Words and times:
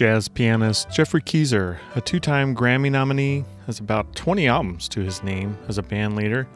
Jazz 0.00 0.28
pianist 0.28 0.90
Geoffrey 0.90 1.20
Keezer, 1.20 1.76
a 1.94 2.00
two 2.00 2.18
time 2.20 2.56
Grammy 2.56 2.90
nominee, 2.90 3.44
has 3.66 3.80
about 3.80 4.16
20 4.16 4.48
albums 4.48 4.88
to 4.88 5.00
his 5.00 5.22
name 5.22 5.58
as 5.68 5.76
a 5.76 5.82
band 5.82 6.16
leader. 6.16 6.48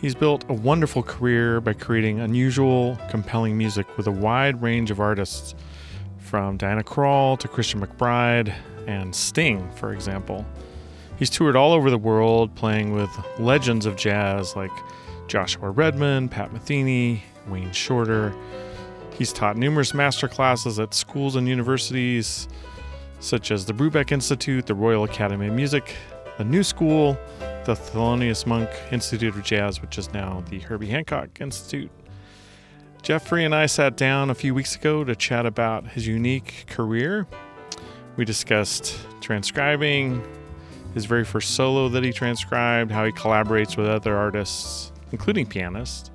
He's 0.00 0.14
built 0.14 0.44
a 0.48 0.52
wonderful 0.52 1.02
career 1.02 1.60
by 1.60 1.72
creating 1.72 2.20
unusual, 2.20 2.98
compelling 3.10 3.58
music 3.58 3.96
with 3.96 4.06
a 4.06 4.12
wide 4.12 4.62
range 4.62 4.90
of 4.90 5.00
artists, 5.00 5.54
from 6.18 6.56
Diana 6.56 6.84
Krall 6.84 7.38
to 7.38 7.48
Christian 7.48 7.80
McBride 7.80 8.54
and 8.86 9.14
Sting, 9.14 9.70
for 9.72 9.92
example. 9.92 10.44
He's 11.18 11.30
toured 11.30 11.56
all 11.56 11.72
over 11.72 11.90
the 11.90 11.98
world 11.98 12.54
playing 12.54 12.92
with 12.92 13.10
legends 13.38 13.86
of 13.86 13.96
jazz 13.96 14.54
like 14.54 14.70
Joshua 15.26 15.70
Redman, 15.70 16.28
Pat 16.28 16.52
Metheny, 16.52 17.22
Wayne 17.48 17.72
Shorter, 17.72 18.34
He's 19.18 19.32
taught 19.32 19.56
numerous 19.56 19.94
master 19.94 20.28
classes 20.28 20.78
at 20.78 20.94
schools 20.94 21.34
and 21.34 21.48
universities, 21.48 22.46
such 23.18 23.50
as 23.50 23.66
the 23.66 23.72
Brubeck 23.72 24.12
Institute, 24.12 24.66
the 24.66 24.76
Royal 24.76 25.02
Academy 25.02 25.48
of 25.48 25.54
Music, 25.54 25.96
the 26.38 26.44
New 26.44 26.62
School, 26.62 27.18
the 27.68 27.74
Thelonious 27.74 28.46
Monk 28.46 28.70
Institute 28.90 29.36
of 29.36 29.42
Jazz, 29.42 29.82
which 29.82 29.98
is 29.98 30.10
now 30.14 30.42
the 30.48 30.58
Herbie 30.58 30.86
Hancock 30.86 31.38
Institute. 31.38 31.90
Geoffrey 33.02 33.44
and 33.44 33.54
I 33.54 33.66
sat 33.66 33.94
down 33.94 34.30
a 34.30 34.34
few 34.34 34.54
weeks 34.54 34.74
ago 34.74 35.04
to 35.04 35.14
chat 35.14 35.44
about 35.44 35.86
his 35.88 36.06
unique 36.06 36.64
career. 36.66 37.26
We 38.16 38.24
discussed 38.24 38.96
transcribing, 39.20 40.26
his 40.94 41.04
very 41.04 41.26
first 41.26 41.56
solo 41.56 41.90
that 41.90 42.02
he 42.02 42.10
transcribed, 42.10 42.90
how 42.90 43.04
he 43.04 43.12
collaborates 43.12 43.76
with 43.76 43.86
other 43.86 44.16
artists, 44.16 44.90
including 45.12 45.44
pianists, 45.44 46.10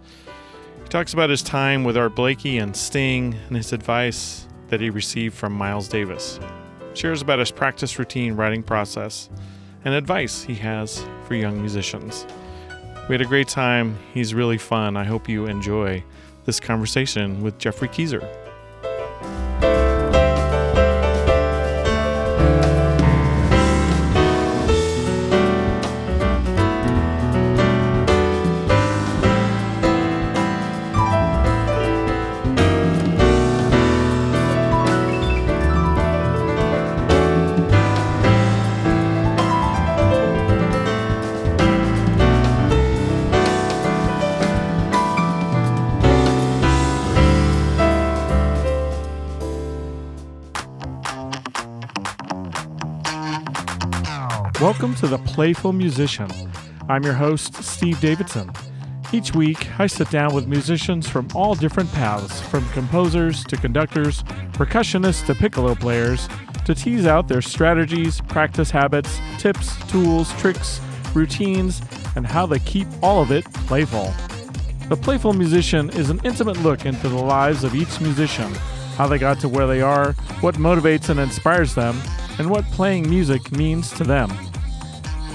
He 0.81 0.90
talks 0.90 1.14
about 1.14 1.30
his 1.30 1.44
time 1.44 1.84
with 1.84 1.96
Art 1.96 2.16
Blakey 2.16 2.58
and 2.58 2.76
Sting 2.76 3.36
and 3.48 3.56
his 3.56 3.74
advice 3.74 4.48
that 4.70 4.81
he 4.81 4.90
received 4.90 5.36
from 5.36 5.54
Miles 5.54 5.88
Davis. 5.88 6.40
Shares 6.96 7.22
about 7.22 7.38
his 7.38 7.52
practice 7.52 8.00
routine 8.00 8.34
writing 8.34 8.64
process 8.64 9.30
and 9.86 9.94
advice 9.94 10.44
he 10.44 10.56
has 10.56 11.06
for 11.26 11.36
young 11.36 11.59
musicians. 11.59 12.26
We 13.09 13.14
had 13.14 13.22
a 13.22 13.26
great 13.26 13.48
time. 13.48 13.98
He's 14.14 14.34
really 14.34 14.58
fun. 14.58 14.95
I 14.95 15.03
hope 15.03 15.28
you 15.28 15.45
enjoy 15.45 16.03
this 16.45 16.59
conversation 16.59 17.42
with 17.42 17.58
Geoffrey 17.58 17.90
Keezer. 17.90 18.43
To 55.03 55.09
The 55.09 55.18
Playful 55.18 55.74
Musician. 55.74 56.30
I'm 56.88 57.03
your 57.03 57.12
host, 57.12 57.62
Steve 57.62 58.00
Davidson. 58.00 58.50
Each 59.12 59.36
week, 59.36 59.68
I 59.78 59.86
sit 59.86 60.09
down 60.09 60.34
with 60.34 60.47
musicians 60.47 61.09
from 61.09 61.28
all 61.36 61.56
different 61.56 61.91
paths, 61.91 62.40
from 62.40 62.66
composers 62.69 63.44
to 63.46 63.58
conductors, 63.58 64.24
percussionists 64.53 65.25
to 65.25 65.36
piccolo 65.36 65.75
players, 65.75 66.30
to 66.64 66.74
tease 66.74 67.06
out 67.06 67.28
their 67.28 67.41
strategies, 67.41 68.22
practice 68.22 68.72
habits, 68.72 69.19
tips, 69.40 69.75
tools, 69.91 70.31
tricks, 70.40 70.80
routines, 71.14 71.81
and 72.16 72.25
how 72.25 72.46
they 72.46 72.59
keep 72.59 72.88
all 73.02 73.22
of 73.22 73.30
it 73.30 73.44
playful. 73.68 74.14
The 74.88 74.96
Playful 74.96 75.34
Musician 75.34 75.90
is 75.90 76.12
an 76.12 76.22
intimate 76.24 76.64
look 76.64 76.85
into 76.85 77.09
the 77.09 77.22
lives 77.22 77.66
of 77.66 77.75
each 77.75 78.00
musician, 78.00 78.53
how 78.96 79.08
they 79.08 79.18
got 79.18 79.41
to 79.41 79.50
where 79.50 79.68
they 79.68 79.81
are, 79.81 80.14
what 80.40 80.56
motivates 80.56 81.09
and 81.09 81.20
inspires 81.20 81.75
them, 81.75 82.00
and 82.40 82.50
what 82.50 82.64
playing 82.68 83.09
music 83.09 83.52
means 83.52 83.91
to 83.96 84.06
them. 84.06 84.31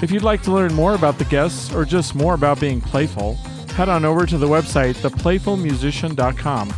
If 0.00 0.12
you'd 0.12 0.22
like 0.22 0.42
to 0.42 0.52
learn 0.52 0.72
more 0.74 0.94
about 0.94 1.18
the 1.18 1.24
guests 1.24 1.74
or 1.74 1.84
just 1.84 2.14
more 2.14 2.34
about 2.34 2.60
being 2.60 2.80
playful, 2.80 3.34
head 3.74 3.88
on 3.88 4.04
over 4.04 4.26
to 4.26 4.38
the 4.38 4.46
website 4.46 4.94
theplayfulmusician.com. 4.94 6.72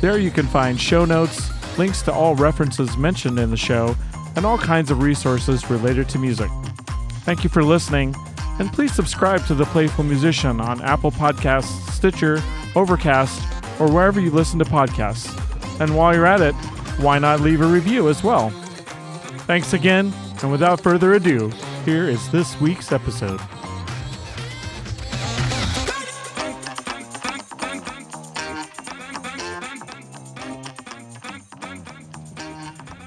There 0.00 0.18
you 0.18 0.32
can 0.32 0.46
find 0.46 0.80
show 0.80 1.04
notes, 1.04 1.48
links 1.78 2.02
to 2.02 2.12
all 2.12 2.34
references 2.34 2.96
mentioned 2.96 3.38
in 3.38 3.50
the 3.50 3.56
show, 3.56 3.94
and 4.34 4.44
all 4.44 4.58
kinds 4.58 4.90
of 4.90 5.02
resources 5.02 5.70
related 5.70 6.08
to 6.08 6.18
music. 6.18 6.50
Thank 7.24 7.44
you 7.44 7.50
for 7.50 7.62
listening, 7.62 8.16
and 8.58 8.72
please 8.72 8.92
subscribe 8.92 9.46
to 9.46 9.54
The 9.54 9.64
Playful 9.66 10.02
Musician 10.04 10.60
on 10.60 10.82
Apple 10.82 11.12
Podcasts, 11.12 11.88
Stitcher, 11.92 12.42
Overcast, 12.74 13.40
or 13.80 13.88
wherever 13.90 14.20
you 14.20 14.32
listen 14.32 14.58
to 14.58 14.64
podcasts. 14.64 15.30
And 15.80 15.96
while 15.96 16.12
you're 16.14 16.26
at 16.26 16.40
it, 16.40 16.54
why 16.98 17.20
not 17.20 17.40
leave 17.40 17.60
a 17.60 17.66
review 17.66 18.08
as 18.08 18.24
well? 18.24 18.50
Thanks 19.46 19.72
again, 19.72 20.12
and 20.42 20.50
without 20.50 20.80
further 20.80 21.14
ado, 21.14 21.52
here 21.86 22.08
is 22.08 22.28
this 22.32 22.60
week's 22.60 22.90
episode. 22.90 23.38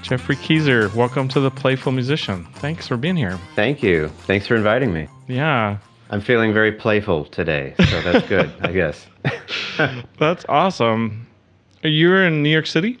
Geoffrey 0.00 0.34
Keezer, 0.36 0.92
welcome 0.94 1.28
to 1.28 1.40
the 1.40 1.50
Playful 1.50 1.92
Musician. 1.92 2.46
Thanks 2.54 2.88
for 2.88 2.96
being 2.96 3.16
here. 3.16 3.38
Thank 3.54 3.82
you. 3.82 4.08
Thanks 4.26 4.46
for 4.46 4.56
inviting 4.56 4.94
me. 4.94 5.08
Yeah. 5.28 5.76
I'm 6.08 6.22
feeling 6.22 6.54
very 6.54 6.72
playful 6.72 7.26
today, 7.26 7.74
so 7.78 8.00
that's 8.00 8.26
good, 8.28 8.50
I 8.62 8.72
guess. 8.72 9.06
that's 10.18 10.46
awesome. 10.48 11.26
Are 11.84 11.90
You're 11.90 12.24
in 12.26 12.42
New 12.42 12.48
York 12.48 12.66
City? 12.66 12.98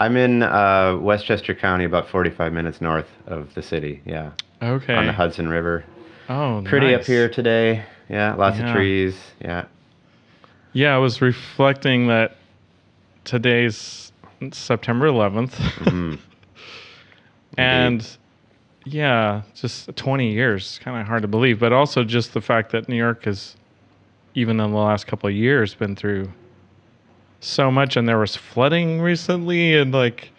I'm 0.00 0.16
in 0.16 0.42
uh, 0.42 0.96
Westchester 0.96 1.54
County, 1.54 1.84
about 1.84 2.08
45 2.08 2.50
minutes 2.54 2.80
north 2.80 3.10
of 3.26 3.52
the 3.54 3.62
city. 3.62 4.00
Yeah. 4.06 4.30
Okay. 4.62 4.94
On 4.94 5.06
the 5.06 5.12
Hudson 5.12 5.48
River. 5.48 5.84
Oh, 6.28 6.62
Pretty 6.64 6.86
nice. 6.92 7.00
up 7.00 7.06
here 7.06 7.28
today. 7.28 7.84
Yeah, 8.08 8.34
lots 8.34 8.58
Yeah. 8.58 8.68
of 8.68 8.74
trees. 8.76 9.18
Yeah. 9.40 9.64
Yeah, 10.72 10.94
I 10.94 10.98
was 10.98 11.20
reflecting 11.20 12.06
that 12.06 12.36
today's 13.24 14.12
September 14.52 15.06
11th. 15.06 15.54
Mhm. 15.84 16.18
and 17.58 18.06
yeah, 18.84 19.42
just 19.54 19.94
20 19.96 20.32
years. 20.32 20.62
It's 20.62 20.78
Kind 20.78 21.00
of 21.00 21.06
hard 21.06 21.22
to 21.22 21.28
believe, 21.28 21.58
but 21.60 21.72
also 21.72 22.04
just 22.04 22.32
the 22.34 22.40
fact 22.40 22.72
that 22.72 22.88
New 22.88 22.96
York 22.96 23.24
has, 23.24 23.56
even 24.34 24.58
in 24.60 24.70
the 24.70 24.76
last 24.78 25.06
couple 25.06 25.28
of 25.28 25.34
years, 25.34 25.74
been 25.74 25.94
through 25.96 26.30
so 27.40 27.70
much. 27.70 27.96
And 27.96 28.08
there 28.08 28.18
was 28.18 28.36
flooding 28.36 29.00
recently, 29.00 29.76
and 29.76 29.92
like, 29.92 30.30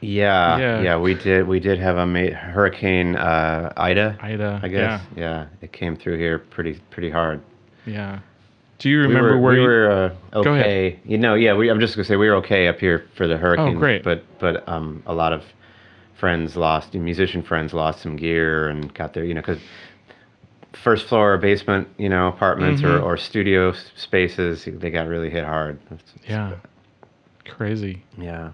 Yeah, 0.00 0.58
Yeah. 0.58 0.80
yeah, 0.82 0.96
we 0.96 1.14
did. 1.14 1.46
We 1.46 1.58
did 1.60 1.78
have 1.80 1.96
a 1.96 2.06
ma- 2.06 2.30
hurricane 2.36 3.16
uh, 3.16 3.72
Ida, 3.76 4.16
Ida. 4.20 4.60
I 4.62 4.68
guess. 4.68 5.02
Yeah. 5.16 5.46
it 5.60 5.72
came 5.72 5.96
through 5.96 6.18
here 6.18 6.38
pretty 6.38 6.74
pretty 6.90 7.10
hard. 7.10 7.40
Yeah. 7.86 7.92
Yeah. 7.94 8.18
Do 8.78 8.90
you 8.90 9.00
remember 9.00 9.30
we 9.30 9.36
were, 9.36 9.40
where 9.40 9.52
we 9.54 9.58
you? 9.60 9.66
were 9.66 9.90
uh, 10.34 10.38
okay? 10.38 11.00
You 11.04 11.18
know, 11.18 11.34
yeah. 11.34 11.52
We, 11.54 11.68
I'm 11.68 11.80
just 11.80 11.96
gonna 11.96 12.04
say 12.04 12.14
we 12.14 12.28
were 12.28 12.36
okay 12.36 12.68
up 12.68 12.78
here 12.78 13.06
for 13.16 13.26
the 13.26 13.36
hurricane. 13.36 13.76
Oh, 13.76 13.78
great. 13.78 14.04
But 14.04 14.22
but 14.38 14.68
um, 14.68 15.02
a 15.06 15.12
lot 15.14 15.32
of 15.32 15.42
friends 16.16 16.56
lost, 16.56 16.94
musician 16.94 17.42
friends 17.42 17.72
lost 17.74 18.00
some 18.02 18.14
gear 18.16 18.68
and 18.68 18.92
got 18.94 19.14
their, 19.14 19.24
you 19.24 19.34
know, 19.34 19.40
because 19.40 19.58
first 20.74 21.06
floor 21.08 21.34
or 21.34 21.38
basement, 21.38 21.88
you 21.98 22.08
know, 22.08 22.28
apartments 22.28 22.82
Mhm. 22.82 22.90
or, 22.90 22.98
or 23.00 23.16
studio 23.16 23.72
spaces, 23.96 24.68
they 24.70 24.90
got 24.90 25.08
really 25.08 25.30
hit 25.30 25.44
hard. 25.44 25.78
It's- 25.90 26.14
yeah. 26.28 26.54
Crazy. 27.46 28.02
yeah. 28.16 28.50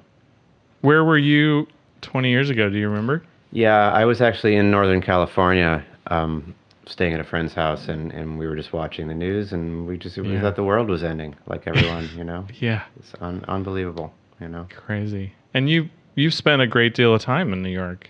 Where 0.85 1.03
were 1.03 1.17
you 1.17 1.67
20 2.03 2.29
years 2.29 2.51
ago? 2.51 2.69
Do 2.69 2.77
you 2.77 2.91
remember? 2.91 3.23
Yeah, 3.53 3.91
I 3.91 4.05
was 4.05 4.21
actually 4.21 4.57
in 4.57 4.71
Northern 4.71 5.01
California, 5.01 5.83
um, 6.09 6.55
staying 6.85 7.15
at 7.15 7.21
a 7.21 7.25
friend's 7.25 7.55
house, 7.55 7.89
and, 7.89 8.13
and 8.13 8.39
we 8.39 8.47
were 8.47 8.55
just 8.55 8.75
watching 8.75 9.09
the 9.09 9.15
news, 9.15 9.55
and 9.55 9.87
we 9.87 9.97
just 9.97 10.19
we 10.19 10.35
Yeah. 10.35 10.43
thought 10.43 10.57
the 10.57 10.63
world 10.65 10.91
was 10.91 11.03
ending, 11.03 11.37
like 11.47 11.67
everyone, 11.67 12.11
you 12.15 12.23
know. 12.23 12.47
Yeah. 12.61 12.83
It's 12.99 13.15
un- 13.23 13.47
unbelievable, 13.49 14.13
you 14.39 14.49
know. 14.49 14.67
Crazy. 14.77 15.33
And 15.55 15.71
you 15.71 15.89
you've 16.17 16.35
spent 16.35 16.61
a 16.61 16.67
great 16.67 16.95
deal 16.95 17.15
of 17.15 17.23
time 17.23 17.55
in 17.55 17.63
New 17.63 17.71
York. 17.71 18.07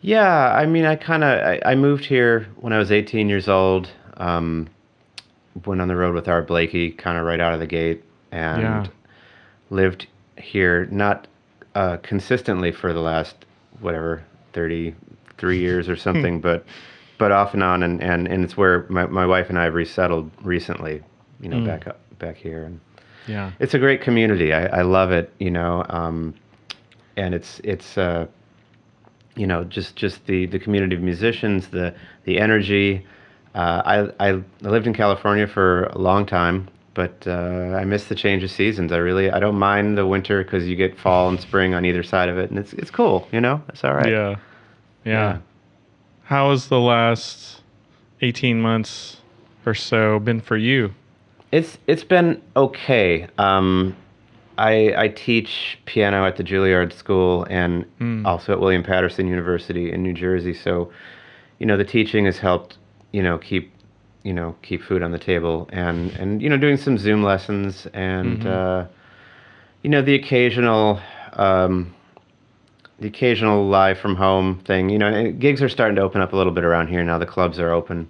Yeah, 0.00 0.52
I 0.52 0.66
mean, 0.66 0.84
I 0.84 0.96
kind 0.96 1.22
of 1.22 1.30
I, 1.46 1.60
I 1.64 1.74
moved 1.76 2.06
here 2.06 2.48
when 2.56 2.72
I 2.72 2.78
was 2.78 2.90
18 2.90 3.28
years 3.28 3.48
old. 3.48 3.88
Um, 4.16 4.68
went 5.64 5.80
on 5.80 5.86
the 5.86 5.94
road 5.94 6.16
with 6.16 6.26
Art 6.26 6.48
Blakey, 6.48 6.90
kind 6.90 7.16
of 7.18 7.24
right 7.24 7.38
out 7.38 7.52
of 7.54 7.60
the 7.60 7.68
gate. 7.68 8.02
and 8.32 8.62
Yeah. 8.62 8.86
lived 9.70 10.08
here 10.38 10.86
not 10.90 11.28
uh, 11.74 11.96
consistently 11.98 12.72
for 12.72 12.92
the 12.92 13.00
last 13.00 13.34
whatever 13.80 14.22
33 14.52 15.58
years 15.58 15.88
or 15.88 15.96
something, 15.96 16.40
but 16.40 16.64
but 17.18 17.30
off 17.30 17.54
and 17.54 17.62
on, 17.62 17.82
and, 17.84 18.02
and, 18.02 18.26
and 18.26 18.42
it's 18.42 18.56
where 18.56 18.84
my, 18.88 19.06
my 19.06 19.24
wife 19.24 19.48
and 19.48 19.56
I 19.56 19.64
have 19.64 19.74
resettled 19.74 20.30
recently, 20.42 21.02
you 21.40 21.48
know, 21.48 21.58
Mm. 21.58 21.66
back 21.66 21.86
up 21.86 22.00
back 22.18 22.36
here, 22.36 22.64
and 22.64 22.80
Yeah. 23.28 23.52
it's 23.60 23.74
a 23.74 23.78
great 23.78 24.00
community. 24.00 24.52
I, 24.52 24.80
I 24.80 24.82
love 24.82 25.12
it, 25.12 25.32
you 25.38 25.50
know, 25.50 25.84
um, 25.88 26.34
and 27.16 27.34
it's 27.34 27.60
it's 27.64 27.96
uh, 27.98 28.26
you 29.36 29.46
know 29.46 29.64
just 29.64 29.94
just 29.96 30.26
the 30.26 30.46
the 30.46 30.58
community 30.58 30.94
of 30.96 31.02
musicians, 31.02 31.68
the 31.68 31.94
the 32.24 32.38
energy. 32.40 33.06
Uh, 33.54 34.08
I, 34.18 34.28
I 34.30 34.42
lived 34.62 34.86
in 34.86 34.94
California 34.94 35.46
for 35.46 35.84
a 35.84 35.98
long 35.98 36.24
time, 36.26 36.68
but 36.94 37.24
uh, 37.26 37.74
I 37.76 37.84
miss 37.84 38.04
the 38.04 38.14
change 38.14 38.42
of 38.42 38.50
seasons. 38.50 38.92
I 38.92 38.98
really 38.98 39.30
I 39.30 39.38
don't 39.40 39.58
mind 39.58 39.96
the 39.96 40.06
winter 40.06 40.42
because 40.44 40.66
you 40.68 40.76
get 40.76 40.98
fall 40.98 41.28
and 41.28 41.40
spring 41.40 41.74
on 41.74 41.84
either 41.84 42.02
side 42.02 42.28
of 42.28 42.38
it, 42.38 42.50
and 42.50 42.58
it's 42.58 42.72
it's 42.74 42.90
cool, 42.90 43.28
you 43.32 43.40
know. 43.40 43.62
It's 43.68 43.84
all 43.84 43.94
right. 43.94 44.10
Yeah. 44.10 44.30
yeah. 45.04 45.12
Yeah. 45.12 45.38
How 46.24 46.50
has 46.50 46.68
the 46.68 46.80
last 46.80 47.62
18 48.20 48.60
months 48.60 49.18
or 49.66 49.74
so 49.74 50.18
been 50.18 50.40
for 50.40 50.56
you? 50.56 50.94
It's 51.50 51.78
it's 51.86 52.04
been 52.04 52.40
okay. 52.56 53.26
Um, 53.38 53.96
I 54.58 54.94
I 54.96 55.08
teach 55.08 55.78
piano 55.86 56.24
at 56.26 56.36
the 56.36 56.44
Juilliard 56.44 56.92
School 56.92 57.46
and 57.50 57.84
Mm. 58.00 58.26
also 58.26 58.52
at 58.52 58.60
William 58.60 58.82
Paterson 58.82 59.26
University 59.28 59.92
in 59.92 60.02
New 60.02 60.12
Jersey. 60.14 60.54
So, 60.54 60.92
you 61.58 61.66
know, 61.66 61.76
the 61.76 61.84
teaching 61.84 62.24
has 62.26 62.38
helped. 62.38 62.78
You 63.12 63.22
know, 63.22 63.36
keep 63.36 63.71
you 64.22 64.32
know 64.32 64.54
keep 64.62 64.82
food 64.82 65.02
on 65.02 65.10
the 65.12 65.18
table 65.18 65.68
and 65.72 66.10
and 66.12 66.40
you 66.42 66.48
know 66.48 66.56
doing 66.56 66.76
some 66.76 66.96
Zoom 66.98 67.22
lessons 67.22 67.86
and 67.92 68.40
Mhm. 68.42 68.46
uh, 68.46 68.86
you 69.82 69.90
know 69.90 70.02
the 70.02 70.14
occasional. 70.14 71.00
Um, 71.34 71.94
the 73.00 73.08
occasional 73.08 73.66
live 73.66 73.98
from 73.98 74.14
home 74.14 74.60
thing, 74.64 74.88
you 74.88 74.96
know, 74.96 75.08
and 75.08 75.40
gigs 75.40 75.60
are 75.60 75.68
starting 75.68 75.96
to 75.96 76.02
open 76.02 76.20
up 76.20 76.32
a 76.34 76.36
little 76.36 76.52
bit 76.52 76.62
around 76.62 76.86
here 76.86 77.02
now. 77.02 77.18
The 77.18 77.26
clubs 77.26 77.58
are 77.58 77.72
open. 77.72 78.06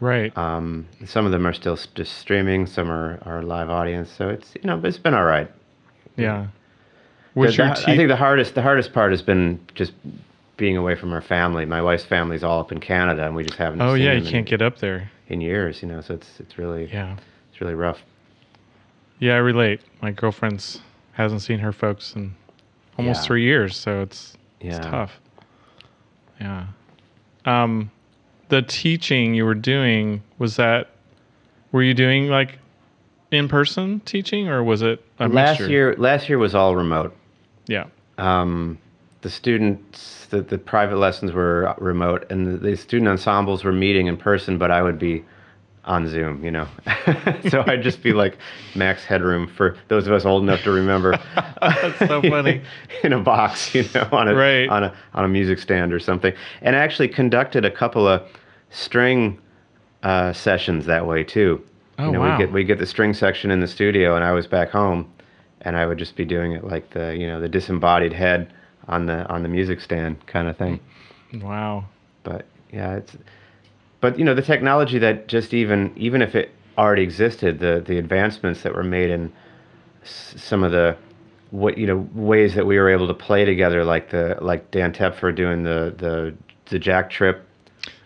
Right. 0.00 0.36
Um, 0.36 0.86
some 1.06 1.24
of 1.24 1.30
them 1.30 1.46
are 1.46 1.52
still 1.52 1.78
just 1.94 2.16
streaming. 2.18 2.66
Some 2.66 2.90
are, 2.90 3.20
are 3.24 3.42
live 3.42 3.70
audience. 3.70 4.10
So 4.10 4.30
it's 4.30 4.52
you 4.56 4.62
know 4.64 4.80
it's 4.82 4.98
been 4.98 5.14
all 5.14 5.24
right. 5.24 5.48
yeah. 6.16 6.46
The- 6.46 6.48
What's 7.34 7.56
the- 7.56 7.62
your 7.62 7.72
I 7.72 7.74
te- 7.76 7.96
think 7.96 8.08
the 8.08 8.16
hardest 8.16 8.56
the 8.56 8.62
hardest 8.62 8.92
part 8.92 9.12
has 9.12 9.22
been 9.22 9.60
just 9.76 9.92
being 10.56 10.76
away 10.76 10.94
from 10.94 11.12
our 11.12 11.20
family. 11.20 11.64
My 11.64 11.82
wife's 11.82 12.04
family's 12.04 12.44
all 12.44 12.60
up 12.60 12.70
in 12.72 12.78
Canada, 12.80 13.26
and 13.26 13.34
we 13.34 13.44
just 13.44 13.58
haven't. 13.58 13.80
Oh 13.82 13.94
seen 13.94 14.04
yeah, 14.04 14.12
you 14.12 14.22
can't 14.22 14.34
in, 14.36 14.44
get 14.44 14.62
up 14.62 14.78
there. 14.78 15.10
in 15.28 15.40
years. 15.40 15.82
You 15.82 15.88
know, 15.88 16.00
so 16.00 16.14
it's 16.14 16.40
it's 16.40 16.58
really 16.58 16.88
Yeah. 16.92 17.16
it's 17.50 17.60
really 17.60 17.74
rough. 17.74 18.02
Yeah, 19.18 19.34
I 19.34 19.38
relate. 19.38 19.80
My 20.02 20.10
girlfriend's 20.10 20.80
hasn't 21.12 21.42
seen 21.42 21.58
her 21.60 21.72
folks 21.72 22.14
in 22.16 22.34
almost 22.98 23.22
Yeah. 23.22 23.26
three 23.26 23.42
years, 23.44 23.76
so 23.76 24.02
it's 24.02 24.36
Yeah. 24.60 24.76
it's 24.76 24.86
tough. 24.86 25.20
Yeah. 26.40 26.66
Um, 27.44 27.90
the 28.48 28.62
teaching 28.62 29.34
you 29.34 29.44
were 29.44 29.54
doing 29.54 30.22
was 30.38 30.56
that 30.56 30.90
were 31.72 31.82
you 31.82 31.94
doing 31.94 32.28
like 32.28 32.58
in 33.30 33.48
person 33.48 34.00
teaching 34.00 34.48
or 34.48 34.62
was 34.62 34.82
it 34.82 35.02
a 35.18 35.28
last 35.28 35.58
mixture? 35.60 35.68
year 35.70 35.94
last 35.98 36.28
year 36.28 36.38
was 36.38 36.54
all 36.54 36.76
remote. 36.76 37.14
Yeah. 37.66 37.86
Um, 38.18 38.78
the 39.24 39.30
students 39.30 40.26
the, 40.26 40.42
the 40.42 40.58
private 40.58 40.96
lessons 40.96 41.32
were 41.32 41.74
remote, 41.78 42.26
and 42.30 42.46
the, 42.46 42.56
the 42.58 42.76
student 42.76 43.08
ensembles 43.08 43.64
were 43.64 43.72
meeting 43.72 44.06
in 44.06 44.16
person, 44.16 44.58
but 44.58 44.70
I 44.70 44.82
would 44.82 44.98
be 44.98 45.24
on 45.86 46.06
Zoom, 46.08 46.44
you 46.44 46.50
know. 46.50 46.68
so 47.48 47.64
I'd 47.66 47.82
just 47.82 48.02
be 48.02 48.12
like 48.12 48.36
max 48.74 49.02
headroom 49.04 49.46
for 49.46 49.76
those 49.88 50.06
of 50.06 50.12
us 50.12 50.26
old 50.26 50.42
enough 50.42 50.62
to 50.64 50.70
remember. 50.70 51.18
That's 51.60 51.98
so 52.00 52.20
funny. 52.20 52.62
in 53.02 53.14
a 53.14 53.20
box, 53.20 53.74
you 53.74 53.84
know, 53.94 54.06
on 54.12 54.28
a 54.28 54.34
Right. 54.34 54.68
on 54.68 54.84
a 54.84 54.94
on 55.14 55.24
a 55.24 55.28
music 55.28 55.58
stand 55.58 55.92
or 55.92 55.98
something. 55.98 56.34
And 56.60 56.76
I 56.76 56.80
actually 56.80 57.08
conducted 57.08 57.64
a 57.64 57.70
couple 57.70 58.06
of 58.06 58.22
string 58.70 59.38
uh, 60.02 60.34
sessions 60.34 60.84
that 60.84 61.06
way 61.06 61.24
too. 61.24 61.64
Oh, 61.98 62.06
you 62.06 62.12
know, 62.12 62.20
wow. 62.20 62.36
we 62.36 62.44
get 62.44 62.52
we 62.52 62.64
get 62.64 62.78
the 62.78 62.86
string 62.86 63.14
section 63.14 63.50
in 63.50 63.60
the 63.60 63.68
studio, 63.68 64.16
and 64.16 64.24
I 64.24 64.32
was 64.32 64.46
back 64.46 64.70
home, 64.70 65.10
and 65.62 65.76
I 65.76 65.86
would 65.86 65.98
just 65.98 66.14
be 66.14 66.26
doing 66.26 66.52
it 66.52 66.64
like 66.64 66.90
the 66.90 67.16
you 67.16 67.26
know 67.26 67.40
the 67.40 67.48
disembodied 67.48 68.12
head 68.12 68.52
on 68.88 69.06
the 69.06 69.26
on 69.28 69.42
the 69.42 69.48
music 69.48 69.80
stand 69.80 70.24
kind 70.26 70.48
of 70.48 70.56
thing. 70.56 70.80
Wow. 71.40 71.84
But 72.22 72.46
yeah, 72.72 72.94
it's 72.96 73.16
but 74.00 74.18
you 74.18 74.24
know 74.24 74.34
the 74.34 74.42
technology 74.42 74.98
that 74.98 75.28
just 75.28 75.54
even 75.54 75.92
even 75.96 76.22
if 76.22 76.34
it 76.34 76.50
already 76.76 77.02
existed, 77.02 77.58
the 77.60 77.82
the 77.84 77.98
advancements 77.98 78.62
that 78.62 78.74
were 78.74 78.82
made 78.84 79.10
in 79.10 79.32
s- 80.02 80.34
some 80.36 80.62
of 80.62 80.72
the 80.72 80.96
what 81.50 81.78
you 81.78 81.86
know 81.86 82.08
ways 82.14 82.54
that 82.54 82.66
we 82.66 82.78
were 82.78 82.88
able 82.90 83.06
to 83.08 83.14
play 83.14 83.44
together, 83.44 83.84
like 83.84 84.10
the 84.10 84.36
like 84.40 84.70
Dan 84.70 84.92
Tepfer 84.92 85.34
doing 85.34 85.62
the 85.62 85.94
the 85.96 86.34
the 86.66 86.78
JackTrip 86.80 87.40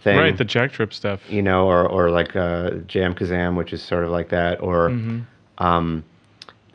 thing, 0.03 0.19
Right, 0.19 0.37
the 0.37 0.45
JackTrip 0.45 0.93
stuff. 0.93 1.21
you 1.31 1.43
know, 1.43 1.67
or 1.67 1.87
or 1.89 2.11
like 2.11 2.37
uh, 2.37 2.71
JamKazam, 2.87 3.57
which 3.57 3.73
is 3.73 3.83
sort 3.83 4.05
of 4.05 4.11
like 4.11 4.29
that, 4.31 4.61
or 4.63 4.91
Mhm. 4.91 5.25
um, 5.59 6.05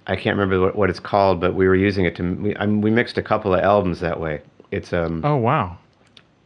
I 0.07 0.15
can't 0.15 0.38
remember 0.38 0.59
what, 0.65 0.75
what 0.75 0.89
it's 0.89 1.00
called, 1.00 1.39
but 1.39 1.55
we 1.55 1.67
were 1.67 1.75
using 1.75 2.05
it 2.05 2.15
to 2.17 2.23
we, 2.35 2.55
I 2.57 2.65
mean, 2.65 2.81
we 2.81 2.91
mixed 2.91 3.17
a 3.17 3.23
couple 3.23 3.53
of 3.53 3.61
albums 3.61 4.00
that 4.01 4.19
way. 4.19 4.41
It's 4.71 4.91
um 4.94 5.21
Oh 5.23 5.35
wow. 5.38 5.77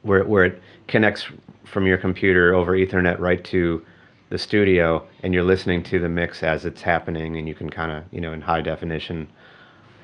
where 0.04 0.24
where 0.26 0.46
it 0.46 0.62
connects 0.88 1.28
from 1.66 1.86
your 1.86 1.98
computer 1.98 2.54
over 2.54 2.74
Ethernet 2.74 3.20
right 3.20 3.44
to 3.46 3.84
the 4.30 4.38
studio, 4.38 5.06
and 5.24 5.34
you're 5.34 5.44
listening 5.44 5.82
to 5.84 6.00
the 6.00 6.10
mix 6.10 6.44
as 6.44 6.66
it's 6.66 6.82
happening, 6.82 7.38
and 7.38 7.48
you 7.48 7.56
can 7.56 7.70
kind 7.70 7.92
of 7.92 8.04
you 8.12 8.22
know 8.22 8.34
in 8.34 8.42
high 8.42 8.62
definition, 8.62 9.28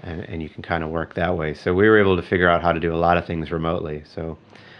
and 0.03 0.21
and 0.29 0.41
you 0.41 0.49
can 0.49 0.63
kind 0.63 0.83
of 0.83 0.89
work 0.89 1.13
that 1.15 1.37
way. 1.37 1.53
So 1.53 1.73
we 1.73 1.87
were 1.89 1.99
able 1.99 2.15
to 2.15 2.21
figure 2.23 2.49
out 2.49 2.61
how 2.61 2.71
to 2.71 2.79
do 2.79 2.93
a 2.93 2.97
lot 2.97 3.17
of 3.17 3.25
things 3.25 3.51
remotely. 3.51 4.03
So 4.05 4.37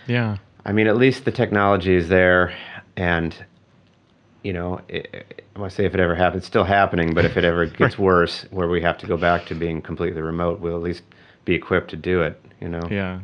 Yeah. 0.07 0.37
I 0.65 0.71
mean, 0.71 0.87
at 0.87 0.95
least 0.95 1.25
the 1.25 1.31
technology 1.31 1.93
is 1.95 2.07
there, 2.07 2.53
and 2.95 3.35
you 4.43 4.53
know, 4.53 4.81
it, 4.89 5.43
I 5.55 5.59
want 5.59 5.71
to 5.71 5.75
say 5.75 5.85
if 5.85 5.93
it 5.93 5.99
ever 5.99 6.15
happens, 6.15 6.41
it's 6.41 6.47
still 6.47 6.65
happening. 6.65 7.13
But 7.13 7.25
if 7.25 7.37
it 7.37 7.43
ever 7.43 7.65
gets 7.81 7.97
worse, 7.97 8.45
where 8.51 8.67
we 8.67 8.81
have 8.81 8.97
to 8.99 9.07
go 9.07 9.17
back 9.17 9.45
to 9.47 9.55
being 9.55 9.81
completely 9.81 10.21
remote, 10.21 10.59
we'll 10.59 10.75
at 10.75 10.83
least 10.83 11.03
be 11.45 11.55
equipped 11.55 11.89
to 11.91 11.97
do 11.97 12.21
it. 12.21 12.39
You 12.59 12.69
know. 12.69 12.81
Yeah. 12.89 13.21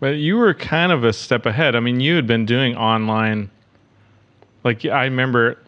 But 0.00 0.16
you 0.16 0.36
were 0.36 0.52
kind 0.52 0.90
of 0.90 1.04
a 1.04 1.12
step 1.12 1.46
ahead. 1.46 1.76
I 1.76 1.80
mean, 1.80 2.00
you 2.00 2.16
had 2.16 2.26
been 2.26 2.44
doing 2.44 2.76
online. 2.76 3.50
Like 4.64 4.84
I 4.84 5.04
remember, 5.04 5.58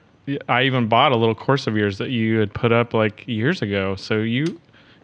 I 0.49 0.65
even 0.65 0.89
bought 0.89 1.13
a 1.13 1.17
little 1.17 1.35
course 1.37 1.67
of 1.67 1.77
yours 1.77 1.99
that 1.99 2.11
you 2.11 2.39
had 2.39 2.53
put 2.53 2.73
up 2.73 2.95
like 2.95 3.27
years 3.29 3.63
ago. 3.63 3.95
So 3.95 4.19
you, 4.19 4.61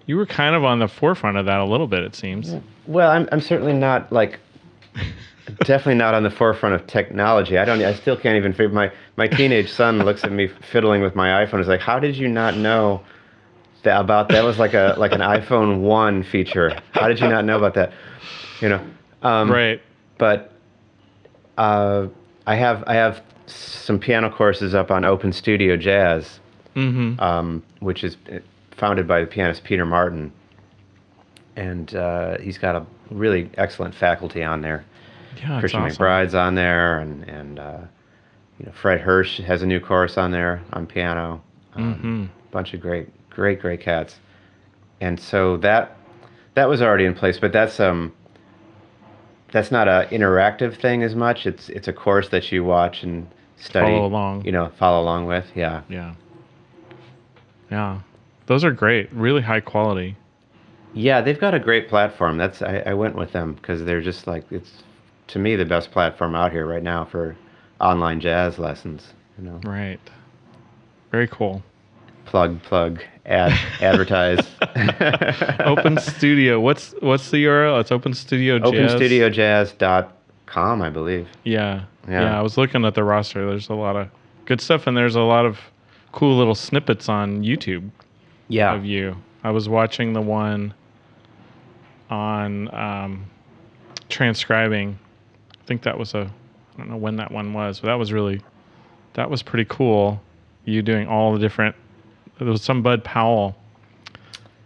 you 0.07 0.17
were 0.17 0.27
kind 0.27 0.57
of 0.57 0.65
on 0.65 0.81
the 0.81 0.89
forefront 0.89 1.37
of 1.37 1.47
that 1.47 1.61
a 1.61 1.65
little 1.65 1.87
bit. 1.87 2.03
It 2.03 2.17
seems. 2.17 2.55
Well, 2.87 3.11
I'm 3.11 3.29
I'm 3.31 3.41
certainly 3.41 3.73
not 3.73 4.11
like 4.13 4.41
definitely 5.59 5.95
not 5.97 6.15
on 6.15 6.23
the 6.23 6.31
forefront 6.31 6.75
of 6.75 6.87
technology. 6.87 7.59
I 7.59 7.65
don't 7.65 7.83
I 7.83 7.95
still 7.95 8.17
can't 8.17 8.37
even 8.37 8.53
figure 8.53 8.69
my 8.75 8.91
my 9.17 9.27
teenage 9.29 9.71
son 9.71 9.99
looks 9.99 10.25
at 10.25 10.33
me 10.33 10.47
fiddling 10.49 11.03
with 11.03 11.15
my 11.15 11.45
iPhone. 11.45 11.59
He's 11.59 11.69
like, 11.69 11.81
"How 11.81 11.99
did 11.99 12.17
you 12.17 12.29
not 12.29 12.57
know 12.57 13.03
that 13.83 14.01
about 14.01 14.29
that 14.31 14.45
was 14.45 14.59
like 14.59 14.75
a 14.75 14.95
like 14.99 15.13
an 15.13 15.21
iPhone 15.21 15.81
1 15.81 16.23
feature? 16.25 16.79
How 16.93 17.09
did 17.09 17.21
you 17.21 17.29
not 17.29 17.45
know 17.45 17.57
about 17.59 17.75
that?" 17.75 17.93
You 18.61 18.69
know. 18.71 18.81
Um, 19.23 19.51
Right. 19.51 19.81
but 20.19 20.53
uh, 21.59 22.07
I 22.47 22.55
have 22.57 22.85
I 22.87 22.95
have 22.95 23.23
some 23.47 23.99
piano 23.99 24.31
courses 24.31 24.75
up 24.75 24.91
on 24.91 25.05
Open 25.05 25.33
Studio 25.33 25.77
Jazz, 25.77 26.41
Mm-hmm. 26.77 27.21
um, 27.21 27.63
which 27.81 28.05
is 28.05 28.17
uh, 28.33 28.39
founded 28.71 29.07
by 29.09 29.21
the 29.21 29.27
pianist 29.27 29.65
Peter 29.65 29.85
Martin, 29.85 30.33
and 31.57 31.95
uh, 31.95 32.39
he's 32.39 32.59
got 32.59 32.77
a 32.77 32.87
really 33.11 33.51
excellent 33.59 33.95
faculty 33.95 34.43
on 34.43 34.61
there. 34.63 34.85
Yeah. 35.39 35.61
Christian 35.61 35.83
awesome. 35.83 35.97
McBride's 36.03 36.35
on 36.35 36.55
there, 36.55 36.99
and 36.99 37.29
and 37.29 37.59
uh, 37.59 37.79
you 38.59 38.67
know 38.67 38.73
Fred 38.73 39.01
Hersch 39.01 39.43
has 39.45 39.63
a 39.63 39.67
new 39.67 39.81
course 39.81 40.19
on 40.19 40.31
there 40.31 40.63
on 40.73 40.87
piano. 40.87 41.43
Um, 41.75 41.95
Mm-hmm. 41.95 42.25
bunch 42.51 42.75
of 42.75 42.81
great, 42.81 43.09
great, 43.31 43.61
great 43.61 43.81
cats. 43.81 44.19
And 45.01 45.19
so 45.21 45.57
that 45.59 45.97
that 46.55 46.69
was 46.69 46.83
already 46.83 47.05
in 47.05 47.15
place, 47.15 47.39
but 47.39 47.53
that's 47.53 47.79
um 47.81 48.13
that's 49.53 49.71
not 49.71 49.89
a 49.89 50.07
interactive 50.11 50.77
thing 50.81 51.03
as 51.03 51.15
much. 51.15 51.47
It's 51.47 51.69
it's 51.69 51.89
a 51.89 51.93
course 51.93 52.29
that 52.31 52.51
you 52.53 52.65
watch 52.65 53.03
and 53.03 53.27
study, 53.57 53.87
Follow 53.87 54.07
along. 54.07 54.45
You 54.45 54.53
know, 54.53 54.71
follow 54.79 55.03
along 55.03 55.27
with. 55.27 55.47
Yeah. 55.55 55.83
Yeah. 55.89 56.15
Yeah. 57.71 58.01
Those 58.47 58.65
are 58.65 58.73
great. 58.73 59.13
Really 59.13 59.43
high 59.43 59.61
quality. 59.61 60.17
Yeah, 60.93 61.21
they've 61.21 61.39
got 61.39 61.55
a 61.55 61.61
great 61.61 61.89
platform. 61.89 62.37
That's 62.37 62.63
I, 62.63 62.83
I 62.87 62.95
went 62.95 63.15
with 63.15 63.31
them 63.33 63.55
because 63.55 63.85
they're 63.85 64.01
just 64.01 64.27
like 64.27 64.45
it's 64.51 64.83
to 65.31 65.39
me 65.39 65.57
the 65.57 65.65
best 65.65 65.91
platform 65.91 66.35
out 66.35 66.53
here 66.53 66.67
right 66.67 66.83
now 66.83 67.05
for 67.05 67.37
online 67.81 68.21
jazz 68.21 68.59
lessons. 68.59 69.15
You 69.39 69.45
know, 69.45 69.61
Right. 69.65 70.01
Very 71.11 71.27
cool. 71.29 71.63
plug, 72.27 72.63
plug, 72.63 73.03
ad, 73.27 73.53
advertise. 73.81 74.47
Open 75.61 75.99
Studio. 75.99 76.61
What's 76.61 76.95
what's 77.01 77.31
the 77.31 77.45
URL? 77.45 77.81
It's 77.81 77.91
Open 77.91 78.15
Studio 78.15 78.59
Jazz. 78.59 78.93
OpenStudioJazz.com, 78.93 80.83
I 80.83 80.91
believe. 80.91 81.29
Yeah. 81.45 81.85
Yeah. 82.09 82.23
yeah. 82.23 82.39
I 82.39 82.43
was 82.43 82.57
looking 82.57 82.85
at 82.85 82.95
the 82.95 83.05
roster. 83.05 83.47
There's 83.47 83.69
a 83.69 83.75
lot 83.75 83.97
of 83.97 84.09
good 84.45 84.61
stuff, 84.61 84.87
and 84.87 84.97
there's 84.97 85.17
a 85.17 85.21
lot 85.23 85.47
of 85.47 85.59
cool 86.13 86.37
little 86.37 86.55
snippets 86.55 87.09
on 87.09 87.43
YouTube. 87.43 87.91
Yeah. 88.49 88.75
of 88.75 88.85
you. 88.85 89.17
I 89.45 89.51
was 89.51 89.69
watching 89.69 90.13
the 90.13 90.21
one 90.21 90.75
on 92.11 92.73
um, 92.75 93.25
transcribing. 94.09 94.99
I 95.71 95.73
think 95.73 95.83
that 95.83 95.97
was 95.97 96.15
a 96.15 96.29
I 96.75 96.79
don't 96.79 96.91
know 96.91 96.97
when 96.97 97.15
that 97.19 97.31
one 97.31 97.53
was, 97.53 97.79
but 97.79 97.87
that 97.87 97.95
was 97.95 98.13
really 98.13 98.41
that 99.15 99.31
was 99.31 99.41
pretty 99.41 99.67
cool. 99.69 100.21
You 100.65 100.83
doing 100.83 101.07
all 101.07 101.33
the 101.33 101.39
different. 101.39 101.77
There 102.41 102.49
was 102.49 102.61
some 102.61 102.83
Bud 102.83 103.05
Powell 103.05 103.55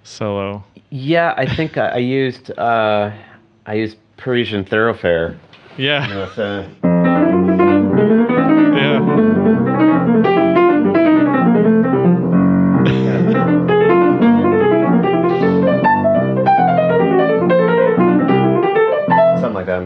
solo. 0.02 0.64
Yeah, 0.88 1.34
I 1.36 1.44
think 1.44 1.76
I, 1.76 1.98
used 1.98 2.50
uh, 2.58 3.12
I 3.66 3.74
used 3.74 3.98
Parisian 4.16 4.64
Thoroughfare. 4.64 5.38
Yeah, 5.76 6.26
it's, 6.26 6.38
uh, 6.38 6.70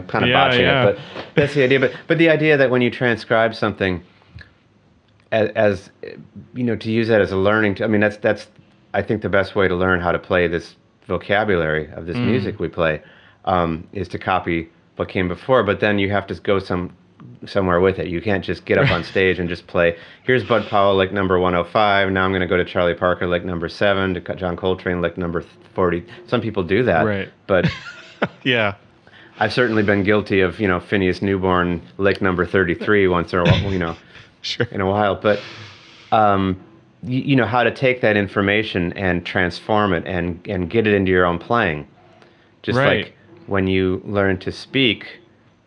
kind 0.09 0.23
of 0.25 0.29
Yeah, 0.29 0.47
botching 0.47 0.61
yeah. 0.61 0.87
it, 0.89 0.95
but 1.15 1.25
that's 1.35 1.53
the 1.53 1.63
idea. 1.63 1.79
But 1.79 1.93
but 2.07 2.17
the 2.17 2.29
idea 2.29 2.57
that 2.57 2.69
when 2.69 2.81
you 2.81 2.89
transcribe 2.91 3.55
something, 3.55 4.03
as, 5.31 5.49
as 5.55 5.89
you 6.53 6.63
know, 6.63 6.75
to 6.75 6.91
use 6.91 7.07
that 7.07 7.21
as 7.21 7.31
a 7.31 7.37
learning. 7.37 7.75
T- 7.75 7.83
I 7.83 7.87
mean, 7.87 8.01
that's 8.01 8.17
that's 8.17 8.47
I 8.93 9.01
think 9.01 9.21
the 9.21 9.29
best 9.29 9.55
way 9.55 9.67
to 9.67 9.75
learn 9.75 10.01
how 10.01 10.11
to 10.11 10.19
play 10.19 10.47
this 10.47 10.75
vocabulary 11.07 11.89
of 11.93 12.05
this 12.05 12.17
Mm. 12.17 12.25
music 12.27 12.59
we 12.59 12.67
play 12.67 13.01
um, 13.45 13.87
is 13.93 14.07
to 14.09 14.19
copy 14.19 14.69
what 14.95 15.09
came 15.09 15.27
before. 15.27 15.63
But 15.63 15.79
then 15.79 15.99
you 15.99 16.09
have 16.11 16.27
to 16.27 16.35
go 16.35 16.59
some 16.59 16.95
somewhere 17.45 17.79
with 17.79 17.99
it. 17.99 18.07
You 18.07 18.21
can't 18.21 18.43
just 18.43 18.65
get 18.65 18.77
up 18.77 18.89
on 18.91 19.03
stage 19.13 19.39
and 19.39 19.47
just 19.49 19.67
play. 19.67 19.97
Here's 20.23 20.43
Bud 20.43 20.67
Powell 20.67 20.95
like 20.95 21.11
number 21.11 21.37
105. 21.39 22.11
Now 22.11 22.23
I'm 22.25 22.31
going 22.31 22.41
to 22.41 22.47
go 22.47 22.57
to 22.57 22.65
Charlie 22.65 22.93
Parker 22.95 23.27
like 23.27 23.43
number 23.45 23.67
seven, 23.69 24.13
to 24.15 24.35
John 24.35 24.55
Coltrane 24.55 25.01
like 25.01 25.17
number 25.17 25.43
40. 25.75 26.03
Some 26.27 26.41
people 26.41 26.63
do 26.63 26.83
that, 26.83 27.03
Right. 27.05 27.29
but 27.47 27.65
yeah. 28.43 28.75
I've 29.39 29.53
certainly 29.53 29.83
been 29.83 30.03
guilty 30.03 30.41
of, 30.41 30.59
you 30.59 30.67
know, 30.67 30.79
Phineas 30.79 31.21
Newborn 31.21 31.81
lick 31.97 32.21
number 32.21 32.45
33 32.45 33.07
once 33.17 33.33
or 33.33 33.39
a 33.39 33.43
while, 33.45 33.71
you 33.71 33.79
know, 33.79 33.95
Sure. 34.41 34.67
in 34.71 34.81
a 34.81 34.85
while. 34.85 35.15
But, 35.15 35.39
um, 36.11 36.59
you, 37.03 37.19
you 37.21 37.35
know, 37.35 37.45
how 37.45 37.63
to 37.63 37.71
take 37.71 38.01
that 38.01 38.17
information 38.17 38.91
and 38.93 39.25
transform 39.25 39.93
it 39.93 40.05
and, 40.05 40.45
and 40.47 40.69
get 40.69 40.85
it 40.87 40.93
into 40.93 41.11
your 41.11 41.25
own 41.25 41.39
playing. 41.39 41.87
Just 42.63 42.77
Right. 42.77 43.05
like 43.05 43.15
when 43.47 43.67
you 43.67 44.01
learn 44.05 44.37
to 44.39 44.51
speak 44.51 45.19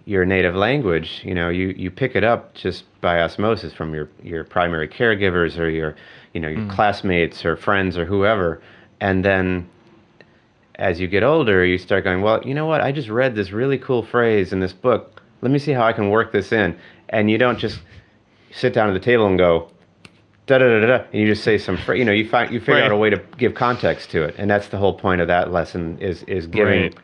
your 0.04 0.24
native 0.24 0.54
language, 0.54 1.22
you 1.24 1.34
know, 1.34 1.48
you, 1.48 1.68
you 1.68 1.90
pick 1.90 2.14
it 2.16 2.24
up 2.24 2.54
just 2.54 2.84
by 3.00 3.20
osmosis 3.22 3.72
from 3.72 3.94
your, 3.94 4.08
your 4.22 4.44
primary 4.44 4.88
caregivers 4.88 5.58
or 5.58 5.68
your, 5.70 5.94
you 6.34 6.40
know, 6.40 6.48
your 6.48 6.68
classmates 6.68 7.44
or 7.44 7.56
friends 7.56 7.96
or 7.96 8.04
whoever. 8.04 8.60
And 9.00 9.24
then 9.24 9.68
as 10.76 11.00
you 11.00 11.06
get 11.08 11.22
older, 11.22 11.64
you 11.64 11.78
start 11.78 12.04
going, 12.04 12.22
well, 12.22 12.42
you 12.46 12.54
know 12.54 12.66
what? 12.66 12.80
I 12.80 12.92
just 12.92 13.08
read 13.08 13.34
this 13.34 13.52
really 13.52 13.78
cool 13.78 14.02
phrase 14.02 14.52
in 14.52 14.60
this 14.60 14.72
book. 14.72 15.22
Let 15.42 15.50
me 15.50 15.58
see 15.58 15.72
how 15.72 15.82
I 15.84 15.92
can 15.92 16.10
work 16.10 16.32
this 16.32 16.52
in. 16.52 16.76
And 17.10 17.30
you 17.30 17.38
don't 17.38 17.58
just 17.58 17.80
sit 18.52 18.72
down 18.72 18.88
at 18.88 18.92
the 18.94 19.00
table 19.00 19.26
and 19.26 19.36
go, 19.38 19.70
da 20.46 20.58
da 20.58 20.80
da 20.80 20.86
da, 20.86 21.04
and 21.12 21.14
you 21.20 21.26
just 21.26 21.44
say 21.44 21.58
some, 21.58 21.76
phr- 21.76 21.98
you 21.98 22.04
know, 22.04 22.12
you 22.12 22.28
find 22.28 22.52
you 22.52 22.58
figure 22.60 22.82
out 22.82 22.90
a 22.90 22.96
way 22.96 23.10
to 23.10 23.18
give 23.38 23.54
context 23.54 24.10
to 24.10 24.22
it, 24.22 24.34
and 24.38 24.50
that's 24.50 24.68
the 24.68 24.76
whole 24.78 24.94
point 24.94 25.20
of 25.20 25.28
that 25.28 25.52
lesson 25.52 25.98
is 26.00 26.22
is 26.24 26.46
giving 26.46 26.82
Right. 26.82 26.94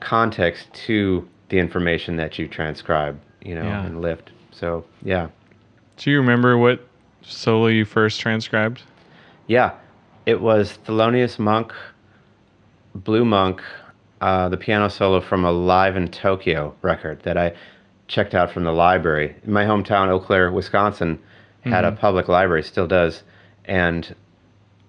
context 0.00 0.72
to 0.86 1.26
the 1.48 1.58
information 1.58 2.16
that 2.16 2.38
you 2.38 2.48
transcribe, 2.48 3.18
you 3.42 3.54
know, 3.54 3.62
Yeah. 3.64 3.86
and 3.86 4.00
lift. 4.02 4.30
So 4.50 4.84
yeah, 5.02 5.28
Do 5.96 6.10
you 6.10 6.18
remember 6.18 6.58
what 6.58 6.86
solo 7.22 7.68
you 7.68 7.84
first 7.84 8.20
transcribed? 8.20 8.82
yeah, 9.46 9.72
it 10.26 10.40
was 10.40 10.78
Thelonious 10.86 11.38
Monk, 11.38 11.72
Blue 12.96 13.24
Monk, 13.24 13.62
uh, 14.20 14.48
the 14.48 14.56
piano 14.56 14.88
solo 14.88 15.20
from 15.20 15.44
a 15.44 15.52
Live 15.52 15.96
in 15.96 16.08
Tokyo 16.08 16.74
record 16.82 17.20
that 17.22 17.36
I 17.36 17.54
checked 18.08 18.34
out 18.34 18.50
from 18.50 18.64
the 18.64 18.72
library. 18.72 19.34
In 19.44 19.52
my 19.52 19.64
hometown, 19.64 20.08
Eau 20.08 20.18
Claire, 20.20 20.50
Wisconsin, 20.50 21.18
had 21.64 21.84
a 21.84 21.90
public 21.90 22.28
library, 22.28 22.62
still 22.62 22.86
does, 22.86 23.24
and 23.64 24.14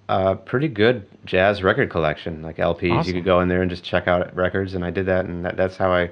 a 0.09 0.35
pretty 0.35 0.67
good 0.67 1.07
jazz 1.25 1.63
record 1.63 1.89
collection, 1.89 2.43
like 2.43 2.57
LPs. 2.57 3.05
You 3.07 3.13
could 3.13 3.25
go 3.25 3.41
in 3.41 3.47
there 3.47 3.63
and 3.63 3.69
just 3.69 3.83
check 3.83 4.07
out 4.07 4.33
records, 4.35 4.75
and 4.75 4.85
I 4.85 4.91
did 4.91 5.07
that, 5.07 5.25
and 5.25 5.43
that, 5.43 5.57
that's 5.57 5.75
how 5.75 5.91
I 5.91 6.11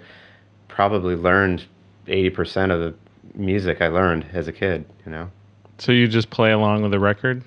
probably 0.68 1.16
learned 1.16 1.64
80% 2.08 2.72
of 2.72 2.80
the 2.80 2.96
music 3.36 3.80
I 3.82 3.88
learned 3.90 4.26
as 4.34 4.48
a 4.48 4.52
kid, 4.52 4.86
you 5.06 5.12
know 5.12 5.30
So 5.78 5.92
you 5.92 6.08
just 6.08 6.32
play 6.32 6.52
along 6.52 6.82
with 6.82 6.92
the 6.92 7.00
record? 7.00 7.44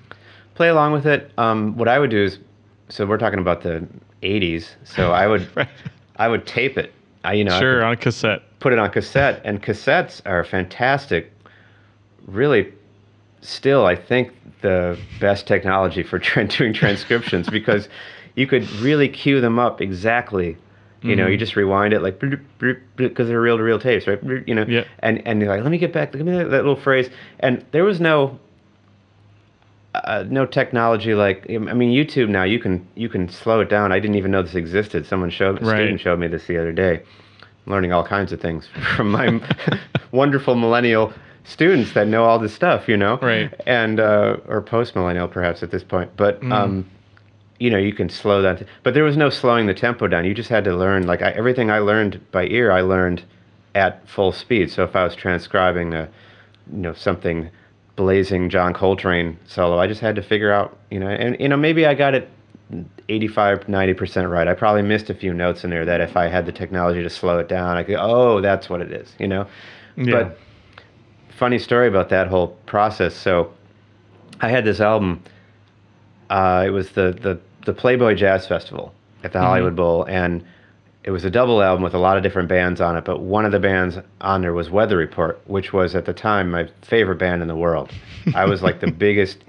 play 0.55 0.69
along 0.69 0.93
with 0.93 1.05
it. 1.05 1.31
Um, 1.37 1.77
what 1.77 1.87
I 1.87 1.99
would 1.99 2.09
do 2.09 2.23
is, 2.23 2.39
so 2.89 3.05
we're 3.05 3.17
talking 3.17 3.39
about 3.39 3.61
the 3.61 3.85
'80s. 4.23 4.69
So 4.83 5.11
I 5.23 5.27
would, 5.27 5.47
Right. 5.55 5.67
I 6.17 6.27
would 6.27 6.45
tape 6.45 6.77
it. 6.77 6.93
I, 7.23 7.33
you 7.33 7.43
know, 7.43 7.59
Sure, 7.59 7.83
on 7.83 7.97
cassette. 7.97 8.41
put 8.59 8.71
it 8.73 8.79
on 8.79 8.89
cassette, 8.91 9.41
and 9.43 9.61
cassettes 9.61 10.21
are 10.25 10.43
fantastic. 10.43 11.31
Really, 12.27 12.71
still, 13.41 13.85
I 13.85 13.95
think 13.95 14.31
the 14.61 14.97
best 15.19 15.47
technology 15.47 16.03
for 16.03 16.19
tra- 16.27 16.47
doing 16.47 16.73
transcriptions 16.73 17.49
because 17.49 17.89
you 18.35 18.45
could 18.47 18.69
really 18.73 19.09
cue 19.09 19.41
them 19.41 19.59
up 19.59 19.81
exactly. 19.81 20.57
You 21.01 21.15
know, 21.15 21.27
you 21.27 21.35
Mm-hmm. 21.35 21.39
just 21.39 21.55
rewind 21.55 21.93
it 21.93 22.01
like 22.01 22.19
because 22.19 23.27
they're 23.29 23.39
reel-to-reel 23.39 23.79
tapes, 23.79 24.05
right? 24.05 24.19
You 24.45 24.53
know, 24.53 24.65
Yeah. 24.67 24.83
and 24.99 25.25
and 25.25 25.39
you're 25.41 25.49
like, 25.49 25.63
let 25.63 25.71
me 25.71 25.77
get 25.77 25.93
back, 25.93 26.11
give 26.11 26.25
me 26.25 26.33
that, 26.33 26.49
that 26.51 26.57
little 26.57 26.75
phrase. 26.75 27.09
And 27.39 27.63
there 27.71 27.85
was 27.85 28.01
no 28.01 28.37
uh, 29.95 30.23
no 30.29 30.45
technology 30.45 31.15
like 31.15 31.45
I 31.49 31.57
mean 31.57 31.91
YouTube 31.91 32.29
now 32.29 32.43
you 32.43 32.59
can 32.59 32.87
you 32.95 33.09
can 33.09 33.27
slow 33.29 33.59
it 33.61 33.69
down. 33.69 33.91
I 33.91 33.99
didn't 33.99 34.15
even 34.17 34.31
know 34.31 34.43
this 34.43 34.55
existed. 34.55 35.05
Someone 35.05 35.29
showed 35.29 35.61
a 35.61 35.65
Right. 35.65 35.77
student 35.77 35.99
showed 36.01 36.19
me 36.19 36.27
this 36.27 36.45
the 36.45 36.57
other 36.57 36.71
day. 36.71 37.01
I'm 37.65 37.73
learning 37.73 37.91
all 37.91 38.03
kinds 38.05 38.31
of 38.31 38.39
things 38.39 38.67
from 38.95 39.11
my 39.11 39.41
wonderful 40.11 40.55
millennial 40.55 41.11
students 41.43 41.93
that 41.93 42.07
know 42.07 42.23
all 42.25 42.37
this 42.37 42.53
stuff, 42.53 42.87
you 42.87 42.97
know. 42.97 43.17
Right. 43.17 43.51
And 43.65 43.99
uh, 43.99 44.37
or 44.47 44.61
post 44.61 44.95
millennial 44.95 45.27
perhaps 45.27 45.63
at 45.63 45.71
this 45.71 45.83
point, 45.83 46.11
but 46.15 46.43
um, 46.51 46.87
you 47.59 47.69
know 47.71 47.79
you 47.79 47.93
can 47.93 48.09
slow 48.09 48.41
that. 48.43 48.63
But 48.83 48.93
there 48.93 49.03
was 49.03 49.17
no 49.17 49.29
slowing 49.31 49.65
the 49.65 49.73
tempo 49.73 50.07
down. 50.07 50.23
You 50.25 50.35
just 50.35 50.49
had 50.49 50.63
to 50.65 50.75
learn 50.75 51.07
like 51.07 51.23
I, 51.23 51.31
everything 51.31 51.71
I 51.71 51.79
learned 51.79 52.21
by 52.31 52.45
ear. 52.45 52.71
I 52.71 52.81
learned 52.81 53.23
at 53.73 54.07
full 54.07 54.31
speed. 54.31 54.71
So 54.71 54.83
if 54.83 54.95
I 54.95 55.03
was 55.03 55.15
transcribing 55.15 55.93
a 55.95 56.07
you 56.71 56.77
know 56.77 56.93
something 56.93 57.49
blazing 57.99 58.49
John 58.49 58.73
Coltrane 58.73 59.37
solo. 59.45 59.77
I 59.77 59.85
just 59.85 59.99
had 59.99 60.15
to 60.15 60.21
figure 60.21 60.53
out, 60.53 60.77
you 60.89 61.01
know, 61.01 61.09
and 61.09 61.35
you 61.37 61.49
know 61.49 61.57
maybe 61.57 61.85
I 61.85 61.93
got 61.93 62.15
it 62.15 62.29
85 63.09 63.65
90% 63.65 64.31
right. 64.31 64.47
I 64.47 64.53
probably 64.53 64.83
missed 64.83 65.09
a 65.09 65.13
few 65.13 65.33
notes 65.33 65.65
in 65.65 65.69
there 65.69 65.83
that 65.83 65.99
if 65.99 66.15
I 66.15 66.27
had 66.27 66.45
the 66.45 66.53
technology 66.53 67.03
to 67.03 67.09
slow 67.09 67.39
it 67.39 67.49
down, 67.49 67.75
I 67.75 67.83
could 67.83 67.97
oh, 67.99 68.39
that's 68.39 68.69
what 68.69 68.79
it 68.79 68.93
is, 68.93 69.13
you 69.19 69.27
know. 69.27 69.45
Yeah. 69.97 70.11
But 70.13 70.37
funny 71.37 71.59
story 71.59 71.89
about 71.89 72.07
that 72.07 72.27
whole 72.27 72.55
process. 72.67 73.13
So 73.13 73.53
I 74.39 74.47
had 74.47 74.63
this 74.63 74.79
album 74.79 75.21
uh, 76.29 76.63
it 76.65 76.69
was 76.69 76.91
the, 76.91 77.17
the 77.21 77.37
the 77.65 77.73
Playboy 77.73 78.15
Jazz 78.15 78.47
Festival 78.47 78.93
at 79.25 79.33
the 79.33 79.41
Hollywood 79.41 79.75
Bowl 79.75 80.05
and 80.05 80.45
it 81.03 81.11
was 81.11 81.23
a 81.25 81.29
double 81.29 81.61
album 81.61 81.81
with 81.83 81.93
a 81.93 81.97
lot 81.99 82.17
of 82.17 82.23
different 82.23 82.49
bands 82.49 82.81
on 82.81 82.97
it, 82.97 83.05
but 83.05 83.21
one 83.21 83.45
of 83.45 83.51
the 83.51 83.59
bands 83.59 83.97
on 84.21 84.41
there 84.41 84.53
was 84.53 84.69
Weather 84.69 84.97
Report, 84.97 85.39
which 85.47 85.71
was 85.71 85.95
at 85.95 86.05
the 86.05 86.13
time 86.13 86.51
my 86.51 86.67
favorite 86.81 87.17
band 87.17 87.41
in 87.41 87.47
the 87.47 87.55
world. 87.55 87.91
I 88.35 88.45
was 88.45 88.61
like 88.61 88.79
the 88.81 88.91
biggest, 89.05 89.43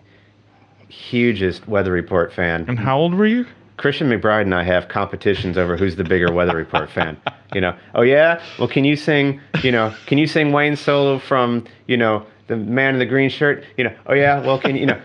hugest 0.89 1.67
Weather 1.69 1.93
Report 1.93 2.33
fan. 2.33 2.65
and 2.69 2.79
how 2.79 2.99
old 2.99 3.15
were 3.15 3.27
you? 3.27 3.47
Christian 3.77 4.11
McBride 4.11 4.43
and 4.43 4.55
I 4.55 4.63
have 4.63 4.89
competitions 4.89 5.57
over 5.57 5.77
who's 5.77 5.97
the 5.97 6.05
bigger 6.05 6.33
Weather 6.33 6.57
Report 6.57 6.91
fan. 6.91 7.17
You 7.53 7.61
know, 7.61 7.77
oh 7.97 8.03
yeah, 8.03 8.41
well 8.61 8.69
can 8.69 8.85
you 8.85 8.95
sing? 8.95 9.41
You 9.65 9.73
know, 9.73 9.93
can 10.07 10.19
you 10.19 10.29
sing 10.29 10.53
Wayne 10.53 10.77
solo 10.77 11.19
from 11.19 11.67
you 11.89 11.97
know 11.97 12.25
the 12.47 12.57
Man 12.57 12.93
in 12.95 13.01
the 13.01 13.07
Green 13.07 13.29
Shirt? 13.29 13.65
You 13.77 13.83
know, 13.83 13.97
oh 14.07 14.15
yeah, 14.15 14.39
well 14.47 14.57
can 14.57 14.77
you, 14.77 14.83
you 14.83 14.87
know. 14.87 15.01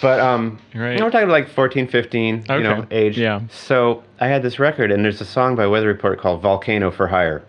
But 0.00 0.20
um, 0.20 0.58
Right. 0.74 0.92
you 0.92 0.98
know, 0.98 1.04
we're 1.06 1.10
talking 1.10 1.24
about 1.24 1.32
like 1.32 1.48
14, 1.48 1.88
15, 1.88 2.44
you 2.48 2.60
know, 2.60 2.86
age. 2.90 3.18
Yeah. 3.18 3.40
So 3.50 4.02
I 4.20 4.28
had 4.28 4.42
this 4.42 4.58
record, 4.58 4.90
and 4.92 5.04
there's 5.04 5.20
a 5.20 5.24
song 5.24 5.56
by 5.56 5.66
Weather 5.66 5.88
Report 5.88 6.20
called 6.20 6.40
"Volcano 6.42 6.90
for 6.90 7.06
Hire," 7.08 7.42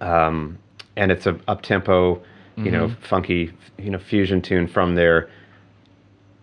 um, 0.00 0.58
and 0.96 1.10
it's 1.10 1.26
a 1.26 1.38
up 1.48 1.62
tempo, 1.62 2.22
you 2.56 2.70
know, 2.70 2.88
Mm-hmm. 2.88 3.02
funky, 3.02 3.52
you 3.78 3.90
know, 3.90 3.98
fusion 3.98 4.42
tune 4.42 4.66
from 4.66 4.94
their 4.94 5.28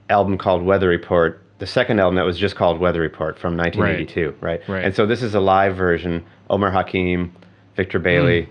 album 0.09 0.37
called 0.37 0.63
Weather 0.63 0.87
Report. 0.87 1.41
The 1.59 1.67
second 1.67 1.99
album 1.99 2.15
that 2.15 2.25
was 2.25 2.37
just 2.37 2.55
called 2.55 2.79
Weather 2.79 3.01
Report 3.01 3.37
from 3.39 3.57
1982, 3.57 4.35
right? 4.41 4.61
Right. 4.69 4.83
And 4.85 4.95
so 4.95 5.05
this 5.05 5.23
is 5.23 5.33
a 5.35 5.39
live 5.39 5.75
version. 5.75 6.23
Omar 6.49 6.71
Hakim, 6.71 7.33
Victor 7.75 7.99
Bailey, 7.99 8.43
Mm. 8.43 8.47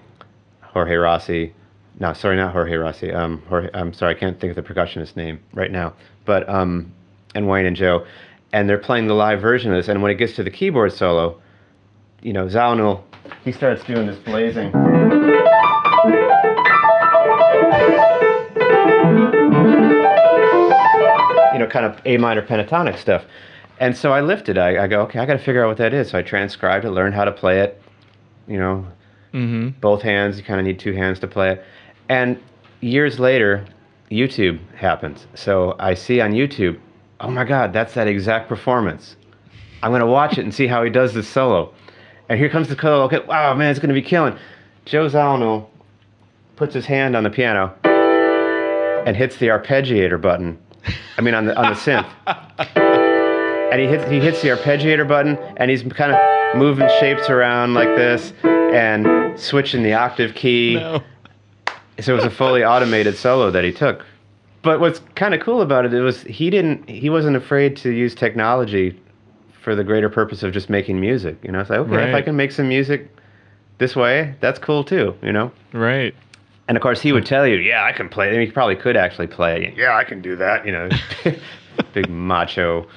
Jorge 0.62 0.94
Rossi. 0.96 1.54
No, 1.98 2.12
sorry, 2.12 2.36
not 2.36 2.52
Jorge 2.52 2.74
Rossi. 2.76 3.10
Um, 3.12 3.42
Jorge, 3.48 3.70
I'm 3.72 3.92
sorry, 3.94 4.14
I 4.14 4.18
can't 4.18 4.38
think 4.38 4.56
of 4.56 4.62
the 4.62 4.74
percussionist 4.74 5.16
name 5.16 5.38
right 5.54 5.70
now. 5.70 5.94
But 6.26 6.46
um, 6.48 6.92
and 7.34 7.48
Wayne 7.48 7.64
and 7.66 7.76
Joe, 7.76 8.04
and 8.52 8.68
they're 8.68 8.76
playing 8.78 9.06
the 9.06 9.14
live 9.14 9.40
version 9.40 9.70
of 9.72 9.78
this. 9.78 9.88
And 9.88 10.02
when 10.02 10.10
it 10.10 10.16
gets 10.16 10.34
to 10.34 10.42
the 10.42 10.50
keyboard 10.50 10.92
solo, 10.92 11.40
you 12.22 12.32
know, 12.34 12.46
Zawinul, 12.46 13.02
he 13.44 13.52
starts 13.52 13.82
doing 13.84 14.06
this 14.06 14.18
blazing. 14.18 14.72
You 21.52 21.60
know, 21.62 21.66
know, 21.66 21.66
kind 21.68 21.86
of 21.86 22.00
A 22.04 22.16
minor 22.18 22.42
pentatonic 22.42 22.98
stuff. 22.98 23.24
And 23.80 23.96
so 23.96 24.12
I 24.12 24.20
lifted. 24.20 24.58
I, 24.58 24.84
I 24.84 24.86
go, 24.86 25.00
okay, 25.02 25.18
I 25.20 25.26
got 25.26 25.34
to 25.34 25.38
figure 25.38 25.64
out 25.64 25.68
what 25.68 25.76
that 25.78 25.94
is. 25.94 26.10
So 26.10 26.18
I 26.18 26.22
transcribed 26.22 26.84
it, 26.84 26.90
learned 26.90 27.14
how 27.14 27.24
to 27.24 27.32
play 27.32 27.60
it. 27.60 27.80
You 28.46 28.58
know, 28.58 28.86
Mm-hmm. 29.32 29.80
both 29.80 30.00
hands. 30.02 30.38
You 30.38 30.44
kind 30.44 30.58
of 30.60 30.64
need 30.66 30.78
two 30.78 30.92
hands 30.92 31.18
to 31.20 31.26
play 31.26 31.52
it. 31.52 31.64
And 32.08 32.40
years 32.80 33.18
later, 33.18 33.66
YouTube 34.10 34.58
happens. 34.74 35.26
So 35.34 35.76
I 35.78 35.94
see 35.94 36.20
on 36.20 36.32
YouTube, 36.32 36.78
oh 37.20 37.30
my 37.30 37.44
God, 37.44 37.72
that's 37.72 37.94
that 37.94 38.08
exact 38.08 38.48
performance. 38.48 39.16
I'm 39.82 39.92
gonna 39.92 40.06
watch 40.06 40.38
it 40.38 40.44
and 40.44 40.54
see 40.54 40.66
how 40.66 40.82
he 40.82 40.90
does 40.90 41.14
this 41.14 41.28
solo. 41.28 41.72
And 42.28 42.38
here 42.38 42.48
comes 42.48 42.68
the 42.68 42.76
solo. 42.76 43.04
Okay, 43.04 43.20
wow, 43.20 43.54
man, 43.54 43.70
it's 43.70 43.80
gonna 43.80 43.94
be 43.94 44.02
killing. 44.02 44.38
Joe 44.84 45.06
Zawinul 45.08 45.66
puts 46.56 46.74
his 46.74 46.86
hand 46.86 47.16
on 47.16 47.24
the 47.24 47.30
piano 47.30 47.74
and 49.04 49.16
hits 49.16 49.36
the 49.36 49.48
arpeggiator 49.48 50.20
button. 50.20 50.58
I 51.18 51.20
mean, 51.20 51.34
on 51.34 51.46
the 51.46 51.56
on 51.56 51.72
the 51.72 51.78
synth. 51.78 52.06
And 53.72 53.80
he 53.80 53.88
hits 53.88 54.08
he 54.08 54.20
hits 54.20 54.42
the 54.42 54.48
arpeggiator 54.50 55.08
button, 55.08 55.36
and 55.56 55.70
he's 55.70 55.82
kind 55.82 56.12
of 56.12 56.56
moving 56.56 56.88
shapes 57.00 57.28
around 57.28 57.74
like 57.74 57.88
this, 57.96 58.32
and 58.44 59.38
switching 59.38 59.82
the 59.82 59.92
octave 59.92 60.34
key. 60.36 60.76
No. 60.76 61.02
So 62.00 62.12
it 62.12 62.16
was 62.16 62.24
a 62.24 62.30
fully 62.30 62.64
automated 62.64 63.16
solo 63.16 63.50
that 63.50 63.64
he 63.64 63.72
took. 63.72 64.04
But 64.62 64.80
what's 64.80 65.00
kind 65.14 65.34
of 65.34 65.40
cool 65.40 65.62
about 65.62 65.84
it, 65.84 65.94
it 65.94 66.00
was 66.00 66.22
he 66.22 66.50
didn't 66.50 66.88
he 66.88 67.08
wasn't 67.08 67.36
afraid 67.36 67.76
to 67.78 67.90
use 67.90 68.14
technology 68.14 69.00
for 69.62 69.74
the 69.74 69.84
greater 69.84 70.08
purpose 70.08 70.42
of 70.42 70.52
just 70.52 70.68
making 70.68 71.00
music. 71.00 71.38
You 71.42 71.52
know, 71.52 71.60
it's 71.60 71.70
like 71.70 71.80
okay, 71.80 72.08
if 72.08 72.14
I 72.14 72.22
can 72.22 72.36
make 72.36 72.52
some 72.52 72.68
music 72.68 73.08
this 73.78 73.94
way, 73.94 74.34
that's 74.40 74.58
cool 74.58 74.84
too. 74.84 75.14
You 75.22 75.32
know. 75.32 75.52
Right. 75.72 76.14
And 76.68 76.76
of 76.76 76.82
course, 76.82 77.00
he 77.00 77.12
would 77.12 77.24
tell 77.24 77.46
you, 77.46 77.56
"Yeah, 77.56 77.84
I 77.84 77.92
can 77.92 78.08
play." 78.08 78.28
I 78.28 78.32
mean, 78.32 78.46
he 78.46 78.52
probably 78.52 78.76
could 78.76 78.96
actually 78.96 79.28
play. 79.28 79.72
Yeah, 79.76 79.96
I 79.96 80.04
can 80.04 80.20
do 80.20 80.34
that. 80.36 80.66
You 80.66 80.72
know, 80.72 80.88
big 81.94 82.10
macho, 82.10 82.88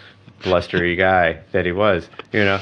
blustery 0.44 0.96
guy 0.96 1.40
that 1.52 1.66
he 1.66 1.72
was. 1.72 2.10
You 2.34 2.46
know. 2.46 2.62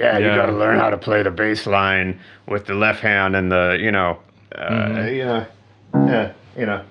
Yeah, 0.00 0.16
you 0.16 0.28
got 0.28 0.46
to 0.46 0.52
learn 0.52 0.78
how 0.78 0.88
to 0.88 0.96
play 0.96 1.22
the 1.22 1.30
bass 1.30 1.66
line 1.66 2.18
with 2.46 2.64
the 2.64 2.72
left 2.72 3.00
hand 3.00 3.36
and 3.36 3.52
the, 3.52 3.76
you 3.78 3.92
know, 3.92 4.18
uh, 4.56 5.06
you 5.10 5.26
know, 5.26 5.46
yeah, 5.94 6.32
you 6.56 6.66
know. 6.66 6.84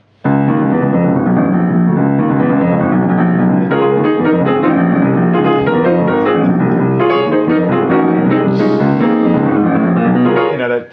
You 10.51 10.57
know 10.57 10.69
that 10.69 10.91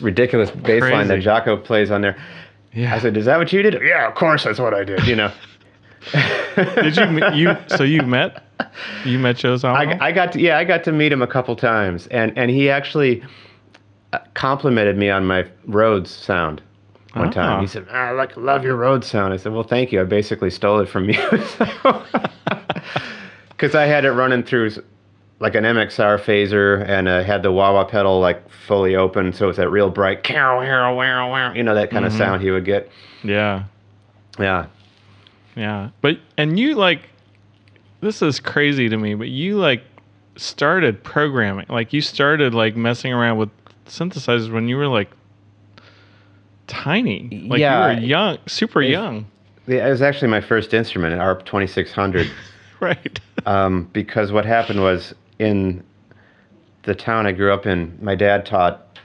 ridiculous 0.00 0.50
bass 0.50 0.82
line 0.82 1.08
that 1.08 1.14
Crazy. 1.14 1.26
Jaco 1.26 1.62
plays 1.62 1.90
on 1.90 2.00
there. 2.00 2.16
Yeah. 2.72 2.94
I 2.94 2.98
said, 2.98 3.16
"Is 3.16 3.24
that 3.24 3.38
what 3.38 3.52
you 3.52 3.62
did?" 3.62 3.80
Yeah, 3.82 4.06
of 4.08 4.14
course, 4.14 4.44
that's 4.44 4.58
what 4.58 4.74
I 4.74 4.84
did. 4.84 5.06
You 5.06 5.16
know. 5.16 5.32
Did 6.76 6.96
you 6.96 7.34
you 7.34 7.56
so 7.76 7.82
you 7.82 8.02
met 8.02 8.44
you 9.04 9.18
met 9.18 9.36
Joe 9.36 9.54
Zawinul? 9.54 10.00
I, 10.00 10.08
I 10.08 10.12
got 10.12 10.32
to 10.32 10.40
yeah 10.40 10.56
I 10.56 10.64
got 10.64 10.84
to 10.84 10.92
meet 10.92 11.12
him 11.12 11.22
a 11.22 11.26
couple 11.26 11.54
times 11.56 12.06
and 12.08 12.36
and 12.38 12.50
he 12.50 12.70
actually 12.70 13.22
uh, 14.12 14.18
complimented 14.34 14.96
me 14.96 15.10
on 15.10 15.26
my 15.26 15.44
Rhodes 15.66 16.10
sound 16.10 16.62
one 17.14 17.28
Ah. 17.28 17.30
time. 17.30 17.60
He 17.60 17.66
said, 17.66 17.86
"Ah, 17.90 18.08
"I 18.08 18.10
like 18.12 18.36
love 18.36 18.64
your 18.64 18.76
Rhodes 18.76 19.06
sound." 19.06 19.32
I 19.32 19.36
said, 19.38 19.52
"Well, 19.52 19.62
thank 19.62 19.92
you. 19.92 20.00
I 20.00 20.04
basically 20.04 20.50
stole 20.50 20.80
it 20.80 20.88
from 20.88 21.08
you." 21.08 21.18
Because 23.50 23.74
I 23.74 23.86
had 23.86 24.04
it 24.04 24.12
running 24.12 24.42
through 24.42 24.70
like 25.40 25.54
an 25.54 25.64
MXR 25.64 26.18
phaser 26.18 26.84
and 26.88 27.06
uh, 27.08 27.22
had 27.22 27.42
the 27.42 27.52
wah 27.52 27.72
wah 27.72 27.84
pedal 27.84 28.20
like 28.20 28.48
fully 28.50 28.96
open, 28.96 29.32
so 29.32 29.48
it's 29.48 29.58
that 29.58 29.70
real 29.70 29.90
bright, 29.90 30.28
you 30.28 31.62
know 31.62 31.74
that 31.74 31.90
kind 31.90 32.04
of 32.04 32.12
sound 32.12 32.42
he 32.42 32.50
would 32.50 32.64
get. 32.64 32.90
yeah. 33.22 33.64
Yeah. 34.38 34.66
Yeah. 35.56 35.90
But 36.00 36.18
and 36.36 36.58
you 36.58 36.74
like 36.76 37.08
this 38.00 38.22
is 38.22 38.38
crazy 38.38 38.88
to 38.88 38.96
me, 38.96 39.14
but 39.14 39.28
you 39.28 39.56
like 39.56 39.82
started 40.36 41.02
programming. 41.02 41.66
Like 41.68 41.92
you 41.92 42.00
started 42.00 42.54
like 42.54 42.76
messing 42.76 43.12
around 43.12 43.38
with 43.38 43.48
synthesizers 43.86 44.52
when 44.52 44.68
you 44.68 44.76
were 44.76 44.86
like 44.86 45.10
tiny. 46.68 47.44
Like 47.48 47.58
Yeah. 47.60 47.90
you 47.90 47.96
were 48.00 48.06
young, 48.06 48.38
super 48.46 48.80
It's- 48.82 48.92
young. 48.92 49.26
Yeah, 49.66 49.86
It 49.86 49.90
was 49.90 50.00
actually 50.02 50.28
my 50.28 50.40
first 50.40 50.72
instrument, 50.72 51.12
an 51.12 51.20
ARP 51.20 51.44
2600. 51.44 52.30
Right. 52.80 53.18
um, 53.44 53.88
because 53.92 54.30
what 54.30 54.44
happened 54.46 54.80
was 54.80 55.12
in 55.40 55.82
the 56.84 56.94
town 56.94 57.26
I 57.26 57.32
grew 57.32 57.52
up 57.52 57.66
in, 57.66 57.98
my 58.00 58.14
dad 58.14 58.46
taught 58.46 59.00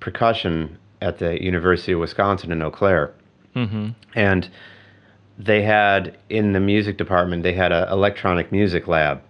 percussion 0.00 0.76
at 1.00 1.18
the 1.18 1.40
University 1.40 1.92
of 1.92 2.00
Wisconsin 2.00 2.50
in 2.50 2.60
Eau 2.62 2.70
Claire, 2.72 3.12
mm-hmm. 3.54 3.90
and 4.16 4.48
they 5.38 5.62
had 5.62 6.18
in 6.30 6.52
the 6.52 6.58
music 6.58 6.96
department 6.98 7.44
they 7.44 7.52
had 7.52 7.70
an 7.70 7.88
electronic 7.90 8.50
music 8.50 8.88
lab, 8.88 9.22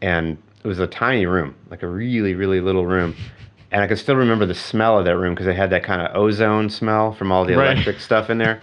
and 0.00 0.38
it 0.64 0.66
was 0.66 0.78
a 0.78 0.86
tiny 0.86 1.26
room, 1.26 1.54
like 1.70 1.82
a 1.82 1.86
really 1.88 2.34
really 2.34 2.62
little 2.62 2.86
room. 2.86 3.14
And 3.74 3.82
I 3.82 3.88
can 3.88 3.96
still 3.96 4.14
remember 4.14 4.46
the 4.46 4.54
smell 4.54 5.00
of 5.00 5.04
that 5.04 5.16
room 5.16 5.34
because 5.34 5.48
it 5.48 5.56
had 5.56 5.70
that 5.70 5.82
kind 5.82 6.00
of 6.00 6.14
ozone 6.16 6.70
smell 6.70 7.12
from 7.12 7.32
all 7.32 7.44
the 7.44 7.56
Right. 7.56 7.72
electric 7.72 7.98
stuff 7.98 8.30
in 8.30 8.38
there. 8.38 8.60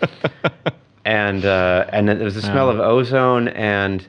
and 1.05 1.43
uh, 1.45 1.85
and 1.91 2.07
then 2.07 2.17
there 2.17 2.23
was 2.23 2.35
the 2.35 2.41
smell 2.41 2.69
of 2.69 2.79
ozone 2.79 3.49
and 3.49 4.07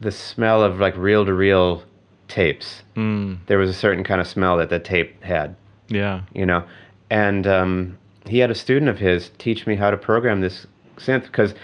the 0.00 0.10
smell 0.10 0.62
of 0.64 0.80
like 0.80 0.96
reel 0.96 1.26
to 1.26 1.34
reel 1.34 1.84
tapes. 2.28 2.82
Mm. 2.96 3.40
There 3.46 3.58
was 3.58 3.68
a 3.68 3.74
certain 3.74 4.02
kind 4.02 4.22
of 4.22 4.26
smell 4.26 4.56
that 4.56 4.70
the 4.70 4.78
tape 4.78 5.22
had, 5.22 5.54
Yeah. 5.88 6.22
you 6.32 6.46
know. 6.46 6.64
And 7.10 7.46
um, 7.46 7.98
he 8.24 8.38
had 8.38 8.50
a 8.50 8.54
student 8.54 8.88
of 8.88 8.98
his 8.98 9.30
teach 9.36 9.66
me 9.66 9.76
how 9.76 9.90
to 9.90 9.98
program 9.98 10.40
this 10.40 10.66
synth 10.96 11.24
because 11.24 11.54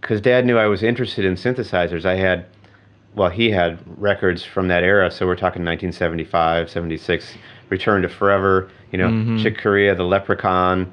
because 0.00 0.20
Dad 0.20 0.44
knew 0.44 0.58
I 0.58 0.66
was 0.66 0.82
interested 0.82 1.24
in 1.24 1.34
synthesizers. 1.36 2.04
I 2.04 2.16
had 2.16 2.46
well, 3.14 3.28
he 3.30 3.50
had 3.50 3.78
records 4.00 4.42
from 4.44 4.66
that 4.68 4.82
era, 4.82 5.10
so 5.10 5.26
we're 5.26 5.34
talking 5.34 5.64
1975, 5.64 6.70
76, 6.70 7.34
Return 7.70 8.02
to 8.02 8.08
Forever, 8.08 8.68
you 8.92 8.98
know, 8.98 9.08
Mhm. 9.08 9.42
Chick 9.42 9.58
Corea, 9.58 9.94
The 9.94 10.04
Leprechaun, 10.04 10.92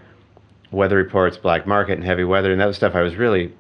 Weather 0.72 0.96
Reports, 0.96 1.38
Black 1.38 1.68
Market, 1.68 1.94
and 1.94 2.04
Heavy 2.04 2.24
Weather, 2.24 2.52
and 2.52 2.62
that 2.62 2.66
was 2.68 2.76
stuff 2.78 2.96
I 2.96 3.02
was 3.02 3.16
really 3.16 3.52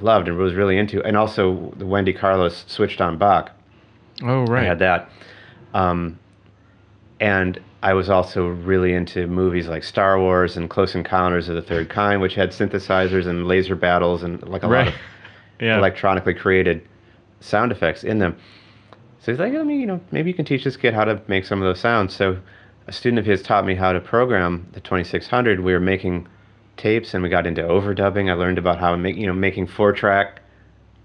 loved 0.00 0.28
and 0.28 0.36
was 0.36 0.54
really 0.54 0.76
into, 0.76 1.02
and 1.04 1.16
also 1.16 1.72
the 1.78 1.86
Wendy 1.86 2.12
Carlos 2.12 2.64
switched 2.66 3.00
on 3.00 3.16
Bach. 3.16 3.50
Oh 4.22 4.40
right, 4.42 4.48
I 4.48 4.52
right. 4.52 4.64
had 4.66 4.78
that, 4.80 5.08
um, 5.72 6.18
and 7.20 7.58
I 7.82 7.92
was 7.94 8.08
also 8.10 8.48
really 8.48 8.94
into 8.94 9.26
movies 9.26 9.68
like 9.68 9.84
Star 9.84 10.18
Wars 10.18 10.56
and 10.56 10.68
Close 10.70 10.94
Encounters 10.94 11.48
of 11.48 11.54
the 11.54 11.62
Third 11.62 11.88
Kind, 11.88 12.20
which 12.20 12.34
had 12.34 12.50
synthesizers 12.50 13.26
and 13.26 13.46
laser 13.46 13.76
battles 13.76 14.22
and 14.22 14.42
like 14.48 14.62
a 14.62 14.66
lot 14.68 14.88
of 14.88 14.94
Yeah. 15.60 15.78
electronically 15.78 16.34
created 16.34 16.80
sound 17.40 17.70
effects 17.72 18.02
in 18.02 18.18
them. 18.18 18.36
So 19.20 19.32
he's 19.32 19.38
like, 19.38 19.54
I 19.54 19.62
mean, 19.62 19.80
you 19.80 19.86
know, 19.86 20.00
maybe 20.10 20.30
you 20.30 20.34
can 20.34 20.44
teach 20.44 20.64
this 20.64 20.76
kid 20.76 20.94
how 20.94 21.04
to 21.04 21.20
make 21.28 21.44
some 21.44 21.60
of 21.62 21.66
those 21.66 21.78
sounds. 21.80 22.14
So 22.14 22.36
a 22.86 22.92
student 22.92 23.18
of 23.18 23.26
his 23.26 23.42
taught 23.42 23.64
me 23.64 23.74
how 23.74 23.92
to 23.92 24.00
program 24.00 24.66
the 24.72 24.80
2600. 24.80 25.60
We 25.60 25.72
were 25.72 25.80
making 25.80 26.28
tapes 26.76 27.14
and 27.14 27.22
we 27.22 27.28
got 27.28 27.46
into 27.46 27.62
overdubbing. 27.62 28.30
I 28.30 28.34
learned 28.34 28.58
about 28.58 28.78
how 28.78 28.94
make, 28.96 29.16
you 29.16 29.26
know, 29.26 29.32
making 29.32 29.68
four 29.68 29.92
track 29.92 30.40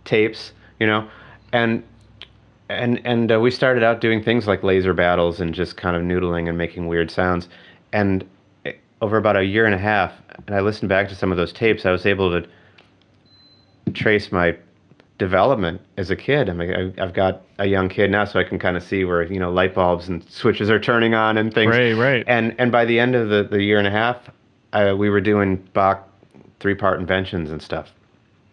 tapes, 0.05 0.51
you 0.79 0.87
know, 0.87 1.07
and 1.53 1.83
and 2.69 3.01
and 3.05 3.31
uh, 3.31 3.39
we 3.39 3.49
started 3.49 3.83
out 3.83 4.01
doing 4.01 4.23
things 4.23 4.47
like 4.47 4.63
laser 4.63 4.93
battles 4.93 5.39
and 5.39 5.53
just 5.53 5.77
kind 5.77 5.95
of 5.95 6.03
noodling 6.03 6.47
and 6.49 6.57
making 6.57 6.87
weird 6.87 7.09
sounds. 7.09 7.49
And 7.93 8.27
eh, 8.65 8.73
over 9.01 9.17
about 9.17 9.37
a 9.37 9.43
year 9.43 9.65
and 9.65 9.73
a 9.73 9.79
half, 9.79 10.13
and 10.45 10.55
I 10.55 10.59
listened 10.59 10.89
back 10.89 11.09
to 11.09 11.15
some 11.15 11.31
of 11.31 11.37
those 11.37 11.53
tapes, 11.53 11.85
I 11.85 11.91
was 11.91 12.05
able 12.05 12.29
to 12.41 12.47
trace 13.93 14.31
my 14.31 14.55
development 15.19 15.81
as 15.97 16.09
a 16.09 16.15
kid. 16.15 16.49
I 16.49 16.53
mean, 16.53 16.73
I- 16.97 17.03
I've 17.03 17.13
got 17.13 17.41
a 17.59 17.67
young 17.67 17.89
kid 17.89 18.09
now, 18.09 18.25
so 18.25 18.39
I 18.39 18.43
can 18.43 18.57
kind 18.57 18.75
of 18.75 18.81
see 18.81 19.03
where 19.05 19.21
you 19.23 19.39
know 19.39 19.51
light 19.51 19.75
bulbs 19.75 20.07
and 20.09 20.23
switches 20.29 20.69
are 20.71 20.79
turning 20.79 21.13
on 21.13 21.37
and 21.37 21.53
things. 21.53 21.69
Right, 21.75 21.93
right. 21.93 22.23
And 22.27 22.55
and 22.57 22.71
by 22.71 22.85
the 22.85 22.99
end 22.99 23.13
of 23.15 23.29
the, 23.29 23.43
the 23.43 23.61
year 23.61 23.77
and 23.77 23.85
a 23.87 23.91
half, 23.91 24.17
uh, 24.73 24.95
we 24.97 25.09
were 25.11 25.21
doing 25.21 25.57
Bach 25.73 26.07
three 26.59 26.73
part 26.75 26.99
inventions 26.99 27.51
and 27.51 27.61
stuff. 27.61 27.91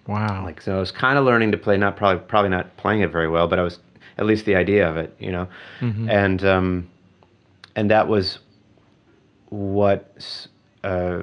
wow. 0.06 0.44
Like 0.44 0.60
so, 0.60 0.76
I 0.76 0.80
was 0.80 0.90
kind 0.92 1.16
of 1.18 1.24
learning 1.24 1.52
to 1.52 1.56
play. 1.58 1.76
Not 1.78 1.96
probably 1.96 2.22
probably 2.26 2.50
not 2.50 2.76
playing 2.76 3.00
it 3.00 3.10
very 3.10 3.28
well, 3.28 3.48
but 3.48 3.58
I 3.58 3.62
was 3.62 3.78
at 4.18 4.26
least 4.26 4.44
the 4.44 4.56
idea 4.56 4.88
of 4.88 4.96
it, 4.96 5.14
you 5.18 5.30
know. 5.32 5.46
Mhm. 5.80 6.10
And 6.10 6.44
um, 6.44 6.88
and 7.76 7.90
that 7.90 8.08
was 8.08 8.38
what 9.50 10.46
uh, 10.82 11.22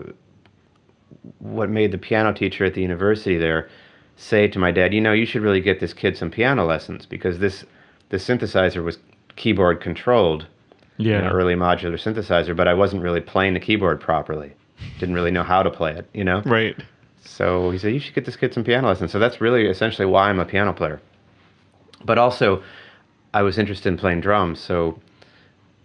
what 1.40 1.70
made 1.70 1.92
the 1.92 1.98
piano 1.98 2.34
teacher 2.34 2.66
at 2.66 2.74
the 2.74 2.82
university 2.82 3.38
there 3.38 3.70
say 4.16 4.48
to 4.48 4.60
my 4.60 4.72
dad, 4.72 4.94
you 4.94 5.02
know, 5.02 5.14
you 5.14 5.26
should 5.26 5.42
really 5.42 5.62
get 5.62 5.80
this 5.80 5.94
kid 5.94 6.18
some 6.18 6.30
piano 6.32 6.66
lessons 6.66 7.06
because 7.06 7.40
this 7.40 7.66
the 8.10 8.18
synthesizer 8.18 8.84
was 8.84 9.00
keyboard 9.36 9.82
controlled, 9.82 10.46
yeah. 10.98 11.18
an 11.20 11.28
early 11.28 11.56
modular 11.56 11.94
synthesizer, 12.00 12.56
but 12.56 12.68
I 12.68 12.74
wasn't 12.76 13.02
really 13.02 13.22
playing 13.22 13.56
the 13.56 13.60
keyboard 13.60 14.00
properly. 14.00 14.54
Didn't 15.00 15.16
really 15.16 15.32
know 15.32 15.44
how 15.44 15.64
to 15.64 15.72
play 15.72 15.94
it, 15.94 16.08
you 16.14 16.24
know. 16.24 16.42
Right. 16.46 16.76
So 17.24 17.72
he 17.72 17.78
said, 17.80 17.94
You 17.94 18.00
should 18.00 18.14
get 18.14 18.26
this 18.26 18.36
kid 18.36 18.54
some 18.54 18.64
piano 18.64 18.88
lessons. 18.88 19.12
So 19.12 19.18
that's 19.20 19.42
really 19.42 19.66
essentially 19.68 20.06
why 20.06 20.30
I'm 20.30 20.40
a 20.40 20.46
piano 20.46 20.74
player. 20.74 21.02
But 22.06 22.18
also, 22.18 22.62
I 23.34 23.42
was 23.42 23.58
interested 23.58 23.90
in 23.90 23.98
playing 23.98 24.22
drums. 24.22 24.60
So 24.60 25.00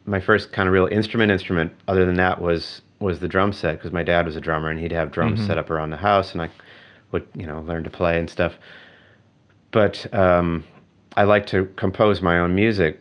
my 0.05 0.21
first 0.21 0.53
kind 0.53 0.69
of 0.69 0.73
real 0.73 0.87
instrument 0.87 1.31
instrument, 1.31 1.73
other 1.87 2.05
than 2.05 2.17
that, 2.17 2.41
was 2.41 2.83
was 3.01 3.21
the 3.21 3.29
drum 3.29 3.53
set 3.53 3.79
because 3.79 3.93
my 3.93 4.03
dad 4.03 4.27
was 4.27 4.35
a 4.35 4.41
drummer 4.41 4.69
and 4.71 4.81
he'd 4.81 4.91
have 4.91 5.13
drums 5.13 5.41
Mhm. 5.41 5.47
set 5.47 5.57
up 5.59 5.71
around 5.71 5.91
the 5.91 5.97
house, 5.99 6.33
and 6.33 6.43
I 6.43 6.51
would 7.13 7.27
you 7.35 7.47
know 7.47 7.61
learn 7.63 7.85
to 7.85 7.91
play 7.91 8.19
and 8.19 8.29
stuff. 8.29 8.55
but 9.71 10.13
um, 10.15 10.65
I 11.17 11.25
like 11.25 11.47
to 11.47 11.67
compose 11.77 12.23
my 12.23 12.39
own 12.39 12.55
music. 12.55 13.01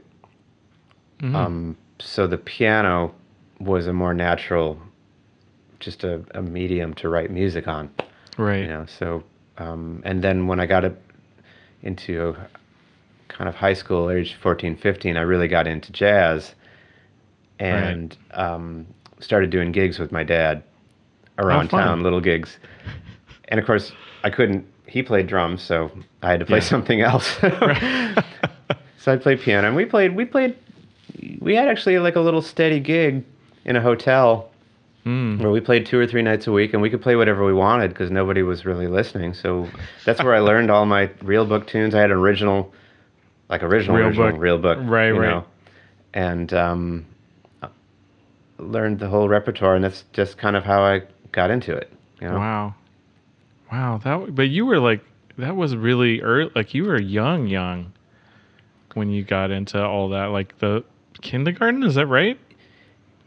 Mhm. 1.19 1.35
Um, 1.35 1.77
so 1.99 2.27
the 2.27 2.37
piano 2.37 3.13
was 3.59 3.87
a 3.87 3.93
more 3.93 4.13
natural, 4.13 4.79
just 5.79 6.03
a, 6.03 6.21
a 6.35 6.41
medium 6.41 6.93
to 6.95 7.09
write 7.09 7.31
music 7.31 7.67
on. 7.67 7.89
right. 8.37 8.61
You 8.61 8.67
know, 8.67 8.85
so 8.85 9.23
um, 9.57 10.01
and 10.05 10.23
then 10.23 10.47
when 10.47 10.59
I 10.59 10.65
got 10.65 10.83
into 11.83 12.35
kind 13.29 13.47
of 13.47 13.55
high 13.55 13.73
school, 13.73 14.09
age 14.11 14.35
14, 14.35 14.75
15, 14.77 15.17
I 15.17 15.21
really 15.21 15.47
got 15.47 15.67
into 15.67 15.91
jazz 15.91 16.53
and 17.59 18.15
um, 18.31 18.85
started 19.19 19.49
doing 19.49 19.71
gigs 19.71 19.97
with 19.99 20.11
my 20.11 20.23
dad 20.23 20.63
around 21.39 21.69
town, 21.69 22.03
little 22.03 22.21
gigs. 22.21 22.57
And 23.49 23.59
of 23.59 23.65
course, 23.65 23.91
I 24.23 24.29
couldn't. 24.29 24.65
He 24.87 25.03
played 25.03 25.27
drums, 25.27 25.61
so 25.61 25.91
I 26.21 26.31
had 26.31 26.39
to 26.39 26.45
play 26.45 26.57
Yeah. 26.59 26.63
something 26.63 27.01
else. 27.01 27.27
so 28.99 29.11
I 29.13 29.17
played 29.17 29.41
piano, 29.41 29.67
and 29.67 29.75
we 29.75 29.85
played. 29.85 30.15
We 30.15 30.25
played. 30.25 30.55
We 31.39 31.55
had 31.55 31.67
actually 31.67 31.97
like 31.99 32.15
a 32.15 32.19
little 32.21 32.41
steady 32.41 32.79
gig 32.79 33.23
in 33.65 33.75
a 33.75 33.81
hotel 33.81 34.49
Mm. 35.05 35.39
where 35.39 35.51
we 35.51 35.61
played 35.61 35.85
two 35.85 35.97
or 35.97 36.05
three 36.05 36.21
nights 36.21 36.47
a 36.47 36.51
week, 36.51 36.73
and 36.73 36.81
we 36.81 36.89
could 36.89 37.01
play 37.01 37.15
whatever 37.15 37.45
we 37.45 37.53
wanted 37.53 37.89
because 37.91 38.11
nobody 38.11 38.43
was 38.43 38.65
really 38.65 38.87
listening. 38.87 39.33
So 39.33 39.65
that's 40.03 40.21
where 40.21 40.35
I 40.35 40.39
learned 40.51 40.69
all 40.69 40.85
my 40.85 41.09
real 41.21 41.45
book 41.45 41.65
tunes. 41.65 41.95
I 41.95 42.01
had 42.01 42.11
an 42.11 42.17
original, 42.17 42.73
like 43.47 43.63
original, 43.63 43.95
Real 43.95 44.07
original, 44.07 44.31
book. 44.31 44.41
real 44.41 44.57
book, 44.57 44.77
Right, 44.81 45.07
you 45.07 45.17
right. 45.21 45.29
know, 45.29 45.45
and 46.13 46.53
um, 46.53 47.05
learned 48.57 48.99
the 48.99 49.07
whole 49.07 49.29
repertoire, 49.29 49.75
and 49.75 49.83
that's 49.85 50.03
just 50.11 50.37
kind 50.37 50.57
of 50.57 50.65
how 50.65 50.81
I 50.81 51.03
got 51.31 51.51
into 51.51 51.73
it. 51.73 51.89
You 52.19 52.27
know? 52.27 52.39
Wow. 52.39 52.75
Wow. 53.71 53.99
That. 54.03 54.35
But 54.35 54.49
you 54.49 54.65
were 54.65 54.79
like 54.79 55.01
that 55.37 55.55
was 55.55 55.75
really 55.75 56.21
early. 56.21 56.51
Like 56.55 56.73
you 56.73 56.83
were 56.85 56.99
young, 56.99 57.47
young, 57.47 57.93
when 58.93 59.09
you 59.09 59.23
got 59.23 59.51
into 59.51 59.83
all 59.83 60.09
that. 60.09 60.25
Like 60.27 60.57
the 60.59 60.83
kindergarten. 61.21 61.83
Is 61.83 61.95
that 61.95 62.07
right? 62.07 62.39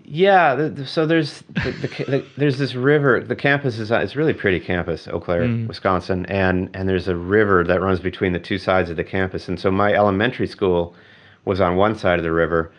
Yeah, 0.04 0.56
the, 0.56 0.68
the- 0.70 0.86
so 0.86 1.06
there's 1.06 1.42
the, 1.50 1.70
the, 1.70 2.04
the, 2.10 2.26
there's 2.36 2.58
this 2.58 2.74
river. 2.74 3.20
The 3.20 3.36
campus 3.36 3.78
is 3.78 3.90
it's 3.92 4.14
a 4.14 4.18
really 4.18 4.32
pretty 4.34 4.58
campus, 4.58 5.06
Eau 5.06 5.20
Claire, 5.20 5.42
Mm. 5.42 5.68
Wisconsin, 5.68 6.26
and 6.26 6.68
and 6.74 6.88
there's 6.88 7.06
a 7.06 7.14
river 7.16 7.62
that 7.64 7.80
runs 7.80 8.00
between 8.00 8.32
the 8.32 8.40
two 8.40 8.58
sides 8.58 8.90
of 8.90 8.96
the 8.96 9.04
campus. 9.04 9.46
And 9.48 9.60
so 9.60 9.70
my 9.70 9.92
elementary 9.94 10.48
school 10.48 10.94
was 11.44 11.60
on 11.60 11.76
one 11.76 11.94
side 11.96 12.18
of 12.18 12.24
the 12.24 12.32
river, 12.32 12.72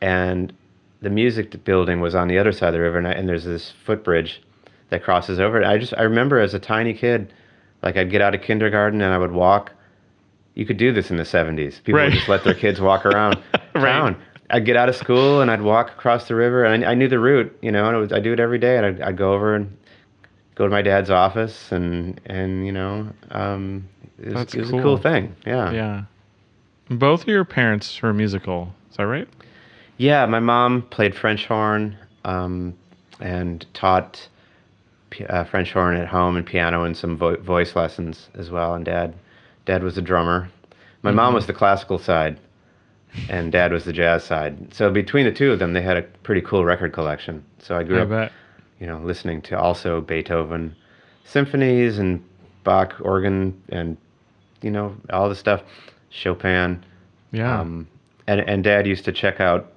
and 0.00 0.52
the 1.02 1.10
music 1.10 1.62
building 1.64 2.00
was 2.00 2.14
on 2.16 2.26
the 2.28 2.38
other 2.38 2.52
side 2.52 2.68
of 2.68 2.74
the 2.74 2.80
river. 2.80 2.98
And, 2.98 3.06
I, 3.06 3.12
and 3.12 3.28
there's 3.28 3.44
this 3.44 3.72
footbridge 3.84 4.42
that 4.92 5.02
crosses 5.02 5.40
over. 5.40 5.64
I 5.64 5.78
just 5.78 5.94
I 5.96 6.02
remember 6.02 6.38
as 6.38 6.54
a 6.54 6.58
tiny 6.60 6.94
kid, 6.94 7.32
like 7.82 7.96
I'd 7.96 8.10
get 8.10 8.20
out 8.22 8.34
of 8.34 8.42
kindergarten 8.42 9.00
and 9.02 9.12
I 9.12 9.18
would 9.18 9.32
walk. 9.32 9.72
You 10.54 10.66
could 10.66 10.76
do 10.76 10.92
this 10.92 11.10
in 11.10 11.16
the 11.16 11.22
70s. 11.24 11.82
People 11.82 11.98
Right. 12.00 12.04
would 12.04 12.12
just 12.12 12.28
let 12.28 12.44
their 12.44 12.54
kids 12.54 12.78
walk 12.80 13.06
around 13.06 13.38
Right. 13.74 13.82
town. 13.84 14.16
I'd 14.50 14.66
get 14.66 14.76
out 14.76 14.90
of 14.90 14.94
school 14.96 15.40
and 15.40 15.50
I'd 15.50 15.62
walk 15.62 15.88
across 15.92 16.28
the 16.28 16.34
river, 16.34 16.62
and 16.64 16.84
I, 16.84 16.90
I 16.90 16.94
knew 16.94 17.08
the 17.08 17.18
route, 17.18 17.56
you 17.62 17.72
know, 17.72 17.86
and 17.86 17.96
it 17.96 18.00
was, 18.00 18.12
I 18.12 18.20
do 18.20 18.34
it 18.34 18.38
every 18.40 18.58
day. 18.58 18.76
And 18.76 18.84
I'd, 18.84 19.00
I'd 19.00 19.16
go 19.16 19.32
over 19.32 19.54
and 19.54 19.74
go 20.56 20.64
to 20.66 20.70
my 20.70 20.82
dad's 20.82 21.08
office, 21.10 21.72
and 21.72 22.20
and 22.26 22.66
you 22.66 22.72
know, 22.72 23.08
um, 23.30 23.88
it 24.18 24.34
was, 24.34 24.54
it 24.54 24.60
was 24.60 24.70
cool. 24.70 24.78
a 24.78 24.82
cool 24.82 24.96
thing. 24.98 25.34
Yeah. 25.46 25.70
Yeah. 25.72 26.02
Both 26.90 27.22
of 27.22 27.28
your 27.28 27.46
parents 27.46 28.02
were 28.02 28.12
musical. 28.12 28.74
Is 28.90 28.98
that 28.98 29.06
right? 29.06 29.26
Yeah, 29.96 30.26
my 30.26 30.40
mom 30.40 30.82
played 30.82 31.14
French 31.14 31.46
horn 31.46 31.96
um, 32.26 32.74
and 33.20 33.64
taught 33.72 34.28
uh, 35.28 35.44
French 35.44 35.72
horn 35.72 35.96
at 35.96 36.08
home 36.08 36.36
and 36.36 36.46
piano 36.46 36.84
and 36.84 36.96
some 36.96 37.16
vo- 37.16 37.36
voice 37.36 37.74
lessons 37.76 38.28
as 38.34 38.50
well. 38.50 38.74
And 38.74 38.84
dad, 38.84 39.14
dad 39.66 39.82
was 39.82 39.96
a 39.98 40.02
drummer. 40.02 40.48
My 41.02 41.10
mom 41.10 41.32
Mhm. 41.32 41.36
was 41.36 41.46
the 41.46 41.52
classical 41.52 41.98
side, 41.98 42.38
and 43.28 43.50
dad 43.52 43.72
was 43.72 43.84
the 43.84 43.92
jazz 43.92 44.24
side. 44.24 44.72
So 44.72 44.90
between 44.90 45.24
the 45.26 45.32
two 45.32 45.52
of 45.52 45.58
them, 45.58 45.72
they 45.72 45.82
had 45.82 45.96
a 45.96 46.02
pretty 46.02 46.40
cool 46.40 46.64
record 46.64 46.92
collection. 46.92 47.42
So 47.58 47.76
I 47.76 47.82
grew 47.82 47.98
I 47.98 48.02
up, 48.02 48.08
bet. 48.08 48.32
you 48.80 48.86
know, 48.86 48.98
listening 48.98 49.42
to 49.42 49.58
also 49.58 50.00
Beethoven 50.00 50.74
symphonies 51.24 51.98
and 51.98 52.22
Bach 52.64 52.94
organ 53.00 53.60
and 53.70 53.96
you 54.62 54.70
know 54.70 54.94
all 55.10 55.28
the 55.28 55.34
stuff, 55.34 55.62
Chopin. 56.10 56.82
Yeah. 57.32 57.60
Um, 57.60 57.88
and 58.28 58.40
and 58.40 58.62
Dad 58.62 58.86
used 58.86 59.04
to 59.06 59.12
check 59.12 59.40
out 59.40 59.72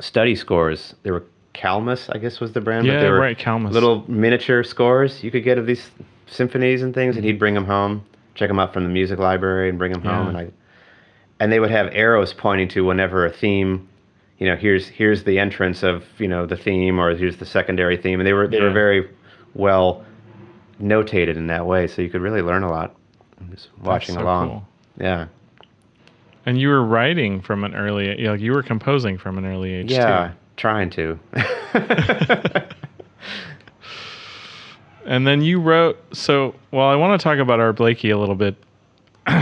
study 0.00 0.34
scores. 0.34 0.94
They 1.04 1.10
were 1.12 1.22
Kalmus, 1.54 2.08
I 2.14 2.18
guess, 2.18 2.40
was 2.40 2.52
the 2.52 2.60
brand. 2.60 2.86
yeah. 2.86 2.94
but 2.94 3.00
they 3.00 3.10
were 3.10 3.18
right. 3.18 3.38
Kalmus. 3.38 3.72
little 3.72 4.04
miniature 4.10 4.62
scores 4.64 5.22
you 5.22 5.30
could 5.30 5.44
get 5.44 5.58
of 5.58 5.66
these 5.66 5.90
symphonies 6.26 6.82
and 6.82 6.94
things, 6.94 7.16
and 7.16 7.24
he'd 7.24 7.36
mhm. 7.36 7.40
bring 7.40 7.54
them 7.54 7.66
home, 7.66 8.04
check 8.34 8.48
them 8.48 8.58
out 8.58 8.72
from 8.72 8.84
the 8.84 8.90
music 8.90 9.18
library, 9.18 9.68
and 9.68 9.78
bring 9.78 9.92
them 9.92 10.02
home. 10.02 10.24
Yeah. 10.24 10.28
And 10.28 10.38
I, 10.38 10.50
and 11.40 11.52
they 11.52 11.60
would 11.60 11.70
have 11.70 11.88
arrows 11.92 12.32
pointing 12.32 12.68
to 12.68 12.84
whenever 12.84 13.26
a 13.26 13.30
theme. 13.30 13.88
You 14.38 14.48
know, 14.48 14.56
here's 14.56 14.88
here's 14.88 15.24
the 15.24 15.38
entrance 15.38 15.82
of 15.82 16.04
you 16.18 16.28
know 16.28 16.46
the 16.46 16.56
theme, 16.56 16.98
or 16.98 17.14
here's 17.14 17.36
the 17.36 17.46
secondary 17.46 17.96
theme, 17.96 18.20
and 18.20 18.26
they 18.26 18.32
were 18.32 18.48
they 18.48 18.60
were 18.60 18.72
very 18.72 19.08
well 19.54 20.04
notated 20.80 21.36
in 21.36 21.46
that 21.48 21.66
way, 21.66 21.86
so 21.86 22.02
you 22.02 22.08
could 22.08 22.20
really 22.22 22.42
learn 22.42 22.62
a 22.62 22.70
lot 22.70 22.96
just 23.50 23.68
That's 23.76 23.86
watching 23.86 24.14
so 24.14 24.22
along. 24.22 24.48
cool. 24.48 24.68
Yeah. 24.98 25.26
And 26.44 26.60
you 26.60 26.68
were 26.68 26.84
writing 26.84 27.40
from 27.40 27.64
an 27.64 27.74
early, 27.74 28.16
like 28.16 28.40
you 28.40 28.52
were 28.52 28.62
composing 28.62 29.16
from 29.16 29.38
an 29.38 29.46
early 29.46 29.72
age 29.72 29.92
Yeah, 29.92 30.28
too. 30.28 30.34
Trying 30.62 30.90
to. 30.90 31.18
And 35.04 35.26
then 35.26 35.42
you 35.42 35.60
wrote. 35.60 35.98
So, 36.14 36.54
well, 36.70 36.86
I 36.86 36.94
want 36.94 37.20
to 37.20 37.24
talk 37.24 37.38
about 37.38 37.58
Art 37.58 37.74
Blakey 37.74 38.10
a 38.10 38.16
little 38.16 38.36
bit 38.36 38.54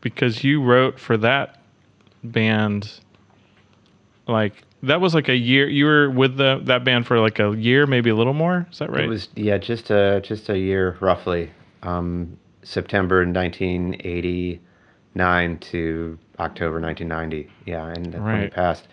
because 0.00 0.42
you 0.42 0.60
wrote 0.60 0.98
for 0.98 1.16
that 1.18 1.62
band. 2.24 2.90
Like 4.26 4.64
that 4.82 5.00
was 5.00 5.14
like 5.14 5.28
a 5.28 5.36
year. 5.36 5.68
You 5.68 5.84
were 5.84 6.10
with 6.10 6.36
the 6.36 6.60
that 6.64 6.82
band 6.82 7.06
for 7.06 7.20
like 7.20 7.38
a 7.38 7.56
year, 7.56 7.86
maybe 7.86 8.10
a 8.10 8.16
little 8.16 8.34
more. 8.34 8.66
Is 8.72 8.80
that 8.80 8.90
right? 8.90 9.04
It 9.04 9.08
was 9.08 9.28
yeah, 9.36 9.58
just 9.58 9.90
a 9.90 10.20
just 10.24 10.48
a 10.48 10.58
year 10.58 10.96
roughly. 10.98 11.52
Um, 11.84 12.36
September 12.64 13.24
1989 13.24 15.58
to 15.58 16.18
October 16.40 16.80
1990. 16.80 17.48
Yeah, 17.64 17.86
and 17.86 18.06
that's 18.06 18.16
when 18.16 18.24
Right. 18.24 18.42
it 18.42 18.52
passed. 18.52 18.88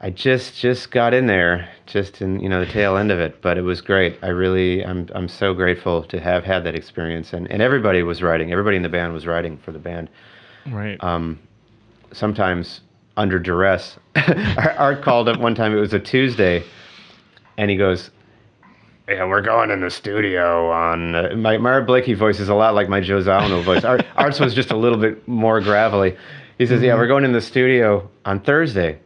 I 0.00 0.10
just 0.10 0.56
just 0.56 0.92
got 0.92 1.12
in 1.12 1.26
there, 1.26 1.68
just 1.86 2.22
in 2.22 2.38
you 2.40 2.48
know 2.48 2.64
the 2.64 2.70
tail 2.70 2.96
end 2.96 3.10
of 3.10 3.18
it, 3.18 3.42
but 3.42 3.58
it 3.58 3.62
was 3.62 3.80
great. 3.80 4.16
I 4.22 4.28
really 4.28 4.84
I'm 4.84 5.08
I'm 5.12 5.28
so 5.28 5.54
grateful 5.54 6.04
to 6.04 6.20
have 6.20 6.44
had 6.44 6.62
that 6.64 6.76
experience, 6.76 7.32
and 7.32 7.50
and 7.50 7.60
everybody 7.60 8.02
was 8.04 8.22
writing. 8.22 8.52
Everybody 8.52 8.76
in 8.76 8.82
the 8.82 8.88
band 8.88 9.12
was 9.12 9.26
writing 9.26 9.58
for 9.58 9.72
the 9.72 9.78
band. 9.80 10.08
right. 10.66 11.02
um, 11.02 11.38
sometimes 12.12 12.82
under 13.16 13.40
duress. 13.40 13.98
Art 14.78 15.02
called 15.02 15.28
up 15.28 15.40
one 15.40 15.56
time. 15.56 15.76
It 15.76 15.80
was 15.80 15.92
a 15.92 15.98
Tuesday, 15.98 16.62
and 17.56 17.68
he 17.68 17.76
goes, 17.76 18.10
"Yeah, 19.08 19.24
we're 19.24 19.42
going 19.42 19.72
in 19.72 19.80
the 19.80 19.90
studio 19.90 20.70
on." 20.70 21.16
Uh, 21.16 21.34
my 21.34 21.58
my 21.58 21.72
Art 21.72 21.88
Blakey 21.88 22.14
voice 22.14 22.38
is 22.38 22.48
a 22.48 22.54
lot 22.54 22.76
like 22.76 22.88
my 22.88 23.00
Joe 23.00 23.20
Zawinul 23.20 23.64
voice. 23.64 23.82
Art, 23.82 24.06
Art's 24.16 24.38
was 24.38 24.54
just 24.54 24.70
a 24.70 24.76
little 24.76 24.98
bit 24.98 25.26
more 25.26 25.60
gravelly. 25.60 26.16
He 26.56 26.66
says, 26.66 26.82
"Yeah, 26.82 26.94
we're 26.94 27.08
going 27.08 27.24
in 27.24 27.32
the 27.32 27.40
studio 27.40 28.08
on 28.24 28.38
Thursday." 28.38 29.00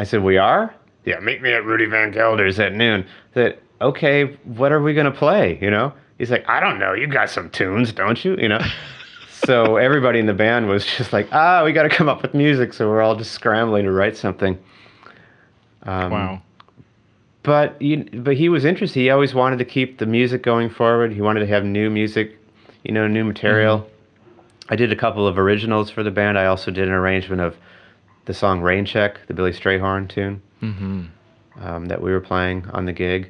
I 0.00 0.04
said, 0.04 0.22
"We 0.22 0.38
are." 0.38 0.74
Yeah, 1.04 1.20
meet 1.20 1.42
me 1.42 1.52
at 1.52 1.64
Rudy 1.64 1.84
Van 1.84 2.10
Gelder's 2.10 2.58
at 2.58 2.74
noon. 2.74 3.04
I 3.32 3.34
said, 3.34 3.58
"Okay, 3.80 4.36
what 4.44 4.72
are 4.72 4.80
we 4.80 4.94
gonna 4.94 5.10
play?" 5.10 5.58
You 5.60 5.70
know. 5.70 5.92
He's 6.18 6.30
like, 6.30 6.48
"I 6.48 6.58
don't 6.60 6.78
know. 6.78 6.94
You 6.94 7.06
got 7.06 7.28
some 7.28 7.50
tunes, 7.50 7.92
don't 7.92 8.24
you?" 8.24 8.36
You 8.36 8.48
know. 8.48 8.60
so 9.44 9.76
everybody 9.76 10.18
in 10.18 10.26
the 10.26 10.34
band 10.34 10.68
was 10.68 10.84
just 10.84 11.12
like, 11.12 11.28
ah, 11.32 11.64
we 11.64 11.72
got 11.72 11.84
to 11.84 11.88
come 11.88 12.08
up 12.08 12.22
with 12.22 12.34
music. 12.34 12.72
So 12.72 12.88
we're 12.88 13.02
all 13.02 13.16
just 13.16 13.32
scrambling 13.32 13.84
to 13.84 13.92
write 13.92 14.16
something. 14.16 14.58
Um, 15.84 16.10
wow. 16.10 16.42
But 17.42 17.80
you, 17.80 18.04
but 18.12 18.36
he 18.36 18.48
was 18.48 18.64
interested. 18.64 19.00
He 19.00 19.10
always 19.10 19.34
wanted 19.34 19.58
to 19.58 19.64
keep 19.64 19.98
the 19.98 20.06
music 20.06 20.42
going 20.42 20.68
forward. 20.68 21.12
He 21.12 21.22
wanted 21.22 21.40
to 21.40 21.46
have 21.46 21.64
new 21.64 21.88
music, 21.88 22.38
you 22.84 22.92
know, 22.92 23.06
new 23.06 23.24
material. 23.24 23.88
I 24.68 24.76
did 24.76 24.92
a 24.92 24.96
couple 24.96 25.26
of 25.26 25.38
originals 25.38 25.90
for 25.90 26.02
the 26.02 26.10
band. 26.10 26.38
I 26.38 26.46
also 26.46 26.70
did 26.70 26.86
an 26.86 26.94
arrangement 26.94 27.40
of 27.40 27.56
the 28.30 28.34
song 28.34 28.60
Rain 28.60 28.84
Check, 28.84 29.18
the 29.26 29.34
Billy 29.34 29.50
Strayhorn 29.50 30.08
tune 30.08 30.40
Mm-hmm. 30.62 31.02
um, 31.64 31.86
that 31.86 32.00
we 32.00 32.12
were 32.12 32.20
playing 32.20 32.64
on 32.72 32.84
the 32.84 32.92
gig. 32.92 33.28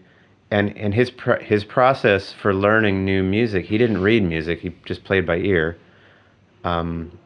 And, 0.51 0.77
and 0.77 0.93
his 0.93 1.11
pr- 1.11 1.37
his 1.41 1.65
process 1.65 2.33
for 2.35 2.53
learning 2.53 3.03
new 3.07 3.23
music, 3.23 3.65
he 3.65 3.79
didn't 3.79 4.03
read 4.03 4.23
music. 4.25 4.59
He 4.61 4.75
just 4.85 5.05
played 5.05 5.25
by 5.25 5.37
ear, 5.39 5.79
um, 6.65 7.17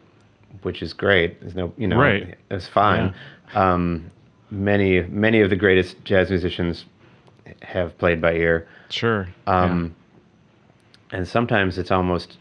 which 0.62 0.82
is 0.82 0.92
great. 0.92 1.40
There's 1.40 1.56
no, 1.56 1.72
you 1.76 1.88
know, 1.88 1.98
Right. 1.98 2.36
it's 2.50 2.68
fine. 2.68 3.12
Um, 3.54 4.08
many 4.52 5.00
many 5.08 5.40
of 5.40 5.50
the 5.50 5.56
greatest 5.56 5.96
jazz 6.04 6.28
musicians 6.30 6.84
have 7.62 7.96
played 7.98 8.20
by 8.20 8.34
ear, 8.34 8.68
Sure. 8.90 9.26
um, 9.48 9.94
and 11.10 11.26
sometimes 11.26 11.76
it's 11.78 11.90
almost 11.90 12.36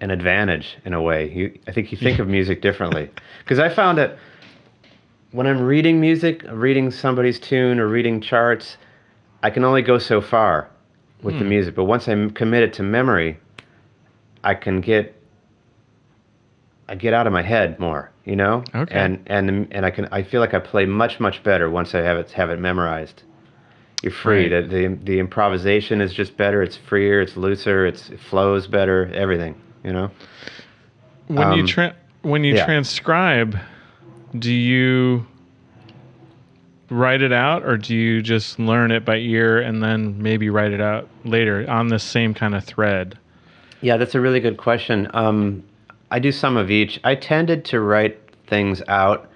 an 0.00 0.10
advantage 0.10 0.76
in 0.84 0.92
a 0.92 1.00
way. 1.00 1.30
You, 1.32 1.58
I 1.68 1.72
think 1.72 1.90
you 1.92 1.96
think 1.96 2.18
of 2.18 2.26
music 2.28 2.60
differently 2.60 3.08
because 3.44 3.58
I 3.60 3.68
found 3.70 3.96
that 3.98 4.18
when 5.34 5.48
I'm 5.48 5.60
reading 5.60 6.00
music, 6.00 6.44
reading 6.48 6.92
somebody's 6.92 7.40
tune 7.40 7.80
or 7.80 7.88
reading 7.88 8.20
charts, 8.20 8.76
I 9.42 9.50
can 9.50 9.64
only 9.64 9.82
go 9.82 9.98
so 9.98 10.20
far 10.20 10.68
with 11.24 11.34
the 11.38 11.44
Hmm. 11.44 11.48
music. 11.48 11.74
But 11.74 11.84
once 11.84 12.06
I'm 12.08 12.30
committed 12.30 12.72
to 12.74 12.82
memory, 12.84 13.38
I 14.44 14.54
can 14.54 14.80
get 14.80 15.12
I 16.88 16.94
get 16.94 17.14
out 17.14 17.26
of 17.26 17.32
my 17.32 17.40
head 17.42 17.80
more, 17.80 18.10
you 18.26 18.36
know. 18.36 18.62
Okay. 18.74 18.94
And 18.94 19.18
and 19.26 19.66
and 19.72 19.84
I 19.86 19.90
can 19.90 20.06
I 20.12 20.22
feel 20.22 20.40
like 20.40 20.54
I 20.54 20.58
play 20.60 20.84
much 20.86 21.18
much 21.18 21.42
better 21.42 21.68
once 21.68 21.94
I 21.94 22.02
have 22.02 22.18
it 22.18 22.30
have 22.32 22.50
it 22.50 22.60
memorized. 22.60 23.22
You're 24.02 24.12
free. 24.12 24.52
Right. 24.52 24.68
The, 24.68 24.76
the 24.88 24.98
the 25.02 25.18
improvisation 25.18 26.00
is 26.00 26.12
just 26.12 26.36
better. 26.36 26.62
It's 26.62 26.76
freer. 26.76 27.20
It's 27.22 27.36
looser. 27.38 27.86
It's 27.86 28.10
it 28.10 28.20
flows 28.20 28.66
better. 28.68 29.10
Everything, 29.14 29.54
you 29.82 29.92
know. 29.94 30.10
When 31.28 31.52
you 31.54 31.62
Um, 31.62 31.66
tra- 31.66 31.94
when 32.22 32.44
you 32.44 32.54
yeah. 32.54 32.66
transcribe, 32.66 33.58
do 34.38 34.52
you 34.52 35.26
write 36.90 37.22
it 37.22 37.32
out 37.32 37.64
or 37.64 37.76
do 37.76 37.94
you 37.94 38.22
just 38.22 38.58
learn 38.58 38.90
it 38.90 39.04
by 39.04 39.16
ear 39.16 39.60
and 39.60 39.82
then 39.82 40.20
maybe 40.22 40.50
write 40.50 40.72
it 40.72 40.80
out 40.80 41.08
later 41.24 41.68
on 41.68 41.88
the 41.88 41.98
same 41.98 42.34
kind 42.34 42.54
of 42.54 42.64
thread? 42.64 43.18
Yeah, 43.80 43.96
that's 43.96 44.14
a 44.14 44.20
really 44.20 44.40
good 44.40 44.56
question. 44.56 45.10
Um, 45.14 45.62
I 46.10 46.18
do 46.18 46.32
some 46.32 46.56
of 46.56 46.70
each. 46.70 47.00
I 47.04 47.14
tended 47.14 47.64
to 47.66 47.80
write 47.80 48.18
things 48.46 48.82
out 48.88 49.30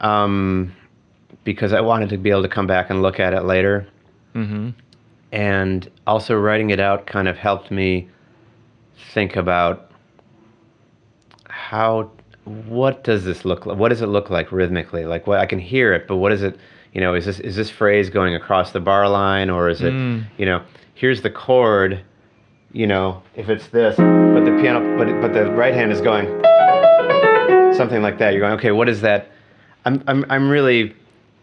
um, 0.00 0.74
because 1.44 1.72
I 1.72 1.80
wanted 1.80 2.08
to 2.10 2.18
be 2.18 2.30
able 2.30 2.42
to 2.42 2.48
come 2.48 2.66
back 2.66 2.90
and 2.90 3.02
look 3.02 3.20
at 3.20 3.34
it 3.34 3.44
later. 3.44 3.86
Mm-hmm. 4.34 4.70
And 5.32 5.90
also, 6.06 6.36
writing 6.36 6.70
it 6.70 6.80
out 6.80 7.06
kind 7.06 7.28
of 7.28 7.36
helped 7.36 7.70
me 7.70 8.08
think 9.12 9.36
about 9.36 9.90
how, 11.48 12.10
what 12.44 13.04
does 13.04 13.24
this 13.24 13.44
look 13.44 13.66
like? 13.66 13.78
What 13.78 13.90
does 13.90 14.02
it 14.02 14.06
look 14.06 14.30
like 14.30 14.50
rhythmically? 14.52 15.04
Like, 15.06 15.26
what 15.26 15.38
I 15.38 15.46
can 15.46 15.58
hear 15.58 15.92
it, 15.92 16.06
but 16.08 16.16
what 16.16 16.32
is 16.32 16.42
it? 16.42 16.58
You 16.92 17.00
know, 17.00 17.14
is 17.14 17.24
this 17.24 17.38
is 17.40 17.54
this 17.56 17.70
phrase 17.70 18.10
going 18.10 18.34
across 18.34 18.72
the 18.72 18.80
bar 18.80 19.08
line, 19.08 19.50
or 19.50 19.68
is 19.68 19.82
it, 19.82 19.92
Mm. 19.92 20.24
you 20.38 20.46
know, 20.46 20.62
here's 20.94 21.22
the 21.22 21.30
chord, 21.30 22.00
you 22.72 22.86
know, 22.86 23.22
if 23.36 23.48
it's 23.48 23.68
this, 23.68 23.96
but 23.96 24.44
the 24.44 24.56
piano, 24.60 24.96
but 24.98 25.06
but 25.20 25.32
the 25.32 25.50
right 25.52 25.74
hand 25.74 25.92
is 25.92 26.00
going 26.00 26.26
something 27.74 28.02
like 28.02 28.18
that. 28.18 28.32
You're 28.32 28.40
going, 28.40 28.54
okay, 28.54 28.72
what 28.72 28.88
is 28.88 29.00
that? 29.02 29.28
I'm 29.84 30.02
I'm 30.06 30.24
I'm 30.28 30.48
really 30.50 30.94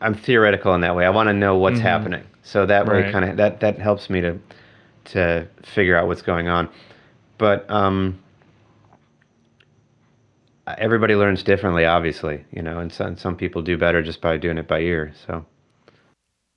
I'm 0.01 0.13
theoretical 0.13 0.73
in 0.75 0.81
that 0.81 0.95
way. 0.95 1.05
I 1.05 1.09
want 1.09 1.27
to 1.27 1.33
know 1.33 1.57
what's 1.57 1.79
Mhm. 1.79 1.83
happening. 1.83 2.23
So 2.43 2.65
that 2.65 2.85
way, 2.85 3.03
Right. 3.03 3.11
kind 3.11 3.25
of 3.25 3.37
that 3.37 3.59
that 3.61 3.79
helps 3.79 4.09
me 4.09 4.21
to 4.21 4.37
to 5.05 5.47
figure 5.63 5.95
out 5.97 6.07
what's 6.07 6.21
going 6.21 6.47
on. 6.49 6.67
But 7.37 7.69
um, 7.71 8.19
everybody 10.77 11.15
learns 11.15 11.43
differently, 11.43 11.85
obviously, 11.85 12.45
you 12.51 12.61
know, 12.61 12.79
and 12.79 12.91
some 12.91 13.17
some 13.17 13.35
people 13.35 13.61
do 13.61 13.77
better 13.77 14.01
just 14.01 14.21
by 14.21 14.37
doing 14.37 14.57
it 14.57 14.67
by 14.67 14.79
ear. 14.79 15.13
So. 15.25 15.45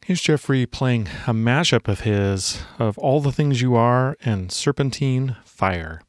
Here's 0.04 0.22
Geoffrey 0.22 0.66
playing 0.66 1.08
a 1.26 1.34
mashup 1.34 1.86
of 1.86 2.00
his 2.00 2.62
of 2.78 2.98
All 2.98 3.20
the 3.20 3.32
Things 3.32 3.60
You 3.60 3.76
Are 3.76 4.16
and 4.24 4.50
Serpentine 4.50 5.36
Fire. 5.44 6.00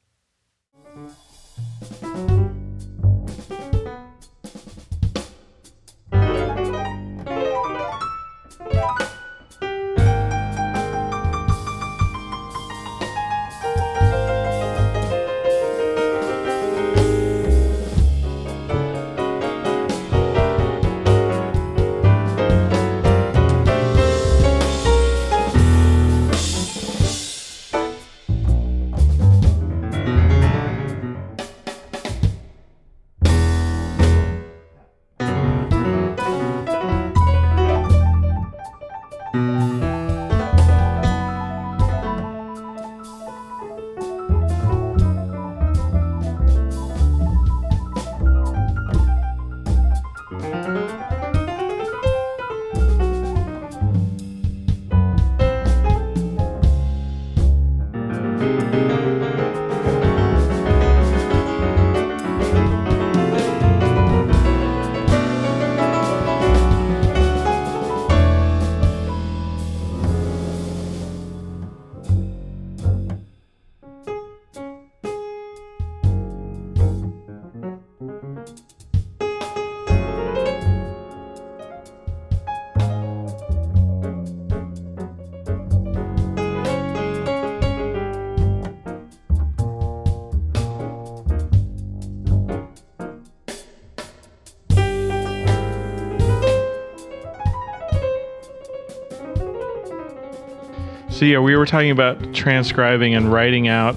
So 101.21 101.25
yeah, 101.25 101.37
we 101.37 101.55
were 101.55 101.67
talking 101.67 101.91
about 101.91 102.33
transcribing 102.33 103.13
and 103.13 103.31
writing 103.31 103.67
out 103.67 103.95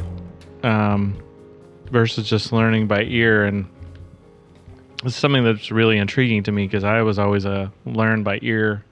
um, 0.62 1.16
versus 1.90 2.28
just 2.28 2.52
learning 2.52 2.86
by 2.86 3.04
ear, 3.04 3.46
and 3.46 3.64
it's 5.02 5.16
something 5.16 5.42
that's 5.42 5.70
really 5.70 5.96
intriguing 5.96 6.42
to 6.42 6.52
me 6.52 6.66
because 6.66 6.84
I 6.84 7.00
was 7.00 7.18
always 7.18 7.46
a 7.46 7.72
learn 7.86 8.24
by 8.24 8.40
ear 8.42 8.84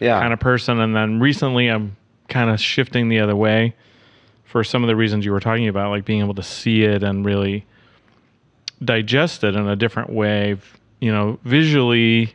Yeah. 0.00 0.18
kind 0.18 0.32
of 0.32 0.40
person, 0.40 0.80
and 0.80 0.96
then 0.96 1.20
recently 1.20 1.68
I'm 1.68 1.98
kind 2.30 2.48
of 2.48 2.58
shifting 2.58 3.10
the 3.10 3.18
other 3.20 3.36
way 3.36 3.74
for 4.46 4.64
some 4.64 4.82
of 4.82 4.88
the 4.88 4.96
reasons 4.96 5.26
you 5.26 5.32
were 5.32 5.40
talking 5.40 5.68
about, 5.68 5.90
like 5.90 6.06
being 6.06 6.20
able 6.20 6.36
to 6.36 6.42
see 6.42 6.82
it 6.84 7.02
and 7.02 7.26
really 7.26 7.66
digest 8.82 9.44
it 9.44 9.54
in 9.54 9.68
a 9.68 9.76
different 9.76 10.08
way. 10.08 10.56
You 11.02 11.12
know, 11.12 11.38
visually. 11.44 12.32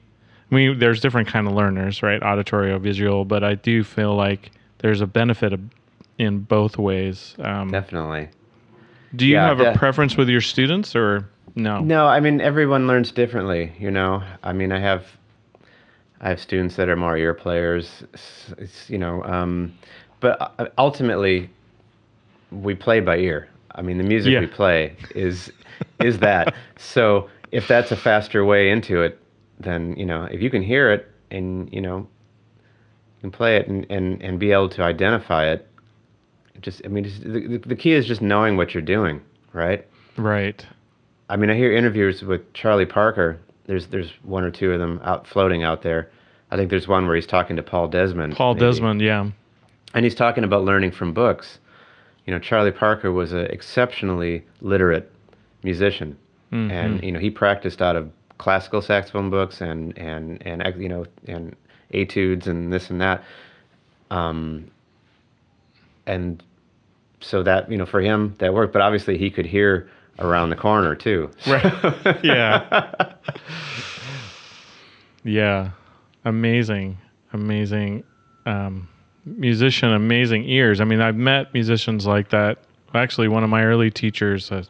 I 0.51 0.53
mean, 0.55 0.77
there's 0.77 1.01
different 1.01 1.29
kind 1.29 1.47
of 1.47 1.53
learners, 1.53 2.03
right? 2.03 2.21
Auditory 2.21 2.71
or 2.71 2.77
visual, 2.77 3.25
but 3.25 3.43
I 3.43 3.55
do 3.55 3.83
feel 3.83 4.13
like 4.13 4.51
there's 4.81 5.01
a 5.01 5.07
benefit 5.07 5.53
of, 5.53 5.61
in 6.17 6.39
both 6.39 6.77
ways. 6.77 7.35
Um, 7.39 7.69
Definitely. 7.71 8.29
do 9.15 9.25
you 9.25 9.35
Yeah, 9.35 9.47
have 9.47 9.59
a 9.59 9.73
preference 9.77 10.17
with 10.17 10.29
your 10.29 10.41
students, 10.41 10.95
or 10.95 11.29
no? 11.55 11.81
No, 11.81 12.07
I 12.07 12.19
mean 12.19 12.41
everyone 12.41 12.87
learns 12.87 13.11
differently. 13.11 13.71
You 13.79 13.91
know, 13.91 14.23
I 14.43 14.53
mean 14.53 14.71
I 14.71 14.79
have, 14.79 15.05
I 16.19 16.29
have 16.29 16.39
students 16.39 16.75
that 16.75 16.89
are 16.89 16.95
more 16.95 17.17
ear 17.17 17.33
players. 17.33 18.03
It's, 18.57 18.89
you 18.89 18.97
know, 18.97 19.23
um, 19.23 19.73
but 20.19 20.39
uh, 20.59 20.67
ultimately, 20.77 21.49
we 22.51 22.75
play 22.75 22.99
by 22.99 23.17
ear. 23.17 23.47
I 23.73 23.81
mean 23.81 23.97
the 23.97 24.03
music 24.03 24.33
Yeah. 24.33 24.41
we 24.41 24.47
play 24.47 24.95
is 25.15 25.51
is 25.99 26.19
that. 26.19 26.53
So 26.77 27.29
if 27.51 27.67
that's 27.67 27.91
a 27.91 27.95
faster 27.95 28.43
way 28.45 28.69
into 28.69 29.01
it, 29.01 29.19
then 29.59 29.95
you 29.97 30.05
know 30.05 30.23
if 30.25 30.41
you 30.41 30.49
can 30.49 30.61
hear 30.61 30.91
it 30.91 31.07
and 31.31 31.71
you 31.73 31.81
know, 31.81 32.07
can 33.21 33.31
play 33.31 33.55
it 33.57 33.67
and 33.67 33.85
and, 33.89 34.21
and 34.21 34.39
be 34.39 34.51
able 34.51 34.69
to 34.69 34.83
identify 34.83 35.45
it. 35.47 35.67
Just 36.59 36.81
I 36.85 36.89
mean 36.89 37.05
just, 37.05 37.21
the, 37.23 37.57
the 37.65 37.75
key 37.75 37.93
is 37.93 38.05
just 38.05 38.21
knowing 38.21 38.57
what 38.57 38.73
you're 38.73 38.81
doing, 38.83 39.21
right? 39.53 39.87
Right. 40.17 40.65
I 41.29 41.37
mean, 41.37 41.49
I 41.49 41.55
hear 41.55 41.71
interviews 41.73 42.21
with 42.23 42.51
Charlie 42.53 42.85
Parker. 42.85 43.39
There's 43.65 43.87
there's 43.87 44.11
one 44.23 44.43
or 44.43 44.51
two 44.51 44.71
of 44.73 44.79
them 44.79 44.99
out 45.03 45.25
floating 45.25 45.63
out 45.63 45.81
there. 45.81 46.09
I 46.51 46.57
think 46.57 46.69
there's 46.69 46.87
one 46.87 47.07
where 47.07 47.15
he's 47.15 47.25
talking 47.27 47.55
to 47.55 47.63
Paul 47.63 47.87
Desmond. 47.87 48.35
Paul 48.35 48.55
maybe. 48.55 48.65
Desmond, 48.65 49.01
yeah. 49.01 49.29
and 49.93 50.03
he's 50.03 50.15
talking 50.15 50.43
about 50.43 50.65
learning 50.65 50.91
from 50.91 51.13
books. 51.13 51.59
You 52.25 52.33
know, 52.33 52.39
Charlie 52.39 52.71
Parker 52.73 53.11
was 53.11 53.31
an 53.31 53.45
exceptionally 53.45 54.43
literate 54.59 55.09
musician, 55.63 56.17
Mhm. 56.51 56.71
and 56.71 57.03
you 57.03 57.11
know 57.13 57.19
he 57.19 57.29
practiced 57.29 57.81
out 57.81 57.95
of 57.95 58.11
classical 58.37 58.81
saxophone 58.81 59.29
books 59.29 59.61
and 59.61 59.97
and 59.97 60.45
and 60.45 60.61
you 60.81 60.89
know 60.89 61.05
and 61.27 61.55
etudes 61.93 62.47
and 62.47 62.71
this 62.71 62.89
and 62.89 63.01
that. 63.01 63.23
Um, 64.09 64.69
and 66.05 66.43
so 67.21 67.43
that 67.43 67.71
you 67.71 67.77
know 67.77 67.85
for 67.85 68.01
him 68.01 68.35
that 68.39 68.53
worked, 68.53 68.73
but 68.73 68.81
obviously 68.81 69.17
he 69.17 69.29
could 69.29 69.45
hear 69.45 69.89
around 70.19 70.49
the 70.49 70.55
corner 70.55 70.95
too. 70.95 71.29
Right. 71.47 72.23
Yeah. 72.23 73.13
Yeah. 75.23 75.71
Amazing. 76.25 76.97
Amazing 77.33 78.03
um, 78.45 78.89
musician, 79.25 79.91
amazing 79.91 80.45
ears. 80.45 80.81
I 80.81 80.83
mean, 80.83 81.01
I've 81.01 81.15
met 81.15 81.53
musicians 81.53 82.05
like 82.05 82.29
that. 82.29 82.59
Actually, 82.93 83.27
one 83.27 83.43
of 83.43 83.49
my 83.49 83.63
early 83.63 83.89
teachers, 83.89 84.51
uh, 84.51 84.63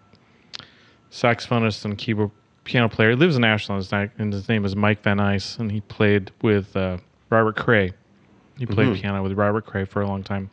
saxophonist 1.11 1.85
and 1.85 1.97
keyboard 1.97 2.31
piano 2.63 2.87
player. 2.87 3.15
Lives 3.15 3.35
in 3.35 3.43
Ashland, 3.43 3.87
and 4.17 4.33
his 4.33 4.47
name 4.47 4.65
is 4.65 4.75
Mike 4.75 5.01
Van 5.03 5.19
Ice, 5.19 5.57
and 5.57 5.71
he 5.71 5.81
played 5.81 6.31
with 6.41 6.75
uh, 6.75 6.97
Robert 7.31 7.55
Cray. 7.55 7.93
He 8.59 8.65
played 8.67 8.89
Mhm. 8.89 8.95
piano 9.01 9.23
with 9.23 9.31
Robert 9.33 9.65
Cray 9.65 9.85
for 9.85 10.01
a 10.01 10.07
long 10.07 10.21
time. 10.21 10.49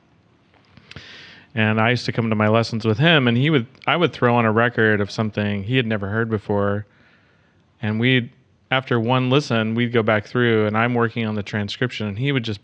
And 1.55 1.81
I 1.81 1.91
used 1.91 2.07
to 2.07 2.13
come 2.13 2.31
to 2.31 2.37
my 2.37 2.49
lessons 2.49 2.85
with 2.85 2.99
him, 2.99 3.27
and 3.27 3.37
he 3.37 3.51
would 3.51 3.67
I 3.87 3.97
would 3.97 4.13
throw 4.13 4.35
on 4.37 4.45
a 4.47 4.53
record 4.53 5.01
of 5.01 5.11
something 5.11 5.65
he 5.65 5.77
had 5.77 5.87
never 5.87 6.09
heard 6.09 6.31
before, 6.31 6.87
and 7.83 7.99
we'd 7.99 8.31
after 8.71 9.01
one 9.01 9.29
listen 9.29 9.75
we'd 9.75 9.93
go 9.93 10.03
back 10.03 10.25
through, 10.25 10.67
and 10.67 10.77
I'm 10.79 10.95
working 10.95 11.27
on 11.27 11.35
the 11.35 11.43
transcription, 11.43 12.07
and 12.07 12.19
he 12.19 12.33
would 12.33 12.45
just 12.45 12.61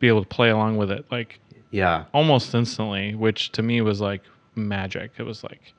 be 0.00 0.08
able 0.08 0.22
to 0.22 0.28
play 0.28 0.50
along 0.50 0.78
with 0.78 0.90
it 0.90 1.04
like 1.10 1.38
Yeah. 1.70 2.04
almost 2.12 2.54
instantly, 2.54 3.14
which 3.14 3.52
to 3.52 3.62
me 3.62 3.80
was 3.82 4.00
like 4.00 4.22
magic. 4.54 5.12
It 5.18 5.24
was 5.24 5.42
like, 5.44 5.74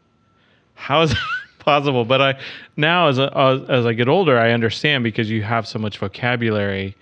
how 0.75 1.01
is 1.01 1.09
that 1.13 1.19
possible? 1.59 2.05
But 2.05 2.21
I 2.21 2.39
now 2.77 3.07
as 3.07 3.17
a, 3.19 3.35
as, 3.35 3.69
as 3.69 3.85
I 3.85 3.93
get 3.93 4.07
older, 4.07 4.37
I 4.37 4.51
understand 4.51 5.03
because 5.03 5.29
you 5.31 5.41
have 5.43 5.65
so 5.67 5.79
much 5.79 5.97
vocabulary. 5.97 6.95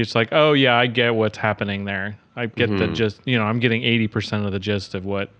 It's 0.00 0.14
like, 0.14 0.28
oh 0.32 0.52
yeah, 0.52 0.76
I 0.76 0.86
get 0.86 1.14
what's 1.14 1.38
happening 1.38 1.84
there. 1.84 2.18
I 2.36 2.46
get 2.46 2.76
the 2.78 2.86
Mhm. 2.86 2.94
gist. 2.94 3.20
You 3.24 3.38
know, 3.38 3.44
I'm 3.44 3.60
getting 3.60 3.82
eighty 3.84 4.08
percent 4.08 4.44
of 4.44 4.52
the 4.52 4.58
gist 4.58 4.94
of 4.94 5.04
what 5.04 5.30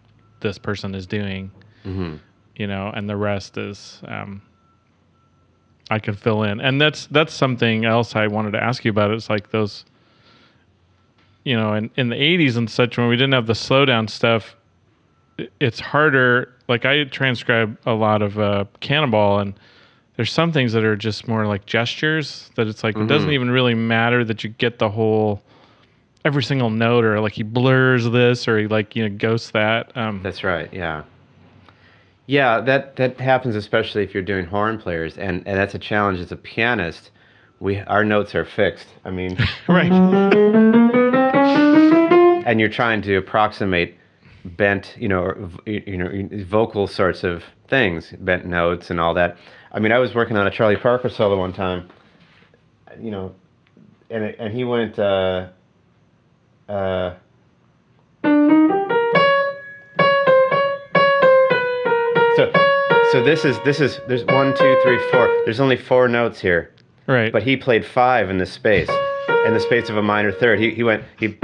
this 0.40 0.58
person 0.58 0.94
is 0.94 1.06
doing. 1.06 1.50
hmm 1.82 2.16
You 2.56 2.66
know, 2.68 2.92
and 2.94 3.08
the 3.08 3.16
rest 3.16 3.58
is 3.58 4.00
um, 4.06 4.42
I 5.90 5.98
can 5.98 6.14
fill 6.14 6.44
in. 6.44 6.60
And 6.60 6.80
that's 6.80 7.06
that's 7.06 7.34
something 7.34 7.84
else 7.84 8.14
I 8.14 8.28
wanted 8.28 8.52
to 8.52 8.62
ask 8.62 8.84
you 8.84 8.90
about. 8.90 9.10
It's 9.10 9.28
like 9.28 9.50
those 9.50 9.84
you 11.44 11.54
know, 11.56 11.74
in, 11.74 11.90
in 11.96 12.08
the 12.08 12.16
80s 12.16 12.56
and 12.56 12.70
such, 12.70 12.96
when 12.96 13.06
we 13.06 13.16
didn't 13.16 13.34
have 13.34 13.46
the 13.46 13.52
slowdown 13.52 14.08
stuff, 14.08 14.56
it's 15.60 15.78
harder. 15.78 16.54
Like, 16.68 16.86
I 16.86 17.04
transcribe 17.04 17.76
a 17.84 17.92
lot 17.92 18.22
of 18.22 18.38
uh, 18.38 18.64
Cannonball, 18.80 19.40
and 19.40 19.52
there's 20.16 20.32
some 20.32 20.52
things 20.52 20.72
that 20.72 20.84
are 20.84 20.96
just 20.96 21.26
more 21.26 21.46
like 21.46 21.66
gestures 21.66 22.50
that 22.56 22.66
it's 22.68 22.84
like, 22.84 22.96
it 22.96 23.06
doesn't 23.08 23.30
Mhm. 23.30 23.34
even 23.34 23.50
really 23.50 23.74
matter 23.74 24.24
that 24.24 24.44
you 24.44 24.50
get 24.50 24.78
the 24.78 24.88
whole, 24.90 25.42
every 26.24 26.42
single 26.42 26.70
note, 26.70 27.04
or 27.04 27.20
like 27.20 27.32
he 27.32 27.42
blurs 27.42 28.08
this, 28.10 28.46
or 28.46 28.58
he 28.58 28.66
like, 28.68 28.94
you 28.96 29.08
know, 29.08 29.14
ghosts 29.18 29.50
that. 29.50 29.90
Um, 29.96 30.20
That's 30.22 30.44
right. 30.44 30.68
Yeah. 30.72 31.02
Yeah, 32.26 32.60
that 32.60 32.96
that 32.96 33.20
happens 33.20 33.54
especially 33.54 34.02
if 34.02 34.14
you're 34.14 34.22
doing 34.22 34.46
horn 34.46 34.78
players, 34.78 35.18
and 35.18 35.42
and 35.46 35.58
that's 35.58 35.74
a 35.74 35.78
challenge 35.78 36.20
as 36.20 36.32
a 36.32 36.36
pianist. 36.36 37.10
We 37.60 37.80
our 37.80 38.02
notes 38.02 38.34
are 38.34 38.46
fixed. 38.46 38.88
I 39.04 39.10
mean, 39.10 39.36
right. 39.68 39.92
and 42.46 42.60
you're 42.60 42.68
trying 42.70 43.02
to 43.02 43.16
approximate 43.16 43.96
bent, 44.44 44.94
you 44.98 45.08
know, 45.08 45.50
you 45.66 45.96
know, 45.98 46.28
vocal 46.44 46.86
sorts 46.86 47.24
of 47.24 47.44
things, 47.68 48.12
bent 48.20 48.44
notes 48.46 48.90
and 48.90 49.00
all 49.00 49.12
that. 49.14 49.36
I 49.74 49.80
mean, 49.80 49.90
I 49.90 49.98
was 49.98 50.14
working 50.14 50.36
on 50.36 50.46
a 50.46 50.52
Charlie 50.52 50.76
Parker 50.76 51.08
solo 51.08 51.36
one 51.36 51.52
time, 51.52 51.90
you 53.00 53.10
know, 53.10 53.34
and 54.08 54.22
it, 54.22 54.36
and 54.38 54.54
he 54.54 54.62
went. 54.62 54.96
Uh, 54.96 55.48
uh, 56.68 57.14
so, 62.36 62.52
so 63.10 63.24
this 63.24 63.44
is 63.44 63.58
this 63.64 63.80
is 63.80 63.98
there's 64.06 64.24
one, 64.26 64.56
two, 64.56 64.78
three, 64.84 65.00
four. 65.10 65.26
There's 65.44 65.58
only 65.58 65.76
four 65.76 66.06
notes 66.06 66.40
here. 66.40 66.70
Right. 67.08 67.32
But 67.32 67.42
he 67.42 67.56
played 67.56 67.84
five 67.84 68.30
in 68.30 68.38
the 68.38 68.46
space, 68.46 68.88
in 69.44 69.54
the 69.54 69.60
space 69.60 69.88
of 69.88 69.96
a 69.96 70.02
minor 70.02 70.30
third. 70.30 70.60
He, 70.60 70.70
he 70.70 70.84
went 70.84 71.02
he 71.18 71.36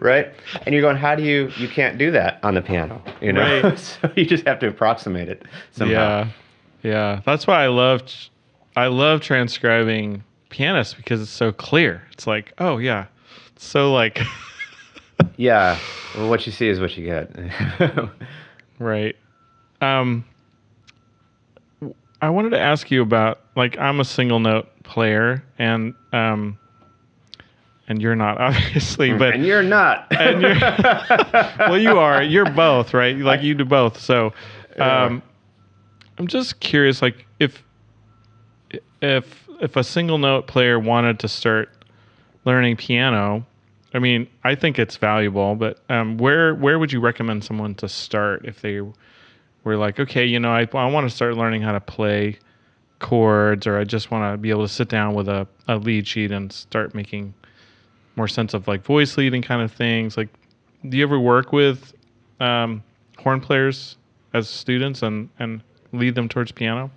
right, 0.00 0.32
and 0.66 0.74
you're 0.74 0.82
going, 0.82 0.96
how 0.96 1.14
do 1.14 1.22
you 1.22 1.50
you 1.56 1.68
can't 1.68 1.98
do 1.98 2.10
that 2.10 2.38
on 2.42 2.54
the 2.54 2.62
piano, 2.62 3.02
you 3.20 3.32
know? 3.32 3.62
Right. 3.62 3.78
so 3.78 4.10
you 4.16 4.24
just 4.24 4.46
have 4.46 4.58
to 4.60 4.68
approximate 4.68 5.28
it 5.28 5.44
somehow. 5.70 5.92
Yeah, 5.92 6.28
yeah. 6.82 7.20
That's 7.24 7.46
why 7.46 7.64
I 7.64 7.68
love 7.68 8.02
I 8.76 8.86
love 8.86 9.20
transcribing 9.20 10.24
pianists 10.50 10.94
because 10.94 11.20
it's 11.20 11.30
so 11.30 11.52
clear. 11.52 12.02
It's 12.12 12.26
like, 12.26 12.52
oh 12.58 12.78
yeah, 12.78 13.06
it's 13.54 13.64
so 13.64 13.92
like 13.92 14.20
Yeah. 15.36 15.78
Well, 16.16 16.28
what 16.28 16.46
you 16.46 16.52
see 16.52 16.68
is 16.68 16.80
what 16.80 16.96
you 16.96 17.04
get. 17.04 17.30
right. 18.78 19.16
Um, 19.80 20.24
I 22.20 22.30
wanted 22.30 22.50
to 22.50 22.60
ask 22.60 22.90
you 22.90 23.02
about 23.02 23.40
like 23.56 23.78
I'm 23.78 24.00
a 24.00 24.04
single 24.04 24.38
note 24.38 24.68
player 24.84 25.42
and 25.58 25.94
um, 26.12 26.58
and 27.88 28.00
you're 28.00 28.16
not 28.16 28.40
obviously, 28.40 29.12
but 29.12 29.34
and 29.34 29.44
you're 29.44 29.62
not. 29.62 30.06
and 30.18 30.42
you're 30.42 30.58
well, 31.58 31.78
you 31.78 31.98
are. 31.98 32.22
You're 32.22 32.50
both, 32.50 32.94
right? 32.94 33.16
Like 33.16 33.42
you 33.42 33.54
do 33.54 33.64
both. 33.64 34.00
So, 34.00 34.32
um, 34.78 35.22
I'm 36.18 36.26
just 36.26 36.60
curious, 36.60 37.02
like 37.02 37.26
if 37.38 37.62
if 39.00 39.48
if 39.60 39.76
a 39.76 39.84
single 39.84 40.18
note 40.18 40.46
player 40.46 40.78
wanted 40.78 41.18
to 41.20 41.28
start 41.28 41.70
learning 42.44 42.76
piano, 42.76 43.46
I 43.94 43.98
mean, 43.98 44.26
I 44.44 44.54
think 44.54 44.78
it's 44.78 44.96
valuable. 44.96 45.54
But 45.54 45.78
um, 45.88 46.18
where 46.18 46.54
where 46.54 46.78
would 46.78 46.92
you 46.92 47.00
recommend 47.00 47.44
someone 47.44 47.74
to 47.76 47.88
start 47.88 48.44
if 48.44 48.60
they 48.60 48.80
were 48.80 49.76
like, 49.76 50.00
okay, 50.00 50.24
you 50.24 50.40
know, 50.40 50.50
I 50.50 50.68
I 50.72 50.86
want 50.86 51.08
to 51.08 51.14
start 51.14 51.36
learning 51.36 51.62
how 51.62 51.72
to 51.72 51.80
play 51.80 52.38
chords, 52.98 53.66
or 53.66 53.78
I 53.78 53.84
just 53.84 54.10
want 54.10 54.32
to 54.32 54.38
be 54.38 54.50
able 54.50 54.62
to 54.62 54.72
sit 54.72 54.88
down 54.88 55.14
with 55.14 55.28
a, 55.28 55.46
a 55.68 55.76
lead 55.76 56.06
sheet 56.06 56.30
and 56.30 56.52
start 56.52 56.94
making 56.94 57.34
more 58.16 58.28
sense 58.28 58.54
of 58.54 58.68
like 58.68 58.84
voice 58.84 59.16
leading 59.16 59.42
kind 59.42 59.62
of 59.62 59.72
things. 59.72 60.16
Like, 60.16 60.28
do 60.88 60.96
you 60.96 61.02
ever 61.02 61.18
work 61.18 61.52
with 61.52 61.94
um, 62.40 62.82
horn 63.18 63.40
players 63.40 63.96
as 64.34 64.48
students 64.48 65.02
and 65.02 65.28
and 65.38 65.62
lead 65.92 66.14
them 66.14 66.28
towards 66.28 66.52
piano? 66.52 66.90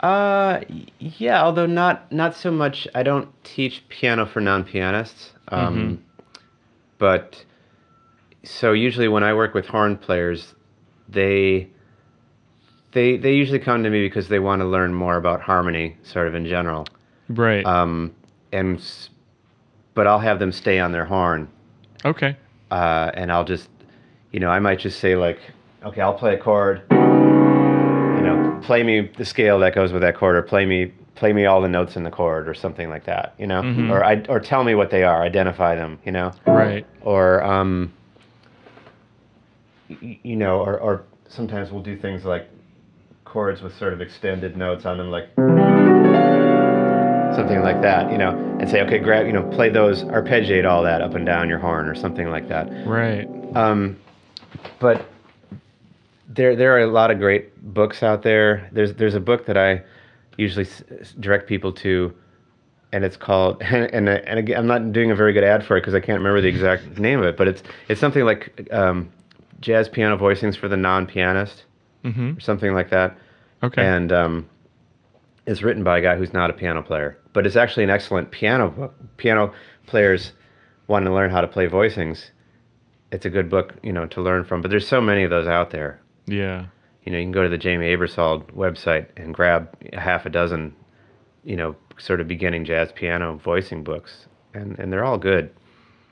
Uh, 0.00 0.60
yeah. 0.98 1.42
Although 1.42 1.66
not 1.66 2.10
not 2.12 2.36
so 2.36 2.50
much. 2.50 2.86
I 2.94 3.02
don't 3.02 3.28
teach 3.44 3.86
piano 3.88 4.26
for 4.26 4.40
non-pianists. 4.40 5.32
Um, 5.48 6.04
but 6.98 7.44
so 8.44 8.72
usually 8.72 9.08
when 9.08 9.24
I 9.24 9.34
work 9.34 9.54
with 9.54 9.66
horn 9.66 9.96
players, 9.96 10.54
they 11.08 11.68
they 12.92 13.16
they 13.16 13.32
usually 13.32 13.58
come 13.58 13.82
to 13.82 13.90
me 13.90 14.04
because 14.04 14.28
they 14.28 14.38
want 14.38 14.60
to 14.60 14.66
learn 14.66 14.94
more 14.94 15.16
about 15.16 15.40
harmony, 15.40 15.96
sort 16.02 16.28
of 16.28 16.34
in 16.34 16.46
general. 16.46 16.86
Right. 17.28 17.64
Um, 17.64 18.14
and 18.52 18.80
but 19.98 20.06
I'll 20.06 20.20
have 20.20 20.38
them 20.38 20.52
stay 20.52 20.78
on 20.78 20.92
their 20.92 21.04
horn, 21.04 21.48
okay. 22.04 22.36
uh, 22.70 23.10
and 23.14 23.32
I'll 23.32 23.42
just, 23.44 23.68
you 24.30 24.38
know, 24.38 24.48
I 24.48 24.60
might 24.60 24.78
just 24.78 25.00
say 25.00 25.16
like, 25.16 25.40
okay, 25.82 26.00
I'll 26.00 26.14
play 26.14 26.34
a 26.34 26.38
chord. 26.38 26.82
You 26.92 28.22
know, 28.22 28.60
play 28.62 28.84
me 28.84 29.10
the 29.16 29.24
scale 29.24 29.58
that 29.58 29.74
goes 29.74 29.92
with 29.92 30.02
that 30.02 30.14
chord, 30.16 30.36
or 30.36 30.42
play 30.42 30.66
me 30.66 30.92
play 31.16 31.32
me 31.32 31.46
all 31.46 31.60
the 31.60 31.68
notes 31.68 31.96
in 31.96 32.04
the 32.04 32.12
chord, 32.12 32.48
or 32.48 32.54
something 32.54 32.88
like 32.88 33.06
that. 33.06 33.34
You 33.38 33.48
know, 33.48 33.62
Mhm. 33.62 33.90
or 33.90 34.04
I 34.04 34.22
or 34.28 34.38
tell 34.38 34.62
me 34.62 34.76
what 34.76 34.90
they 34.90 35.02
are, 35.02 35.20
identify 35.20 35.74
them. 35.74 35.98
You 36.06 36.12
know, 36.12 36.30
Right. 36.46 36.86
or 37.00 37.42
um, 37.42 37.92
you 39.88 40.36
know, 40.36 40.60
or 40.60 40.78
or 40.78 41.02
sometimes 41.26 41.72
we'll 41.72 41.82
do 41.82 41.96
things 41.96 42.24
like 42.24 42.48
chords 43.24 43.62
with 43.62 43.74
sort 43.76 43.92
of 43.92 44.00
extended 44.00 44.56
notes 44.56 44.86
on 44.86 44.96
them, 44.96 45.10
like 45.10 45.28
something 47.38 47.62
like 47.62 47.80
that, 47.82 48.10
you 48.10 48.18
know, 48.18 48.30
and 48.58 48.68
say, 48.68 48.82
okay, 48.82 48.98
grab, 48.98 49.24
you 49.24 49.32
know, 49.32 49.44
play 49.50 49.68
those, 49.68 50.02
arpeggiate 50.02 50.68
all 50.68 50.82
that 50.82 51.00
up 51.00 51.14
and 51.14 51.24
down 51.24 51.48
your 51.48 51.60
horn, 51.60 51.86
or 51.86 51.94
something 51.94 52.30
like 52.30 52.48
that. 52.48 52.66
Right. 52.84 53.28
Um, 53.54 53.96
but 54.80 55.06
there 56.28 56.56
there 56.56 56.74
are 56.76 56.80
a 56.80 56.86
lot 56.88 57.10
of 57.12 57.18
great 57.20 57.72
books 57.74 58.02
out 58.02 58.22
there. 58.22 58.68
There's 58.72 58.94
there's 58.94 59.14
a 59.14 59.20
book 59.20 59.46
that 59.46 59.56
I 59.56 59.82
usually 60.36 60.66
s- 60.66 60.82
direct 61.20 61.46
people 61.48 61.72
to, 61.74 62.12
and 62.92 63.04
it's 63.04 63.16
called 63.16 63.62
and 63.62 63.84
and, 63.94 64.08
and 64.08 64.38
again, 64.40 64.58
I'm 64.58 64.66
not 64.66 64.92
doing 64.92 65.10
a 65.12 65.14
very 65.14 65.32
good 65.32 65.44
ad 65.44 65.64
for 65.64 65.76
it 65.76 65.82
because 65.82 65.94
I 65.94 66.00
can't 66.00 66.18
remember 66.18 66.40
the 66.40 66.48
exact 66.48 66.98
name 67.08 67.20
of 67.20 67.26
it, 67.26 67.36
but 67.36 67.46
it's 67.46 67.62
it's 67.88 68.00
something 68.00 68.24
like 68.24 68.68
um, 68.72 69.10
jazz 69.60 69.88
piano 69.88 70.18
voicings 70.18 70.56
for 70.56 70.66
the 70.68 70.76
non-pianist 70.76 71.64
Mm-hmm. 72.04 72.36
or 72.36 72.40
something 72.40 72.74
like 72.74 72.90
that, 72.90 73.18
Okay. 73.62 73.84
and 73.84 74.12
um, 74.12 74.48
it's 75.46 75.62
written 75.62 75.82
by 75.82 75.98
a 75.98 76.00
guy 76.00 76.16
who's 76.16 76.32
not 76.32 76.48
a 76.48 76.52
piano 76.52 76.80
player, 76.80 77.18
but 77.38 77.46
it's 77.46 77.54
actually 77.54 77.84
an 77.84 77.90
excellent 77.90 78.32
piano 78.32 78.68
book. 78.68 78.92
Piano 79.16 79.52
players 79.86 80.32
want 80.88 81.04
to 81.04 81.14
learn 81.14 81.30
how 81.30 81.40
to 81.40 81.46
play 81.46 81.68
voicings. 81.68 82.30
It's 83.12 83.24
a 83.26 83.30
good 83.30 83.48
book, 83.48 83.74
you 83.80 83.92
know, 83.92 84.08
to 84.08 84.20
learn 84.20 84.42
from. 84.42 84.60
But 84.60 84.72
there's 84.72 84.88
so 84.88 85.00
many 85.00 85.22
of 85.22 85.30
those 85.30 85.46
out 85.46 85.70
there. 85.70 86.00
yeah. 86.26 86.66
You 87.04 87.12
know, 87.12 87.18
you 87.18 87.24
can 87.24 87.30
go 87.30 87.44
to 87.44 87.48
the 87.48 87.56
Jamey 87.56 87.96
Aebersold 87.96 88.50
website 88.54 89.06
and 89.16 89.32
grab 89.32 89.68
a 89.92 90.00
half 90.00 90.26
a 90.26 90.30
dozen, 90.30 90.74
you 91.44 91.54
know, 91.54 91.76
sort 91.96 92.20
of 92.20 92.26
beginning 92.26 92.64
jazz 92.64 92.90
piano 92.90 93.36
voicing 93.36 93.84
books, 93.84 94.26
and 94.52 94.76
and 94.80 94.92
they're 94.92 95.04
all 95.04 95.16
good. 95.16 95.54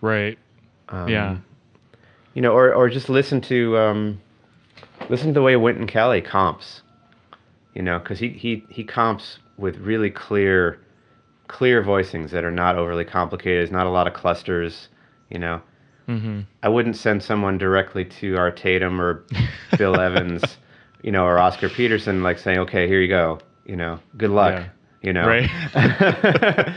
Right. 0.00 0.38
Um, 0.90 1.08
yeah. 1.08 1.38
You 2.34 2.42
know, 2.42 2.52
or 2.52 2.72
or 2.72 2.88
just 2.88 3.08
listen 3.08 3.40
to 3.40 3.76
um, 3.78 4.20
listen 5.10 5.26
to 5.26 5.32
the 5.34 5.42
way 5.42 5.56
Wynton 5.56 5.88
Kelly 5.88 6.20
comps. 6.20 6.82
You 7.74 7.82
know, 7.82 7.98
because 7.98 8.20
he, 8.20 8.28
he 8.28 8.62
he 8.70 8.84
comps 8.84 9.40
with 9.58 9.76
really 9.78 10.10
clear, 10.10 10.78
clear 11.48 11.82
voicings 11.82 12.30
that 12.30 12.44
are 12.44 12.50
not 12.50 12.76
overly 12.76 13.04
complicated. 13.04 13.60
There's 13.60 13.70
not 13.72 13.86
a 13.86 13.90
lot 13.90 14.06
of 14.06 14.14
clusters. 14.14 14.88
You 15.30 15.38
know, 15.38 15.60
Mm-hmm. 16.08 16.42
I 16.62 16.68
wouldn't 16.68 16.94
send 16.96 17.20
someone 17.20 17.58
directly 17.58 18.04
to 18.04 18.36
Art 18.36 18.56
Tatum 18.56 19.00
or 19.00 19.24
Bill 19.76 19.98
Evans, 20.00 20.56
you 21.02 21.10
know, 21.10 21.24
or 21.24 21.36
Oscar 21.40 21.68
Peterson, 21.68 22.22
like 22.22 22.38
saying, 22.38 22.58
"Okay, 22.60 22.86
here 22.86 23.00
you 23.00 23.08
go," 23.08 23.40
you 23.64 23.74
know, 23.74 23.98
good 24.16 24.30
luck, 24.30 24.52
Yeah. 24.54 24.68
you 25.02 25.12
know. 25.12 25.26
Right. 25.26 26.74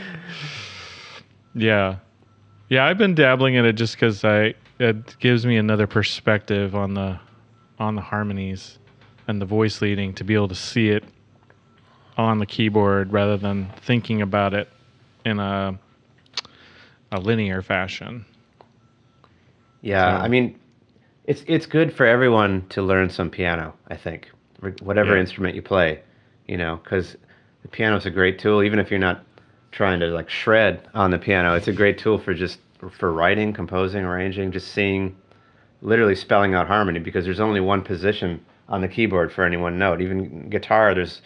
Yeah, 1.54 1.96
yeah. 2.68 2.84
I've 2.86 2.98
been 2.98 3.14
dabbling 3.14 3.54
in 3.54 3.64
it 3.64 3.72
just 3.72 3.94
because 3.96 4.24
I 4.24 4.54
it 4.78 5.16
gives 5.18 5.44
me 5.44 5.56
another 5.56 5.86
perspective 5.86 6.74
on 6.74 6.94
the 6.94 7.18
on 7.78 7.96
the 7.96 8.00
harmonies 8.02 8.78
and 9.26 9.40
the 9.40 9.46
voice 9.46 9.80
leading 9.82 10.12
to 10.14 10.24
be 10.24 10.34
able 10.34 10.48
to 10.48 10.54
see 10.54 10.90
it 10.90 11.02
on 12.24 12.38
the 12.38 12.46
keyboard 12.46 13.12
rather 13.12 13.36
than 13.36 13.70
thinking 13.82 14.22
about 14.22 14.54
it 14.54 14.68
in 15.24 15.38
a 15.38 15.78
a 17.12 17.20
linear 17.20 17.60
fashion. 17.62 18.24
Yeah, 19.82 20.18
So- 20.18 20.24
I 20.24 20.28
mean, 20.28 20.58
it's 21.26 21.42
it's 21.46 21.66
good 21.66 21.92
for 21.92 22.06
everyone 22.06 22.64
to 22.70 22.82
learn 22.82 23.10
some 23.10 23.30
piano. 23.30 23.74
I 23.88 23.96
think, 23.96 24.30
whatever 24.82 25.14
Yeah. 25.14 25.20
instrument 25.20 25.54
you 25.54 25.62
play, 25.62 26.00
you 26.46 26.56
know, 26.56 26.80
because 26.82 27.16
the 27.62 27.68
piano's 27.68 28.06
a 28.06 28.10
great 28.10 28.38
tool. 28.38 28.62
Even 28.62 28.78
if 28.78 28.90
you're 28.90 29.00
not 29.00 29.24
trying 29.72 30.00
to 30.00 30.06
like 30.08 30.28
shred 30.30 30.80
on 30.94 31.10
the 31.10 31.18
piano, 31.18 31.54
it's 31.54 31.68
a 31.68 31.72
great 31.72 31.98
tool 31.98 32.18
for 32.18 32.34
just 32.34 32.60
for 32.90 33.12
writing, 33.12 33.52
composing, 33.52 34.04
arranging, 34.04 34.50
just 34.50 34.68
seeing, 34.68 35.14
literally 35.82 36.14
spelling 36.14 36.54
out 36.54 36.66
harmony. 36.66 36.98
Because 36.98 37.24
there's 37.24 37.40
only 37.40 37.60
one 37.60 37.82
position 37.82 38.40
on 38.68 38.80
the 38.80 38.88
keyboard 38.88 39.30
for 39.32 39.44
any 39.44 39.56
one 39.56 39.78
note. 39.78 40.00
Even 40.00 40.48
guitar, 40.48 40.94
there's 40.94 41.20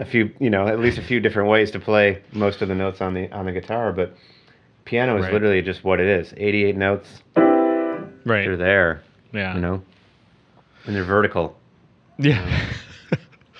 a 0.00 0.04
few, 0.04 0.30
you 0.38 0.50
know, 0.50 0.66
at 0.66 0.78
least 0.78 0.98
a 0.98 1.02
few 1.02 1.20
different 1.20 1.48
ways 1.48 1.70
to 1.72 1.80
play 1.80 2.22
most 2.32 2.62
of 2.62 2.68
the 2.68 2.74
notes 2.74 3.00
on 3.00 3.14
the 3.14 3.30
on 3.32 3.46
the 3.46 3.52
guitar, 3.52 3.92
but 3.92 4.16
piano 4.84 5.16
is 5.16 5.24
Right. 5.24 5.32
literally 5.32 5.62
just 5.62 5.84
what 5.84 6.00
it 6.00 6.06
is 6.06 6.32
88 6.36 6.76
notes 6.76 7.22
Right. 7.34 8.44
they're 8.44 8.56
there, 8.56 9.02
yeah. 9.32 9.54
you 9.54 9.60
know, 9.60 9.82
and 10.86 10.94
they're 10.96 11.04
vertical. 11.04 11.56
Yeah. 12.18 12.70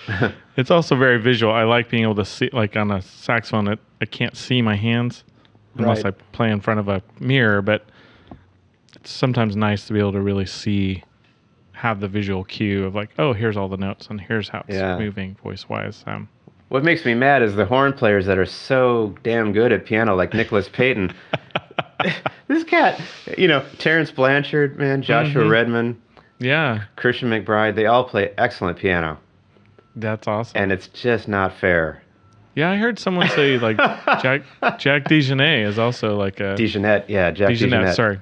it's 0.56 0.70
also 0.70 0.96
very 0.96 1.18
visual. 1.20 1.52
I 1.52 1.64
like 1.64 1.88
being 1.90 2.02
able 2.04 2.14
to 2.16 2.24
see, 2.24 2.48
like 2.52 2.76
on 2.76 2.90
a 2.90 3.02
saxophone, 3.02 3.68
it, 3.68 3.78
I 4.00 4.04
can't 4.06 4.36
see 4.36 4.62
my 4.62 4.76
hands 4.76 5.24
unless 5.76 6.04
Right. 6.04 6.14
I 6.14 6.22
play 6.32 6.50
in 6.50 6.60
front 6.60 6.80
of 6.80 6.88
a 6.88 7.02
mirror, 7.20 7.60
but 7.62 7.84
it's 8.94 9.10
sometimes 9.10 9.56
nice 9.56 9.86
to 9.86 9.92
be 9.92 9.98
able 9.98 10.12
to 10.12 10.20
really 10.20 10.46
see, 10.46 11.02
have 11.76 12.00
the 12.00 12.08
visual 12.08 12.42
cue 12.42 12.84
of 12.86 12.94
like, 12.94 13.10
oh, 13.18 13.32
here's 13.34 13.56
all 13.56 13.68
the 13.68 13.76
notes 13.76 14.06
and 14.08 14.18
here's 14.20 14.48
how 14.48 14.64
it's 14.66 14.76
Yeah. 14.78 14.98
moving 14.98 15.36
voice 15.42 15.68
wise. 15.68 16.02
Um, 16.06 16.28
What 16.68 16.82
makes 16.82 17.04
me 17.04 17.14
mad 17.14 17.42
is 17.42 17.54
the 17.54 17.64
horn 17.66 17.92
players 17.92 18.26
that 18.26 18.38
are 18.38 18.46
so 18.46 19.14
damn 19.22 19.52
good 19.52 19.72
at 19.72 19.84
piano, 19.84 20.16
like 20.16 20.32
Nicholas 20.34 20.68
Payton. 20.68 21.12
this 22.48 22.64
cat, 22.64 23.00
you 23.38 23.46
know, 23.48 23.62
Terence 23.78 24.10
Blanchard, 24.10 24.78
man, 24.78 25.02
Joshua 25.02 25.42
Mhm. 25.44 25.50
Redman, 25.50 26.02
yeah, 26.38 26.84
Christian 26.96 27.30
McBride, 27.30 27.74
they 27.74 27.86
all 27.86 28.04
play 28.04 28.30
excellent 28.38 28.78
piano, 28.78 29.18
that's 29.94 30.26
awesome. 30.26 30.60
and 30.60 30.72
it's 30.72 30.88
just 30.88 31.28
not 31.28 31.52
fair. 31.54 32.02
yeah, 32.54 32.70
I 32.70 32.76
heard 32.76 32.98
someone 32.98 33.28
say 33.28 33.58
like 33.58 33.76
Jack 34.22 34.42
Jack 34.78 35.04
DeJohnette 35.04 35.66
is 35.66 35.78
also 35.78 36.16
like 36.16 36.40
a 36.40 36.54
DeJohnette, 36.58 37.04
yeah, 37.08 37.30
Jack 37.30 37.50
DeJohnette. 37.50 37.94
sorry. 37.94 38.18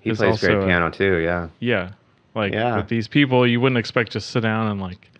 he 0.00 0.12
plays 0.12 0.40
great 0.40 0.52
also 0.54 0.60
a- 0.62 0.66
piano 0.66 0.90
too, 0.90 1.16
yeah. 1.16 1.48
Yeah. 1.58 1.90
Like 2.34 2.52
Yeah. 2.52 2.76
with 2.76 2.88
these 2.88 3.08
people, 3.08 3.46
you 3.46 3.60
wouldn't 3.60 3.78
expect 3.78 4.12
to 4.12 4.20
sit 4.20 4.40
down 4.40 4.68
and 4.68 4.80
like 4.80 5.10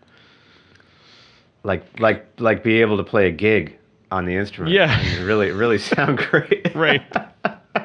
Like, 1.64 1.84
like, 2.00 2.26
like, 2.38 2.62
be 2.62 2.80
able 2.80 2.96
to 2.98 3.04
play 3.04 3.28
a 3.28 3.32
gig 3.32 3.76
on 4.10 4.24
the 4.24 4.34
instrument. 4.36 4.72
Yeah. 4.74 4.98
and 4.98 5.24
really, 5.26 5.50
really 5.50 5.78
sound 5.92 6.18
great. 6.18 6.72
Right. 6.74 7.02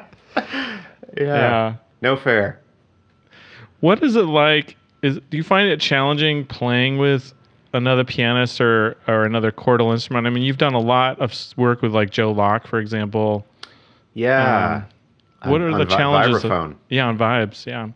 yeah. 0.00 0.10
yeah. 1.16 1.74
No 2.02 2.16
fair. 2.16 2.60
What 3.80 4.02
is 4.02 4.16
it 4.16 4.22
like? 4.26 4.76
Is 5.02 5.18
do 5.30 5.36
you 5.36 5.42
find 5.42 5.68
it 5.68 5.80
challenging 5.80 6.44
playing 6.46 6.98
with 6.98 7.34
another 7.72 8.04
pianist 8.04 8.60
or 8.60 8.96
or 9.06 9.24
another 9.24 9.52
chordal 9.52 9.92
instrument? 9.92 10.26
I 10.26 10.30
mean, 10.30 10.42
you've 10.42 10.58
done 10.58 10.74
a 10.74 10.78
lot 10.80 11.18
of 11.20 11.34
work 11.56 11.82
with 11.82 11.92
like 11.94 12.10
Joe 12.10 12.32
Locke, 12.32 12.66
for 12.66 12.78
example. 12.78 13.44
Yeah. 14.14 14.84
Um, 15.42 15.50
what 15.50 15.60
On- 15.60 15.74
are 15.74 15.78
the 15.78 15.84
vi- 15.84 15.96
challenges? 15.96 16.44
of- 16.44 16.74
yeah, 16.88 17.06
on 17.06 17.18
vibes. 17.18 17.66
Yeah. 17.66 17.88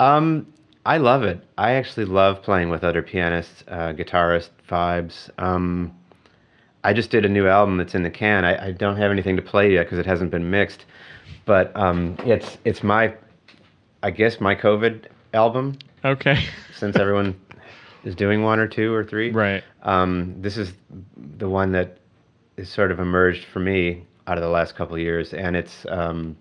Um, 0.00 0.52
I 0.84 0.98
love 0.98 1.22
it. 1.24 1.40
I 1.58 1.72
actually 1.72 2.06
love 2.06 2.42
playing 2.42 2.68
with 2.70 2.84
other 2.84 3.02
pianists, 3.02 3.64
uh, 3.68 3.92
guitarists, 3.92 4.50
vibes. 4.68 5.30
Um, 5.42 5.92
I 6.84 6.92
just 6.92 7.10
did 7.10 7.24
a 7.24 7.28
new 7.28 7.48
album 7.48 7.78
that's 7.78 7.94
in 7.94 8.02
the 8.04 8.10
can. 8.10 8.44
I, 8.44 8.66
I 8.68 8.72
don't 8.72 8.96
have 8.96 9.10
anything 9.10 9.36
to 9.36 9.42
play 9.42 9.72
yet 9.72 9.84
because 9.86 9.98
it 9.98 10.06
hasn't 10.06 10.30
been 10.30 10.48
mixed, 10.50 10.84
but 11.44 11.74
um, 11.76 12.16
it's 12.24 12.58
it's 12.64 12.82
my, 12.84 13.14
I 14.02 14.10
guess 14.12 14.40
my 14.40 14.54
COVID 14.54 15.06
album 15.34 15.78
Okay. 16.04 16.44
since 16.76 16.94
everyone 16.96 17.34
is 18.04 18.14
doing 18.14 18.42
one 18.44 18.60
or 18.60 18.68
two 18.68 18.92
or 18.94 19.02
three. 19.04 19.30
right. 19.32 19.64
Um, 19.82 20.36
this 20.40 20.56
is 20.56 20.72
the 21.38 21.48
one 21.48 21.72
that 21.72 21.98
is 22.56 22.68
sort 22.68 22.92
of 22.92 23.00
emerged 23.00 23.44
for 23.46 23.58
me 23.58 24.04
out 24.28 24.38
of 24.38 24.42
the 24.42 24.50
last 24.50 24.76
couple 24.76 24.94
of 24.94 25.00
years, 25.00 25.34
and 25.34 25.56
it's 25.56 25.84
um, 25.88 26.36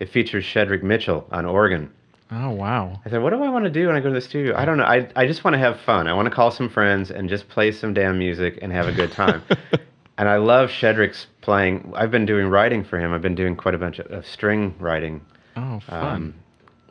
it 0.00 0.08
features 0.08 0.44
Shedrick 0.44 0.82
Mitchell 0.82 1.26
on 1.30 1.44
organ. 1.46 1.92
Oh 2.30 2.50
wow. 2.50 3.00
I 3.04 3.10
said, 3.10 3.22
what 3.22 3.30
do 3.30 3.42
I 3.42 3.48
want 3.48 3.64
to 3.64 3.70
do 3.70 3.86
when 3.86 3.96
I 3.96 4.00
go 4.00 4.08
to 4.08 4.14
the 4.14 4.20
studio? 4.20 4.54
I 4.56 4.64
don't 4.66 4.76
know. 4.76 4.84
I, 4.84 5.08
I 5.16 5.26
just 5.26 5.44
want 5.44 5.54
to 5.54 5.58
have 5.58 5.80
fun. 5.80 6.06
I 6.06 6.12
want 6.12 6.26
to 6.26 6.34
call 6.34 6.50
some 6.50 6.68
friends 6.68 7.10
and 7.10 7.28
just 7.28 7.48
play 7.48 7.72
some 7.72 7.94
damn 7.94 8.18
music 8.18 8.58
and 8.60 8.70
have 8.70 8.86
a 8.86 8.92
good 8.92 9.12
time. 9.12 9.42
and 10.18 10.28
I 10.28 10.36
love 10.36 10.68
Shedrick's 10.68 11.26
playing. 11.40 11.90
I've 11.96 12.10
been 12.10 12.26
doing 12.26 12.48
writing 12.48 12.84
for 12.84 12.98
him. 12.98 13.14
I've 13.14 13.22
been 13.22 13.34
doing 13.34 13.56
quite 13.56 13.74
a 13.74 13.78
bunch 13.78 13.98
of, 13.98 14.06
of 14.12 14.26
string 14.26 14.74
writing 14.78 15.22
Oh 15.56 15.80
fun. 15.80 16.06
um, 16.06 16.34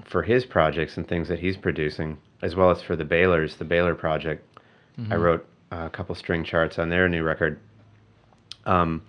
for 0.06 0.24
his 0.24 0.44
projects 0.44 0.98
and 0.98 1.08
things 1.08 1.28
that 1.28 1.38
he's 1.40 1.56
producing, 1.56 2.18
as 2.42 2.56
well 2.56 2.72
as 2.72 2.82
for 2.82 2.96
the 2.96 3.06
Baylors, 3.06 3.58
the 3.58 3.66
Baylor 3.66 3.94
project. 3.94 4.44
I 5.12 5.16
wrote 5.16 5.46
uh, 5.72 5.84
a 5.86 5.90
couple 5.92 6.16
string 6.16 6.44
charts 6.44 6.80
on 6.80 6.90
their 6.90 7.08
new 7.08 7.22
record. 7.22 7.60
Um, 8.66 9.04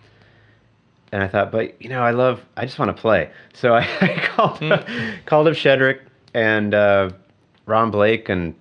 and 1.10 1.22
I 1.22 1.28
thought, 1.28 1.50
but 1.50 1.80
you 1.80 1.88
know, 1.88 2.02
I 2.02 2.10
love, 2.10 2.42
I 2.58 2.66
just 2.66 2.78
want 2.78 2.94
to 2.94 3.00
play. 3.00 3.30
So 3.54 3.72
I, 3.74 3.80
I 4.02 4.20
called, 4.26 4.58
called 5.24 5.48
up 5.48 5.54
Shedrick 5.54 6.00
and 6.34 6.74
uh, 6.74 7.10
Ron 7.66 7.90
Blake 7.90 8.28
and 8.28 8.54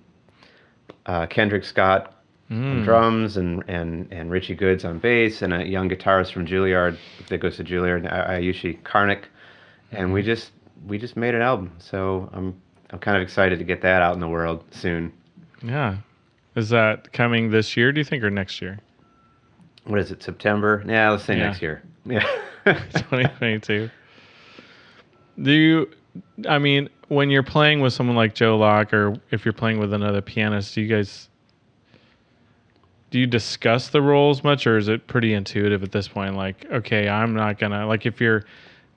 uh, 1.06 1.26
Kendrick 1.26 1.64
Scott 1.64 2.14
on 2.50 2.80
Mm. 2.80 2.84
drums 2.84 3.36
and, 3.36 3.62
and, 3.68 4.08
and 4.10 4.30
Richie 4.30 4.54
Goods 4.54 4.82
on 4.86 4.98
bass 4.98 5.42
and 5.42 5.52
a 5.52 5.66
young 5.66 5.86
guitarist 5.90 6.32
from 6.32 6.46
Juilliard 6.46 6.96
that 7.28 7.38
goes 7.38 7.56
to 7.58 7.64
Juilliard, 7.64 8.10
Ayushi 8.10 8.80
Karnik. 8.84 9.24
And 9.92 10.14
we 10.14 10.22
just, 10.22 10.52
we 10.86 10.96
just 10.96 11.14
made 11.14 11.34
an 11.34 11.42
album. 11.42 11.70
So 11.78 12.30
I'm, 12.32 12.58
I'm 12.88 13.00
kind 13.00 13.18
of 13.18 13.22
excited 13.22 13.58
to 13.58 13.66
get 13.66 13.82
that 13.82 14.00
out 14.00 14.14
in 14.14 14.20
the 14.20 14.28
world 14.28 14.64
soon. 14.70 15.12
Yeah. 15.62 15.96
Is 16.56 16.70
that 16.70 17.12
coming 17.12 17.50
this 17.50 17.76
year? 17.76 17.92
Do 17.92 18.00
you 18.00 18.04
think 18.04 18.24
or 18.24 18.30
next 18.30 18.62
year? 18.62 18.78
What 19.84 19.98
is 20.00 20.10
it, 20.10 20.22
September? 20.22 20.82
Yeah, 20.88 21.10
let's 21.10 21.24
say 21.24 21.36
Yeah. 21.36 21.46
next 21.48 21.60
year. 21.60 21.82
Yeah. 22.06 22.24
2022. 22.64 23.90
Do 25.42 25.52
you, 25.52 25.90
I 26.48 26.58
mean, 26.58 26.88
when 27.08 27.30
you're 27.30 27.42
playing 27.42 27.80
with 27.80 27.92
someone 27.92 28.16
like 28.16 28.34
Joe 28.34 28.56
Locke 28.56 28.92
or 28.92 29.16
if 29.30 29.44
you're 29.44 29.52
playing 29.52 29.78
with 29.78 29.92
another 29.92 30.20
pianist, 30.20 30.74
do 30.74 30.82
you 30.82 30.88
guys, 30.88 31.28
do 33.10 33.18
you 33.18 33.26
discuss 33.26 33.88
the 33.88 34.02
roles 34.02 34.44
much 34.44 34.66
or 34.66 34.76
is 34.76 34.88
it 34.88 35.06
pretty 35.06 35.34
intuitive 35.34 35.82
at 35.82 35.92
this 35.92 36.08
point? 36.08 36.36
Like, 36.36 36.64
okay, 36.70 37.08
I'm 37.08 37.34
not 37.34 37.58
to, 37.72 37.86
like, 37.86 38.06
if 38.06 38.20
you're, 38.20 38.44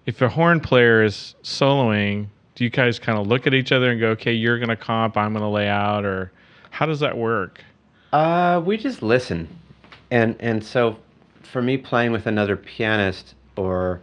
if 0.05 0.21
a 0.21 0.29
horn 0.29 0.59
player 0.59 1.03
is 1.03 1.35
soloing, 1.43 2.27
do 2.55 2.63
you 2.63 2.69
guys 2.69 2.99
kind 2.99 3.17
of 3.17 3.27
look 3.27 3.47
at 3.47 3.53
each 3.53 3.71
other 3.71 3.91
and 3.91 3.99
go, 3.99 4.09
okay, 4.09 4.33
you're 4.33 4.57
to 4.69 4.75
comp, 4.75 5.17
I'm 5.17 5.33
to 5.43 5.49
lay 5.49 5.67
out, 5.67 6.05
or 6.05 6.31
how 6.69 6.85
does 6.85 6.99
that 6.99 7.17
work? 7.17 7.63
Uh, 8.11 8.61
we 8.65 8.77
just 8.77 9.01
listen, 9.01 9.47
and 10.09 10.35
and 10.39 10.63
so 10.63 10.97
for 11.43 11.61
me, 11.61 11.77
playing 11.77 12.11
with 12.11 12.27
another 12.27 12.57
pianist 12.57 13.35
or 13.55 14.01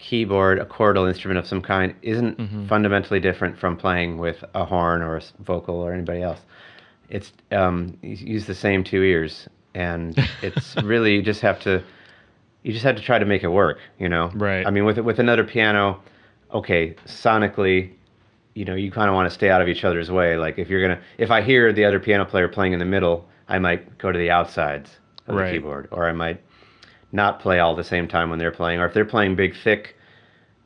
keyboard, 0.00 0.58
a 0.58 0.64
chordal 0.64 1.06
instrument 1.08 1.38
of 1.38 1.46
some 1.46 1.60
kind, 1.62 1.94
isn't 2.02 2.38
Mhm. 2.38 2.66
fundamentally 2.68 3.20
different 3.20 3.56
from 3.58 3.76
playing 3.76 4.18
with 4.18 4.42
a 4.54 4.64
horn 4.64 5.02
or 5.02 5.16
a 5.16 5.22
vocal 5.40 5.76
or 5.76 5.92
anybody 5.92 6.22
else. 6.22 6.40
It's 7.08 7.32
um, 7.52 7.96
you 8.02 8.16
use 8.16 8.46
the 8.46 8.54
same 8.54 8.82
two 8.82 9.02
ears, 9.02 9.48
and 9.74 10.16
it's 10.42 10.76
really 10.82 11.14
you 11.14 11.22
just 11.22 11.42
have 11.42 11.60
to 11.60 11.82
you 12.62 12.72
just 12.72 12.84
have 12.84 12.96
to 12.96 13.02
try 13.02 13.18
to 13.18 13.24
make 13.24 13.42
it 13.44 13.48
work. 13.48 13.78
You 13.98 14.08
know, 14.08 14.30
Right. 14.34 14.66
I 14.66 14.70
mean, 14.70 14.84
with 14.84 14.98
with 14.98 15.18
another 15.18 15.44
piano, 15.44 16.00
okay, 16.52 16.94
sonically 17.06 17.90
you 18.54 18.64
know, 18.64 18.74
you 18.74 18.90
kind 18.90 19.08
of 19.08 19.14
want 19.14 19.28
to 19.28 19.34
stay 19.34 19.48
out 19.48 19.62
of 19.62 19.68
each 19.68 19.84
other's 19.84 20.10
way. 20.10 20.36
Like 20.36 20.58
if 20.58 20.68
you're 20.68 20.82
gonna, 20.82 21.00
if 21.18 21.30
I 21.30 21.40
hear 21.40 21.72
the 21.72 21.84
other 21.84 22.00
piano 22.00 22.24
player 22.24 22.48
playing 22.48 22.72
in 22.72 22.80
the 22.80 22.84
middle, 22.84 23.24
I 23.48 23.58
might 23.60 23.96
go 23.98 24.10
to 24.10 24.18
the 24.18 24.30
outsides 24.30 24.98
of 25.28 25.36
Right. 25.36 25.46
the 25.46 25.52
keyboard, 25.58 25.86
or 25.92 26.08
I 26.08 26.12
might 26.12 26.40
not 27.12 27.40
play 27.40 27.58
all 27.58 27.74
the 27.74 27.84
same 27.84 28.06
time 28.08 28.30
when 28.30 28.38
they're 28.38 28.50
playing. 28.50 28.80
Or 28.80 28.86
if 28.86 28.94
they're 28.94 29.04
playing 29.04 29.36
big, 29.36 29.54
thick 29.56 29.96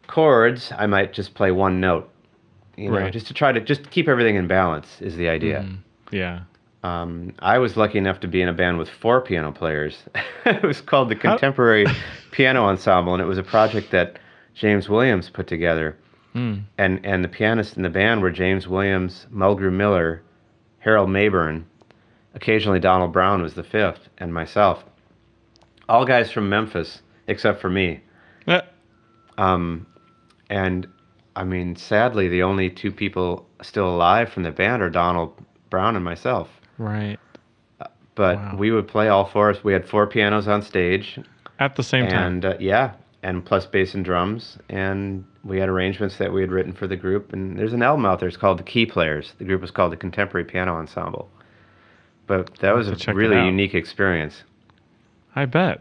chords, 0.07 0.73
I 0.77 0.87
might 0.87 1.13
just 1.13 1.35
play 1.35 1.51
one 1.51 1.81
note. 1.81 2.11
You 2.77 2.91
know, 2.91 2.99
Right. 2.99 3.13
just 3.13 3.27
to 3.29 3.35
try 3.35 3.53
to 3.53 3.61
just 3.61 3.91
keep 3.91 4.09
everything 4.09 4.37
in 4.37 4.47
balance 4.47 5.01
is 5.01 5.17
the 5.17 5.29
idea. 5.29 5.61
Mm, 5.61 5.79
yeah. 6.11 6.41
Um, 6.83 7.33
I 7.39 7.59
was 7.59 7.77
lucky 7.77 7.97
enough 7.99 8.21
to 8.21 8.29
be 8.29 8.43
in 8.43 8.49
a 8.49 8.53
band 8.53 8.79
with 8.79 8.91
four 8.91 9.21
piano 9.21 9.53
players. 9.53 10.03
it 10.45 10.63
was 10.63 10.81
called 10.81 11.09
the 11.09 11.15
Contemporary 11.15 11.87
Piano 12.33 12.65
Ensemble, 12.65 13.15
and 13.15 13.23
it 13.23 13.27
was 13.27 13.39
a 13.39 13.43
project 13.43 13.91
that 13.93 14.19
James 14.55 14.89
Williams 14.89 15.31
put 15.31 15.47
together. 15.47 15.97
Mm. 16.35 16.65
and 16.79 16.99
and 17.07 17.23
the 17.23 17.29
pianists 17.29 17.77
in 17.77 17.85
the 17.85 17.89
band 17.89 18.21
were 18.21 18.31
James 18.33 18.67
Williams, 18.67 19.29
Mulgrew 19.33 19.73
Miller, 19.73 20.21
Harold 20.81 21.09
Mabern. 21.09 21.63
Occasionally, 22.35 22.81
Donald 22.81 23.13
Brown 23.13 23.41
was 23.41 23.55
the 23.55 23.63
fifth, 23.63 24.09
and 24.19 24.35
myself. 24.35 24.85
All 25.89 26.05
guys 26.05 26.31
from 26.31 26.49
Memphis, 26.49 27.03
except 27.27 27.61
for 27.61 27.71
me. 27.71 28.01
Eh, 28.47 28.61
Um, 29.39 29.87
and 30.51 30.87
I 31.37 31.45
mean, 31.45 31.77
sadly, 31.77 32.29
the 32.29 32.43
only 32.43 32.71
two 32.71 32.93
people 32.93 33.47
still 33.63 33.89
alive 33.89 34.29
from 34.31 34.45
the 34.45 34.51
band 34.53 34.83
are 34.83 34.91
Donald 34.91 35.35
Brown 35.71 35.97
and 35.97 36.05
myself. 36.05 36.49
right. 36.79 37.19
But 38.17 38.37
Wow. 38.37 38.55
we 38.59 38.71
would 38.71 38.87
play 38.87 39.09
all 39.09 39.25
four. 39.25 39.53
We 39.65 39.73
had 39.73 39.85
four 39.89 40.07
pianos 40.07 40.47
on 40.47 40.63
stage, 40.63 41.19
At 41.59 41.75
the 41.75 41.83
same 41.83 42.07
time. 42.07 42.23
and 42.35 42.45
uh, 42.45 42.55
yeah, 42.61 42.93
and 43.25 43.45
plus 43.45 43.67
bass 43.67 43.93
and 43.95 44.05
drums, 44.05 44.57
and 44.69 45.25
we 45.43 45.59
had 45.59 45.69
arrangements 45.69 46.17
that 46.19 46.33
we 46.33 46.41
had 46.41 46.53
written 46.53 46.73
for 46.73 46.87
the 46.87 46.95
group. 46.95 47.33
And 47.33 47.59
there's 47.59 47.73
an 47.73 47.83
album 47.83 48.07
out 48.07 48.21
there. 48.21 48.29
It's 48.29 48.37
called 48.37 48.61
The 48.61 48.63
Key 48.63 48.87
Players. 48.87 49.33
The 49.39 49.45
group 49.45 49.61
was 49.63 49.73
called 49.73 49.91
the 49.91 49.97
Contemporary 49.97 50.45
Piano 50.45 50.77
Ensemble. 50.77 51.29
But 52.29 52.55
that 52.61 52.77
was 52.77 52.87
a 52.87 52.93
to 52.93 52.97
check 52.97 53.15
it 53.17 53.19
really 53.19 53.45
unique 53.45 53.75
experience. 53.75 54.45
I 55.37 55.45
bet. 55.47 55.81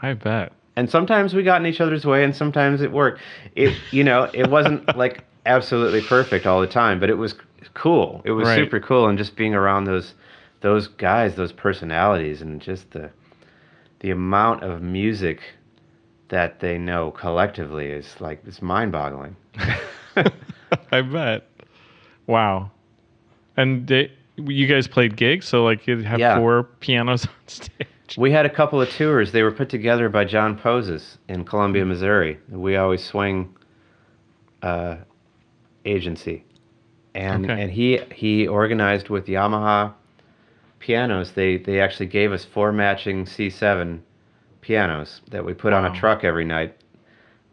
I 0.00 0.14
bet. 0.14 0.52
and 0.76 0.90
sometimes 0.90 1.34
we 1.34 1.42
got 1.42 1.60
in 1.60 1.66
each 1.66 1.80
other's 1.80 2.04
way 2.04 2.24
and 2.24 2.34
sometimes 2.34 2.80
it 2.82 2.90
worked 2.90 3.20
it 3.54 3.76
you 3.92 4.02
know 4.02 4.28
it 4.32 4.48
wasn't 4.50 4.96
like 4.96 5.24
absolutely 5.46 6.00
perfect 6.00 6.46
all 6.46 6.60
the 6.60 6.66
time 6.66 6.98
but 6.98 7.08
it 7.10 7.14
was 7.14 7.34
cool 7.74 8.20
it 8.24 8.32
was 8.32 8.48
Right. 8.48 8.56
super 8.56 8.80
cool 8.80 9.06
and 9.08 9.16
just 9.18 9.36
being 9.36 9.54
around 9.54 9.84
those 9.84 10.14
those 10.60 10.88
guys 10.88 11.34
those 11.36 11.52
personalities 11.52 12.42
and 12.42 12.60
just 12.60 12.90
the 12.92 13.10
the 14.00 14.10
amount 14.10 14.62
of 14.64 14.82
music 14.82 15.40
that 16.28 16.58
they 16.60 16.78
know 16.78 17.10
collectively 17.12 17.86
is 17.86 18.20
like 18.20 18.42
it's 18.46 18.60
mind-boggling 18.62 19.36
I 20.90 21.00
bet. 21.02 21.46
Wow. 22.26 22.70
And 23.56 23.86
they, 23.86 24.10
you 24.36 24.66
guys 24.66 24.86
played 24.88 25.16
gigs, 25.16 25.46
so 25.46 25.64
like 25.64 25.86
you'd 25.86 26.04
have 26.04 26.18
Yeah. 26.20 26.38
four 26.38 26.64
pianos 26.80 27.26
on 27.26 27.32
stage. 27.46 27.86
We 28.16 28.30
had 28.32 28.46
a 28.46 28.50
couple 28.50 28.80
of 28.80 28.90
tours. 28.90 29.32
They 29.32 29.42
were 29.42 29.52
put 29.52 29.68
together 29.68 30.08
by 30.08 30.24
Jon 30.24 30.56
Poses 30.58 31.18
in 31.28 31.44
columbia 31.44 31.84
missouri. 31.84 32.38
We 32.48 32.76
always 32.76 33.04
swing 33.04 33.54
uh, 34.62 34.96
agency. 35.84 36.44
And 37.14 37.44
Okay. 37.44 37.62
and 37.62 37.70
he 37.70 37.98
he 38.14 38.48
organized 38.48 39.08
with 39.08 39.26
yamaha 39.26 39.92
pianos. 40.78 41.32
They 41.32 41.58
they 41.58 41.80
actually 41.80 42.06
gave 42.06 42.32
us 42.32 42.44
four 42.44 42.72
matching 42.72 43.26
c7 43.26 44.00
pianos 44.62 45.20
that 45.30 45.44
we 45.44 45.52
put 45.54 45.72
on 45.72 45.84
a 45.84 45.94
truck 45.94 46.24
every 46.24 46.44
night. 46.44 46.74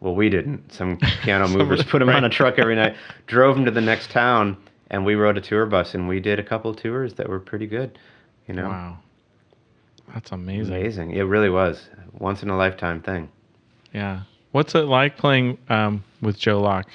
Well 0.00 0.14
we 0.14 0.30
didn't. 0.30 0.72
Some 0.72 0.96
piano 1.22 1.46
movers 1.56 1.82
put 1.84 1.98
them 1.98 2.08
on 2.08 2.24
a 2.24 2.30
truck 2.30 2.58
every 2.58 2.76
night. 2.76 2.96
Drove 3.26 3.56
them 3.56 3.66
to 3.66 3.70
the 3.70 3.80
next 3.82 4.10
town 4.10 4.56
and 4.90 5.04
we 5.04 5.14
rode 5.14 5.36
a 5.36 5.40
tour 5.42 5.66
bus 5.66 5.94
and 5.94 6.08
we 6.08 6.20
did 6.20 6.38
a 6.38 6.42
couple 6.42 6.74
tours 6.74 7.14
that 7.14 7.28
were 7.28 7.40
pretty 7.40 7.66
good 7.66 7.98
you 8.48 8.54
know? 8.54 8.68
Wow. 8.68 8.98
That's 10.14 10.32
amazing. 10.32 10.74
Amazing. 10.74 11.10
It 11.12 11.22
really 11.22 11.50
was. 11.50 11.88
Once 12.18 12.42
in 12.42 12.50
a 12.50 12.56
lifetime 12.56 13.00
thing. 13.00 13.28
Yeah. 13.92 14.22
What's 14.52 14.74
it 14.74 14.86
like 14.86 15.16
playing 15.16 15.58
um, 15.68 16.02
with 16.20 16.38
Joe 16.38 16.60
Locke? 16.60 16.88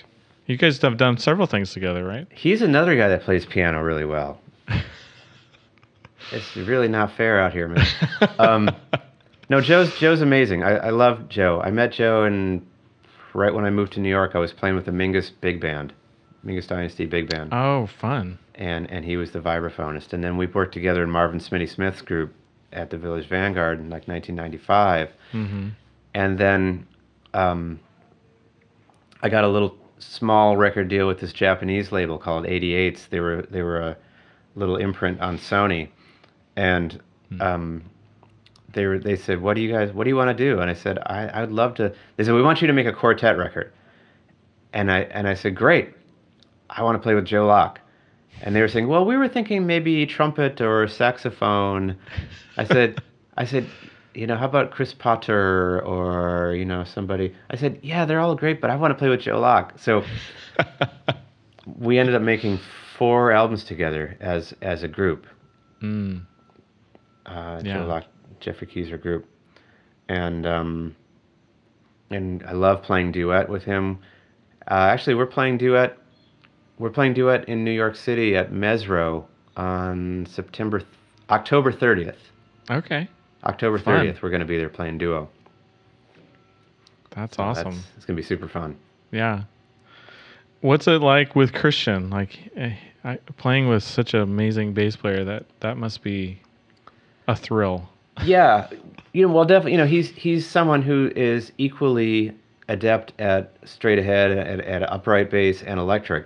You 0.45 0.57
guys 0.57 0.81
have 0.81 0.97
done 0.97 1.17
several 1.17 1.47
things 1.47 1.71
together, 1.73 2.05
right? 2.05 2.27
He's 2.31 2.61
another 2.61 2.95
guy 2.95 3.07
that 3.07 3.23
plays 3.23 3.45
piano 3.45 3.81
really 3.81 4.05
well. 4.05 4.39
it's 6.31 6.55
really 6.55 6.87
not 6.87 7.13
fair 7.13 7.39
out 7.39 7.53
here, 7.53 7.67
man. 7.67 7.87
Um, 8.37 8.69
no, 9.49 9.61
Joe's 9.61 9.95
Joe's 9.97 10.21
amazing. 10.21 10.63
I, 10.63 10.77
I 10.77 10.89
love 10.89 11.29
Joe. 11.29 11.61
I 11.63 11.71
met 11.71 11.91
Joe 11.91 12.23
and 12.23 12.65
right 13.33 13.53
when 13.53 13.65
I 13.65 13.69
moved 13.69 13.93
to 13.93 13.99
New 13.99 14.09
York, 14.09 14.31
I 14.35 14.39
was 14.39 14.53
playing 14.53 14.75
with 14.75 14.85
the 14.85 14.91
Mingus 14.91 15.31
Big 15.41 15.59
Band, 15.59 15.93
Mingus 16.45 16.67
Dynasty 16.67 17.05
Big 17.05 17.29
Band, 17.29 17.53
oh, 17.53 17.87
fun. 17.87 18.39
and 18.55 18.89
and 18.89 19.05
he 19.05 19.17
was 19.17 19.31
the 19.31 19.39
vibraphonist. 19.39 20.13
And 20.13 20.23
then 20.23 20.37
we 20.37 20.47
worked 20.47 20.73
together 20.73 21.03
in 21.03 21.09
Marvin 21.09 21.39
Smitty 21.39 21.69
Smith's 21.69 22.01
group 22.01 22.33
at 22.75 22.89
the 22.89 22.97
Village 22.97 23.27
Vanguard 23.27 23.79
in 23.79 23.89
like 23.89 24.07
1995. 24.07 25.09
hmm 25.31 25.69
and 26.15 26.37
then 26.37 26.87
um, 27.33 27.77
I 29.21 29.27
got 29.27 29.43
a 29.43 29.49
little 29.49 29.75
small 29.99 30.55
record 30.55 30.87
deal 30.87 31.07
with 31.07 31.19
this 31.19 31.33
Japanese 31.33 31.91
label 31.91 32.17
called 32.17 32.45
88s. 32.45 33.09
They 33.09 33.19
were 33.19 33.41
they 33.51 33.61
were 33.61 33.81
a 33.81 33.97
little 34.55 34.77
imprint 34.77 35.19
on 35.19 35.37
Sony, 35.37 35.89
and 36.55 37.01
um, 37.41 37.83
they 38.71 38.85
were 38.85 38.97
they 38.97 39.17
said, 39.17 39.41
"What 39.41 39.55
do 39.55 39.61
you 39.61 39.71
guys 39.71 39.91
What 39.91 40.05
do 40.05 40.09
you 40.09 40.15
want 40.15 40.35
to 40.35 40.43
do?" 40.43 40.61
And 40.61 40.69
I 40.71 40.73
said, 40.73 40.99
"I 41.05 41.41
I'd 41.41 41.51
love 41.51 41.75
to." 41.75 41.93
They 42.15 42.23
said, 42.23 42.33
"We 42.33 42.41
want 42.41 42.61
you 42.61 42.67
to 42.67 42.73
make 42.73 42.87
a 42.87 42.93
quartet 42.93 43.37
record," 43.37 43.73
and 44.71 44.89
I 44.89 44.99
and 45.01 45.27
I 45.27 45.33
said, 45.33 45.53
"Great, 45.53 45.93
I 46.69 46.81
want 46.81 46.95
to 46.95 47.03
play 47.03 47.13
with 47.13 47.25
Joe 47.25 47.45
Locke." 47.45 47.81
And 48.41 48.55
they 48.55 48.61
were 48.61 48.69
saying, 48.69 48.87
"Well, 48.87 49.03
we 49.03 49.17
were 49.17 49.27
thinking 49.27 49.67
maybe 49.67 50.05
trumpet 50.05 50.61
or 50.61 50.87
saxophone." 50.87 51.97
I 52.57 52.63
said, 52.65 53.01
"I 53.37 53.45
said, 53.45 53.67
you 54.13 54.27
know, 54.27 54.37
how 54.37 54.45
about 54.45 54.71
Chris 54.71 54.93
Potter 54.93 55.81
or 55.85 56.53
you 56.55 56.65
know 56.65 56.83
somebody?" 56.83 57.33
I 57.49 57.55
said, 57.57 57.79
"Yeah, 57.83 58.05
they're 58.05 58.19
all 58.19 58.35
great, 58.35 58.61
but 58.61 58.69
I 58.69 58.75
want 58.75 58.91
to 58.91 58.95
play 58.97 59.09
with 59.09 59.21
Joe 59.21 59.39
Locke." 59.39 59.73
So 59.77 60.03
we 61.79 61.97
ended 61.99 62.15
up 62.15 62.21
making 62.21 62.59
four 62.97 63.31
albums 63.31 63.63
together 63.63 64.17
as 64.19 64.53
as 64.61 64.83
a 64.83 64.87
group, 64.87 65.25
Mm. 65.81 66.21
uh, 67.25 67.61
Yeah. 67.63 67.79
Joe 67.79 67.85
Locke, 67.87 68.05
Geoffrey 68.39 68.67
Keezer 68.67 69.01
group, 69.01 69.25
and 70.07 70.45
um, 70.45 70.95
and 72.09 72.43
I 72.47 72.53
love 72.53 72.83
playing 72.83 73.11
duet 73.11 73.49
with 73.49 73.63
him. 73.63 73.99
Uh, 74.69 74.73
actually, 74.91 75.15
we're 75.15 75.25
playing 75.25 75.57
duet. 75.57 75.97
We're 76.77 76.89
playing 76.89 77.13
duet 77.13 77.47
in 77.47 77.63
New 77.63 77.71
York 77.71 77.95
City 77.95 78.35
at 78.35 78.51
Mezzrow 78.51 79.25
on 79.55 80.25
September, 80.29 80.79
th- 80.79 80.89
October 81.29 81.71
thirtieth. 81.71 82.17
Okay. 82.69 83.07
October 83.43 83.77
thirtieth, 83.77 84.21
we're 84.23 84.29
going 84.29 84.39
to 84.39 84.45
be 84.45 84.57
there 84.57 84.69
playing 84.69 84.97
duo. 84.97 85.29
That's 87.11 87.37
So 87.37 87.43
awesome. 87.43 87.63
that's- 87.65 87.83
it's 87.97 88.05
going 88.05 88.15
to 88.17 88.21
be 88.21 88.25
super 88.27 88.47
fun. 88.47 88.75
Yeah. 89.11 89.43
What's 90.61 90.87
it 90.87 91.01
like 91.01 91.35
with 91.35 91.53
Christian? 91.53 92.09
Like 92.09 92.39
eh, 92.55 92.73
I, 93.03 93.17
playing 93.37 93.67
with 93.69 93.83
such 93.83 94.13
an 94.13 94.21
amazing 94.21 94.73
bass 94.73 94.95
player. 94.95 95.23
That 95.23 95.45
that 95.59 95.77
must 95.77 96.01
be 96.01 96.39
a 97.27 97.35
thrill. 97.35 97.87
yeah, 98.23 98.67
you 99.13 99.27
know, 99.27 99.33
well, 99.33 99.45
definitely, 99.45 99.73
you 99.73 99.77
know, 99.77 99.85
he's 99.85 100.09
he's 100.11 100.47
someone 100.47 100.81
who 100.81 101.11
is 101.15 101.51
equally 101.57 102.33
adept 102.67 103.13
at 103.19 103.53
straight 103.65 103.99
ahead, 103.99 104.31
at, 104.31 104.59
at 104.61 104.91
upright 104.91 105.29
bass 105.29 105.61
and 105.61 105.79
electric, 105.79 106.25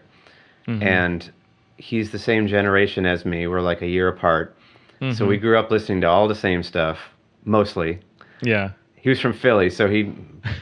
Mhm. 0.67 0.83
and 0.83 1.31
he's 1.77 2.11
the 2.11 2.19
same 2.19 2.47
generation 2.47 3.05
as 3.05 3.25
me. 3.25 3.45
We're 3.47 3.59
like 3.61 3.81
a 3.81 3.87
year 3.87 4.07
apart, 4.07 4.55
so 4.99 5.25
Mhm. 5.25 5.27
we 5.27 5.37
grew 5.37 5.57
up 5.57 5.71
listening 5.71 6.01
to 6.01 6.07
all 6.07 6.27
the 6.27 6.35
same 6.35 6.61
stuff, 6.63 6.97
mostly. 7.45 7.99
Yeah. 8.41 8.71
He 8.95 9.09
was 9.09 9.19
from 9.21 9.33
Philly, 9.33 9.69
so 9.69 9.89
he 9.89 10.11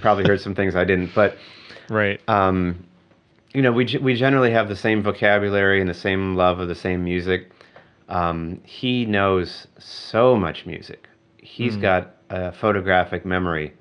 probably 0.02 0.26
heard 0.26 0.40
some 0.42 0.54
things 0.54 0.76
I 0.76 0.84
didn't, 0.84 1.14
but 1.16 1.38
Right. 1.90 2.20
um, 2.28 2.84
you 3.54 3.62
know, 3.62 3.72
we 3.72 3.86
we 4.02 4.14
generally 4.16 4.52
have 4.52 4.68
the 4.70 4.76
same 4.76 5.02
vocabulary 5.02 5.80
and 5.82 5.90
the 5.90 5.94
same 5.96 6.36
love 6.36 6.60
of 6.60 6.68
the 6.68 6.76
same 6.76 7.04
music. 7.04 7.50
Um, 8.10 8.60
he 8.64 9.06
knows 9.06 9.68
so 9.80 10.36
much 10.36 10.66
music. 10.66 11.08
He's 11.38 11.76
Mm. 11.78 11.82
got 11.82 12.16
a 12.30 12.52
photographic 12.52 13.26
memory, 13.26 13.74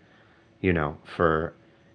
you 0.62 0.72
know, 0.72 0.96
for. 1.04 1.52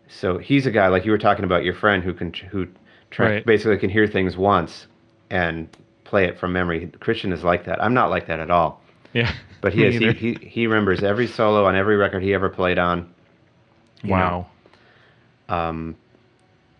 So 0.08 0.38
he's 0.38 0.68
a 0.68 0.72
guy 0.72 0.88
like 0.90 1.06
you 1.06 1.12
were 1.12 1.18
talking 1.18 1.46
about 1.46 1.64
your 1.64 1.74
friend 1.74 2.04
who 2.04 2.14
can 2.14 2.32
who 2.52 2.68
tra- 3.10 3.30
Right. 3.30 3.46
basically 3.46 3.78
can 3.78 3.90
hear 3.90 4.06
things 4.08 4.38
once 4.38 4.88
and 5.30 5.68
play 6.12 6.26
it 6.26 6.38
from 6.38 6.52
memory. 6.54 6.92
Christian 7.00 7.32
is 7.32 7.44
like 7.44 7.66
that. 7.66 7.82
I'm 7.82 7.94
not 7.94 8.10
like 8.10 8.28
that 8.28 8.40
at 8.40 8.52
all. 8.52 8.82
Yeah. 9.14 9.34
But 9.62 9.74
he 9.74 9.86
is. 9.88 9.96
He, 9.96 10.12
he 10.12 10.34
he 10.48 10.68
remembers 10.68 11.02
every 11.02 11.26
solo 11.26 11.66
on 11.66 11.76
every 11.76 11.96
record 11.96 12.22
he 12.22 12.34
ever 12.36 12.50
played 12.50 12.78
on. 12.78 13.10
you 14.04 14.10
know. 14.10 14.46
wow. 15.50 15.70
um, 15.70 15.96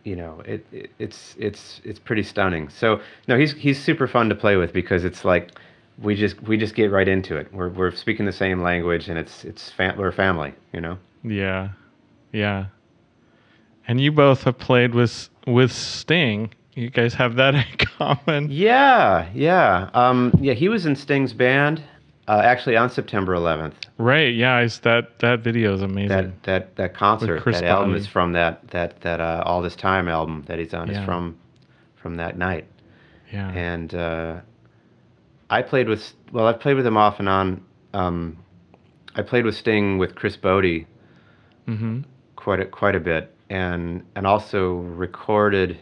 you 0.04 0.16
know, 0.16 0.42
it, 0.46 0.66
it 0.72 0.92
it's 1.00 1.36
it's 1.40 1.80
it's 1.84 2.00
pretty 2.00 2.24
stunning. 2.24 2.70
So 2.70 3.00
no, 3.28 3.38
he's 3.38 3.54
he's 3.54 3.82
super 3.82 4.08
fun 4.08 4.30
to 4.30 4.36
play 4.36 4.58
with 4.58 4.74
because 4.74 5.06
it's 5.06 5.24
like 5.24 5.52
we 5.98 6.16
just 6.16 6.42
we 6.44 6.58
just 6.58 6.76
get 6.76 6.92
right 6.92 7.08
into 7.08 7.38
it. 7.38 7.54
We're 7.54 7.70
we're 7.70 7.92
speaking 7.96 8.26
the 8.26 8.32
same 8.34 8.62
language 8.62 9.08
and 9.08 9.18
it's 9.18 9.46
it's 9.46 9.72
fam- 9.72 9.98
we're 9.98 10.12
family, 10.12 10.54
you 10.74 10.82
know. 10.82 10.98
Yeah. 11.24 11.70
Yeah. 12.34 12.66
And 13.88 14.02
you 14.02 14.12
both 14.12 14.44
have 14.44 14.58
played 14.58 14.94
with 14.94 15.30
with 15.48 15.72
Sting. 15.72 16.54
You 16.74 16.90
guys 16.90 17.14
have 17.16 17.36
that 17.36 17.56
in 17.56 17.66
common. 17.78 18.48
Yeah, 18.50 19.28
yeah, 19.34 19.90
um, 19.94 20.34
yeah. 20.40 20.54
He 20.54 20.70
was 20.70 20.86
in 20.86 20.96
Sting's 20.96 21.34
band, 21.34 21.84
uh, 22.28 22.42
actually 22.44 22.78
on 22.78 22.90
September 22.90 23.34
11th. 23.34 23.74
Right. 23.98 24.34
Yeah. 24.34 24.60
It's 24.60 24.80
that 24.80 25.20
that 25.20 25.42
video 25.42 25.74
is 25.74 25.82
amazing. 25.82 26.10
That 26.10 26.44
that 26.44 26.76
that 26.78 26.94
concert, 26.94 27.44
that 27.46 27.64
album 27.64 27.96
is 27.96 28.08
from 28.08 28.32
that 28.34 28.68
that 28.70 29.02
that 29.02 29.20
uh, 29.20 29.44
all 29.46 29.62
this 29.62 29.76
time 29.76 30.08
album 30.08 30.44
that 30.48 30.60
he's 30.60 30.74
on 30.74 30.90
Yeah. 30.90 31.00
is 31.00 31.06
from 31.06 31.38
from 31.96 32.16
that 32.16 32.38
night. 32.38 32.66
yeah. 33.32 33.50
and 33.52 33.94
uh, 33.94 34.40
I 35.50 35.62
played 35.62 35.88
with 35.90 36.14
well, 36.32 36.48
I've 36.48 36.60
played 36.60 36.76
with 36.76 36.86
him 36.88 36.98
off 36.98 37.20
and 37.20 37.28
on. 37.30 37.64
Um, 37.94 38.38
I 39.16 39.22
played 39.22 39.44
with 39.44 39.56
Sting 39.56 39.98
with 39.98 40.16
Chris 40.16 40.38
Botti 40.38 40.86
mm-hmm. 41.68 42.02
quite 42.38 42.62
a, 42.62 42.66
quite 42.66 42.96
a 42.96 43.00
bit, 43.00 43.36
and 43.50 44.04
and 44.16 44.26
also 44.26 44.76
recorded. 44.76 45.78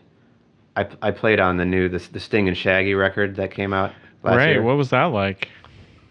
I, 0.79 0.87
I 1.01 1.11
played 1.11 1.39
on 1.39 1.57
the 1.57 1.65
new 1.65 1.89
the, 1.89 1.99
the 2.11 2.19
Sting 2.19 2.47
and 2.47 2.57
Shaggy 2.57 2.93
record 2.93 3.35
that 3.35 3.51
came 3.51 3.73
out 3.73 3.91
last 4.23 4.37
right. 4.37 4.49
year. 4.49 4.61
What 4.61 4.77
was 4.77 4.89
that 4.91 5.05
like? 5.05 5.49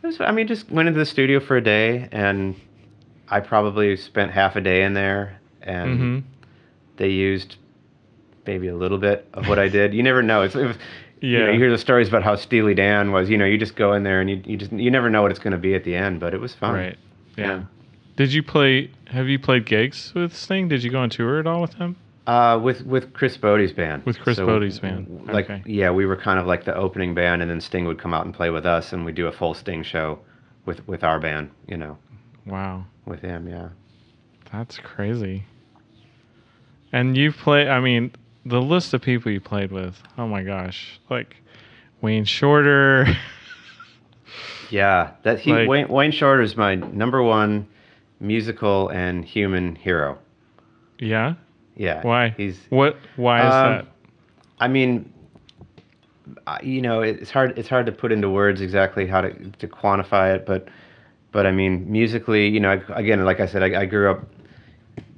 It 0.03 0.07
was, 0.07 0.21
I 0.21 0.31
mean, 0.31 0.47
just 0.47 0.71
went 0.71 0.89
into 0.89 0.99
the 0.99 1.07
studio 1.07 1.41
for 1.41 1.57
a 1.57 1.63
day, 1.63 2.09
and 2.13 2.55
I 3.29 3.41
probably 3.41 3.97
spent 3.97 4.31
half 4.31 4.57
a 4.57 4.61
day 4.61 4.83
in 4.83 4.95
there, 4.95 5.41
and 5.63 5.99
hmm 5.99 6.19
they 6.97 7.11
used 7.11 7.57
maybe 8.45 8.67
a 8.67 8.75
little 8.75 8.99
bit 8.99 9.29
of 9.33 9.47
what 9.47 9.57
I 9.59 9.69
did. 9.69 9.95
You 9.95 10.03
never 10.03 10.21
know. 10.21 10.43
It's, 10.43 10.57
it 10.57 10.67
was, 10.67 10.77
you, 11.21 11.39
know, 11.39 11.53
you 11.53 11.57
hear 11.57 11.71
the 11.71 11.79
stories 11.79 12.09
about 12.09 12.25
how 12.25 12.35
Steely 12.35 12.75
Dan 12.75 13.13
was. 13.13 13.31
You 13.31 13.39
know, 13.39 13.45
you 13.45 13.57
just 13.57 13.77
go 13.77 13.93
in 13.93 14.03
there 14.03 14.21
and 14.21 14.29
you, 14.29 14.43
you 14.45 14.57
just 14.57 14.73
you 14.73 14.91
never 14.91 15.09
know 15.09 15.23
what 15.23 15.31
it's 15.31 15.39
going 15.39 15.53
to 15.53 15.59
be 15.59 15.77
at 15.77 15.85
the 15.85 15.95
end, 15.95 16.19
but 16.19 16.35
it 16.35 16.41
was 16.41 16.55
fun. 16.55 16.75
Right. 16.75 16.99
Yeah. 17.37 17.47
Yeah. 17.47 17.63
Did 18.17 18.33
you 18.33 18.43
play? 18.43 18.91
Have 19.07 19.29
you 19.29 19.39
played 19.39 19.65
gigs 19.65 20.13
with 20.13 20.37
Sting? 20.37 20.67
Did 20.67 20.83
you 20.83 20.91
go 20.91 20.99
on 20.99 21.09
tour 21.09 21.39
at 21.39 21.47
all 21.47 21.61
with 21.61 21.75
him? 21.75 21.95
Uh, 22.29 22.59
with 22.63 22.85
with 22.85 23.15
Chris 23.15 23.39
Botti's 23.39 23.73
band. 23.73 24.05
With 24.05 24.21
Chris 24.21 24.39
Botti's 24.39 24.79
band. 24.79 25.29
Like 25.33 25.47
Okay. 25.49 25.63
yeah, 25.65 25.91
we 25.91 26.05
were 26.05 26.17
kind 26.17 26.39
of 26.39 26.47
like 26.47 26.65
the 26.65 26.75
opening 26.77 27.15
band, 27.15 27.41
and 27.41 27.51
then 27.51 27.59
Sting 27.61 27.87
would 27.87 27.99
come 27.99 28.13
out 28.13 28.27
and 28.27 28.35
play 28.35 28.51
with 28.51 28.67
us, 28.67 28.93
and 28.93 29.05
we'd 29.07 29.15
do 29.15 29.27
a 29.29 29.33
full 29.33 29.55
Sting 29.55 29.83
show 29.83 30.19
with 30.67 30.87
with 30.87 31.03
our 31.05 31.19
band. 31.19 31.51
You 31.67 31.79
know, 31.79 31.97
Wow, 32.45 32.85
with 33.07 33.21
him. 33.23 33.49
Yeah. 33.49 33.71
that's 34.53 34.79
crazy. 34.79 35.45
And 36.93 37.17
you've 37.17 37.37
played. 37.39 37.69
I 37.69 37.81
mean, 37.81 38.13
the 38.45 38.61
list 38.61 38.93
of 38.93 39.01
people 39.01 39.33
you 39.33 39.41
played 39.41 39.73
with. 39.73 40.03
Oh 40.19 40.29
my 40.29 40.43
gosh, 40.43 41.01
like 41.09 41.37
Wayne 42.03 42.25
Shorter. 42.27 43.07
Yeah, 44.71 45.13
that 45.23 45.39
he 45.41 45.51
Like- 45.53 45.67
Wayne, 45.69 45.89
Wayne 45.89 46.11
Shorter 46.11 46.43
is 46.43 46.55
my 46.55 46.75
number 46.75 47.23
one 47.23 47.67
musical 48.21 48.91
and 48.91 49.25
human 49.25 49.75
hero. 49.77 50.19
yeah. 50.99 51.35
Yeah. 51.79 52.03
Why? 52.03 52.35
He's. 52.37 52.59
What? 52.69 52.97
Why 53.17 53.39
is 53.49 53.55
Um, 53.55 53.73
that? 53.73 53.87
I 54.61 54.69
mean, 54.69 55.11
you 56.63 56.83
know, 56.83 57.01
it's 57.01 57.31
hard. 57.31 57.59
It's 57.59 57.69
hard 57.69 57.87
to 57.87 57.93
put 57.93 58.13
into 58.13 58.29
words 58.29 58.61
exactly 58.61 59.07
how 59.07 59.23
to 59.23 59.33
to 59.33 59.67
quantify 59.69 60.35
it, 60.35 60.45
but 60.45 60.69
but 61.33 61.47
I 61.47 61.53
mean, 61.53 61.91
musically, 61.91 62.49
you 62.49 62.61
know, 62.61 62.83
again, 62.95 63.25
like 63.25 63.41
I 63.41 63.47
said, 63.47 63.63
I, 63.63 63.83
I 63.83 63.85
grew 63.87 64.11
up 64.11 64.21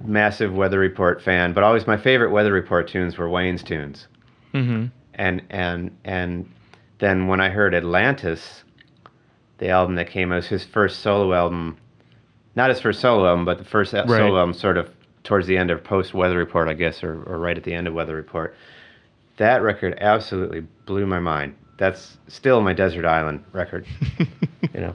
massive 0.05 0.55
Weather 0.55 0.79
Report 0.79 1.21
fan, 1.23 1.53
but 1.53 1.65
always 1.65 1.87
my 1.87 1.97
favorite 1.97 2.31
Weather 2.31 2.53
Report 2.53 2.87
tunes 2.89 3.17
were 3.19 3.29
Wayne's 3.29 3.63
tunes. 3.63 4.07
Mm-hmm. 4.55 4.87
and 5.15 5.43
and 5.51 5.91
and 6.05 6.51
then 6.99 7.29
when 7.29 7.41
I 7.41 7.49
heard 7.51 7.75
Atlantis, 7.75 8.65
the 9.59 9.69
album 9.71 9.95
that 9.95 10.11
came 10.11 10.33
as 10.33 10.47
his 10.47 10.65
first 10.65 11.01
solo 11.01 11.33
album, 11.33 11.77
not 12.57 12.69
his 12.69 12.81
first 12.81 13.01
solo 13.01 13.27
album, 13.27 13.45
but 13.45 13.59
the 13.59 13.65
first 13.65 13.93
Right. 13.93 14.07
solo 14.09 14.39
album, 14.39 14.53
sort 14.55 14.77
of 14.77 14.91
towards 15.25 15.47
the 15.47 15.57
end 15.57 15.71
of 15.71 15.83
post 15.85 16.15
Weather 16.15 16.37
Report, 16.39 16.69
I 16.69 16.75
guess, 16.75 17.03
or, 17.05 17.23
or 17.25 17.39
right 17.39 17.57
at 17.57 17.65
the 17.65 17.75
end 17.75 17.87
of 17.87 17.95
Weather 17.95 18.15
Report. 18.17 18.55
That 19.37 19.63
record 19.63 19.97
absolutely 20.01 20.61
blew 20.87 21.07
my 21.07 21.19
mind. 21.21 21.55
That's 21.79 22.19
still 22.29 22.61
my 22.61 22.73
Desert 22.75 23.05
Island 23.07 23.43
record. 23.53 23.87
you 24.75 24.81
know, 24.81 24.95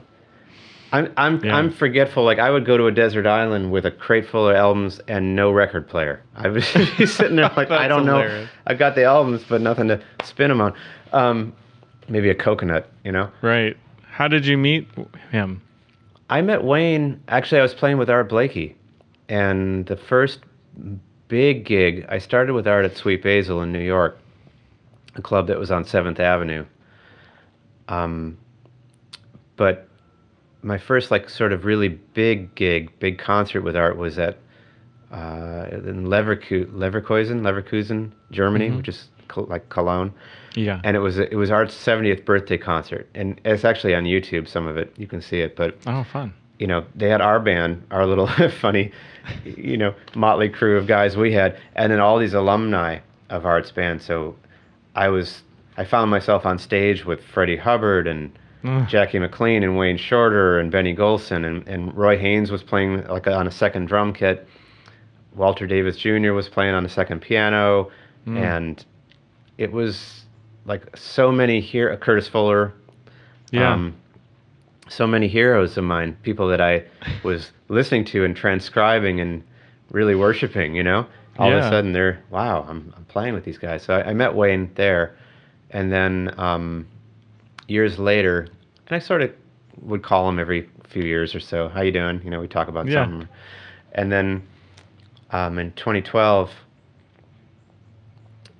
I'm 0.92 1.12
I'm 1.16 1.44
Yeah. 1.44 1.56
I'm 1.56 1.70
forgetful. 1.72 2.22
Like 2.24 2.38
I 2.38 2.50
would 2.50 2.64
go 2.64 2.76
to 2.76 2.86
a 2.86 2.92
desert 2.92 3.26
island 3.26 3.72
with 3.72 3.86
a 3.86 3.90
crate 3.90 4.26
full 4.28 4.48
of 4.48 4.54
albums 4.54 5.00
and 5.08 5.34
no 5.34 5.50
record 5.50 5.88
player. 5.88 6.22
I 6.36 6.48
would 6.48 6.64
be 6.98 7.06
sitting 7.06 7.36
there 7.36 7.50
like 7.56 7.70
I 7.72 7.88
don't 7.88 8.06
know. 8.06 8.20
hilarious. 8.20 8.50
I 8.68 8.74
got 8.74 8.94
the 8.94 9.02
albums, 9.04 9.42
but 9.48 9.60
nothing 9.60 9.88
to 9.88 10.00
spin 10.22 10.48
them 10.48 10.60
on. 10.60 10.74
Um, 11.12 11.52
maybe 12.08 12.30
a 12.30 12.34
coconut, 12.36 12.88
you 13.04 13.10
know. 13.10 13.30
Right. 13.42 13.76
How 14.08 14.28
did 14.28 14.46
you 14.46 14.56
meet 14.56 14.88
him? 15.32 15.60
I 16.30 16.40
met 16.40 16.62
Wayne. 16.64 17.20
Actually, 17.28 17.58
I 17.58 17.62
was 17.62 17.74
playing 17.74 17.98
with 17.98 18.08
Art 18.08 18.28
Blakey, 18.28 18.76
and 19.28 19.86
the 19.86 19.96
first 19.96 20.40
big 21.28 21.64
gig 21.64 22.06
I 22.08 22.18
started 22.18 22.52
with 22.52 22.66
Art 22.68 22.84
at 22.84 22.96
Sweet 22.96 23.22
Basil 23.22 23.62
in 23.62 23.72
New 23.72 23.80
York, 23.82 24.18
a 25.16 25.22
club 25.22 25.46
that 25.48 25.58
was 25.58 25.70
on 25.70 25.84
Seventh 25.84 26.20
Avenue. 26.20 26.64
Um, 27.88 28.36
but 29.56 29.88
my 30.62 30.78
first 30.78 31.10
like 31.10 31.28
sort 31.30 31.52
of 31.52 31.64
really 31.64 31.88
big 31.88 32.54
gig, 32.54 32.90
big 32.98 33.18
concert 33.18 33.62
with 33.62 33.76
Art 33.76 33.96
was 33.96 34.18
at 34.18 34.38
uh, 35.12 35.66
in 35.70 36.06
Leverkusen, 36.06 36.66
Leverkusen, 36.72 37.40
Leverkusen, 37.42 38.10
Germany, 38.32 38.70
Mhm. 38.70 38.76
which 38.78 38.88
is 38.88 39.08
like 39.36 39.68
Cologne 39.68 40.12
Yeah. 40.54 40.80
and 40.84 40.96
it 40.96 41.00
was 41.00 41.18
it 41.18 41.34
was 41.36 41.50
Art's 41.50 41.74
70th 41.74 42.24
birthday 42.24 42.58
concert, 42.58 43.06
and 43.14 43.40
it's 43.44 43.64
actually 43.64 43.94
on 43.94 44.04
YouTube. 44.04 44.48
Some 44.48 44.66
of 44.66 44.76
it 44.76 44.92
you 44.96 45.06
can 45.06 45.20
see 45.20 45.40
it, 45.40 45.54
but 45.56 45.76
oh, 45.86 46.02
fun. 46.04 46.32
you 46.58 46.66
know 46.66 46.84
they 46.94 47.08
had 47.08 47.20
our 47.20 47.38
band, 47.38 47.84
our 47.92 48.04
little 48.06 48.26
funny, 48.60 48.90
you 49.44 49.76
know, 49.76 49.94
motley 50.14 50.48
crew 50.48 50.76
of 50.76 50.86
guys 50.86 51.16
we 51.16 51.32
had, 51.32 51.58
and 51.74 51.90
then 51.92 52.00
all 52.00 52.18
these 52.18 52.34
alumni 52.34 52.98
of 53.30 53.44
Art's 53.46 53.70
band. 53.72 54.02
So 54.02 54.36
I 54.94 55.08
was 55.08 55.42
I 55.76 55.84
found 55.84 56.10
myself 56.10 56.46
on 56.46 56.58
stage 56.58 57.04
with 57.04 57.22
Freddie 57.22 57.56
Hubbard 57.56 58.06
and 58.06 58.36
Ugh. 58.64 58.88
Jackie 58.88 59.18
McLean 59.18 59.62
and 59.62 59.76
Wayne 59.76 59.96
Shorter 59.98 60.58
and 60.58 60.70
Benny 60.70 60.94
Golson 60.94 61.44
and, 61.44 61.66
and 61.68 61.94
Roy 61.96 62.16
Haynes 62.18 62.50
was 62.50 62.62
playing 62.62 63.06
like 63.08 63.26
on 63.26 63.46
a 63.46 63.50
second 63.50 63.86
drum 63.86 64.12
kit. 64.12 64.46
Walter 65.34 65.66
Davis 65.66 65.96
Jr. 65.98 66.32
was 66.32 66.48
playing 66.48 66.74
on 66.74 66.84
a 66.86 66.88
second 66.88 67.20
piano, 67.20 67.90
Mm. 68.26 68.40
and 68.40 68.84
it 69.56 69.70
was 69.70 70.24
like 70.64 70.96
so 70.96 71.30
many 71.30 71.60
here. 71.60 71.96
Curtis 71.98 72.26
Fuller, 72.28 72.72
Yeah. 73.52 73.72
um, 73.72 73.94
so 74.88 75.06
many 75.06 75.28
heroes 75.28 75.76
of 75.76 75.84
mine, 75.84 76.16
people 76.22 76.48
that 76.48 76.60
I 76.60 76.84
was 77.22 77.50
listening 77.68 78.04
to 78.06 78.24
and 78.24 78.36
transcribing 78.36 79.20
and 79.20 79.42
really 79.90 80.14
worshiping. 80.14 80.74
You 80.74 80.82
know, 80.82 81.06
all 81.38 81.50
of 81.52 81.58
a 81.58 81.68
sudden 81.68 81.92
they're 81.92 82.22
wow, 82.30 82.64
I'm, 82.68 82.92
I'm 82.96 83.04
playing 83.06 83.34
with 83.34 83.44
these 83.44 83.58
guys. 83.58 83.82
So 83.82 83.94
I, 83.94 84.10
I 84.10 84.14
met 84.14 84.34
Wayne 84.34 84.70
there, 84.74 85.16
and 85.70 85.92
then 85.92 86.32
um, 86.38 86.86
years 87.68 87.98
later, 87.98 88.48
and 88.86 88.96
I 88.96 88.98
sort 88.98 89.22
of 89.22 89.32
would 89.82 90.02
call 90.02 90.28
him 90.28 90.38
every 90.38 90.68
few 90.88 91.02
years 91.02 91.34
or 91.34 91.40
so. 91.40 91.68
How 91.68 91.82
you 91.82 91.92
doing? 91.92 92.20
You 92.24 92.30
know, 92.30 92.40
we 92.40 92.48
talk 92.48 92.68
about 92.68 92.86
Yeah. 92.86 93.04
something, 93.04 93.28
and 93.92 94.10
then 94.12 94.42
um, 95.30 95.58
in 95.58 95.72
2012. 95.72 96.50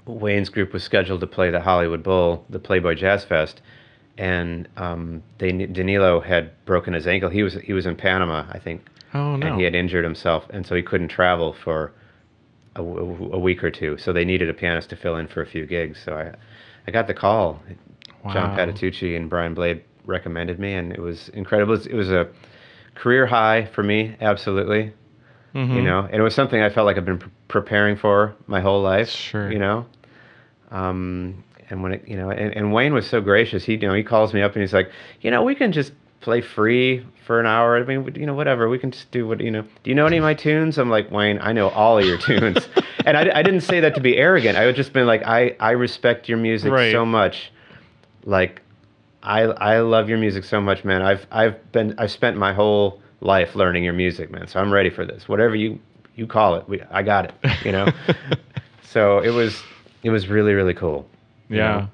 Wayne's 0.06 0.48
group 0.50 0.72
was 0.72 0.84
scheduled 0.84 1.20
to 1.20 1.26
play 1.26 1.50
the 1.50 1.60
Hollywood 1.60 2.02
Bowl, 2.04 2.44
the 2.48 2.60
Playboy 2.60 2.94
Jazz 2.94 3.24
Fest, 3.24 3.60
and 4.18 4.68
um, 4.76 5.22
they, 5.38 5.52
Danilo 5.52 6.20
had 6.20 6.52
broken 6.64 6.94
his 6.94 7.06
ankle. 7.06 7.28
He 7.28 7.42
was 7.42 7.54
he 7.54 7.72
was 7.72 7.86
in 7.86 7.96
Panama, 7.96 8.46
I 8.50 8.58
think, 8.58 8.82
oh 9.14 9.36
no. 9.36 9.46
and 9.46 9.56
he 9.56 9.64
had 9.64 9.74
injured 9.74 10.04
himself, 10.04 10.44
and 10.50 10.66
so 10.66 10.74
he 10.74 10.82
couldn't 10.82 11.08
travel 11.08 11.52
for 11.52 11.92
a 12.76 13.38
week 13.38 13.64
or 13.64 13.70
two. 13.70 13.96
So 13.98 14.12
they 14.12 14.24
needed 14.24 14.50
a 14.50 14.54
pianist 14.54 14.90
to 14.90 14.96
fill 14.96 15.16
in 15.16 15.28
for 15.28 15.40
a 15.40 15.46
few 15.46 15.64
gigs. 15.66 15.98
So 16.04 16.14
I, 16.14 16.32
I 16.86 16.90
got 16.90 17.06
the 17.06 17.14
call. 17.14 17.62
John 18.32 18.56
Patitucci 18.56 19.16
and 19.16 19.30
Brian 19.30 19.54
Blade 19.54 19.82
recommended 20.04 20.58
me, 20.58 20.74
and 20.74 20.92
it 20.92 21.00
was 21.00 21.28
incredible. 21.30 21.74
It 21.74 21.94
was, 21.94 22.10
a 22.10 22.28
career 22.94 23.26
high 23.26 23.66
for 23.66 23.82
me, 23.82 24.16
absolutely. 24.20 24.92
Mhm. 25.54 25.74
You 25.74 25.82
know, 25.82 26.00
and 26.00 26.14
it 26.14 26.22
was 26.22 26.34
something 26.34 26.60
I 26.60 26.68
felt 26.70 26.86
like 26.86 26.96
I've 26.96 27.04
been 27.04 27.18
pre- 27.18 27.30
preparing 27.48 27.96
for 27.96 28.34
my 28.46 28.60
whole 28.60 28.82
life. 28.82 29.08
Sure. 29.08 29.50
You 29.50 29.58
know, 29.58 29.86
um, 30.70 31.44
and 31.70 31.82
when 31.82 31.92
it, 31.92 32.06
you 32.06 32.16
know, 32.16 32.30
and, 32.30 32.54
and 32.56 32.72
Wayne 32.72 32.94
was 32.94 33.06
so 33.06 33.20
gracious. 33.20 33.64
He, 33.64 33.72
you 33.74 33.88
know, 33.88 33.94
he 33.94 34.02
calls 34.02 34.32
me 34.32 34.42
up 34.42 34.52
and 34.54 34.62
he's 34.62 34.72
like, 34.72 34.90
you 35.20 35.30
know, 35.30 35.42
we 35.42 35.54
can 35.54 35.72
just 35.72 35.92
play 36.20 36.40
free 36.40 37.04
for 37.26 37.40
an 37.40 37.46
hour. 37.46 37.76
I 37.76 37.84
mean, 37.84 38.12
you 38.16 38.26
know, 38.26 38.34
whatever. 38.34 38.68
We 38.68 38.78
can 38.78 38.90
just 38.90 39.10
do 39.10 39.26
what 39.26 39.40
you 39.40 39.50
know. 39.50 39.62
Do 39.62 39.90
you 39.90 39.94
know 39.94 40.06
any 40.06 40.16
of 40.16 40.22
my 40.22 40.34
tunes? 40.34 40.78
I'm 40.78 40.90
like, 40.90 41.10
Wayne, 41.10 41.38
I 41.40 41.52
know 41.52 41.68
all 41.70 41.98
of 41.98 42.04
your 42.04 42.18
tunes. 42.18 42.68
and 43.04 43.16
I, 43.16 43.38
I 43.38 43.42
didn't 43.42 43.60
say 43.62 43.80
that 43.80 43.94
to 43.96 44.00
be 44.00 44.16
arrogant. 44.16 44.56
I 44.56 44.66
would 44.66 44.76
just 44.76 44.92
been 44.92 45.06
like, 45.06 45.22
I, 45.24 45.56
I 45.60 45.72
respect 45.72 46.28
your 46.28 46.38
music 46.38 46.72
Right. 46.72 46.92
so 46.92 47.04
much. 47.04 47.52
Like, 48.24 48.62
I, 49.22 49.42
I 49.42 49.80
love 49.80 50.08
your 50.08 50.18
music 50.18 50.44
so 50.44 50.60
much, 50.60 50.84
man. 50.84 51.02
I've, 51.02 51.26
I've 51.30 51.72
been, 51.72 51.94
I've 51.98 52.10
spent 52.12 52.36
my 52.36 52.52
whole 52.52 53.00
life 53.20 53.54
learning 53.56 53.82
your 53.84 53.92
music, 53.92 54.30
man. 54.30 54.46
So 54.46 54.60
I'm 54.60 54.72
ready 54.72 54.90
for 54.90 55.04
this. 55.04 55.28
Whatever 55.28 55.56
you, 55.56 55.78
you 56.14 56.26
call 56.26 56.54
it, 56.56 56.68
we, 56.68 56.80
I 56.90 57.02
got 57.02 57.24
it. 57.26 57.34
You 57.64 57.72
know. 57.72 57.88
so 58.82 59.18
it 59.18 59.30
was, 59.30 59.60
it 60.02 60.10
was 60.10 60.28
really, 60.28 60.52
really 60.54 60.74
cool. 60.74 61.08
You 61.48 61.56
yeah. 61.58 61.62
know? 61.72 61.88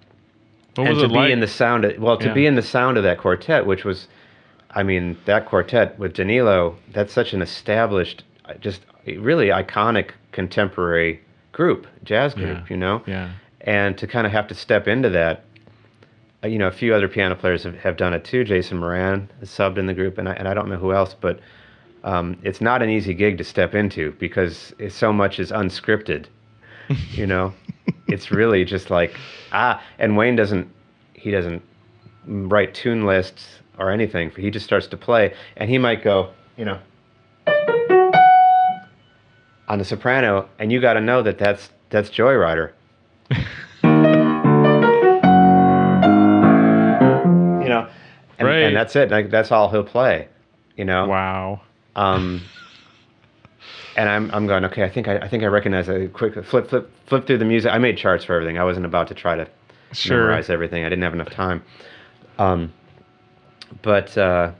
What 0.74 0.86
and 0.86 0.94
was 0.96 0.98
to 0.98 1.04
it 1.04 1.08
be 1.08 1.14
like? 1.14 1.30
in 1.30 1.40
the 1.40 1.46
sound 1.46 1.84
of, 1.84 1.98
well 1.98 2.16
to 2.16 2.28
Yeah. 2.28 2.34
be 2.34 2.46
in 2.46 2.54
the 2.54 2.62
sound 2.62 2.96
of 2.96 3.02
that 3.02 3.18
quartet 3.18 3.66
which 3.66 3.84
was 3.84 4.08
i 4.70 4.82
mean 4.82 5.18
that 5.26 5.44
quartet 5.46 5.98
with 5.98 6.14
danilo 6.14 6.76
that's 6.94 7.12
such 7.12 7.34
an 7.34 7.42
established 7.42 8.24
uh, 8.46 8.54
just 8.54 8.80
really 9.18 9.48
iconic 9.48 10.12
contemporary 10.32 11.20
group 11.52 11.86
jazz 12.04 12.32
group 12.34 12.58
Yeah. 12.58 12.64
you 12.70 12.76
know 12.78 13.02
yeah. 13.06 13.30
and 13.60 13.98
to 13.98 14.06
kind 14.06 14.26
of 14.26 14.32
have 14.32 14.48
to 14.48 14.54
step 14.54 14.88
into 14.88 15.10
that 15.10 15.44
uh, 16.42 16.48
you 16.48 16.58
know 16.58 16.68
a 16.68 16.72
few 16.72 16.94
other 16.94 17.06
piano 17.08 17.34
players 17.34 17.64
have, 17.64 17.76
have 17.76 17.98
done 17.98 18.14
it 18.14 18.24
too 18.24 18.42
jason 18.42 18.78
moran 18.78 19.28
is 19.42 19.50
subbed 19.50 19.76
in 19.76 19.84
the 19.86 19.94
group 19.94 20.16
and 20.16 20.26
I, 20.26 20.32
and 20.32 20.48
I 20.48 20.54
don't 20.54 20.70
know 20.70 20.78
who 20.78 20.94
else 20.94 21.14
but 21.20 21.40
um, 22.04 22.36
it's 22.42 22.60
not 22.62 22.82
an 22.82 22.88
easy 22.90 23.14
gig 23.14 23.36
to 23.38 23.44
step 23.44 23.74
into 23.74 24.12
because 24.18 24.74
it's, 24.78 24.94
so 24.94 25.12
much 25.12 25.38
is 25.38 25.52
unscripted 25.52 26.26
you 27.12 27.26
know 27.26 27.52
it's 28.08 28.30
really 28.30 28.64
just 28.64 28.90
like 28.90 29.16
ah 29.52 29.82
and 29.98 30.16
wayne 30.16 30.36
doesn't 30.36 30.68
he 31.14 31.30
doesn't 31.30 31.62
write 32.26 32.74
tune 32.74 33.04
lists 33.06 33.60
or 33.78 33.90
anything 33.90 34.30
he 34.36 34.50
just 34.50 34.64
starts 34.66 34.86
to 34.86 34.96
play 34.96 35.32
and 35.56 35.70
he 35.70 35.78
might 35.78 36.02
go 36.02 36.30
you 36.56 36.64
know 36.64 36.78
on 39.68 39.78
the 39.78 39.84
soprano, 39.86 40.46
and 40.58 40.70
you 40.70 40.82
got 40.82 40.94
to 40.94 41.00
know 41.00 41.22
that 41.22 41.38
that's 41.38 41.70
that's 41.88 42.10
Joy 42.10 42.34
Ryder. 42.34 42.74
you 43.30 43.38
know, 47.68 47.88
and, 48.38 48.48
Right. 48.48 48.62
and 48.64 48.76
that's 48.76 48.94
it. 48.96 49.10
Like 49.10 49.30
that's 49.30 49.50
all 49.52 49.70
he'll 49.70 49.84
play. 49.84 50.28
You 50.76 50.84
know. 50.84 51.06
Wow. 51.06 51.60
Um, 51.96 52.42
and 53.96 54.08
I'm 54.08 54.30
I'm 54.32 54.46
going 54.46 54.64
okay. 54.66 54.84
I 54.84 54.88
think 54.88 55.08
I, 55.08 55.18
I 55.18 55.28
think 55.28 55.42
I 55.42 55.46
recognize 55.46 55.88
it. 55.88 56.12
Quick 56.12 56.34
flip 56.44 56.68
flip 56.68 56.90
flip 57.06 57.26
through 57.26 57.38
the 57.38 57.44
music. 57.44 57.70
I 57.72 57.78
made 57.78 57.96
charts 57.98 58.24
for 58.24 58.34
everything. 58.34 58.58
I 58.58 58.64
wasn't 58.64 58.86
about 58.86 59.08
to 59.08 59.14
try 59.14 59.36
to 59.36 59.48
Sure. 59.92 60.18
memorize 60.20 60.48
everything. 60.48 60.84
I 60.84 60.88
didn't 60.88 61.02
have 61.02 61.12
enough 61.12 61.28
time. 61.30 61.62
Um, 62.38 62.72
but 63.82 64.16
uh, 64.16 64.52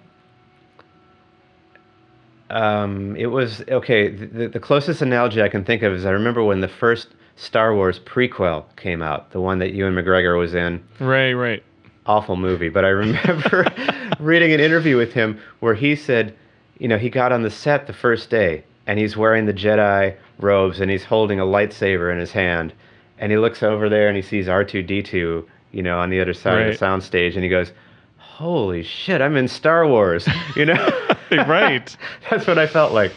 um, 2.50 3.16
it 3.16 3.26
was 3.26 3.62
okay. 3.68 4.08
The, 4.08 4.48
the 4.48 4.60
closest 4.60 5.00
analogy 5.02 5.40
I 5.42 5.48
can 5.48 5.64
think 5.64 5.82
of 5.82 5.92
is 5.94 6.04
I 6.04 6.10
remember 6.10 6.44
when 6.44 6.60
the 6.60 6.68
first 6.68 7.08
Star 7.36 7.74
Wars 7.74 7.98
prequel 7.98 8.64
came 8.76 9.02
out, 9.02 9.30
the 9.30 9.40
one 9.40 9.58
that 9.60 9.72
Ewan 9.72 9.94
McGregor 9.94 10.38
was 10.38 10.54
in 10.54 10.82
Right, 11.00 11.32
right. 11.32 11.62
awful 12.04 12.36
movie, 12.36 12.68
but 12.68 12.84
I 12.84 12.88
remember 12.88 13.64
reading 14.20 14.52
an 14.52 14.60
interview 14.60 14.96
with 14.98 15.14
him 15.14 15.40
where 15.60 15.74
he 15.74 15.96
said, 15.96 16.36
you 16.78 16.88
know, 16.88 16.98
he 16.98 17.08
got 17.08 17.32
on 17.32 17.42
the 17.42 17.50
set 17.50 17.86
the 17.86 17.92
first 17.94 18.28
day 18.28 18.64
and 18.86 18.98
he's 18.98 19.16
wearing 19.16 19.46
the 19.46 19.52
Jedi 19.54 20.16
robes 20.38 20.80
and 20.80 20.90
he's 20.90 21.04
holding 21.04 21.38
a 21.40 21.44
lightsaber 21.44 22.12
in 22.12 22.18
his 22.18 22.32
hand 22.32 22.72
and 23.18 23.30
he 23.30 23.38
looks 23.38 23.62
over 23.62 23.88
there 23.88 24.08
and 24.08 24.16
he 24.16 24.22
sees 24.22 24.46
R2D2, 24.48 25.44
you 25.70 25.82
know, 25.82 25.98
on 25.98 26.10
the 26.10 26.20
other 26.20 26.34
side 26.34 26.66
of 26.66 26.78
the 26.78 26.84
soundstage 26.84 27.34
and 27.34 27.44
he 27.44 27.48
goes, 27.48 27.72
"Holy 28.16 28.82
shit, 28.82 29.20
I'm 29.20 29.36
in 29.36 29.48
Star 29.48 29.86
Wars." 29.86 30.28
You 30.56 30.66
know? 30.66 30.88
Right. 31.30 31.96
That's 32.30 32.46
what 32.46 32.58
I 32.58 32.66
felt 32.66 32.92
like. 32.92 33.10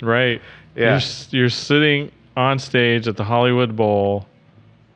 Right. 0.00 0.40
Yeah. 0.74 0.98
You're, 1.30 1.40
you're 1.40 1.50
sitting 1.50 2.10
on 2.34 2.58
stage 2.58 3.06
at 3.06 3.18
the 3.18 3.24
Hollywood 3.24 3.76
Bowl, 3.76 4.26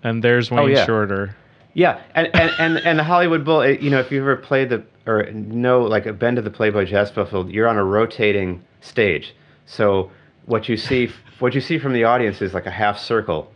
and 0.03 0.25
there's 0.25 0.51
Wayne 0.51 0.61
Oh, 0.61 0.67
yeah. 0.67 0.87
Shorter. 0.87 1.37
Yeah, 1.75 2.01
and 2.15 2.31
and 2.35 2.51
and, 2.59 2.79
and 2.79 2.99
the 2.99 3.05
Hollywood 3.05 3.45
Bowl. 3.45 3.67
You 3.69 3.91
know, 3.91 3.99
if 4.01 4.11
you 4.11 4.21
ever 4.21 4.37
played 4.37 4.71
the 4.71 4.83
or 5.07 5.25
know 5.33 5.83
like 5.83 6.05
been 6.19 6.37
to 6.37 6.43
the 6.43 6.51
Playboy 6.51 6.87
Jazz 6.87 7.11
Festival, 7.11 7.51
you're 7.51 7.69
on 7.69 7.77
a 7.77 7.85
rotating 7.85 8.63
stage. 8.81 9.35
So 9.67 10.11
what 10.47 10.69
you 10.69 10.77
see 10.77 11.11
what 11.39 11.55
you 11.55 11.61
see 11.61 11.79
from 11.79 11.93
the 11.93 12.05
audience 12.05 12.41
is 12.43 12.55
like 12.55 12.67
a 12.67 12.71
half 12.71 12.99
circle. 12.99 13.51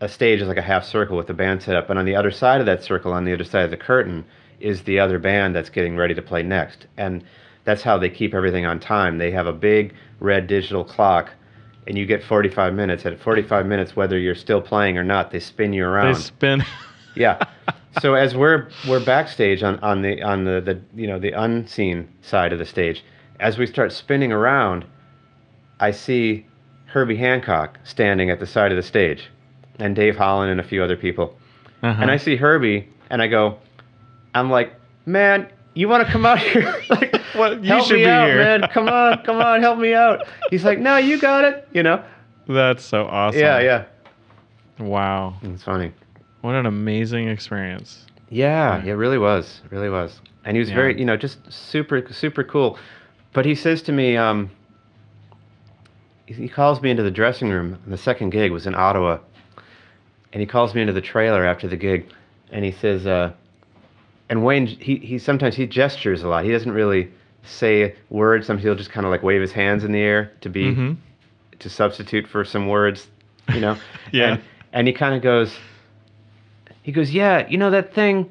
A 0.00 0.08
stage 0.08 0.40
is 0.40 0.48
like 0.48 0.56
a 0.56 0.62
half 0.62 0.84
circle 0.84 1.16
with 1.16 1.28
the 1.28 1.34
band 1.34 1.62
set 1.62 1.76
up, 1.76 1.88
and 1.88 1.98
on 1.98 2.04
the 2.04 2.16
other 2.16 2.32
side 2.32 2.60
of 2.60 2.66
that 2.66 2.82
circle, 2.82 3.12
on 3.12 3.24
the 3.24 3.32
other 3.32 3.44
side 3.44 3.64
of 3.64 3.70
the 3.70 3.76
curtain, 3.76 4.24
is 4.58 4.82
the 4.82 4.98
other 4.98 5.18
band 5.18 5.54
that's 5.54 5.70
getting 5.70 5.96
ready 5.96 6.14
to 6.14 6.22
play 6.22 6.42
next. 6.42 6.86
And 6.96 7.22
that's 7.64 7.82
how 7.82 7.98
they 7.98 8.08
keep 8.08 8.34
everything 8.34 8.66
on 8.66 8.80
time. 8.80 9.18
They 9.18 9.30
have 9.30 9.46
a 9.46 9.52
big 9.52 9.94
red 10.20 10.46
digital 10.46 10.84
clock. 10.84 11.30
And 11.86 11.98
you 11.98 12.06
get 12.06 12.22
45 12.22 12.74
minutes. 12.74 13.04
At 13.06 13.18
45 13.18 13.66
minutes, 13.66 13.96
whether 13.96 14.18
you're 14.18 14.36
still 14.36 14.60
playing 14.60 14.98
or 14.98 15.04
not, 15.04 15.32
they 15.32 15.40
spin 15.40 15.72
you 15.72 15.84
around 15.84 16.14
They 16.14 16.20
spin. 16.20 16.64
yeah. 17.16 17.44
So 18.00 18.14
as 18.14 18.36
we're 18.36 18.68
we're 18.88 19.04
backstage 19.04 19.62
on, 19.62 19.78
on 19.80 20.02
the 20.02 20.22
on 20.22 20.44
the, 20.44 20.60
the 20.60 20.80
you 20.94 21.06
know 21.06 21.18
the 21.18 21.32
unseen 21.32 22.08
side 22.22 22.52
of 22.52 22.58
the 22.58 22.64
stage, 22.64 23.04
as 23.40 23.58
we 23.58 23.66
start 23.66 23.92
spinning 23.92 24.32
around, 24.32 24.84
I 25.82 25.90
see 25.90 26.46
Herbie 26.86 27.16
Hancock 27.16 27.78
standing 27.84 28.30
at 28.30 28.38
the 28.38 28.46
side 28.46 28.70
of 28.72 28.76
the 28.76 28.82
stage, 28.82 29.28
and 29.78 29.94
Dave 29.96 30.16
Holland 30.16 30.50
and 30.50 30.60
a 30.60 30.62
few 30.62 30.82
other 30.82 30.96
people. 30.96 31.36
Uh-huh. 31.82 32.00
And 32.00 32.10
I 32.10 32.16
see 32.16 32.36
Herbie, 32.36 32.88
and 33.10 33.20
I 33.20 33.26
go, 33.26 33.58
I'm 34.34 34.48
like, 34.48 34.72
man, 35.06 35.48
you 35.74 35.88
want 35.88 36.06
to 36.06 36.12
come 36.12 36.24
out 36.24 36.38
here? 36.38 36.62
like, 36.90 37.16
What? 37.34 37.62
You 37.64 37.68
help 37.70 37.86
should 37.86 37.96
me 37.96 38.04
be 38.04 38.10
out, 38.10 38.28
here." 38.28 38.36
man. 38.38 38.68
Come 38.72 38.88
on, 38.88 39.22
come 39.24 39.36
on, 39.40 39.60
help 39.60 39.78
me 39.78 39.92
out. 39.92 40.26
He's 40.50 40.64
like, 40.64 40.78
no, 40.78 40.98
you 40.98 41.18
got 41.20 41.44
it. 41.44 41.66
You 41.72 41.82
know? 41.82 42.04
That's 42.46 42.84
so 42.84 43.06
awesome. 43.06 43.40
Yeah, 43.40 43.58
yeah. 43.60 43.84
Wow. 44.78 45.34
It's 45.42 45.62
funny. 45.64 45.92
What 46.42 46.54
an 46.54 46.66
amazing 46.66 47.28
experience. 47.28 48.06
Yeah, 48.30 48.82
Yeah. 48.84 48.92
it 48.92 48.96
really 48.96 49.18
was, 49.18 49.60
really 49.70 49.90
was. 49.90 50.20
And 50.44 50.56
he 50.56 50.60
was 50.60 50.68
Yeah. 50.70 50.76
very, 50.76 50.98
you 50.98 51.04
know, 51.04 51.16
just 51.16 51.38
super, 51.52 52.02
super 52.12 52.44
cool. 52.44 52.78
But 53.32 53.44
he 53.46 53.54
says 53.54 53.82
to 53.82 53.92
me, 53.92 54.16
um, 54.16 54.50
he- 56.32 56.48
calls 56.48 56.80
me 56.82 56.90
into 56.90 57.02
the 57.02 57.10
dressing 57.10 57.50
room. 57.50 57.78
The 57.86 57.96
second 57.96 58.30
gig 58.30 58.50
was 58.52 58.66
in 58.66 58.74
Ottawa, 58.74 59.18
and 60.32 60.40
he 60.40 60.46
calls 60.46 60.74
me 60.74 60.80
into 60.80 60.92
the 60.92 61.00
trailer 61.00 61.44
after 61.44 61.68
the 61.68 61.76
gig, 61.76 62.06
and 62.50 62.64
he 62.64 62.72
says, 62.72 63.06
uh, 63.06 63.32
and 64.28 64.44
Wayne, 64.44 64.66
he, 64.66 64.96
he 64.96 65.18
sometimes 65.18 65.54
he 65.56 65.66
gestures 65.66 66.22
a 66.22 66.28
lot. 66.28 66.44
He 66.44 66.50
doesn't 66.52 66.72
really 66.72 67.10
say 67.44 67.94
words. 68.08 68.46
Sometimes 68.46 68.64
he'll 68.64 68.74
just 68.74 68.90
kind 68.90 69.04
of 69.04 69.10
like 69.10 69.22
wave 69.22 69.40
his 69.40 69.52
hands 69.52 69.84
in 69.84 69.92
the 69.92 70.00
air 70.00 70.32
to 70.42 70.48
be 70.48 70.74
Mhm. 70.74 70.96
to 71.58 71.68
substitute 71.68 72.26
for 72.26 72.44
some 72.44 72.68
words, 72.68 73.08
you 73.52 73.60
know. 73.60 73.76
Yeah. 74.12 74.32
And, 74.34 74.42
and 74.74 74.86
he 74.86 74.92
kind 74.94 75.14
of 75.14 75.22
goes, 75.22 75.54
he 76.82 76.92
goes, 76.92 77.12
yeah, 77.12 77.46
you 77.48 77.58
know 77.58 77.70
that 77.70 77.94
thing. 77.94 78.30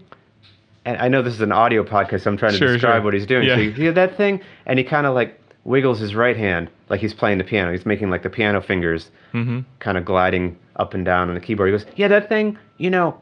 And 0.85 0.97
I 0.97 1.07
know 1.09 1.21
this 1.21 1.33
is 1.35 1.41
an 1.41 1.51
audio 1.51 1.83
podcast, 1.83 2.21
so 2.21 2.31
I'm 2.31 2.37
trying 2.37 2.53
to 2.53 2.57
Sure, 2.57 2.73
describe 2.73 2.95
sure. 2.97 3.01
what 3.03 3.13
he's 3.13 3.25
doing. 3.27 3.47
Yeah. 3.47 3.55
So 3.55 3.61
you 3.61 3.71
hear 3.71 3.91
that 3.91 4.15
thing, 4.17 4.41
and 4.65 4.79
he 4.79 4.85
kind 4.85 5.05
of 5.05 5.13
like 5.13 5.39
wiggles 5.63 5.99
his 5.99 6.15
right 6.15 6.35
hand 6.37 6.69
like 6.89 6.99
he's 7.01 7.13
playing 7.13 7.37
the 7.37 7.43
piano. 7.43 7.71
He's 7.71 7.85
making 7.85 8.09
like 8.09 8.23
the 8.23 8.29
piano 8.29 8.61
fingers 8.61 9.09
Mm-hmm. 9.33 9.59
kind 9.79 9.97
of 9.97 10.03
gliding 10.03 10.57
up 10.75 10.93
and 10.93 11.05
down 11.05 11.29
on 11.29 11.35
the 11.35 11.39
keyboard. 11.39 11.69
He 11.69 11.71
goes, 11.71 11.85
yeah, 11.95 12.09
that 12.09 12.27
thing, 12.27 12.57
you 12.77 12.89
know, 12.89 13.17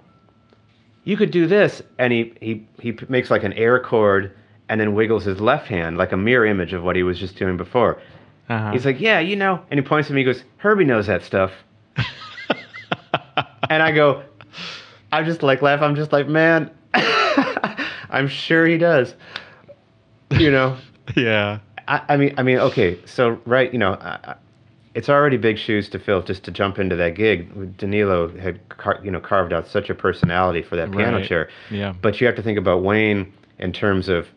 you 1.04 1.16
could 1.18 1.30
do 1.30 1.46
this, 1.46 1.84
and 2.00 2.12
he 2.12 2.34
he 2.42 2.68
he 2.80 2.98
makes 3.10 3.30
like 3.30 3.44
an 3.44 3.54
air 3.54 3.80
chord, 3.80 4.32
and 4.70 4.82
then 4.82 4.96
wiggles 4.96 5.24
his 5.26 5.40
left 5.40 5.68
hand 5.68 5.98
like 5.98 6.12
a 6.12 6.18
mirror 6.18 6.48
image 6.48 6.74
of 6.74 6.82
what 6.84 6.96
he 6.96 7.04
was 7.04 7.20
just 7.20 7.36
doing 7.36 7.58
before. 7.58 8.02
Uh-huh. 8.50 8.72
He's 8.72 8.86
like, 8.86 9.00
yeah, 9.00 9.20
you 9.20 9.36
know, 9.36 9.62
and 9.70 9.80
he 9.80 9.86
points 9.86 10.10
at 10.10 10.16
me. 10.16 10.22
He 10.22 10.26
goes, 10.26 10.44
Herbie 10.58 10.84
knows 10.86 11.06
that 11.06 11.22
stuff. 11.24 11.52
and 13.70 13.84
I 13.84 13.92
go, 13.92 14.24
I 15.12 15.24
just 15.24 15.44
like 15.44 15.62
laugh. 15.62 15.82
I'm 15.82 15.96
just 15.96 16.12
like, 16.12 16.28
man, 16.28 16.72
I'm 18.10 18.28
sure 18.28 18.66
he 18.66 18.78
does. 18.78 19.14
You 20.32 20.52
know, 20.52 20.78
yeah. 21.16 21.60
I, 21.90 22.02
I 22.10 22.18
mean, 22.18 22.34
I 22.38 22.44
mean, 22.44 22.60
okay, 22.60 22.98
so 23.06 23.42
right, 23.46 23.72
you 23.74 23.80
know, 23.80 23.94
I, 23.94 24.36
it's 24.96 25.10
already 25.10 25.38
big 25.38 25.58
shoes 25.58 25.90
to 25.90 26.00
fill 26.00 26.22
just 26.22 26.44
to 26.44 26.52
jump 26.52 26.80
into 26.80 26.96
that 26.96 27.16
gig. 27.16 27.78
Danilo 27.78 28.30
had, 28.38 28.68
car, 28.70 29.00
you 29.04 29.12
know, 29.12 29.20
carved 29.20 29.54
out 29.54 29.68
such 29.68 29.90
a 29.90 29.96
personality 29.96 30.62
for 30.62 30.76
that 30.76 30.92
piano 30.92 31.18
Right. 31.18 31.26
chair. 31.26 31.50
Yeah. 31.70 31.94
But 32.02 32.22
you 32.22 32.28
have 32.28 32.36
to 32.36 32.42
think 32.44 32.58
about 32.58 32.84
Wayne 32.84 33.32
in 33.58 33.74
terms 33.74 34.08
of, 34.08 34.28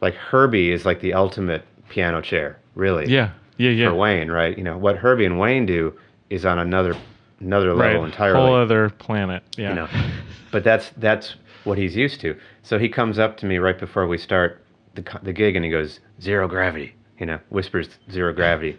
like 0.00 0.14
Herbie 0.14 0.70
is 0.70 0.84
like 0.84 1.00
the 1.00 1.14
ultimate 1.14 1.64
piano 1.88 2.20
chair, 2.20 2.58
really 2.74 3.06
Yeah. 3.06 3.30
Yeah. 3.56 3.70
Yeah. 3.70 3.88
for 3.90 3.96
Wayne, 3.96 4.30
right? 4.30 4.56
You 4.56 4.62
know 4.64 4.78
what 4.78 4.96
Herbie 4.96 5.24
and 5.24 5.38
Wayne 5.38 5.66
do 5.66 5.92
is 6.30 6.44
on 6.44 6.58
another 6.58 6.94
another 7.40 7.74
right. 7.74 7.88
level 7.92 8.04
entirely. 8.04 8.38
A 8.38 8.46
whole 8.46 8.54
other 8.54 8.90
planet. 8.90 9.42
Yeah. 9.56 9.70
You 9.70 9.74
know, 9.74 9.88
but 10.52 10.62
that's 10.62 10.90
that's 10.98 11.34
what 11.64 11.78
he's 11.78 11.96
used 11.96 12.20
to. 12.20 12.36
So 12.62 12.78
he 12.78 12.88
comes 12.88 13.18
up 13.18 13.36
to 13.38 13.46
me 13.46 13.58
right 13.58 13.78
before 13.78 14.06
we 14.06 14.18
start 14.18 14.62
the 14.94 15.02
the 15.22 15.32
gig, 15.32 15.56
and 15.56 15.64
he 15.64 15.70
goes 15.70 16.00
zero 16.20 16.46
gravity. 16.46 16.94
You 17.18 17.26
know, 17.26 17.38
whispers 17.50 17.88
zero 18.10 18.32
gravity. 18.32 18.78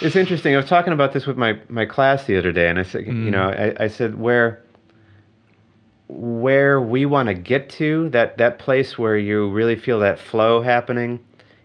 it's 0.00 0.16
interesting. 0.16 0.54
I 0.54 0.56
was 0.56 0.66
talking 0.66 0.92
about 0.92 1.12
this 1.12 1.26
with 1.26 1.36
my 1.36 1.58
my 1.68 1.86
class 1.86 2.24
the 2.24 2.36
other 2.36 2.52
day, 2.52 2.68
and 2.68 2.78
I 2.78 2.82
said, 2.82 3.06
you 3.06 3.12
Mm. 3.12 3.30
know, 3.30 3.48
I, 3.50 3.84
I 3.84 3.88
said 3.88 4.18
where 4.18 4.62
where 6.08 6.80
we 6.80 7.06
want 7.06 7.28
to 7.28 7.34
get 7.34 7.70
to 7.70 8.08
that 8.10 8.36
that 8.38 8.58
place 8.58 8.98
where 8.98 9.16
you 9.16 9.48
really 9.50 9.76
feel 9.76 9.98
that 10.00 10.18
flow 10.18 10.60
happening 10.60 11.18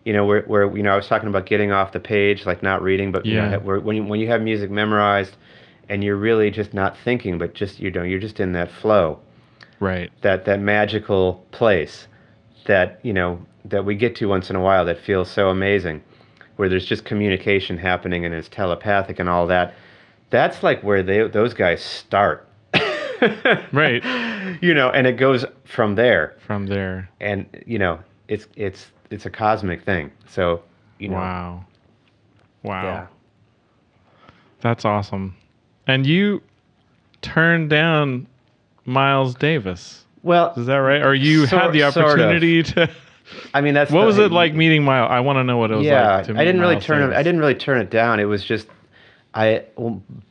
you 0.06 0.14
know 0.14 0.24
where, 0.26 0.44
where 0.44 0.74
you 0.78 0.82
know 0.82 0.94
i 0.94 0.96
was 0.96 1.06
talking 1.08 1.28
about 1.28 1.46
getting 1.46 1.74
off 1.74 1.92
the 1.92 2.00
page 2.00 2.46
like 2.46 2.64
not 2.64 2.82
reading 2.82 3.12
but 3.12 3.26
you 3.26 3.34
Yeah. 3.34 3.50
know, 3.50 3.60
where, 3.60 3.80
when, 3.82 3.98
you, 3.98 4.04
when 4.06 4.22
you 4.22 4.28
have 4.28 4.42
music 4.42 4.72
memorized 4.72 5.36
and 5.90 6.02
you're 6.02 6.16
really 6.16 6.50
just 6.50 6.74
not 6.74 6.96
thinking 6.98 7.38
but 7.38 7.54
just 7.56 7.80
you 7.82 7.92
know 7.92 8.04
you're 8.04 8.22
just 8.22 8.40
in 8.40 8.54
that 8.54 8.72
flow 8.72 9.20
Right. 9.82 10.10
that 10.22 10.46
that 10.46 10.62
magical 10.62 11.46
place 11.52 12.08
that 12.68 13.00
you 13.04 13.12
know 13.14 13.44
that 13.66 13.84
we 13.84 13.96
get 13.96 14.16
to 14.16 14.28
once 14.28 14.50
in 14.50 14.56
a 14.56 14.62
while 14.62 14.86
that 14.86 14.98
feels 15.00 15.30
so 15.30 15.50
amazing 15.50 16.02
where 16.56 16.70
there's 16.70 16.86
just 16.86 17.04
communication 17.06 17.78
happening 17.78 18.24
and 18.26 18.34
it's 18.34 18.48
telepathic 18.50 19.20
and 19.20 19.28
all 19.28 19.46
that 19.48 19.74
that's 20.30 20.64
like 20.64 20.82
where 20.84 21.04
they 21.04 21.28
those 21.28 21.54
guys 21.54 21.82
start 21.82 22.48
Right. 23.74 24.04
you 24.62 24.74
know 24.74 24.90
and 24.92 25.06
it 25.08 25.14
goes 25.14 25.44
from 25.66 25.96
there 25.96 26.36
From 26.46 26.68
there. 26.68 27.10
and 27.20 27.46
you 27.66 27.80
know 27.80 28.00
it's 28.28 28.48
it's 28.56 28.88
it's 29.10 29.26
a 29.26 29.30
cosmic 29.30 29.84
thing 29.84 30.12
so 30.28 30.62
you 31.00 31.10
know 31.10 31.16
Wow. 31.18 31.66
Wow. 32.64 32.84
yeah 32.84 33.08
That's 34.62 34.86
awesome. 34.86 35.36
And 35.86 36.06
you 36.06 36.42
turned 37.22 37.70
down 37.70 38.28
Miles 38.86 39.36
Davis. 39.36 40.06
Well 40.24 40.54
Is 40.58 40.66
that 40.68 40.78
right? 40.78 41.02
Or 41.02 41.14
you 41.14 41.46
Sor- 41.48 41.60
had 41.60 41.72
the 41.74 41.80
sort 41.92 41.98
of. 41.98 42.26
opportunity 42.26 42.64
to 42.64 42.90
i 43.54 43.60
mean 43.62 43.74
that's 43.74 43.92
What 43.92 44.02
the- 44.02 44.08
was 44.08 44.18
it 44.20 44.32
like 44.32 44.54
meeting 44.54 44.84
Miles? 44.84 45.10
I 45.12 45.20
want 45.20 45.38
to 45.38 45.44
know 45.44 45.58
what 45.58 45.72
it 45.72 45.76
was 45.76 45.86
yeah 45.86 46.18
like 46.18 46.26
to 46.28 46.38
i 46.38 46.46
didn't 46.46 46.62
really 46.62 46.76
Miles 46.76 46.86
turn 46.86 47.12
it 47.12 47.16
i 47.16 47.22
didn't 47.24 47.40
really 47.42 47.56
turn 47.56 47.80
it 47.82 47.90
down 47.90 48.20
it 48.20 48.26
was 48.26 48.44
just 48.44 48.68
i 49.34 49.64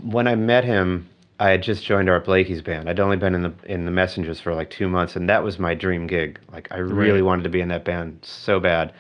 when 0.03 0.27
i 0.27 0.35
met 0.35 0.65
him 0.65 1.07
i 1.39 1.51
had 1.51 1.63
just 1.63 1.85
joined 1.85 2.09
art 2.09 2.25
blakey's 2.25 2.63
band 2.63 2.89
i'd 2.89 2.99
only 2.99 3.19
been 3.19 3.35
in 3.35 3.43
the 3.43 3.53
in 3.67 3.85
the 3.85 3.91
messengers 3.91 4.41
for 4.41 4.55
like 4.55 4.71
two 4.71 4.89
months 4.89 5.15
and 5.15 5.29
that 5.29 5.45
was 5.45 5.59
my 5.59 5.75
dream 5.75 6.07
gig 6.07 6.39
like 6.53 6.69
i 6.71 6.79
really 6.79 7.21
Right. 7.21 7.25
wanted 7.25 7.43
to 7.43 7.51
be 7.51 7.61
in 7.61 7.69
that 7.69 7.85
band 7.85 8.19
so 8.23 8.59
bad 8.61 8.95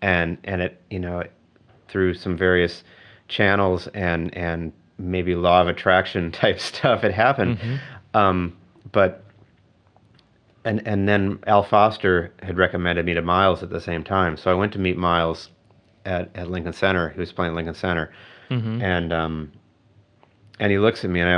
and 0.00 0.38
and 0.44 0.62
it 0.62 0.80
you 0.90 1.00
know 1.00 1.24
through 1.88 2.14
some 2.14 2.36
various 2.36 2.84
channels 3.26 3.88
and 3.88 4.32
and 4.36 4.72
maybe 4.98 5.34
law 5.34 5.60
of 5.60 5.66
attraction 5.68 6.30
type 6.42 6.60
stuff. 6.60 7.02
It 7.02 7.12
happened, 7.12 7.58
um, 8.14 8.56
but 8.92 9.24
and 10.64 10.86
and 10.86 11.08
then 11.08 11.38
Al 11.46 11.62
Foster 11.62 12.32
had 12.42 12.56
recommended 12.58 13.04
me 13.06 13.14
to 13.14 13.22
Miles 13.22 13.62
at 13.62 13.70
the 13.70 13.80
same 13.80 14.04
time. 14.04 14.36
So 14.36 14.50
I 14.50 14.54
went 14.54 14.72
to 14.74 14.78
meet 14.78 14.96
Miles 14.96 15.48
at, 16.04 16.30
at 16.34 16.50
Lincoln 16.50 16.72
Center. 16.72 17.10
He 17.10 17.20
was 17.20 17.32
playing 17.32 17.54
Lincoln 17.54 17.74
Center, 17.74 18.12
and 18.82 19.12
um, 19.12 19.52
and 20.60 20.70
he 20.70 20.78
looks 20.78 21.04
at 21.04 21.10
me, 21.10 21.20
and 21.20 21.30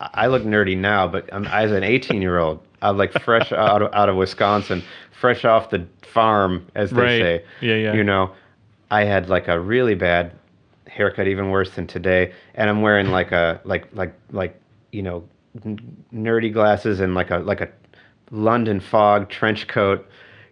I 0.00 0.08
I 0.24 0.26
look 0.26 0.42
nerdy 0.42 0.76
now, 0.76 1.08
but 1.08 1.32
I'm, 1.32 1.46
as 1.46 1.72
an 1.72 1.82
18 1.82 2.20
year 2.20 2.38
old, 2.38 2.60
I'm 2.82 2.96
like 2.98 3.12
fresh 3.22 3.52
out 3.52 3.82
of, 3.82 3.94
out 3.94 4.08
of 4.08 4.16
Wisconsin, 4.16 4.82
fresh 5.18 5.44
off 5.44 5.70
the 5.70 5.86
farm, 6.02 6.66
as 6.74 6.90
they 6.90 7.00
Right. 7.00 7.20
say. 7.22 7.44
Yeah, 7.60 7.76
yeah. 7.76 7.94
You 7.94 8.04
know, 8.04 8.32
I 8.90 9.04
had 9.04 9.28
like 9.28 9.48
a 9.48 9.58
really 9.58 9.94
bad 9.94 10.32
haircut, 10.86 11.26
even 11.26 11.50
worse 11.50 11.70
than 11.74 11.86
today, 11.86 12.32
and 12.54 12.68
I'm 12.68 12.82
wearing 12.82 13.10
like 13.10 13.32
a 13.32 13.60
like 13.64 13.88
like 13.94 14.14
like 14.30 14.60
you 14.92 15.02
know 15.02 15.24
nerdy 16.12 16.52
glasses 16.52 17.00
and 17.00 17.14
like 17.14 17.30
a 17.30 17.38
like 17.38 17.60
a 17.60 17.68
London 18.34 18.80
fog 18.80 19.28
trench 19.30 19.66
coat. 19.68 20.06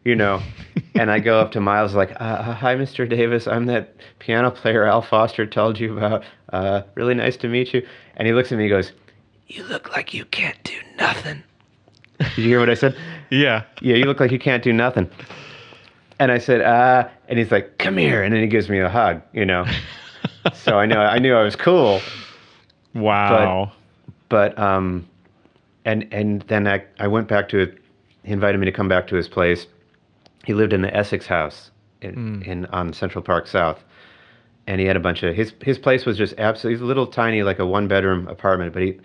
You 0.05 0.17
know, 0.17 0.43
and 0.95 1.11
I 1.11 1.21
go 1.21 1.39
up 1.39 1.53
to 1.53 1.61
Miles 1.61 1.95
like, 1.95 2.13
uh, 2.21 2.55
"Hi, 2.55 2.75
Mr. 2.75 3.09
Davis. 3.09 3.47
I'm 3.47 3.67
that 3.67 3.95
piano 4.19 4.51
player 4.51 4.85
Al 4.85 5.03
Foster 5.03 5.47
told 5.47 5.79
you 5.79 5.97
about. 5.97 6.25
Uh, 6.53 6.83
really 6.95 7.15
nice 7.15 7.37
to 7.39 7.49
meet 7.49 7.73
you." 7.73 7.87
And 8.17 8.27
he 8.27 8.35
looks 8.35 8.51
at 8.53 8.59
me, 8.59 8.65
and 8.65 8.71
goes, 8.71 8.93
"You 9.47 9.63
look 9.65 9.93
like 9.93 10.13
you 10.15 10.25
can't 10.25 10.61
do 10.65 10.75
nothing." 10.99 11.43
Did 12.19 12.39
you 12.39 12.45
hear 12.49 12.61
what 12.61 12.71
I 12.71 12.75
said? 12.75 12.97
Yeah. 13.31 13.63
Yeah, 13.81 13.97
you 13.97 14.05
look 14.05 14.21
like 14.21 14.31
you 14.31 14.39
can't 14.39 14.63
do 14.63 14.75
nothing. 14.75 15.09
And 16.19 16.31
I 16.31 16.37
said, 16.37 16.61
uh, 16.61 17.09
and 17.29 17.39
he's 17.39 17.51
like, 17.51 17.79
come 17.79 17.97
here. 17.97 18.23
And 18.23 18.35
then 18.35 18.43
he 18.43 18.47
gives 18.47 18.69
me 18.69 18.79
a 18.79 18.91
hug, 18.91 19.23
you 19.33 19.47
know. 19.47 19.65
so 20.53 20.79
I 20.79 20.85
know, 20.85 21.01
I 21.01 21.19
knew 21.19 21.35
I 21.35 21.43
was 21.43 21.57
cool, 21.57 22.03
Wow. 22.95 23.73
but, 24.29 24.59
um, 24.59 25.09
and, 25.85 26.07
and 26.13 26.43
then 26.49 26.67
I, 26.67 26.85
I 26.99 27.09
went 27.09 27.29
back 27.29 27.49
to 27.51 27.59
it. 27.59 27.79
He 28.25 28.33
invited 28.33 28.59
me 28.59 28.67
to 28.67 28.73
come 28.73 28.89
back 28.89 29.07
to 29.09 29.17
his 29.17 29.29
place. 29.29 29.67
He 30.45 30.55
lived 30.55 30.73
in 30.73 30.83
the 30.83 30.95
Essex 30.97 31.27
house 31.27 31.71
in, 32.01 32.43
in 32.43 32.67
on 32.67 32.93
Central 32.93 33.23
Park 33.23 33.47
South. 33.47 33.83
And 34.67 34.81
he 34.81 34.87
had 34.87 34.97
a 34.97 35.01
bunch 35.01 35.23
of, 35.25 35.35
his, 35.35 35.53
his 35.63 35.79
place 35.79 36.07
was 36.07 36.17
just 36.17 36.35
absolutely, 36.39 36.85
a 36.85 36.87
little 36.87 37.07
tiny, 37.07 37.43
like 37.43 37.59
a 37.59 37.67
one 37.67 37.89
bedroom 37.89 38.29
apartment, 38.29 38.73
but 38.73 38.83
he, 38.83 39.01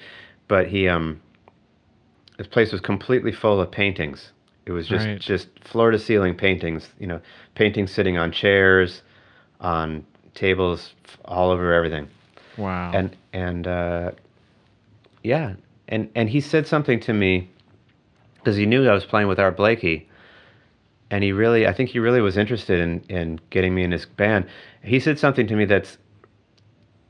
but 0.47 0.67
he, 0.67 0.87
um, 0.87 1.19
his 2.37 2.45
place 2.45 2.71
was 2.71 2.79
completely 2.81 3.31
full 3.31 3.59
of 3.59 3.71
paintings. 3.71 4.31
It 4.67 4.71
was 4.71 4.87
just 4.87 5.07
Right. 5.07 5.19
just 5.19 5.47
floor 5.63 5.89
to 5.91 5.97
ceiling 5.97 6.35
paintings. 6.35 6.89
You 6.99 7.07
know, 7.07 7.21
paintings 7.55 7.91
sitting 7.91 8.17
on 8.17 8.31
chairs, 8.31 9.01
on 9.61 10.05
tables, 10.35 10.93
all 11.25 11.49
over 11.49 11.73
everything. 11.73 12.07
wow. 12.57 12.91
And 12.93 13.15
and 13.33 13.65
uh, 13.65 14.11
yeah, 15.23 15.53
and 15.87 16.09
and 16.15 16.29
he 16.29 16.41
said 16.41 16.67
something 16.67 16.99
to 17.01 17.13
me 17.13 17.49
because 18.35 18.55
he 18.55 18.65
knew 18.65 18.87
I 18.87 18.93
was 18.93 19.05
playing 19.05 19.27
with 19.27 19.39
Art 19.39 19.57
Blakey, 19.57 20.07
and 21.11 21.23
he 21.23 21.31
really, 21.31 21.67
I 21.67 21.73
think 21.73 21.89
he 21.89 21.99
really 21.99 22.21
was 22.21 22.37
interested 22.37 22.79
in 22.79 23.03
in 23.09 23.39
getting 23.49 23.73
me 23.73 23.83
in 23.83 23.91
his 23.91 24.05
band. 24.05 24.47
He 24.83 24.99
said 24.99 25.19
something 25.19 25.47
to 25.47 25.55
me 25.55 25.65
that's 25.65 25.97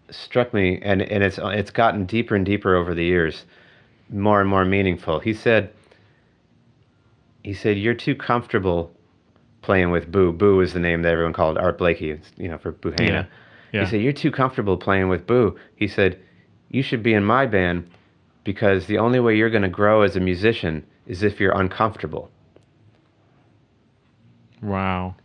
struck 0.10 0.54
me, 0.54 0.80
and 0.82 1.02
and 1.02 1.24
it's 1.24 1.40
it's 1.42 1.72
gotten 1.72 2.06
deeper 2.06 2.36
and 2.36 2.46
deeper 2.46 2.76
over 2.76 2.94
the 2.94 3.04
years, 3.04 3.46
more 4.10 4.42
and 4.42 4.50
more 4.50 4.66
meaningful. 4.66 5.20
He 5.20 5.34
said. 5.34 5.72
He 7.44 7.54
said, 7.54 7.78
"You're 7.78 7.94
too 7.94 8.14
comfortable 8.14 8.92
playing 9.62 9.92
with 9.92 10.12
Boo. 10.12 10.32
Boo 10.32 10.62
is 10.62 10.74
the 10.74 10.80
name 10.80 11.02
that 11.02 11.12
everyone 11.12 11.34
called 11.34 11.58
Art 11.58 11.78
Blakey. 11.78 12.12
It's, 12.12 12.32
you 12.38 12.48
know, 12.48 12.58
for 12.58 12.72
Buhaina. 12.72 13.10
Yeah. 13.10 13.26
Yeah. 13.74 13.84
He 13.84 13.90
said, 13.90 14.02
You're 14.02 14.14
too 14.14 14.32
comfortable 14.32 14.78
playing 14.78 15.10
with 15.10 15.28
Boo. 15.28 15.58
He 15.76 15.88
said, 15.88 16.20
You 16.70 16.82
should 16.82 17.04
be 17.04 17.14
in 17.14 17.24
my 17.24 17.46
band 17.46 17.90
because 18.48 18.86
the 18.86 18.98
only 18.98 19.20
way 19.20 19.36
you're 19.36 19.50
going 19.50 19.62
to 19.62 19.68
grow 19.68 20.04
as 20.04 20.16
a 20.16 20.22
musician 20.22 20.86
is 21.06 21.22
if 21.22 21.38
you're 21.38 21.52
uncomfortable. 21.52 22.32
wow. 24.62 25.16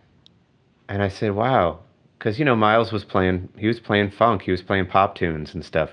And 0.88 1.04
I 1.04 1.08
said, 1.08 1.36
Wow. 1.36 1.78
Because, 2.18 2.40
you 2.40 2.44
know, 2.44 2.56
Miles 2.56 2.90
was 2.90 3.04
playing, 3.04 3.48
he 3.56 3.68
was 3.68 3.78
playing 3.78 4.10
funk, 4.10 4.42
he 4.42 4.50
was 4.50 4.60
playing 4.60 4.86
pop 4.86 5.14
tunes 5.14 5.54
and 5.54 5.64
stuff. 5.64 5.90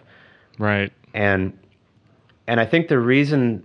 Right. 0.58 0.92
And, 1.14 1.56
and 2.48 2.60
I 2.60 2.66
think 2.66 2.88
the 2.88 2.98
reason, 2.98 3.64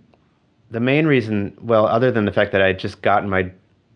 the 0.71 0.81
main 0.81 1.07
reason, 1.07 1.57
well, 1.62 1.87
other 1.87 2.11
than 2.12 2.27
the 2.27 2.33
fact 2.33 2.53
that 2.53 2.61
I 2.61 2.67
had 2.67 2.79
just 2.79 3.01
gotten 3.01 3.31
my, 3.31 3.51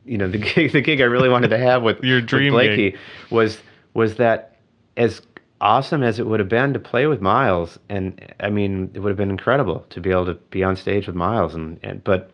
you 0.06 0.16
know, 0.16 0.28
the 0.28 0.38
gig, 0.38 0.72
the 0.78 0.80
gig 0.80 1.02
I 1.02 1.04
really 1.04 1.28
wanted 1.28 1.48
to 1.48 1.58
have 1.58 1.82
with, 1.82 2.02
Your 2.02 2.22
with 2.22 2.30
Blakey 2.30 2.92
gig. 2.92 2.98
was, 3.28 3.58
was 3.92 4.16
that 4.16 4.56
as 4.96 5.20
awesome 5.60 6.02
as 6.02 6.18
it 6.18 6.26
would 6.26 6.40
have 6.40 6.48
been 6.48 6.72
to 6.72 6.78
play 6.78 7.06
with 7.06 7.20
Miles, 7.20 7.78
and 7.88 8.20
I 8.40 8.50
mean, 8.50 8.90
it 8.94 9.00
would 9.00 9.08
have 9.10 9.16
been 9.16 9.30
incredible 9.30 9.84
to 9.90 10.00
be 10.00 10.10
able 10.10 10.26
to 10.26 10.34
be 10.34 10.62
on 10.62 10.76
stage 10.76 11.06
with 11.06 11.16
Miles, 11.16 11.54
and, 11.54 11.78
and 11.82 12.02
but 12.04 12.30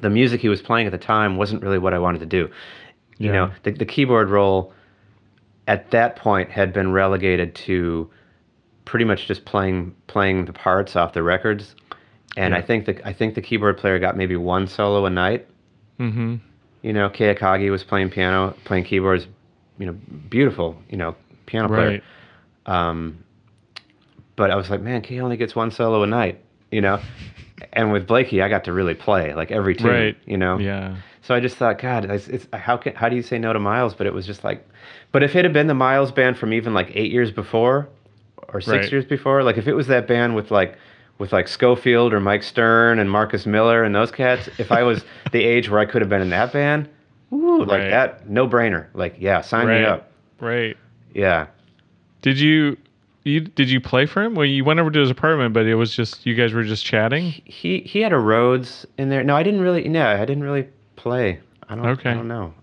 the 0.00 0.10
music 0.10 0.40
he 0.40 0.48
was 0.48 0.60
playing 0.60 0.86
at 0.86 0.92
the 0.92 0.98
time 0.98 1.36
wasn't 1.36 1.62
really 1.62 1.78
what 1.78 1.94
I 1.94 1.98
wanted 1.98 2.18
to 2.20 2.26
do. 2.26 2.50
You 3.18 3.26
Yeah. 3.28 3.32
know, 3.32 3.50
the, 3.62 3.70
the 3.70 3.86
keyboard 3.86 4.28
role 4.28 4.72
at 5.68 5.90
that 5.92 6.16
point 6.16 6.50
had 6.50 6.72
been 6.72 6.92
relegated 6.92 7.54
to 7.54 8.10
pretty 8.84 9.04
much 9.04 9.26
just 9.26 9.44
playing 9.46 9.94
playing 10.08 10.44
the 10.44 10.52
parts 10.52 10.96
off 10.96 11.12
the 11.14 11.22
records, 11.22 11.74
and 12.36 12.52
Yeah. 12.52 12.58
I 12.58 12.62
think 12.62 12.86
the 12.86 13.08
I 13.08 13.12
think 13.12 13.34
the 13.34 13.42
keyboard 13.42 13.78
player 13.78 13.98
got 13.98 14.16
maybe 14.16 14.36
one 14.36 14.66
solo 14.66 15.06
a 15.06 15.10
night. 15.10 15.46
Mm-hmm. 16.00 16.36
You 16.82 16.92
know, 16.92 17.08
Kei 17.08 17.34
Akagi 17.34 17.70
was 17.70 17.82
playing 17.84 18.10
piano, 18.10 18.54
playing 18.64 18.84
keyboards, 18.84 19.26
you 19.78 19.86
know, 19.86 19.96
beautiful, 20.28 20.76
you 20.90 20.98
know, 20.98 21.14
piano 21.46 21.68
player. 21.68 21.88
Right. 21.88 22.02
Um, 22.66 23.22
but 24.36 24.50
I 24.50 24.56
was 24.56 24.70
like, 24.70 24.80
man, 24.80 25.02
Kei 25.02 25.20
only 25.20 25.36
gets 25.36 25.54
one 25.54 25.70
solo 25.70 26.02
a 26.02 26.06
night, 26.06 26.40
you 26.70 26.80
know. 26.80 27.00
and 27.72 27.92
with 27.92 28.06
Blakey, 28.06 28.42
I 28.42 28.48
got 28.48 28.64
to 28.64 28.72
really 28.72 28.94
play 28.94 29.34
like 29.34 29.50
every 29.50 29.74
tune, 29.76 29.86
Right. 29.90 30.16
you 30.26 30.36
know. 30.36 30.58
Yeah. 30.58 30.96
So 31.22 31.34
I 31.34 31.40
just 31.40 31.56
thought, 31.56 31.78
God, 31.78 32.10
it's, 32.10 32.28
it's 32.28 32.46
how 32.52 32.76
can 32.76 32.94
how 32.94 33.08
do 33.08 33.16
you 33.16 33.22
say 33.22 33.38
no 33.38 33.52
to 33.52 33.58
Miles? 33.58 33.94
But 33.94 34.06
it 34.06 34.12
was 34.12 34.26
just 34.26 34.44
like, 34.44 34.66
but 35.12 35.22
if 35.22 35.34
it 35.36 35.44
had 35.44 35.52
been 35.54 35.68
the 35.68 35.74
Miles 35.74 36.12
band 36.12 36.36
from 36.36 36.52
even 36.52 36.74
like 36.74 36.90
eight 36.94 37.10
years 37.12 37.30
before, 37.30 37.88
or 38.52 38.60
six 38.60 38.84
Right. 38.84 38.92
years 38.92 39.04
before, 39.04 39.42
like 39.42 39.56
if 39.56 39.66
it 39.66 39.74
was 39.74 39.86
that 39.86 40.06
band 40.06 40.34
with 40.34 40.50
like 40.50 40.76
with 41.18 41.32
like 41.32 41.46
Scofield 41.48 42.12
or 42.12 42.20
Mike 42.20 42.42
Stern 42.42 42.98
and 42.98 43.10
Marcus 43.10 43.46
Miller 43.46 43.84
and 43.84 43.94
those 43.94 44.10
cats, 44.10 44.48
if 44.58 44.70
I 44.72 44.82
was 44.82 45.04
the 45.32 45.42
age 45.42 45.70
where 45.70 45.80
I 45.80 45.86
could 45.86 46.02
have 46.02 46.08
been 46.10 46.20
in 46.20 46.30
that 46.30 46.52
band, 46.52 46.88
woo, 47.30 47.60
like 47.64 47.80
Right. 47.82 47.90
that, 47.90 48.28
no 48.28 48.46
brainer. 48.48 48.88
Like 48.94 49.14
yeah, 49.18 49.40
sign 49.40 49.66
right. 49.68 49.80
me 49.80 49.86
up. 49.86 50.10
Right. 50.40 50.76
Yeah. 51.14 51.46
Did 52.24 52.40
you 52.40 52.78
you 53.24 53.40
did 53.40 53.68
you 53.70 53.80
play 53.82 54.06
for 54.06 54.22
him? 54.22 54.34
Well, 54.34 54.46
you 54.46 54.64
went 54.64 54.80
over 54.80 54.90
to 54.90 54.98
his 54.98 55.10
apartment, 55.10 55.52
but 55.52 55.66
it 55.66 55.74
was 55.74 55.94
just 55.94 56.24
you 56.24 56.34
guys 56.34 56.54
were 56.54 56.64
just 56.64 56.82
chatting. 56.84 57.30
He 57.44 57.80
he 57.80 58.00
had 58.00 58.14
a 58.14 58.18
Rhodes 58.18 58.86
in 58.96 59.10
there. 59.10 59.22
No, 59.22 59.36
I 59.36 59.42
didn't 59.42 59.60
really. 59.60 59.86
No, 59.88 60.06
I 60.06 60.24
didn't 60.24 60.42
really 60.42 60.66
play. 60.96 61.38
I 61.68 61.74
don't. 61.74 61.84
Okay. 61.86 62.10
I 62.10 62.14
don't 62.14 62.28
know. 62.28 62.54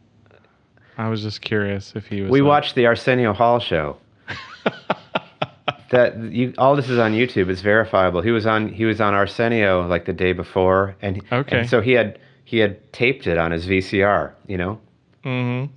I 0.97 1.09
was 1.09 1.21
just 1.21 1.41
curious 1.41 1.93
if 1.95 2.07
he 2.07 2.21
was. 2.21 2.31
We 2.31 2.41
like- 2.41 2.47
watched 2.47 2.73
the 2.75 2.87
Arsenio 2.87 3.33
Hall 3.33 3.59
show. 3.59 3.97
that 5.91 6.17
you 6.31 6.53
all 6.57 6.75
this 6.75 6.89
is 6.89 6.97
on 6.99 7.13
YouTube. 7.13 7.49
It's 7.49 7.61
verifiable. 7.61 8.21
He 8.21 8.31
was 8.31 8.45
on 8.45 8.67
he 8.69 8.85
was 8.85 8.99
on 9.01 9.13
Arsenio 9.13 9.85
like 9.87 10.05
the 10.05 10.13
day 10.13 10.33
before, 10.33 10.95
and 11.01 11.21
Okay. 11.31 11.59
and 11.59 11.69
so 11.69 11.81
he 11.81 11.91
had 11.91 12.17
he 12.45 12.57
had 12.57 12.91
taped 12.93 13.27
it 13.27 13.37
on 13.37 13.51
his 13.51 13.65
VCR. 13.67 14.33
You 14.47 14.57
know, 14.57 14.79
Mm-hmm. 15.23 15.71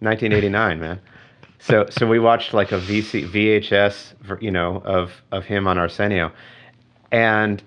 1989, 0.00 0.80
man. 0.80 1.00
So 1.60 1.86
so 1.90 2.06
we 2.06 2.18
watched 2.18 2.54
like 2.54 2.72
a 2.72 2.78
VC 2.78 3.26
VHS, 3.28 4.14
you 4.40 4.50
know, 4.50 4.80
of 4.84 5.12
of 5.32 5.44
him 5.44 5.66
on 5.66 5.76
Arsenio, 5.78 6.30
and 7.10 7.62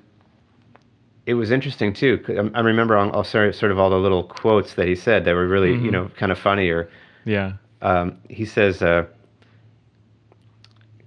it 1.25 1.33
was 1.35 1.51
interesting 1.51 1.93
too. 1.93 2.17
'cause 2.19 2.37
I 2.37 2.57
I 2.57 2.61
remember 2.61 2.95
on, 2.97 3.11
all 3.11 3.23
sort 3.23 3.53
sort 3.55 3.71
of 3.71 3.79
all 3.79 3.89
the 3.89 3.99
little 3.99 4.23
quotes 4.23 4.73
that 4.75 4.87
he 4.87 4.95
said 4.95 5.25
that 5.25 5.35
were 5.35 5.47
really 5.47 5.71
you 5.73 5.89
Mhm. 5.89 5.91
know 5.91 6.11
kind 6.17 6.31
of 6.31 6.39
funny 6.39 6.69
or 6.69 6.89
Yeah. 7.25 7.53
um, 7.81 8.17
he 8.29 8.45
says, 8.45 8.79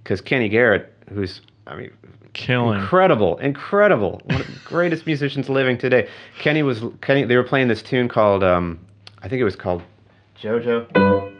because 0.03 0.21
Kenny 0.21 0.47
Garrett, 0.49 0.93
who's, 1.13 1.41
I 1.67 1.75
mean, 1.75 1.91
Killing. 2.33 2.79
incredible, 2.79 3.37
incredible, 3.37 4.21
one 4.25 4.41
of 4.41 4.47
the 4.47 4.59
greatest 4.65 5.05
musicians 5.05 5.49
living 5.49 5.77
today. 5.77 6.07
Kenny 6.39 6.63
was, 6.63 6.83
Kenny, 7.01 7.23
they 7.23 7.35
were 7.37 7.43
playing 7.43 7.67
this 7.69 7.81
tune 7.81 8.07
called, 8.07 8.43
um, 8.43 8.77
I 9.23 9.27
think 9.27 9.41
it 9.41 9.45
was 9.45 9.55
called 9.55 9.81
JoJo. 10.41 11.34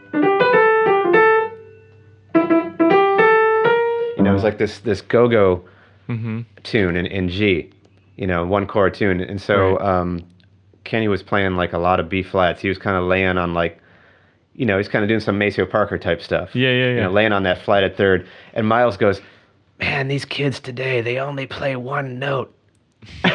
Like 4.46 4.58
this, 4.58 4.78
this 4.78 5.00
go-go 5.00 5.62
Mhm. 6.08 6.44
tune 6.62 6.96
in, 6.96 7.04
in 7.06 7.28
G, 7.28 7.68
you 8.16 8.26
know, 8.28 8.46
one 8.46 8.66
chord 8.66 8.94
tune. 8.94 9.20
And 9.20 9.40
so 9.42 9.76
Right. 9.76 9.80
um, 9.88 10.20
Kenny 10.84 11.08
was 11.08 11.22
playing 11.22 11.56
like 11.56 11.72
a 11.72 11.78
lot 11.78 11.98
of 11.98 12.08
B 12.08 12.22
flats. 12.22 12.62
He 12.62 12.68
was 12.68 12.78
kind 12.78 12.96
of 12.96 13.04
laying 13.04 13.36
on 13.38 13.54
like, 13.54 13.78
you 14.54 14.64
know, 14.64 14.76
he's 14.78 14.88
kind 14.88 15.02
of 15.02 15.08
doing 15.08 15.18
some 15.20 15.36
Maceo 15.36 15.66
Parker 15.66 15.98
type 15.98 16.22
stuff. 16.22 16.54
Yeah, 16.54 16.70
yeah, 16.70 16.88
You 16.90 16.94
yeah. 16.96 17.02
know, 17.04 17.10
laying 17.10 17.32
on 17.32 17.42
that 17.42 17.58
flat 17.62 17.82
at 17.82 17.96
third. 17.96 18.24
And 18.54 18.66
Miles 18.68 18.96
goes, 18.96 19.20
Man, 19.80 20.08
these 20.08 20.24
kids 20.24 20.58
today, 20.60 21.00
they 21.02 21.18
only 21.18 21.46
play 21.46 21.74
one 21.76 22.18
note. 22.20 22.54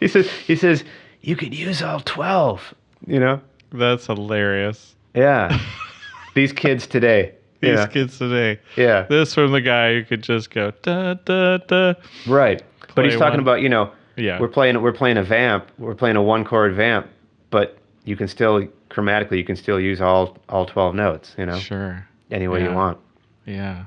he 0.00 0.08
says, 0.08 0.30
he 0.30 0.56
says, 0.56 0.84
you 1.20 1.36
could 1.36 1.54
use 1.54 1.82
all 1.82 2.00
12, 2.00 2.74
you 3.06 3.20
know? 3.20 3.40
That's 3.72 4.06
hilarious. 4.06 4.94
Yeah. 5.14 5.58
these 6.34 6.52
kids 6.52 6.86
today. 6.86 7.32
These 7.62 7.78
yeah. 7.78 7.86
kids 7.86 8.18
today. 8.18 8.60
Yeah. 8.76 9.02
This 9.08 9.34
from 9.34 9.52
the 9.52 9.60
guy 9.60 9.94
who 9.94 10.02
could 10.04 10.22
just 10.22 10.50
go 10.50 10.72
da 10.82 11.14
da 11.14 11.58
da. 11.58 11.94
Right. 12.26 12.60
But 12.96 13.04
he's 13.04 13.14
talking 13.14 13.34
one. 13.34 13.40
about, 13.40 13.60
you 13.62 13.68
know, 13.68 13.92
Yeah. 14.16 14.40
we're 14.40 14.48
playing 14.48 14.82
we're 14.82 14.92
playing 14.92 15.16
a 15.16 15.22
vamp, 15.22 15.68
we're 15.78 15.94
playing 15.94 16.16
a 16.16 16.22
one 16.22 16.44
chord 16.44 16.74
vamp, 16.74 17.06
but 17.50 17.78
you 18.04 18.16
can 18.16 18.26
still 18.26 18.66
chromatically 18.90 19.36
you 19.38 19.44
can 19.44 19.54
still 19.56 19.78
use 19.80 20.00
all 20.00 20.36
all 20.48 20.66
12 20.66 20.94
notes, 20.96 21.34
you 21.38 21.46
know, 21.46 21.56
Sure. 21.58 22.04
any 22.32 22.48
way 22.48 22.60
Yeah. 22.62 22.68
you 22.68 22.74
want. 22.74 22.98
Yeah. 23.46 23.84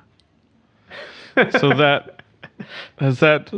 so 1.59 1.73
that 1.73 2.21
has 2.99 3.19
that 3.19 3.51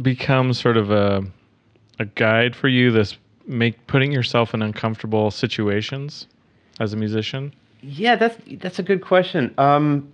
become 0.00 0.54
sort 0.54 0.78
of 0.78 0.90
a 0.90 1.24
a 1.98 2.06
guide 2.06 2.56
for 2.56 2.68
you 2.68 2.90
this 2.90 3.18
make 3.46 3.86
putting 3.86 4.10
yourself 4.12 4.54
in 4.54 4.62
uncomfortable 4.62 5.30
situations 5.30 6.26
as 6.80 6.94
a 6.94 6.96
musician 6.96 7.52
Yeah, 7.86 8.16
that's 8.16 8.36
that's 8.60 8.78
a 8.78 8.82
good 8.82 9.02
question. 9.02 9.52
Um, 9.58 10.10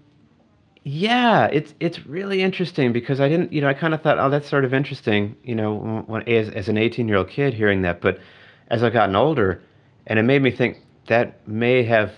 yeah, 0.82 1.46
it's 1.46 1.72
it's 1.78 2.04
really 2.04 2.42
interesting 2.42 2.92
because 2.92 3.20
I 3.20 3.28
didn't, 3.28 3.52
you 3.52 3.60
know, 3.60 3.68
I 3.68 3.74
kind 3.74 3.94
of 3.94 4.02
thought, 4.02 4.18
oh, 4.18 4.28
that's 4.28 4.48
sort 4.48 4.64
of 4.64 4.74
interesting, 4.74 5.36
you 5.44 5.54
know, 5.54 6.02
when 6.06 6.28
as 6.28 6.48
as 6.48 6.68
an 6.68 6.76
18 6.76 7.06
year 7.06 7.18
old 7.18 7.28
kid 7.28 7.54
hearing 7.54 7.82
that, 7.82 8.00
but 8.00 8.18
as 8.68 8.82
I've 8.82 8.92
gotten 8.92 9.14
older, 9.14 9.62
and 10.06 10.18
it 10.18 10.22
made 10.22 10.42
me 10.42 10.50
think 10.50 10.78
that 11.06 11.46
may 11.46 11.84
have 11.84 12.12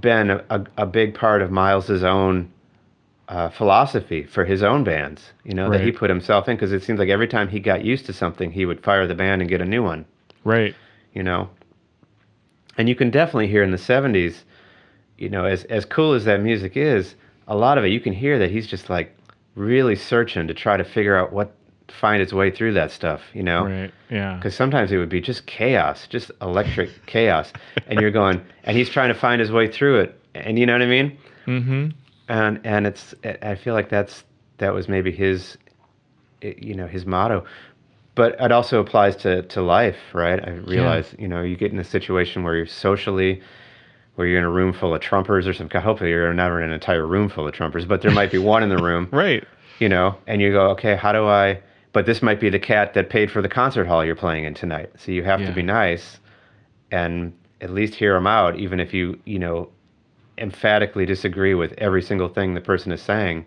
been 0.00 0.30
a, 0.30 0.44
a, 0.50 0.64
a 0.78 0.86
big 0.86 1.14
part 1.14 1.42
of 1.42 1.50
Miles's 1.50 2.04
own 2.04 2.52
uh, 3.28 3.48
philosophy 3.48 4.24
for 4.24 4.44
his 4.44 4.62
own 4.62 4.84
bands, 4.84 5.32
you 5.44 5.54
know, 5.54 5.70
that 5.70 5.80
he 5.80 5.90
put 5.90 6.10
himself 6.10 6.48
in. 6.48 6.56
Because 6.56 6.72
it 6.72 6.84
seems 6.84 7.00
like 7.00 7.08
every 7.08 7.28
time 7.28 7.48
he 7.48 7.58
got 7.58 7.84
used 7.84 8.06
to 8.06 8.12
something, 8.12 8.52
he 8.52 8.64
would 8.64 8.82
fire 8.84 9.06
the 9.06 9.14
band 9.14 9.40
and 9.40 9.48
get 9.48 9.60
a 9.60 9.64
new 9.64 9.82
one. 9.82 10.04
Right. 10.44 10.74
You 11.14 11.22
know. 11.22 11.50
And 12.76 12.88
you 12.88 12.94
can 12.94 13.10
definitely 13.10 13.48
hear 13.48 13.62
in 13.62 13.70
the 13.70 13.76
70s, 13.76 14.44
you 15.22 15.28
know, 15.28 15.44
as 15.44 15.64
as 15.64 15.84
cool 15.84 16.12
as 16.14 16.24
that 16.24 16.40
music 16.42 16.76
is, 16.76 17.14
a 17.46 17.56
lot 17.56 17.78
of 17.78 17.84
it 17.84 17.88
you 17.88 18.00
can 18.00 18.12
hear 18.12 18.38
that 18.40 18.50
he's 18.50 18.66
just 18.66 18.90
like 18.90 19.16
really 19.54 19.96
searching 19.96 20.48
to 20.48 20.54
try 20.54 20.76
to 20.76 20.84
figure 20.84 21.16
out 21.16 21.32
what 21.32 21.54
find 21.88 22.22
its 22.22 22.32
way 22.32 22.50
through 22.50 22.72
that 22.72 22.90
stuff, 22.90 23.20
you 23.34 23.42
know. 23.42 23.64
right 23.64 23.92
yeah 24.10 24.34
Because 24.36 24.54
sometimes 24.54 24.90
it 24.92 24.96
would 24.96 25.08
be 25.10 25.20
just 25.20 25.46
chaos, 25.46 26.06
just 26.08 26.30
electric 26.40 26.90
chaos, 27.06 27.52
and 27.86 28.00
you're 28.00 28.10
going, 28.10 28.40
and 28.64 28.76
he's 28.76 28.88
trying 28.88 29.08
to 29.14 29.18
find 29.26 29.40
his 29.40 29.52
way 29.52 29.70
through 29.70 30.00
it, 30.00 30.20
and 30.34 30.58
you 30.58 30.66
know 30.66 30.72
what 30.72 30.82
I 30.82 30.86
mean. 30.86 31.18
mm-hmm 31.46 31.90
And 32.28 32.60
and 32.64 32.86
it's 32.86 33.14
I 33.24 33.54
feel 33.54 33.74
like 33.74 33.90
that's 33.90 34.24
that 34.58 34.74
was 34.74 34.88
maybe 34.88 35.12
his, 35.12 35.58
you 36.40 36.74
know, 36.74 36.86
his 36.86 37.04
motto, 37.06 37.44
but 38.14 38.36
it 38.40 38.52
also 38.52 38.80
applies 38.80 39.14
to 39.16 39.42
to 39.42 39.62
life, 39.62 40.00
right? 40.14 40.40
I 40.48 40.50
realize 40.50 41.14
you 41.18 41.28
know 41.28 41.42
you 41.42 41.56
get 41.56 41.72
in 41.72 41.78
a 41.78 41.84
situation 41.84 42.42
where 42.44 42.56
you're 42.56 42.66
socially, 42.88 43.40
where 44.14 44.26
you're 44.26 44.38
in 44.38 44.44
a 44.44 44.50
room 44.50 44.72
full 44.72 44.94
of 44.94 45.00
Trumpers 45.00 45.46
or 45.46 45.52
some. 45.54 45.68
Hopefully 45.70 46.10
you're 46.10 46.32
never 46.34 46.60
in 46.60 46.68
an 46.68 46.72
entire 46.74 47.06
room 47.06 47.28
full 47.28 47.46
of 47.48 47.54
Trumpers, 47.54 47.86
but 47.88 48.02
there 48.02 48.10
might 48.10 48.30
be 48.30 48.38
one 48.38 48.62
in 48.62 48.68
the 48.68 48.82
room, 48.82 49.08
right 49.12 49.44
you 49.78 49.88
know, 49.88 50.16
and 50.26 50.40
you 50.40 50.52
go, 50.52 50.68
okay, 50.70 50.94
how 50.94 51.10
do 51.12 51.26
I? 51.26 51.60
But 51.92 52.06
this 52.06 52.22
might 52.22 52.38
be 52.40 52.48
the 52.50 52.58
cat 52.58 52.94
that 52.94 53.10
paid 53.10 53.30
for 53.30 53.42
the 53.42 53.48
concert 53.48 53.86
hall 53.86 54.04
you're 54.04 54.14
playing 54.14 54.44
in 54.44 54.54
tonight, 54.54 54.90
so 54.96 55.10
you 55.12 55.24
have 55.24 55.40
Yeah. 55.40 55.46
to 55.48 55.52
be 55.52 55.62
nice, 55.62 56.20
and 56.90 57.32
at 57.60 57.70
least 57.70 57.94
hear 57.94 58.14
them 58.14 58.26
out, 58.26 58.56
even 58.56 58.80
if 58.80 58.92
you 58.94 59.18
you 59.24 59.38
know 59.38 59.68
emphatically 60.38 61.04
disagree 61.06 61.54
with 61.54 61.72
every 61.78 62.02
single 62.02 62.28
thing 62.28 62.54
the 62.54 62.60
person 62.60 62.92
is 62.92 63.02
saying. 63.02 63.44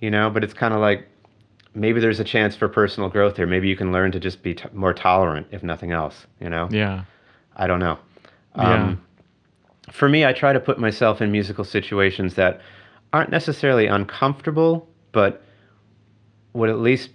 You 0.00 0.10
know, 0.10 0.30
but 0.30 0.42
it's 0.44 0.54
kind 0.54 0.72
of 0.74 0.80
like 0.80 1.06
maybe 1.74 2.00
there's 2.00 2.20
a 2.20 2.24
chance 2.24 2.56
for 2.56 2.68
personal 2.68 3.08
growth 3.08 3.34
there. 3.36 3.46
Maybe 3.46 3.68
you 3.68 3.76
can 3.76 3.92
learn 3.92 4.12
to 4.12 4.20
just 4.20 4.42
be 4.42 4.54
t- 4.54 4.64
more 4.72 4.94
tolerant, 4.94 5.46
if 5.50 5.62
nothing 5.62 5.92
else. 5.92 6.26
You 6.40 6.50
know, 6.50 6.68
yeah 6.70 7.04
I 7.56 7.66
don't 7.66 7.80
know. 7.80 7.98
Yeah. 8.56 8.84
Um, 8.84 9.02
For 9.92 10.08
me, 10.08 10.24
I 10.24 10.32
try 10.32 10.52
to 10.52 10.60
put 10.60 10.78
myself 10.78 11.20
in 11.20 11.32
musical 11.32 11.64
situations 11.64 12.34
that 12.34 12.60
aren't 13.12 13.30
necessarily 13.30 13.86
uncomfortable, 13.86 14.88
but 15.12 15.42
would 16.52 16.70
at 16.70 16.78
least 16.78 17.10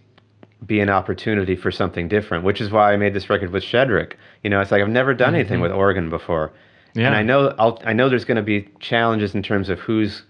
be 0.65 0.79
an 0.79 0.89
opportunity 0.89 1.55
for 1.55 1.71
something 1.71 2.07
different. 2.07 2.43
Which 2.43 2.61
is 2.61 2.71
why 2.71 2.93
I 2.93 2.97
made 2.97 3.13
this 3.13 3.29
record 3.29 3.51
with 3.51 3.63
Shedrick. 3.63 4.13
You 4.43 4.49
know, 4.49 4.61
it's 4.61 4.71
like 4.71 4.81
I've 4.81 4.89
never 4.89 5.13
done 5.13 5.29
mm-hmm. 5.29 5.35
anything 5.35 5.61
with 5.61 5.71
organ 5.71 6.09
before, 6.09 6.51
yeah 6.93 7.07
and 7.07 7.15
I 7.15 7.23
know 7.23 7.53
I'll, 7.59 7.79
I 7.85 7.93
know 7.93 8.09
there's 8.09 8.25
going 8.25 8.37
to 8.37 8.43
be 8.43 8.69
challenges 8.79 9.35
in 9.35 9.43
terms 9.43 9.69
of 9.69 9.79
who's 9.79 10.23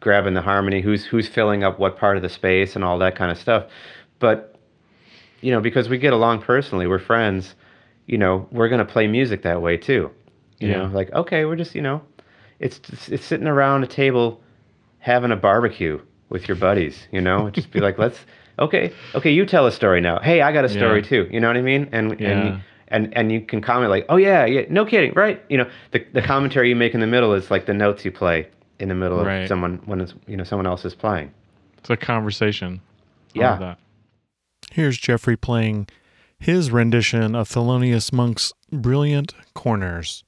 grabbing 0.00 0.34
the 0.34 0.42
harmony, 0.42 0.80
who's 0.80 1.04
who's 1.04 1.28
filling 1.28 1.64
up 1.64 1.78
what 1.78 1.96
part 1.96 2.16
of 2.16 2.22
the 2.22 2.28
space, 2.28 2.74
and 2.74 2.84
all 2.84 2.98
that 2.98 3.16
kind 3.16 3.30
of 3.30 3.38
stuff. 3.38 3.66
But 4.18 4.56
you 5.40 5.52
know, 5.52 5.60
because 5.60 5.88
we 5.88 5.98
get 5.98 6.12
along 6.12 6.42
personally, 6.42 6.86
we're 6.86 6.98
friends. 6.98 7.54
You 8.06 8.18
know, 8.18 8.48
we're 8.52 8.68
going 8.68 8.84
to 8.84 8.92
play 8.92 9.06
music 9.06 9.42
that 9.42 9.60
way 9.60 9.76
too. 9.76 10.10
You 10.58 10.68
Yeah. 10.68 10.78
know, 10.78 10.86
like 10.94 11.12
okay, 11.12 11.44
we're 11.44 11.56
just 11.56 11.74
you 11.74 11.82
know, 11.82 12.02
it's 12.60 12.80
it's, 12.92 13.08
it's 13.08 13.24
sitting 13.24 13.46
around 13.46 13.84
a 13.84 13.86
table 13.86 14.40
having 14.98 15.30
a 15.32 15.36
barbecue 15.36 16.00
with 16.28 16.48
your 16.48 16.56
buddies. 16.56 17.06
You 17.12 17.20
know, 17.20 17.50
just 17.58 17.70
be 17.70 17.80
like, 17.80 17.98
let's 17.98 18.18
okay, 18.58 18.92
okay, 19.14 19.30
you 19.30 19.44
tell 19.46 19.66
a 19.66 19.72
story 19.72 20.00
now. 20.00 20.18
Hey, 20.20 20.40
I 20.42 20.52
got 20.52 20.64
a 20.64 20.68
story 20.68 21.00
Yeah. 21.02 21.06
too. 21.08 21.28
You 21.30 21.40
know 21.40 21.48
what 21.48 21.56
I 21.56 21.62
mean? 21.62 21.88
And 21.92 22.18
Yeah. 22.20 22.28
and 22.30 22.62
and 22.88 23.16
and 23.16 23.32
you 23.32 23.40
can 23.40 23.60
comment 23.60 23.90
like, 23.90 24.06
oh 24.08 24.16
yeah, 24.16 24.44
yeah, 24.46 24.62
no 24.70 24.84
kidding, 24.86 25.12
right? 25.14 25.42
You 25.48 25.58
know, 25.58 25.68
the 25.90 26.04
the 26.12 26.22
commentary 26.22 26.68
you 26.68 26.76
make 26.76 26.94
in 26.94 27.00
the 27.00 27.06
middle 27.06 27.34
is 27.34 27.50
like 27.50 27.66
the 27.66 27.74
notes 27.74 28.04
you 28.04 28.12
play 28.12 28.48
in 28.78 28.88
the 28.88 28.94
middle 28.94 29.18
of 29.20 29.48
someone 29.48 29.80
when 29.86 30.00
it's 30.00 30.14
you 30.26 30.36
know 30.36 30.44
someone 30.44 30.66
else 30.66 30.84
is 30.84 30.94
playing. 30.94 31.32
it's 31.78 31.90
a 31.90 31.96
conversation 31.96 32.80
Yeah. 33.34 33.56
that. 33.58 33.78
Here's 34.72 34.98
Geoffrey 34.98 35.36
playing 35.36 35.88
his 36.38 36.70
rendition 36.70 37.34
of 37.34 37.48
Thelonious 37.48 38.12
Monk's 38.12 38.52
Brilliant 38.70 39.34
Corners. 39.54 40.24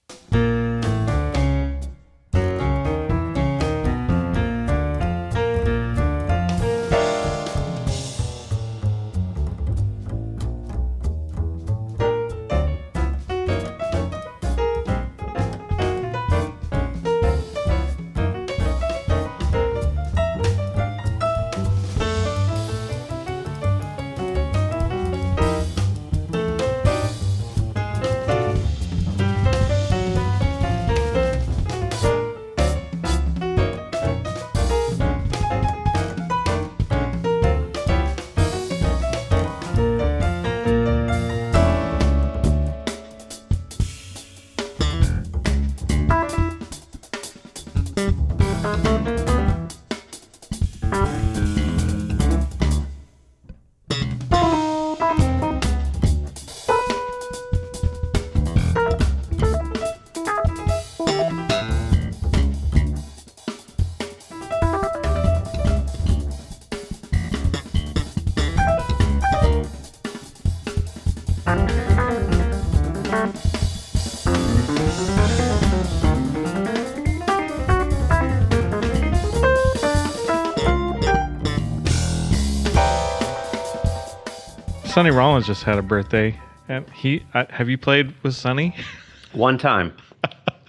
Sonny 85.08 85.16
Rollins 85.16 85.46
just 85.46 85.62
had 85.62 85.78
a 85.78 85.82
birthday, 85.82 86.38
and 86.68 86.86
he 86.90 87.24
uh, 87.32 87.46
have 87.48 87.70
you 87.70 87.78
played 87.78 88.12
with 88.22 88.34
Sonny? 88.34 88.76
One 89.32 89.56
time, 89.56 89.94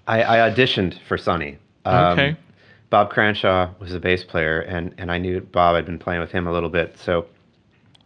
I, 0.07 0.23
I 0.23 0.49
auditioned 0.49 0.97
for 1.09 1.17
Sonny. 1.17 1.57
Um, 1.83 2.17
Okay. 2.17 2.37
Bob 2.89 3.11
Cranshaw 3.11 3.71
was 3.79 3.93
a 3.93 3.99
bass 3.99 4.23
player, 4.23 4.61
and, 4.61 4.95
and 4.97 5.11
I 5.11 5.17
knew 5.17 5.41
Bob. 5.41 5.75
I'd 5.75 5.85
been 5.85 5.99
playing 5.99 6.21
with 6.21 6.31
him 6.31 6.47
a 6.47 6.53
little 6.53 6.69
bit, 6.69 6.97
so 6.97 7.25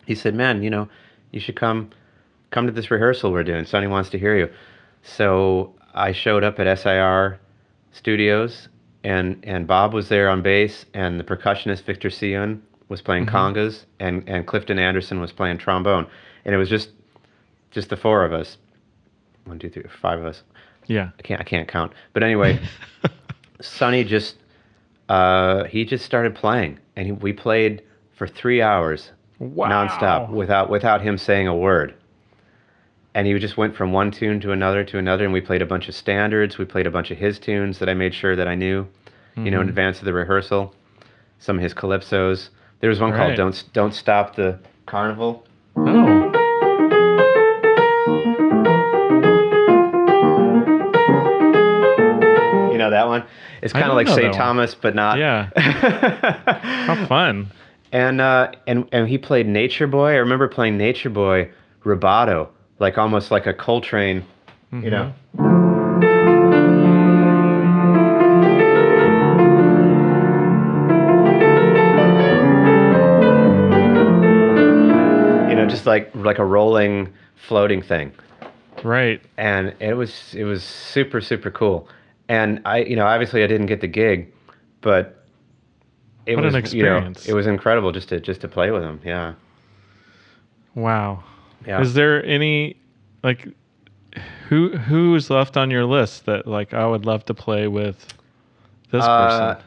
he 0.08 0.16
said, 0.16 0.34
"Man, 0.34 0.64
you 0.64 0.72
know, 0.72 0.90
you 1.30 1.40
should 1.40 1.56
come 1.56 1.92
come 2.50 2.66
to 2.66 2.74
this 2.74 2.90
rehearsal 2.90 3.32
we're 3.32 3.44
doing. 3.44 3.64
Sonny 3.64 3.86
wants 3.86 4.10
to 4.10 4.18
hear 4.18 4.36
you." 4.36 4.50
So 5.04 5.76
I 5.94 6.14
showed 6.14 6.44
up 6.44 6.60
at 6.60 6.80
SIR 6.80 7.40
Studios, 7.92 8.70
and 9.04 9.40
and 9.44 9.68
Bob 9.68 9.94
was 9.94 10.10
there 10.10 10.30
on 10.30 10.42
bass, 10.42 10.88
and 10.96 11.20
the 11.20 11.24
percussionist 11.24 11.84
Victor 11.84 12.10
See 12.10 12.32
Yuen 12.32 12.64
was 12.94 13.02
playing 13.02 13.26
congas, 13.26 13.86
and 14.00 14.24
and 14.30 14.46
Clifton 14.46 14.78
Anderson 14.78 15.20
was 15.20 15.32
playing 15.32 15.58
trombone, 15.58 16.06
and 16.46 16.54
it 16.54 16.60
was 16.60 16.70
just 16.70 16.92
just 17.72 17.90
the 17.90 17.98
four 17.98 18.24
of 18.24 18.32
us 18.32 18.58
one, 19.46 19.58
two, 19.58 19.68
three, 19.70 19.84
five 20.02 20.20
of 20.20 20.26
us. 20.26 20.44
Yeah. 20.86 21.10
I 21.18 21.22
can't 21.24 21.42
I 21.42 21.44
can't 21.44 21.68
count. 21.68 21.92
But 22.14 22.22
anyway, 22.22 22.60
Sonny 23.62 24.04
just 24.04 24.36
uh, 25.10 25.64
he 25.66 25.84
just 25.86 26.06
started 26.06 26.36
playing, 26.36 26.78
and 26.96 27.06
he, 27.08 27.12
we 27.12 27.34
played 27.34 27.82
for 28.16 28.28
three 28.28 28.62
hours 28.62 29.12
Wow. 29.40 29.70
nonstop 29.88 30.30
without 30.30 30.70
without 30.70 31.02
him 31.02 31.18
saying 31.18 31.48
a 31.48 31.56
word. 31.56 31.96
And 33.16 33.28
he 33.28 33.38
just 33.40 33.58
went 33.58 33.76
from 33.76 33.92
one 33.92 34.12
tune 34.12 34.40
to 34.42 34.52
another 34.52 34.84
to 34.84 34.98
another, 35.00 35.24
and 35.24 35.34
we 35.34 35.42
played 35.42 35.62
a 35.64 35.66
bunch 35.66 35.90
of 35.90 35.96
standards. 35.96 36.58
We 36.60 36.66
played 36.66 36.86
a 36.88 36.92
bunch 36.92 37.10
of 37.12 37.18
his 37.18 37.40
tunes 37.40 37.80
that 37.80 37.90
I 37.90 37.94
made 37.96 38.14
sure 38.14 38.36
that 38.36 38.48
I 38.48 38.54
knew, 38.56 38.88
you 39.36 39.50
know, 39.52 39.62
in 39.62 39.68
Mhm. 39.68 39.70
advance 39.70 40.00
of 40.00 40.06
the 40.06 40.14
rehearsal. 40.14 40.74
Some 41.40 41.58
of 41.58 41.64
his 41.64 41.74
calypsos. 41.74 42.50
There 42.84 42.90
was 42.90 43.00
one 43.00 43.12
Right. 43.12 43.18
called 43.18 43.38
"Don't 43.38 43.64
Don't 43.72 43.94
Stop 43.94 44.36
the 44.36 44.60
Carnival." 44.88 45.46
Oh. 45.78 46.32
You 52.72 52.80
know 52.80 52.90
that 52.90 53.08
one? 53.08 53.24
It's 53.62 53.72
kind 53.74 53.86
of 53.88 53.94
like 53.96 54.08
St. 54.08 54.34
Thomas, 54.34 54.76
but 54.76 54.96
not. 54.96 55.18
Yeah. 55.20 55.50
How 56.86 57.06
fun. 57.06 57.52
and 57.92 58.20
uh, 58.20 58.52
and 58.68 58.88
and 58.92 59.08
he 59.08 59.18
played 59.18 59.48
Nature 59.48 59.88
Boy. 59.88 60.10
I 60.12 60.16
remember 60.16 60.48
playing 60.48 60.78
Nature 60.78 61.10
Boy 61.10 61.50
rubato, 61.86 62.50
like 62.80 62.98
almost 62.98 63.30
like 63.32 63.46
a 63.46 63.54
Coltrane, 63.54 64.26
know. 64.72 64.80
You 64.82 64.90
know, 64.90 65.14
like 75.94 76.06
like 76.30 76.40
a 76.40 76.46
rolling, 76.46 76.96
floating 77.48 77.82
thing 77.82 78.12
Right. 78.84 79.22
and 79.38 79.74
it 79.80 79.94
was 80.02 80.12
it 80.34 80.44
was 80.52 80.62
super 80.64 81.22
super 81.22 81.52
cool 81.52 81.88
and 82.28 82.60
i 82.66 82.78
you 82.92 82.96
know 82.96 83.06
obviously 83.06 83.44
i 83.44 83.48
didn't 83.48 83.68
get 83.74 83.80
the 83.82 83.88
gig 84.02 84.18
but 84.82 85.04
it 86.26 86.36
What 86.36 86.46
was 86.46 86.56
an 86.56 86.66
you 86.78 86.84
know 86.84 87.00
it 87.28 87.34
was 87.34 87.48
incredible 87.48 87.92
just 87.92 88.10
to 88.10 88.20
just 88.20 88.42
to 88.42 88.48
play 88.48 88.72
with 88.72 88.84
him 88.84 89.00
yeah 89.06 89.34
Wow. 90.76 91.24
yeah 91.68 91.82
Is 91.82 91.94
there 91.94 92.26
any 92.26 92.76
like 93.24 93.48
who 94.50 94.70
who 94.90 95.16
is 95.16 95.30
left 95.30 95.56
on 95.58 95.70
your 95.72 95.86
list 95.86 96.26
that 96.26 96.48
like 96.48 96.74
I 96.74 96.86
would 96.88 97.06
love 97.06 97.24
to 97.26 97.34
play 97.34 97.68
with 97.68 97.98
this 98.92 99.06
Uh, 99.06 99.56
person? 99.56 99.64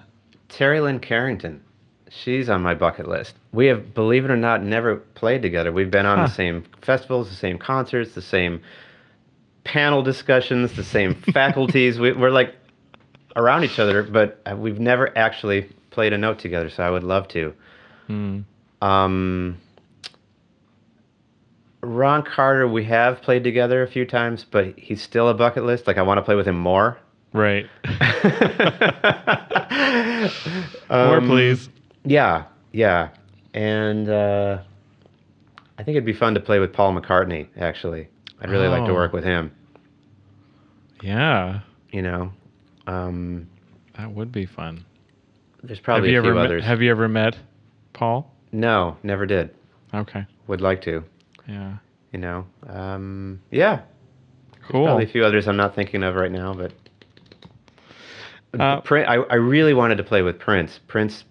terri 0.49 0.83
lyne 0.83 0.99
carrington 1.01 1.61
she's 2.09 2.49
on 2.49 2.63
my 2.63 2.75
bucket 2.75 3.09
list 3.09 3.35
we 3.53 3.67
have 3.67 3.93
believe 3.95 4.25
it 4.25 4.31
or 4.31 4.37
not 4.37 4.63
never 4.63 4.97
played 4.97 5.43
together 5.43 5.73
we've 5.73 5.91
been 5.91 6.07
on 6.07 6.19
Huh. 6.19 6.27
the 6.27 6.33
same 6.33 6.65
festivals 6.83 7.29
the 7.29 7.35
same 7.35 7.59
concerts 7.59 8.15
the 8.15 8.23
same 8.23 8.61
panel 9.65 10.03
discussions 10.03 10.73
the 10.75 10.85
same 10.85 11.15
faculties 11.33 11.99
we, 11.99 12.13
we're 12.13 12.31
like 12.31 12.55
around 13.35 13.65
each 13.65 13.79
other 13.79 14.03
but 14.05 14.41
uh, 14.51 14.55
we've 14.57 14.79
never 14.79 15.17
actually 15.19 15.69
played 15.91 16.13
a 16.13 16.19
note 16.19 16.39
together 16.39 16.71
so 16.71 16.83
i 16.83 16.91
would 16.91 17.05
love 17.05 17.27
to 17.29 17.53
Hmm. 18.07 18.41
Um, 18.81 19.57
Ron 21.83 22.23
Carter, 22.23 22.69
we 22.69 22.85
have 22.85 23.21
played 23.23 23.43
together 23.43 23.83
a 23.83 23.89
few 23.89 24.05
times, 24.05 24.45
but 24.49 24.79
he's 24.79 25.03
still 25.03 25.29
a 25.29 25.35
bucket 25.35 25.65
list. 25.65 25.87
Like 25.89 25.99
I 25.99 26.03
want 26.03 26.19
to 26.19 26.23
play 26.23 26.35
with 26.37 26.47
him 26.47 26.57
more. 26.59 26.99
Right. 27.33 27.67
More 30.89 31.17
Um, 31.19 31.27
please. 31.27 31.69
Yeah, 32.07 32.45
yeah, 32.73 33.09
and 33.53 34.09
uh, 34.09 34.59
I 35.79 35.83
think 35.83 35.97
it'd 35.97 36.07
be 36.07 36.13
fun 36.13 36.35
to 36.35 36.41
play 36.41 36.59
with 36.61 36.73
Paul 36.73 36.95
McCartney. 36.99 37.49
Actually, 37.59 38.09
I'd 38.41 38.49
really 38.51 38.69
like 38.69 38.85
to 38.85 38.93
Oh. 38.93 38.95
work 38.95 39.13
with 39.13 39.25
him. 39.25 39.51
Yeah. 41.03 41.61
You 41.91 42.03
know, 42.03 42.33
um, 42.87 43.49
That 43.99 44.11
would 44.13 44.31
be 44.33 44.47
fun. 44.47 44.85
there's 45.63 45.81
probably 45.81 46.13
have 46.15 46.15
you 46.15 46.21
a 46.21 46.23
few 46.23 46.31
ever 46.31 46.41
met, 46.41 46.47
others. 46.47 46.65
have 46.65 46.81
you 46.83 46.91
ever 46.91 47.09
met 47.09 47.37
Paul? 47.93 48.33
no, 48.53 48.97
never 49.03 49.27
did. 49.27 49.51
Okay. 49.93 50.25
Would 50.47 50.61
like 50.61 50.81
to. 50.83 51.05
Yeah. 51.49 51.75
You 52.13 52.19
know, 52.21 52.47
um, 52.69 53.41
yeah. 53.51 53.81
Cool. 54.69 54.85
Probably 54.87 55.05
a 55.05 55.09
few 55.09 55.25
others 55.25 55.47
I'm 55.49 55.57
not 55.57 55.75
thinking 55.75 56.03
of 56.03 56.15
right 56.15 56.31
now, 56.33 56.55
but 56.55 56.73
Uh, 58.59 58.81
Prin- 58.81 59.07
I, 59.07 59.15
I 59.17 59.35
really 59.35 59.75
wanted 59.75 59.97
to 59.99 60.05
play 60.05 60.23
with 60.23 60.39
Prince. 60.39 60.81
Prince, 60.87 61.25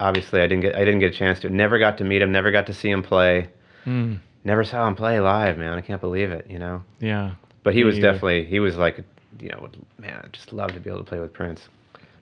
obviously, 0.00 0.40
I 0.40 0.46
didn't 0.46 0.62
get 0.62 0.74
I 0.74 0.80
didn't 0.80 0.98
get 1.00 1.14
a 1.14 1.16
chance 1.16 1.38
to. 1.40 1.50
Never 1.50 1.78
got 1.78 1.98
to 1.98 2.04
meet 2.04 2.20
him. 2.22 2.32
Never 2.32 2.50
got 2.50 2.66
to 2.66 2.74
see 2.74 2.90
him 2.90 3.02
play. 3.02 3.48
Mm, 3.86 4.18
Never 4.44 4.64
saw 4.64 4.88
him 4.88 4.96
play 4.96 5.20
live, 5.20 5.58
man. 5.58 5.74
I 5.74 5.80
can't 5.82 6.00
believe 6.00 6.30
it. 6.32 6.46
You 6.50 6.58
know. 6.58 6.82
yeah. 6.98 7.32
But 7.62 7.74
he 7.74 7.84
was 7.84 7.96
neither. 7.96 8.12
definitely 8.12 8.44
he 8.46 8.58
was 8.58 8.76
like, 8.76 9.04
you 9.38 9.50
know, 9.50 9.68
man, 9.98 10.20
I 10.24 10.28
just 10.28 10.52
love 10.52 10.72
to 10.72 10.80
be 10.80 10.88
able 10.90 11.00
to 11.00 11.04
play 11.04 11.20
with 11.20 11.32
Prince. 11.32 11.68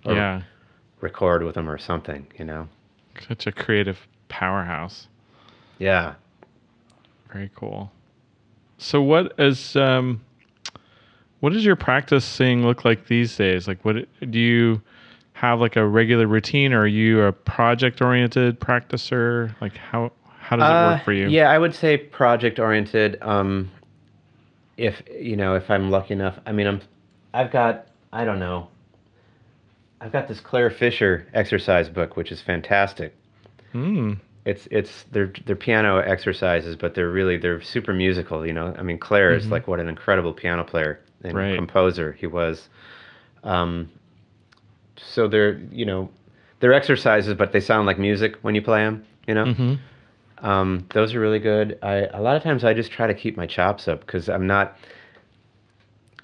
Or 0.05 0.15
Yeah. 0.15 0.43
Record 1.01 1.45
with 1.45 1.57
him 1.57 1.71
or 1.71 1.79
something. 1.79 2.27
You 2.39 2.45
know. 2.45 2.69
Such 3.27 3.47
a 3.47 3.53
creative 3.53 3.99
powerhouse. 4.29 5.07
Yeah. 5.79 6.15
Very 7.33 7.51
cool. 7.55 7.93
So 8.79 9.01
what 9.03 9.33
is 9.39 9.77
um 9.77 10.21
what 11.41 11.53
does 11.53 11.65
your 11.65 11.77
practicing 11.77 12.65
look 12.67 12.85
like 12.85 13.07
these 13.07 13.37
days? 13.37 13.69
Like 13.69 13.85
what 13.85 13.97
do 14.31 14.39
you 14.41 14.83
have 15.39 15.61
like 15.61 15.77
a 15.77 15.87
regular 15.87 16.27
routine 16.27 16.73
or 16.73 16.81
are 16.81 16.87
you 16.87 17.23
a 17.23 17.33
project 17.33 18.03
oriented 18.03 18.59
practicer? 18.61 19.55
Like 19.61 19.77
how 19.77 20.11
how 20.41 20.57
does 20.57 20.65
it 20.69 20.73
Uh, 20.73 20.95
work 20.95 21.05
for 21.05 21.13
you? 21.13 21.29
Yeah, 21.29 21.51
I 21.51 21.59
would 21.59 21.75
say 21.75 21.97
project 21.97 22.59
oriented. 22.59 23.19
Um, 23.23 23.71
if 24.77 25.03
you 25.21 25.37
know, 25.37 25.55
if 25.55 25.71
I'm 25.71 25.91
lucky 25.91 26.15
enough, 26.15 26.39
I 26.47 26.53
mean, 26.53 26.67
I'm, 26.67 26.81
I've 27.35 27.51
got, 27.53 27.87
I 28.13 28.25
don't 28.25 28.39
know, 28.41 28.69
I've 30.01 30.13
got 30.13 30.27
this 30.29 30.41
Clare 30.41 30.71
Fischer 30.71 31.27
exercise 31.35 31.89
book, 31.89 32.17
which 32.17 32.33
is 32.33 32.41
fantastic. 32.41 33.15
Mm, 33.75 34.19
It's 34.45 34.67
it's 34.71 35.05
they're 35.13 35.33
they're 35.47 35.57
piano 35.57 35.99
exercises, 35.99 36.75
but 36.77 36.95
they're 36.95 37.11
really 37.11 37.37
they're 37.37 37.61
super 37.61 37.93
musical. 37.93 38.45
You 38.47 38.53
know, 38.55 38.75
I 38.79 38.83
mean, 38.83 38.99
Clare 38.99 39.35
is 39.35 39.47
Mhm. 39.47 39.51
like 39.53 39.69
what 39.69 39.79
an 39.79 39.89
incredible 39.89 40.33
piano 40.33 40.65
player 40.65 40.99
and 41.23 41.35
Right. 41.37 41.55
composer 41.57 42.13
he 42.13 42.27
was. 42.27 42.69
Um, 43.45 43.91
so 44.99 45.29
they're 45.29 45.59
you 45.73 45.85
know, 45.85 46.11
they're 46.61 46.73
exercises, 46.73 47.35
but 47.35 47.53
they 47.53 47.61
sound 47.61 47.87
like 47.87 47.99
music 47.99 48.37
when 48.43 48.55
you 48.55 48.63
play 48.63 48.85
them. 48.85 49.05
You 49.27 49.35
know. 49.35 49.45
hmm 49.53 49.75
Um, 50.41 50.87
those 50.95 51.15
are 51.15 51.21
really 51.21 51.39
good. 51.41 51.79
I 51.83 52.07
a 52.13 52.21
lot 52.23 52.37
of 52.37 52.43
times 52.43 52.65
I 52.65 52.75
just 52.75 52.91
try 52.93 53.07
to 53.07 53.15
keep 53.15 53.37
my 53.37 53.47
chops 53.47 53.89
up 53.89 54.01
because 54.01 54.29
I'm 54.29 54.47
not, 54.47 54.77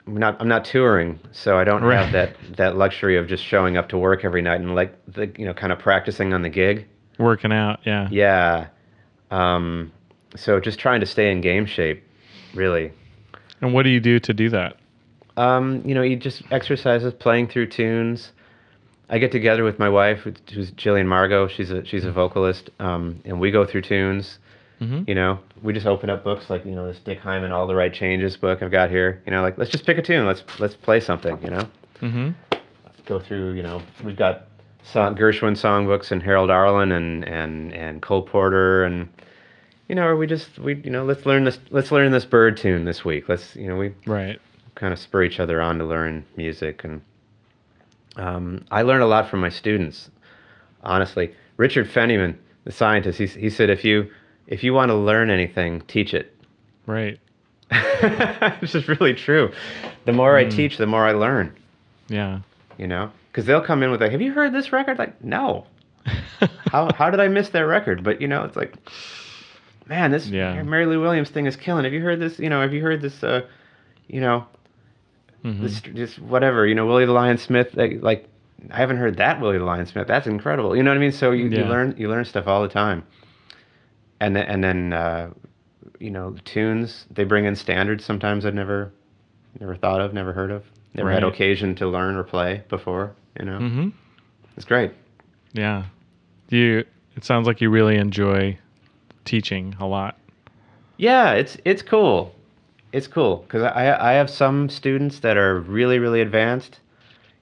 I'm 0.06 0.16
not, 0.18 0.40
I'm 0.40 0.48
not 0.48 0.64
touring, 0.64 1.18
so 1.32 1.58
I 1.58 1.64
don't 1.64 1.82
Right. 1.82 1.98
have 1.98 2.12
that 2.12 2.36
that 2.56 2.76
luxury 2.76 3.16
of 3.16 3.26
just 3.26 3.44
showing 3.44 3.76
up 3.76 3.88
to 3.90 3.98
work 3.98 4.24
every 4.24 4.42
night 4.42 4.60
and 4.60 4.74
like 4.74 4.94
the 5.06 5.32
you 5.38 5.46
know 5.46 5.54
kind 5.54 5.72
of 5.72 5.78
practicing 5.78 6.32
on 6.34 6.42
the 6.42 6.48
gig. 6.50 6.86
Working 7.18 7.52
out, 7.52 7.80
yeah. 7.84 8.08
Yeah. 8.10 8.66
Um, 9.30 9.92
so 10.36 10.60
just 10.60 10.78
trying 10.78 11.00
to 11.00 11.06
stay 11.06 11.30
in 11.30 11.40
game 11.40 11.64
shape, 11.66 12.02
really. 12.54 12.92
And 13.60 13.72
what 13.72 13.84
do 13.84 13.88
you 13.88 14.00
do 14.00 14.18
to 14.20 14.34
do 14.34 14.48
that? 14.50 14.76
Um, 15.36 15.82
you 15.84 15.94
know, 15.94 16.02
you 16.02 16.16
just 16.16 16.42
exercises, 16.50 17.12
playing 17.14 17.48
through 17.48 17.66
tunes. 17.68 18.32
I 19.10 19.18
get 19.18 19.32
together 19.32 19.64
with 19.64 19.78
my 19.78 19.88
wife, 19.88 20.20
who's- 20.52 20.70
Gillian 20.72 21.06
Margot. 21.06 21.46
She's 21.48 21.70
a 21.70 21.84
she's 21.84 22.04
a 22.04 22.12
vocalist, 22.12 22.70
um, 22.80 23.20
and 23.24 23.38
we 23.40 23.50
go 23.50 23.64
through 23.64 23.82
tunes. 23.82 24.38
hmm 24.78 25.02
You 25.06 25.14
know, 25.14 25.38
we 25.62 25.72
just 25.72 25.86
open 25.86 26.10
up 26.10 26.24
books 26.24 26.48
like 26.50 26.64
you 26.64 26.72
know 26.72 26.86
this 26.86 26.98
Dick 27.00 27.18
Hyman 27.18 27.52
All 27.52 27.66
the 27.66 27.74
Right 27.74 27.92
Changes 27.92 28.36
book 28.36 28.62
I've 28.62 28.70
got 28.70 28.90
here. 28.90 29.22
You 29.26 29.32
know, 29.32 29.42
like 29.42 29.58
let's 29.58 29.70
just 29.70 29.84
pick 29.86 29.98
a 29.98 30.02
tune. 30.02 30.26
Let's 30.26 30.42
let's 30.58 30.74
play 30.74 31.00
something. 31.00 31.38
You 31.42 31.50
know, 31.50 31.68
hmm 32.00 32.30
go 33.06 33.20
through. 33.20 33.52
You 33.52 33.62
know, 33.62 33.82
we've 34.02 34.16
got 34.16 34.46
song, 34.82 35.14
Gershwin 35.16 35.52
songbooks 35.52 36.10
and 36.10 36.22
Harold 36.22 36.50
Arlen 36.50 36.90
and 36.92 37.24
and 37.28 37.72
and 37.74 38.00
Cole 38.02 38.22
Porter 38.22 38.84
and 38.84 39.08
you 39.88 39.94
know, 39.94 40.06
or 40.06 40.16
we 40.16 40.26
just 40.26 40.58
we 40.58 40.76
you 40.76 40.90
know 40.90 41.04
let's 41.04 41.26
learn 41.26 41.44
this 41.44 41.58
let's 41.70 41.92
learn 41.92 42.10
this 42.10 42.24
bird 42.24 42.56
tune 42.56 42.84
this 42.86 43.04
week. 43.04 43.28
Let's 43.28 43.54
you 43.54 43.68
know 43.68 43.76
we 43.76 43.92
Right. 44.06 44.40
kind 44.76 44.92
of 44.94 44.98
spur 44.98 45.22
each 45.24 45.38
other 45.40 45.60
on 45.60 45.78
to 45.78 45.84
learn 45.84 46.24
music 46.36 46.82
and 46.84 47.02
um, 48.16 48.64
I 48.70 48.82
learn 48.82 49.00
a 49.02 49.06
lot 49.06 49.28
from 49.28 49.40
my 49.40 49.48
students. 49.48 50.10
Honestly, 50.82 51.34
Richard 51.56 51.88
Feynman, 51.88 52.36
the 52.64 52.72
scientist, 52.72 53.18
he, 53.18 53.26
he 53.26 53.50
said 53.50 53.70
if 53.70 53.84
you 53.84 54.10
if 54.46 54.62
you 54.62 54.74
want 54.74 54.90
to 54.90 54.94
learn 54.94 55.30
anything, 55.30 55.80
teach 55.82 56.12
it. 56.14 56.34
Right. 56.86 57.18
this 58.60 58.74
is 58.74 58.86
really 58.88 59.14
true. 59.14 59.50
The 60.04 60.12
more 60.12 60.36
I 60.36 60.44
Mm. 60.44 60.50
teach, 60.54 60.76
the 60.76 60.86
more 60.86 61.06
I 61.06 61.12
learn. 61.12 61.54
Yeah. 62.08 62.40
You 62.76 62.86
know, 62.86 63.10
because 63.30 63.46
they'll 63.46 63.62
come 63.62 63.82
in 63.82 63.90
with 63.90 64.00
like, 64.02 64.10
"Have 64.12 64.20
you 64.20 64.32
heard 64.32 64.52
this 64.52 64.72
record?" 64.72 64.98
Like, 64.98 65.22
no. 65.24 65.66
how 66.70 66.92
how 66.94 67.08
did 67.10 67.20
I 67.20 67.28
miss 67.28 67.48
that 67.50 67.60
record? 67.60 68.02
But 68.04 68.20
you 68.20 68.28
know, 68.28 68.44
it's 68.44 68.56
like, 68.56 68.74
man, 69.88 70.10
this 70.10 70.26
Yeah. 70.26 70.62
Mary 70.62 70.84
Lou 70.86 71.00
Williams 71.00 71.30
thing 71.30 71.46
is 71.46 71.56
killing. 71.56 71.84
Have 71.84 71.92
you 71.94 72.02
heard 72.02 72.20
this? 72.20 72.38
You 72.38 72.50
know, 72.50 72.60
have 72.60 72.74
you 72.74 72.82
heard 72.82 73.00
this? 73.00 73.22
Uh, 73.24 73.42
you 74.08 74.20
know, 74.20 74.44
Mhm. 75.44 75.60
this 75.60 75.80
just 75.80 76.18
whatever. 76.20 76.66
You 76.66 76.74
know, 76.74 76.86
Willie 76.86 77.06
the 77.06 77.12
Lion 77.12 77.36
Smith. 77.38 77.74
Like, 77.74 78.02
like 78.02 78.28
I 78.70 78.76
haven't 78.76 78.96
heard 78.96 79.16
that 79.18 79.40
Willie 79.40 79.58
the 79.58 79.64
Lion 79.64 79.86
Smith. 79.86 80.06
That's 80.06 80.26
incredible. 80.26 80.74
You 80.74 80.82
know 80.82 80.90
what 80.90 80.96
I 80.96 81.00
mean? 81.00 81.12
So 81.12 81.32
you, 81.32 81.44
you 81.48 81.64
learn 81.68 81.94
you 81.98 82.08
learn 82.08 82.24
stuff 82.24 82.46
all 82.46 82.62
the 82.62 82.68
time. 82.68 83.04
And 84.20 84.34
then 84.34 84.46
and 84.46 84.64
then 84.64 84.92
uh, 84.92 85.30
you 86.00 86.10
know 86.10 86.34
tunes. 86.44 87.06
They 87.10 87.24
bring 87.24 87.44
in 87.44 87.56
standards 87.56 88.04
sometimes 88.04 88.46
I've 88.46 88.54
never 88.54 88.90
never 89.60 89.76
thought 89.76 90.00
of, 90.00 90.14
never 90.14 90.32
heard 90.32 90.50
of. 90.50 90.64
never 90.94 91.10
had 91.10 91.22
occasion 91.24 91.74
to 91.76 91.86
learn 91.88 92.16
or 92.16 92.22
play 92.24 92.62
before. 92.68 93.12
You 93.38 93.44
know, 93.46 93.58
Mm-hmm. 93.58 93.88
it's 94.56 94.64
great. 94.64 94.92
Yeah. 95.52 95.84
You. 96.48 96.84
It 97.16 97.24
sounds 97.24 97.46
like 97.46 97.60
you 97.60 97.68
really 97.70 97.96
enjoy 97.96 98.58
teaching 99.24 99.76
a 99.78 99.86
lot. 99.86 100.16
Yeah, 100.96 101.32
it's 101.32 101.56
it's 101.64 101.82
cool. 101.82 102.34
It's 102.94 103.08
cool 103.08 103.38
because 103.38 103.62
I 103.64 104.10
I 104.10 104.12
have 104.12 104.30
some 104.30 104.68
students 104.68 105.18
that 105.20 105.36
are 105.36 105.58
really 105.60 105.98
really 105.98 106.20
advanced. 106.20 106.78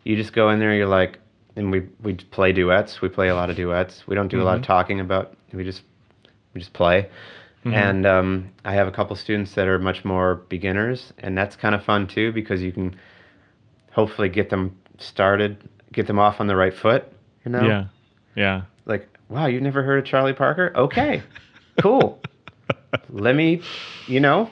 You 0.05 0.17
just 0.17 0.33
go 0.33 0.49
in 0.51 0.59
there, 0.59 0.75
you're 0.75 0.87
like, 0.87 1.19
and 1.57 1.71
we 1.71 1.83
we 2.03 2.15
play 2.15 2.53
duets. 2.53 3.03
We 3.03 3.09
play 3.11 3.29
a 3.29 3.35
lot 3.35 3.51
of 3.51 3.57
duets. 3.57 4.07
We 4.07 4.15
don't 4.15 4.29
do 4.29 4.41
a 4.41 4.45
lot 4.45 4.57
of 4.57 4.63
talking 4.65 4.99
about. 4.99 5.35
We 5.53 5.63
just 5.63 5.83
we 6.55 6.61
just 6.61 6.73
play. 6.73 7.09
And 7.65 8.07
um, 8.07 8.49
I 8.65 8.73
have 8.73 8.89
a 8.89 8.91
couple 8.91 9.15
students 9.15 9.55
that 9.55 9.69
are 9.69 9.79
much 9.79 10.05
more 10.05 10.37
beginners, 10.49 11.13
and 11.19 11.37
that's 11.39 11.55
kind 11.55 11.75
of 11.75 11.85
fun 11.85 12.07
too 12.09 12.33
because 12.33 12.61
you 12.63 12.73
can 12.73 12.97
hopefully 13.93 14.29
get 14.31 14.49
them 14.51 14.77
started, 14.99 15.69
get 15.93 16.07
them 16.07 16.19
off 16.19 16.41
on 16.41 16.47
the 16.47 16.57
right 16.57 16.75
foot. 16.75 17.05
You 17.45 17.53
know, 17.53 17.63
Yeah. 17.63 17.85
Yeah. 18.35 18.63
like 18.87 19.07
wow, 19.29 19.47
you've 19.47 19.63
never 19.63 19.83
heard 19.83 19.99
of 19.99 20.05
Charlie 20.07 20.33
Parker? 20.33 20.73
Okay, 20.75 21.23
cool. 21.83 22.21
Let 23.11 23.37
me, 23.37 23.61
you 24.09 24.19
know, 24.19 24.51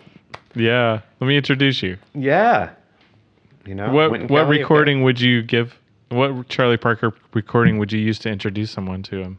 Yeah. 0.55 1.01
Let 1.21 1.29
me 1.29 1.37
introduce 1.37 1.83
you. 1.83 1.97
yeah. 2.15 2.71
You 3.67 3.75
know, 3.75 3.93
what 3.93 4.11
what 4.11 4.29
Kelly, 4.29 4.41
okay. 4.41 4.59
recording 4.59 5.03
would 5.03 5.21
you 5.21 5.43
give? 5.43 5.75
What 6.09 6.49
Charlie 6.49 6.79
Parker 6.79 7.13
recording 7.35 7.79
would 7.79 7.93
you 7.93 8.01
use 8.01 8.19
to 8.21 8.31
introduce 8.31 8.71
someone 8.71 9.03
to 9.05 9.17
him? 9.21 9.39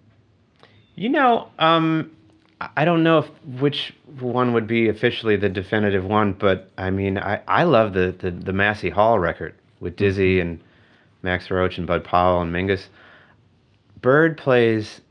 You 0.96 1.10
know, 1.10 1.50
um, 1.58 2.12
I- 2.62 2.70
I 2.78 2.86
don't 2.86 3.02
know 3.04 3.18
if 3.18 3.26
which 3.60 3.94
one 4.20 4.54
would 4.54 4.68
be 4.68 4.88
officially 4.90 5.36
the 5.38 5.50
definitive 5.50 6.06
one, 6.06 6.34
but 6.34 6.70
I 6.78 6.92
mean, 6.92 7.18
I, 7.18 7.42
I 7.48 7.64
love 7.64 7.94
the, 7.94 8.16
the 8.18 8.30
the 8.30 8.54
Massey 8.54 8.92
Hall 8.92 9.18
record 9.18 9.56
with 9.80 9.96
Dizzy 9.96 10.40
and 10.40 10.62
Max 11.24 11.50
Roach 11.50 11.80
and 11.80 11.88
Bud 11.88 12.04
Powell 12.04 12.42
and 12.42 12.54
Mingus. 12.54 12.86
Bird 14.02 14.38
plays 14.38 15.02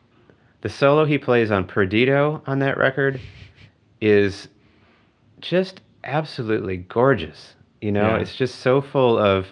the 0.62 0.68
solo 0.68 1.04
he 1.04 1.18
plays 1.18 1.50
on 1.50 1.64
Perdido 1.66 2.42
on 2.46 2.60
that 2.60 2.78
record 2.78 3.20
is 4.00 4.46
just 5.40 5.80
absolutely 6.04 6.78
gorgeous. 6.78 7.54
You 7.80 7.92
know, 7.92 8.08
Yeah. 8.16 8.18
it's 8.18 8.36
just 8.36 8.56
so 8.56 8.80
full 8.80 9.18
of 9.18 9.46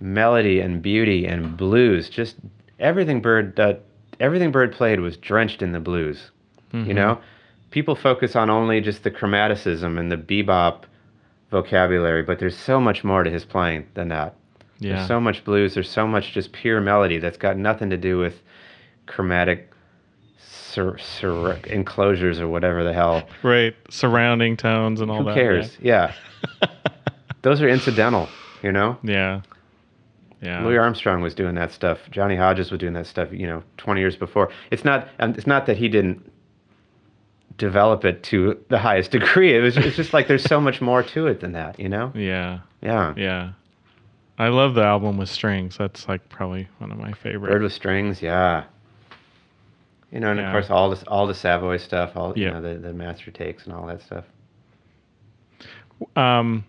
melody 0.00 0.60
and 0.60 0.82
beauty 0.82 1.26
and 1.26 1.56
blues. 1.56 2.08
Just 2.08 2.36
everything 2.80 3.20
Bird 3.20 3.58
uh, 3.60 3.74
everything 4.20 4.50
Bird 4.50 4.72
played 4.72 5.00
was 5.00 5.16
drenched 5.16 5.62
in 5.62 5.72
the 5.72 5.80
blues. 5.80 6.30
You 6.74 6.94
know, 6.94 7.18
people 7.70 7.94
focus 7.94 8.34
on 8.34 8.48
only 8.48 8.80
just 8.80 9.02
the 9.02 9.10
chromaticism 9.10 9.98
and 10.00 10.10
the 10.10 10.16
bebop 10.16 10.84
vocabulary, 11.50 12.22
but 12.22 12.38
there's 12.38 12.56
so 12.56 12.80
much 12.80 13.04
more 13.04 13.22
to 13.24 13.30
his 13.30 13.44
playing 13.44 13.86
than 13.92 14.08
that. 14.08 14.34
Yeah. 14.78 14.94
There's 14.96 15.06
so 15.06 15.20
much 15.20 15.44
blues. 15.44 15.74
There's 15.74 15.90
so 15.90 16.06
much 16.06 16.32
just 16.32 16.52
pure 16.52 16.80
melody 16.80 17.18
that's 17.18 17.36
got 17.36 17.58
nothing 17.58 17.90
to 17.90 17.98
do 17.98 18.16
with 18.18 18.40
chromatic 19.06 19.70
sur- 20.72 20.98
sur- 20.98 21.58
enclosures 21.66 22.40
or 22.40 22.48
whatever 22.48 22.82
the 22.84 22.92
hell. 22.92 23.26
right. 23.42 23.74
Surrounding 23.90 24.56
tones 24.56 25.00
and 25.00 25.10
all 25.10 25.18
Who 25.18 25.24
that. 25.24 25.30
Who 25.34 25.40
cares? 25.40 25.78
Yeah. 25.80 26.14
Those 27.42 27.60
are 27.60 27.68
incidental, 27.68 28.28
you 28.62 28.72
know? 28.72 28.96
Yeah. 29.02 29.42
Yeah. 30.40 30.64
Louis 30.64 30.76
Armstrong 30.76 31.20
was 31.20 31.34
doing 31.34 31.54
that 31.54 31.72
stuff. 31.72 31.98
Johnny 32.10 32.36
Hodges 32.36 32.70
was 32.70 32.80
doing 32.80 32.94
that 32.94 33.06
stuff, 33.06 33.28
you 33.32 33.46
know, 33.46 33.62
20 33.76 34.00
years 34.00 34.16
before. 34.16 34.50
It's 34.70 34.84
not 34.84 35.08
and 35.18 35.36
it's 35.36 35.46
not 35.46 35.66
that 35.66 35.76
he 35.76 35.88
didn't 35.88 36.30
develop 37.58 38.04
it 38.04 38.22
to 38.24 38.58
the 38.68 38.78
highest 38.78 39.10
degree. 39.12 39.54
It 39.56 39.60
was 39.60 39.76
it's 39.76 39.96
just 39.96 40.12
like 40.12 40.26
there's 40.26 40.44
so 40.44 40.60
much 40.60 40.80
more 40.80 41.02
to 41.02 41.26
it 41.26 41.40
than 41.40 41.52
that, 41.52 41.78
you 41.78 41.88
know? 41.88 42.12
Yeah. 42.16 42.60
Yeah. 42.80 43.14
Yeah. 43.16 43.52
I 44.38 44.48
love 44.48 44.74
the 44.74 44.82
album 44.82 45.18
with 45.18 45.28
strings. 45.28 45.76
That's 45.76 46.08
like 46.08 46.28
probably 46.28 46.68
one 46.78 46.90
of 46.90 46.98
my 46.98 47.12
favorite. 47.12 47.50
Bird 47.50 47.62
with 47.62 47.72
strings, 47.72 48.22
yeah. 48.22 48.64
You 50.12 50.20
know, 50.20 50.30
and 50.30 50.38
Yeah. 50.38 50.46
of 50.48 50.52
course 50.52 50.70
all 50.70 50.90
this 50.90 51.02
all 51.04 51.26
the 51.26 51.34
Savoy 51.34 51.78
stuff, 51.78 52.16
all 52.16 52.36
you 52.36 52.50
know, 52.50 52.60
the, 52.60 52.74
the 52.74 52.92
master 52.92 53.30
takes 53.30 53.64
and 53.64 53.74
all 53.74 53.86
that 53.86 54.02
stuff. 54.02 54.24
um, 56.16 56.64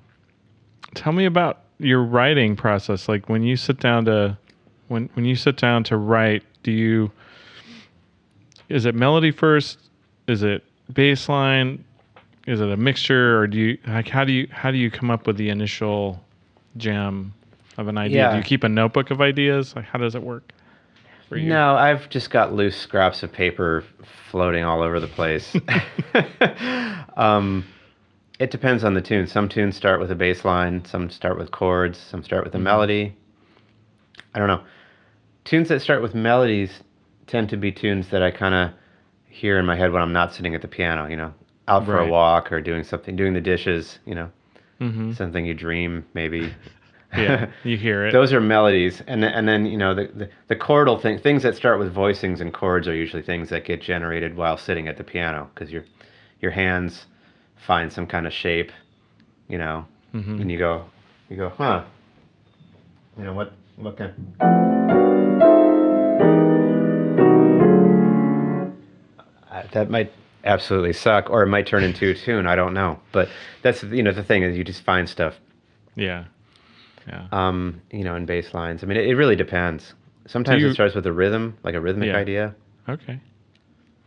tell 0.95 1.11
me 1.13 1.25
about 1.25 1.59
your 1.79 2.03
writing 2.03 2.55
process. 2.55 3.09
Like 3.09 3.27
when 3.29 3.43
you 3.43 3.55
sit 3.57 3.79
down 3.79 4.05
to 4.05 4.37
when 4.87 5.09
when 5.13 5.25
you 5.25 5.35
sit 5.35 5.57
down 5.57 5.83
to 5.85 5.97
write, 5.97 6.43
do 6.63 6.71
you 6.71 7.11
is 8.69 8.85
it 8.85 8.95
melody 8.95 9.31
first? 9.31 9.77
Is 10.27 10.43
it 10.43 10.63
bass 10.93 11.27
line? 11.27 11.83
Is 12.47 12.59
it 12.59 12.69
a 12.69 12.77
mixture, 12.77 13.39
or 13.39 13.47
do 13.47 13.57
you 13.57 13.77
like 13.87 14.07
how 14.07 14.23
do 14.23 14.31
you 14.33 14.47
how 14.51 14.71
do 14.71 14.77
you 14.77 14.89
come 14.91 15.09
up 15.11 15.27
with 15.27 15.37
the 15.37 15.49
initial 15.49 16.23
jam 16.77 17.33
of 17.77 17.87
an 17.87 17.97
idea? 17.97 18.31
Do 18.31 18.37
you 18.37 18.43
keep 18.43 18.63
a 18.63 18.69
notebook 18.69 19.11
of 19.11 19.19
ideas? 19.21 19.75
Like 19.75 19.85
how 19.85 19.99
does 19.99 20.15
it 20.15 20.23
work 20.23 20.51
for 21.29 21.37
you? 21.37 21.49
No, 21.49 21.75
I've 21.75 22.09
just 22.09 22.29
got 22.29 22.53
loose 22.53 22.75
scraps 22.77 23.23
of 23.23 23.31
paper 23.31 23.83
floating 24.29 24.63
all 24.63 24.81
over 24.81 24.99
the 24.99 25.07
place. 25.07 25.55
um, 27.17 27.65
it 28.39 28.51
depends 28.51 28.83
on 28.83 28.93
the 28.93 29.01
tune. 29.01 29.27
Some 29.27 29.47
tunes 29.49 29.75
start 29.75 29.99
with 29.99 30.11
a 30.11 30.15
bass 30.15 30.43
line, 30.45 30.83
some 30.85 31.09
start 31.09 31.37
with 31.37 31.51
chords, 31.51 31.97
some 31.97 32.23
start 32.23 32.43
with 32.43 32.55
a 32.55 32.59
melody. 32.59 33.15
I 34.33 34.39
don't 34.39 34.47
know. 34.47 34.63
Tunes 35.45 35.69
that 35.69 35.81
start 35.81 36.01
with 36.01 36.15
melodies 36.15 36.81
tend 37.27 37.49
to 37.49 37.57
be 37.57 37.71
tunes 37.71 38.09
that 38.09 38.23
I 38.23 38.31
kind 38.31 38.55
of 38.55 38.71
hear 39.27 39.59
in 39.59 39.65
my 39.65 39.75
head 39.75 39.91
when 39.91 40.01
I'm 40.01 40.13
not 40.13 40.33
sitting 40.33 40.55
at 40.55 40.61
the 40.61 40.67
piano, 40.67 41.07
you 41.07 41.15
know, 41.17 41.33
out 41.67 41.85
for 41.85 41.95
Right. 41.95 42.07
a 42.07 42.11
walk 42.11 42.51
or 42.51 42.61
doing 42.61 42.83
something, 42.83 43.15
doing 43.15 43.33
the 43.33 43.41
dishes, 43.41 43.99
you 44.05 44.15
know, 44.15 44.31
hmm 44.79 45.11
something 45.13 45.45
you 45.45 45.53
dream 45.53 46.05
maybe. 46.13 46.51
Yeah, 47.18 47.48
you 47.64 47.77
hear 47.77 48.07
it. 48.07 48.11
Those 48.11 48.34
are 48.34 48.41
melodies, 48.41 49.02
and 49.07 49.22
then, 49.23 49.31
and 49.34 49.48
then 49.48 49.65
you 49.65 49.77
know 49.77 49.94
the, 49.94 50.10
the 50.14 50.30
the 50.48 50.56
chordal 50.56 51.02
thing, 51.02 51.19
things 51.19 51.44
that 51.44 51.56
start 51.56 51.80
with 51.80 51.94
voicings 51.94 52.40
and 52.41 52.53
chords 52.53 52.88
are 52.88 52.95
usually 52.95 53.22
things 53.23 53.49
that 53.49 53.65
get 53.65 53.81
generated 53.81 54.35
while 54.35 54.57
sitting 54.57 54.88
at 54.88 54.98
the 54.98 55.03
piano 55.03 55.49
because 55.53 55.72
your 55.72 55.84
your 56.41 56.52
hands 56.52 57.06
find 57.57 57.91
some 57.94 58.06
kind 58.07 58.26
of 58.27 58.34
shape, 58.34 58.72
you 59.48 59.57
know, 59.57 59.85
Mhm. 60.14 60.41
and 60.41 60.52
you 60.52 60.57
go 60.57 60.85
you 61.30 61.38
go 61.38 61.49
huh, 61.49 61.84
you 63.18 63.23
know 63.26 63.34
what 63.34 63.53
what 63.77 63.98
kind. 63.98 64.14
Uh, 69.52 69.64
that 69.72 69.90
might 69.90 70.11
absolutely 70.45 70.94
suck, 70.94 71.30
or 71.30 71.44
it 71.44 71.48
might 71.48 71.68
turn 71.68 71.84
into 71.84 72.10
a 72.10 72.14
tune. 72.14 72.48
I 72.48 72.56
don't 72.56 72.73
know, 72.73 72.99
but 73.11 73.30
that's 73.61 73.84
you 73.84 74.03
know 74.03 74.11
the 74.11 74.23
thing 74.23 74.44
is 74.44 74.57
you 74.57 74.64
just 74.64 74.81
find 74.81 75.07
stuff 75.07 75.35
Yeah, 75.95 76.26
yeah. 77.07 77.27
um, 77.31 77.81
you 77.91 78.03
know, 78.03 78.15
in 78.15 78.25
bass 78.25 78.53
lines. 78.53 78.84
I 78.84 78.88
mean, 78.88 78.97
it, 78.97 79.07
it 79.07 79.15
really 79.15 79.35
depends. 79.35 79.93
Sometimes 80.27 80.61
you- 80.61 80.69
it 80.69 80.73
starts 80.73 80.95
with 80.95 81.05
a 81.05 81.11
rhythm, 81.13 81.57
like 81.63 81.75
a 81.75 81.81
rhythmic 81.81 82.07
Yeah. 82.09 82.17
idea. 82.17 82.55
Okay. 82.88 83.19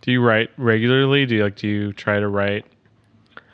Do 0.02 0.12
you 0.12 0.22
write 0.22 0.50
regularly? 0.56 1.26
Do 1.26 1.34
you 1.36 1.42
like? 1.44 1.56
Do 1.56 1.66
you 1.68 1.92
try 1.92 2.20
to 2.20 2.28
write 2.28 2.64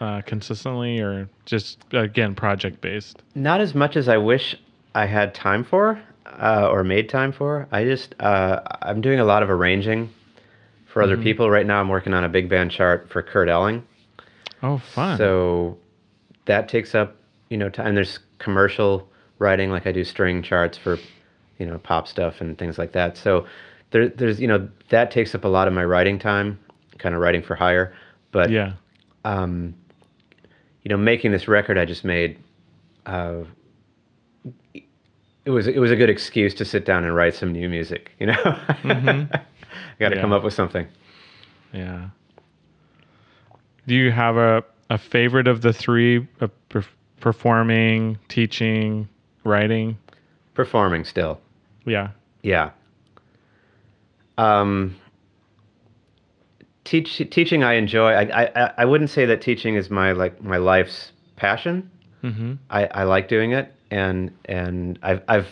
uh, 0.00 0.20
consistently, 0.22 1.00
or 1.00 1.28
just 1.46 1.78
again 1.92 2.34
project 2.34 2.80
based? 2.80 3.22
Not 3.34 3.60
as 3.60 3.74
much 3.74 3.96
as 3.96 4.08
I 4.08 4.16
wish 4.18 4.56
I 4.94 5.06
had 5.06 5.34
time 5.34 5.64
for, 5.64 6.00
uh, 6.26 6.68
or 6.70 6.82
made 6.84 7.08
time 7.08 7.32
for. 7.32 7.68
I 7.72 7.84
just, 7.84 8.14
uh, 8.20 8.60
I'm 8.82 9.00
doing 9.00 9.20
a 9.20 9.24
lot 9.24 9.42
of 9.42 9.48
arranging 9.50 10.10
for 10.86 11.00
other 11.02 11.16
people 11.16 11.48
right 11.48 11.64
now. 11.64 11.80
I'm 11.80 11.88
working 11.88 12.12
on 12.12 12.24
a 12.24 12.28
big 12.28 12.48
band 12.50 12.70
chart 12.70 13.08
for 13.08 13.22
Kurt 13.22 13.48
Elling. 13.48 13.84
Oh, 14.62 14.78
fun. 14.78 15.16
So 15.16 15.78
that 16.44 16.68
takes 16.68 16.94
up, 16.94 17.16
you 17.48 17.56
know, 17.56 17.68
time. 17.70 17.94
There's 17.94 18.18
commercial 18.38 19.08
writing, 19.42 19.70
like 19.70 19.86
I 19.86 19.92
do 19.92 20.04
string 20.04 20.42
charts 20.42 20.78
for, 20.78 20.98
you 21.58 21.66
know, 21.66 21.78
pop 21.78 22.08
stuff 22.08 22.40
and 22.40 22.56
things 22.56 22.78
like 22.78 22.92
that. 22.92 23.16
So 23.18 23.46
there, 23.90 24.08
there's, 24.08 24.40
you 24.40 24.48
know, 24.48 24.68
that 24.88 25.10
takes 25.10 25.34
up 25.34 25.44
a 25.44 25.48
lot 25.48 25.68
of 25.68 25.74
my 25.74 25.84
writing 25.84 26.18
time, 26.18 26.58
kind 26.98 27.14
of 27.14 27.20
writing 27.20 27.42
for 27.42 27.54
hire. 27.54 27.94
But 28.30 28.50
yeah, 28.50 28.72
um, 29.24 29.74
you 30.82 30.88
know, 30.88 30.96
making 30.96 31.32
this 31.32 31.46
record 31.48 31.76
I 31.76 31.84
just 31.84 32.04
made, 32.04 32.38
uh, 33.04 33.42
it 35.44 35.50
was 35.50 35.66
it 35.66 35.78
was 35.78 35.90
a 35.90 35.96
good 35.96 36.08
excuse 36.08 36.54
to 36.54 36.64
sit 36.64 36.86
down 36.86 37.04
and 37.04 37.14
write 37.14 37.34
some 37.34 37.52
new 37.52 37.68
music. 37.68 38.12
You 38.18 38.26
know, 38.26 38.40
I 38.44 39.28
got 39.98 40.10
to 40.10 40.20
come 40.20 40.32
up 40.32 40.42
with 40.42 40.54
something. 40.54 40.86
yeah. 41.72 42.08
Do 43.86 43.94
you 43.96 44.12
have 44.12 44.36
a 44.36 44.64
a 44.88 44.96
favorite 44.96 45.48
of 45.48 45.60
the 45.60 45.72
three? 45.72 46.26
Uh, 46.40 46.46
per- 46.68 46.84
performing, 47.22 48.18
teaching, 48.28 49.08
writing. 49.44 49.98
Performing 50.54 51.04
still, 51.04 51.40
Yeah. 51.86 52.10
yeah. 52.42 52.70
Um, 54.38 54.96
teach 56.84 57.16
teaching 57.30 57.62
I 57.62 57.74
enjoy. 57.74 58.10
I, 58.12 58.44
I 58.54 58.72
I 58.78 58.84
wouldn't 58.84 59.10
say 59.10 59.24
that 59.26 59.40
teaching 59.40 59.74
is 59.76 59.90
my 59.90 60.12
like 60.12 60.42
my 60.42 60.56
life's 60.56 61.12
passion. 61.36 61.90
Mm-hmm. 62.22 62.54
I, 62.70 62.86
I 62.86 63.02
like 63.04 63.28
doing 63.28 63.52
it 63.52 63.74
and 63.90 64.30
and 64.46 64.98
I've 65.02 65.22
I've 65.28 65.48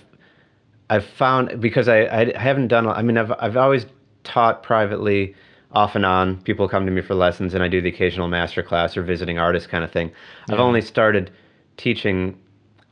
I've 0.89 1.05
found 1.05 1.61
because 1.61 1.89
I, 1.89 2.07
I 2.07 2.39
haven't 2.39 2.69
done 2.69 2.87
I 2.87 3.03
mean 3.03 3.19
I've 3.19 3.33
I've 3.39 3.57
always 3.57 3.87
taught 4.25 4.63
privately 4.63 5.35
off 5.73 5.95
and 5.95 6.05
on 6.07 6.41
people 6.43 6.69
come 6.69 6.85
to 6.87 6.93
me 6.93 7.01
for 7.03 7.15
lessons 7.15 7.55
and 7.55 7.63
I 7.63 7.69
do 7.69 7.81
the 7.81 7.89
occasional 7.89 8.29
master 8.29 8.63
class 8.63 8.97
or 8.97 9.03
visiting 9.03 9.39
artist 9.39 9.69
kind 9.69 9.83
of 9.85 9.91
thing 9.91 10.11
I've 10.49 10.59
only 10.61 10.81
started 10.81 11.31
teaching 11.77 12.39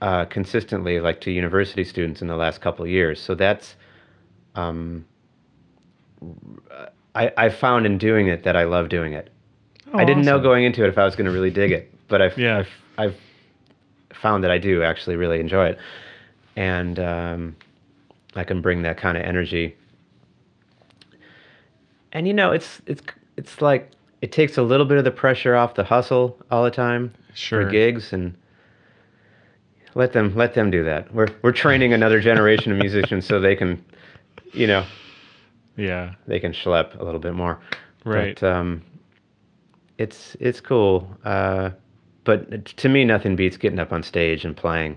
uh, 0.00 0.24
consistently, 0.26 1.00
like 1.00 1.20
to 1.22 1.30
university 1.30 1.84
students 1.84 2.22
in 2.22 2.28
the 2.28 2.36
last 2.36 2.60
couple 2.60 2.84
of 2.84 2.90
years. 2.90 3.20
So 3.20 3.34
that's, 3.34 3.76
um, 4.54 5.04
I 7.14 7.32
I 7.36 7.48
found 7.48 7.86
in 7.86 7.98
doing 7.98 8.28
it 8.28 8.42
that 8.44 8.56
I 8.56 8.64
love 8.64 8.88
doing 8.88 9.12
it. 9.12 9.30
Oh, 9.92 9.98
I 9.98 10.04
didn't 10.04 10.24
know 10.24 10.38
going 10.38 10.64
into 10.64 10.84
it 10.84 10.88
if 10.88 10.98
I 10.98 11.04
was 11.04 11.16
going 11.16 11.26
to 11.26 11.32
really 11.32 11.50
dig 11.50 11.72
it, 11.72 11.92
but 12.08 12.20
I've, 12.20 12.36
Yeah. 12.38 12.58
I've 12.58 12.68
I've 12.98 13.16
found 14.14 14.44
that 14.44 14.50
I 14.50 14.58
do 14.58 14.82
actually 14.82 15.16
really 15.16 15.40
enjoy 15.40 15.68
it, 15.68 15.78
and 16.56 16.98
um, 16.98 17.56
I 18.34 18.44
can 18.44 18.60
bring 18.60 18.82
that 18.82 18.96
kind 18.98 19.16
of 19.16 19.24
energy. 19.24 19.76
And 22.12 22.26
you 22.26 22.34
know, 22.34 22.52
it's 22.52 22.80
it's 22.86 23.02
it's 23.36 23.60
like 23.62 23.90
it 24.20 24.32
takes 24.32 24.58
a 24.58 24.62
little 24.62 24.86
bit 24.86 24.98
of 24.98 25.04
the 25.04 25.10
pressure 25.10 25.54
off 25.54 25.74
the 25.74 25.84
hustle 25.84 26.36
all 26.50 26.64
the 26.64 26.70
time 26.70 27.14
Sure. 27.34 27.62
for 27.64 27.70
gigs 27.70 28.12
and 28.12 28.34
let 29.98 30.12
them 30.12 30.32
let 30.36 30.54
them 30.54 30.70
do 30.70 30.84
that. 30.84 31.12
We're 31.12 31.26
we're 31.42 31.52
training 31.52 31.92
another 31.92 32.20
generation 32.20 32.70
of 32.72 32.78
musicians 32.78 33.26
so 33.26 33.40
they 33.40 33.56
can, 33.56 33.84
you 34.52 34.66
know, 34.68 34.84
Yeah. 35.76 36.14
they 36.28 36.38
can 36.40 36.52
schlep 36.52 36.98
a 37.00 37.04
little 37.04 37.20
bit 37.20 37.34
more. 37.34 37.58
Right. 38.04 38.38
But 38.40 38.48
um, 38.48 38.82
it's 39.98 40.36
it's 40.40 40.60
cool. 40.60 41.10
Uh, 41.24 41.70
but 42.24 42.64
to 42.76 42.88
me, 42.88 43.04
nothing 43.04 43.34
beats 43.36 43.56
getting 43.56 43.78
up 43.80 43.92
on 43.92 44.02
stage 44.02 44.44
and 44.44 44.56
playing, 44.56 44.96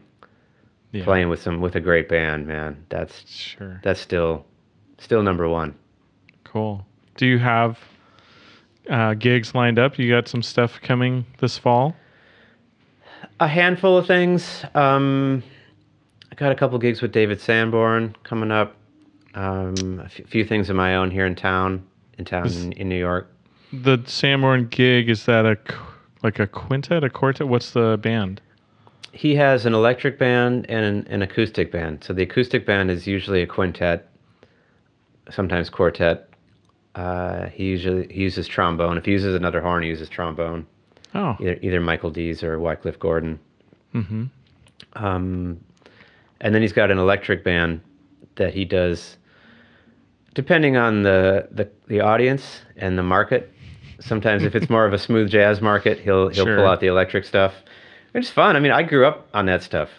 yeah. 0.92 1.04
playing 1.04 1.30
with 1.30 1.42
some 1.42 1.62
with 1.62 1.76
a 1.76 1.80
great 1.82 2.08
band. 2.08 2.46
Man, 2.48 2.86
that's 2.90 3.28
Sure. 3.28 3.82
that's 3.84 4.00
still 4.00 4.46
still 5.00 5.24
number 5.24 5.50
one. 5.50 5.74
Cool. 6.44 6.86
Do 7.18 7.26
you 7.26 7.40
have 7.40 7.80
uh, 8.90 9.16
gigs 9.16 9.56
lined 9.56 9.80
up? 9.80 9.98
You 9.98 10.10
got 10.10 10.28
some 10.28 10.44
stuff 10.44 10.80
coming 10.82 11.26
this 11.40 11.58
fall? 11.58 11.96
A 13.42 13.48
handful 13.48 13.98
of 13.98 14.06
things. 14.06 14.64
Um, 14.76 15.42
I 16.32 16.36
got 16.36 16.52
a 16.52 16.56
couple 16.56 16.78
gigs 16.78 17.02
with 17.02 17.12
David 17.12 17.42
Sanborn 17.42 18.16
coming 18.22 18.52
up. 18.52 18.76
Um, 19.34 20.00
a 20.00 20.04
f- 20.06 20.22
few 20.28 20.46
things 20.46 20.70
of 20.70 20.76
my 20.76 20.96
own 20.96 21.10
here 21.10 21.26
in 21.26 21.34
town, 21.34 21.84
in 22.20 22.26
town 22.26 22.46
Is- 22.46 22.64
in, 22.64 22.72
in 22.74 22.88
New 22.88 23.00
York. 23.00 23.34
The 23.74 23.98
Sanborn 24.06 24.68
gig 24.68 25.10
is 25.10 25.26
that 25.26 25.48
a 25.48 25.58
like 26.22 26.38
a 26.38 26.46
quintet, 26.46 27.04
a 27.04 27.10
quartet? 27.10 27.48
What's 27.48 27.72
the 27.72 27.98
band? 28.00 28.42
He 29.12 29.34
has 29.34 29.66
an 29.66 29.74
electric 29.74 30.20
band 30.20 30.70
and 30.70 30.86
an, 30.86 31.08
an 31.08 31.22
acoustic 31.24 31.72
band. 31.72 32.04
So 32.04 32.14
the 32.14 32.22
acoustic 32.22 32.68
band 32.68 32.92
is 32.92 33.08
usually 33.08 33.42
a 33.42 33.48
quintet, 33.48 34.08
sometimes 35.32 35.68
quartet. 35.72 36.30
Uh, 36.94 37.48
he 37.48 37.64
usually 37.64 38.08
he 38.14 38.22
uses 38.22 38.48
trombone. 38.48 39.00
If 39.00 39.06
he 39.06 39.14
uses 39.14 39.34
another 39.34 39.62
horn, 39.62 39.82
he 39.82 39.90
uses 39.90 40.10
trombone. 40.10 40.68
Oh. 41.14 41.36
Either, 41.40 41.58
either 41.62 41.82
Michael 41.82 42.10
Dease 42.10 42.44
or 42.44 42.60
Wycliffe 42.60 43.00
Gordon. 43.00 43.40
Mm-hmm. 43.94 44.26
Um, 44.94 45.60
and 46.40 46.56
then 46.56 46.62
he's 46.62 46.74
got 46.74 46.92
an 46.92 46.98
electric 46.98 47.44
band 47.44 47.82
that 48.36 48.54
he 48.54 48.66
does, 48.66 49.18
depending 50.34 50.78
on 50.78 51.04
the, 51.04 51.48
the, 51.52 51.70
the 51.88 52.00
audience 52.02 52.62
and 52.78 52.98
the 52.98 53.04
market. 53.04 53.52
Sometimes 54.00 54.44
if 54.44 54.56
it's 54.56 54.70
more 54.70 54.86
of 54.86 54.94
a 54.94 54.98
smooth 54.98 55.30
jazz 55.38 55.62
market, 55.62 56.00
he'll 56.00 56.30
he'll 56.30 56.46
Sure. 56.46 56.58
pull 56.58 56.66
out 56.66 56.80
the 56.80 56.88
electric 56.88 57.26
stuff. 57.26 57.54
It's 58.14 58.30
fun. 58.30 58.56
I 58.56 58.60
mean, 58.60 58.72
I 58.72 58.84
grew 58.84 59.06
up 59.06 59.28
on 59.34 59.46
that 59.46 59.62
stuff. 59.64 59.90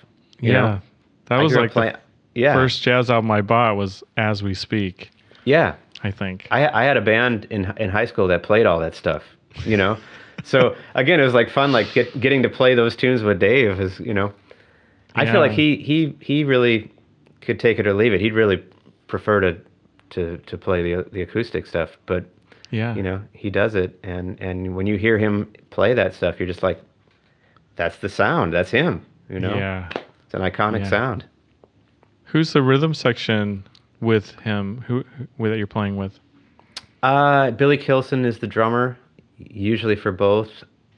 you 0.40 0.52
Yeah. 0.52 0.60
know? 0.60 0.80
That 1.26 1.38
I 1.38 1.42
was 1.42 1.54
like 1.54 1.72
the 1.74 1.98
yeah, 2.34 2.54
first 2.54 2.82
jazz 2.82 3.10
album 3.10 3.30
I 3.30 3.42
bought 3.42 3.76
was 3.76 4.02
As 4.16 4.42
We 4.42 4.54
Speak, 4.54 5.10
yeah. 5.44 5.74
I 6.02 6.10
think. 6.10 6.48
I 6.50 6.66
I 6.66 6.84
had 6.84 6.96
a 6.96 7.00
band 7.00 7.46
in 7.50 7.72
in 7.76 7.90
high 7.90 8.06
school 8.06 8.26
that 8.28 8.42
played 8.42 8.66
all 8.66 8.80
that 8.80 8.94
stuff. 8.96 9.22
You 9.64 9.76
know, 9.76 9.98
so 10.42 10.76
again, 10.94 11.20
it 11.20 11.24
was 11.24 11.34
like 11.34 11.50
fun, 11.50 11.72
like 11.72 11.92
get, 11.92 12.18
getting 12.20 12.42
to 12.42 12.48
play 12.48 12.74
those 12.74 12.96
tunes 12.96 13.22
with 13.22 13.38
Dave. 13.38 13.80
Is 13.80 13.98
you 14.00 14.14
know, 14.14 14.32
I 15.14 15.26
feel 15.30 15.40
like 15.40 15.52
he 15.52 15.76
he 15.76 16.16
he 16.20 16.44
really 16.44 16.90
could 17.40 17.58
take 17.60 17.78
it 17.78 17.86
or 17.86 17.94
leave 17.94 18.12
it. 18.12 18.20
He'd 18.20 18.34
really 18.34 18.62
prefer 19.06 19.40
to 19.40 19.58
to 20.10 20.38
to 20.38 20.58
play 20.58 20.82
the 20.82 21.04
the 21.10 21.22
acoustic 21.22 21.66
stuff, 21.66 21.96
but 22.06 22.24
yeah. 22.70 22.94
you 22.94 23.02
know 23.02 23.22
he 23.32 23.50
does 23.50 23.74
it, 23.74 23.98
and 24.02 24.40
and 24.40 24.74
when 24.76 24.86
you 24.86 24.96
hear 24.96 25.18
him 25.18 25.52
play 25.70 25.94
that 25.94 26.14
stuff, 26.14 26.38
you're 26.38 26.48
just 26.48 26.62
like, 26.62 26.80
that's 27.76 27.96
the 27.98 28.08
sound. 28.08 28.52
That's 28.52 28.70
him. 28.70 29.04
You 29.28 29.40
know, 29.40 29.54
Yeah. 29.54 29.88
it's 30.24 30.34
an 30.34 30.42
iconic 30.42 30.80
Yeah. 30.80 30.90
sound. 30.90 31.24
Who's 32.24 32.52
the 32.52 32.62
rhythm 32.62 32.94
section 32.94 33.64
with 34.00 34.38
him? 34.40 34.84
Who, 34.86 35.04
who 35.38 35.48
that 35.50 35.58
you're 35.58 35.66
playing 35.66 35.96
with? 35.96 36.18
Uh, 37.02 37.50
Billy 37.50 37.76
Kilson 37.76 38.24
is 38.24 38.38
the 38.38 38.46
drummer, 38.46 38.96
usually 39.50 39.96
for 39.96 40.12
both. 40.12 40.50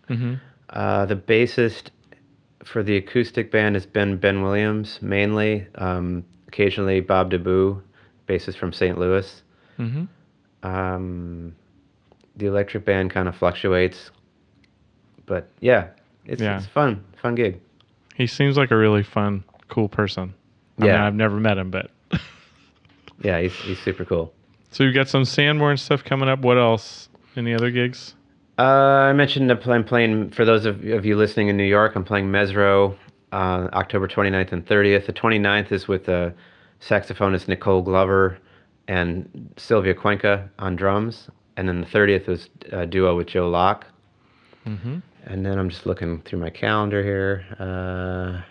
Mm-hmm. 0.09 0.35
Uh, 0.71 1.07
the 1.07 1.17
bassist 1.17 1.89
for 2.65 2.83
the 2.83 2.97
acoustic 2.97 3.51
band 3.51 3.77
is 3.77 3.87
Ben 3.87 4.17
Ben 4.17 4.43
Williams 4.43 4.99
mainly. 5.03 5.67
Um, 5.77 6.25
occasionally 6.49 7.01
Bob 7.01 7.31
DeBoo, 7.31 7.81
bassist 8.29 8.57
from 8.57 8.73
St. 8.73 8.99
Louis. 8.99 9.43
Mm-hmm. 9.79 10.05
Um, 10.69 11.55
the 12.37 12.47
electric 12.47 12.85
band 12.85 13.11
kind 13.11 13.29
of 13.29 13.37
fluctuates, 13.37 14.11
but 15.27 15.49
yeah, 15.61 15.89
it's, 16.25 16.41
Yeah. 16.41 16.57
it's 16.57 16.67
fun, 16.67 17.05
fun 17.21 17.35
gig. 17.35 17.61
He 18.15 18.27
seems 18.27 18.57
like 18.57 18.71
a 18.71 18.77
really 18.77 19.03
fun, 19.03 19.45
cool 19.69 19.89
person. 19.89 20.35
I 20.81 20.87
Yeah. 20.87 20.93
mean, 20.93 21.01
I've 21.03 21.15
never 21.15 21.37
met 21.39 21.59
him, 21.59 21.71
but 21.71 21.91
Yeah, 23.23 23.41
he's 23.41 23.55
he's 23.55 23.79
super 23.81 24.05
cool. 24.05 24.33
so 24.71 24.85
you've 24.85 24.95
got 24.95 25.09
some 25.09 25.25
Sanborn 25.25 25.77
stuff 25.77 26.03
coming 26.03 26.29
up. 26.29 26.41
What 26.41 26.59
else? 26.59 27.09
Any 27.37 27.53
other 27.55 27.71
gigs? 27.71 28.15
Uh, 28.59 28.63
I 28.63 29.13
mentioned 29.13 29.51
that 29.51 29.67
I'm 29.67 29.85
playing, 29.85 30.31
for 30.31 30.45
those 30.45 30.65
of, 30.65 30.85
of 30.85 31.05
you 31.05 31.17
listening 31.17 31.49
in 31.49 31.57
New 31.57 31.65
York, 31.65 31.97
I'm 31.97 32.05
playing 32.05 32.27
Mezzrow 32.27 32.97
uh, 33.33 33.69
October 33.73 34.07
29th 34.07 34.53
and 34.53 34.65
30th. 34.65 35.07
The 35.07 35.13
29th 35.13 35.73
is 35.73 35.89
with 35.89 36.09
uh, 36.09 36.31
saxophonist 36.81 37.49
Nicole 37.49 37.83
Glover 37.83 38.39
and 38.87 39.53
Sylvia 39.57 39.95
Cuenca 39.95 40.49
on 40.59 40.77
drums. 40.77 41.29
And 41.57 41.69
then 41.69 41.81
the 41.81 41.87
30th 41.87 42.29
was 42.29 42.49
a 42.71 42.87
duo 42.87 43.17
with 43.17 43.27
Joe 43.27 43.49
Locke. 43.49 43.87
Mm-hmm. 44.67 44.99
And 45.25 45.47
then 45.47 45.59
I'm 45.59 45.69
just 45.69 45.87
looking 45.87 46.21
through 46.23 46.39
my 46.39 46.51
calendar 46.51 47.03
here. 47.03 47.45
Uh, 47.59 48.43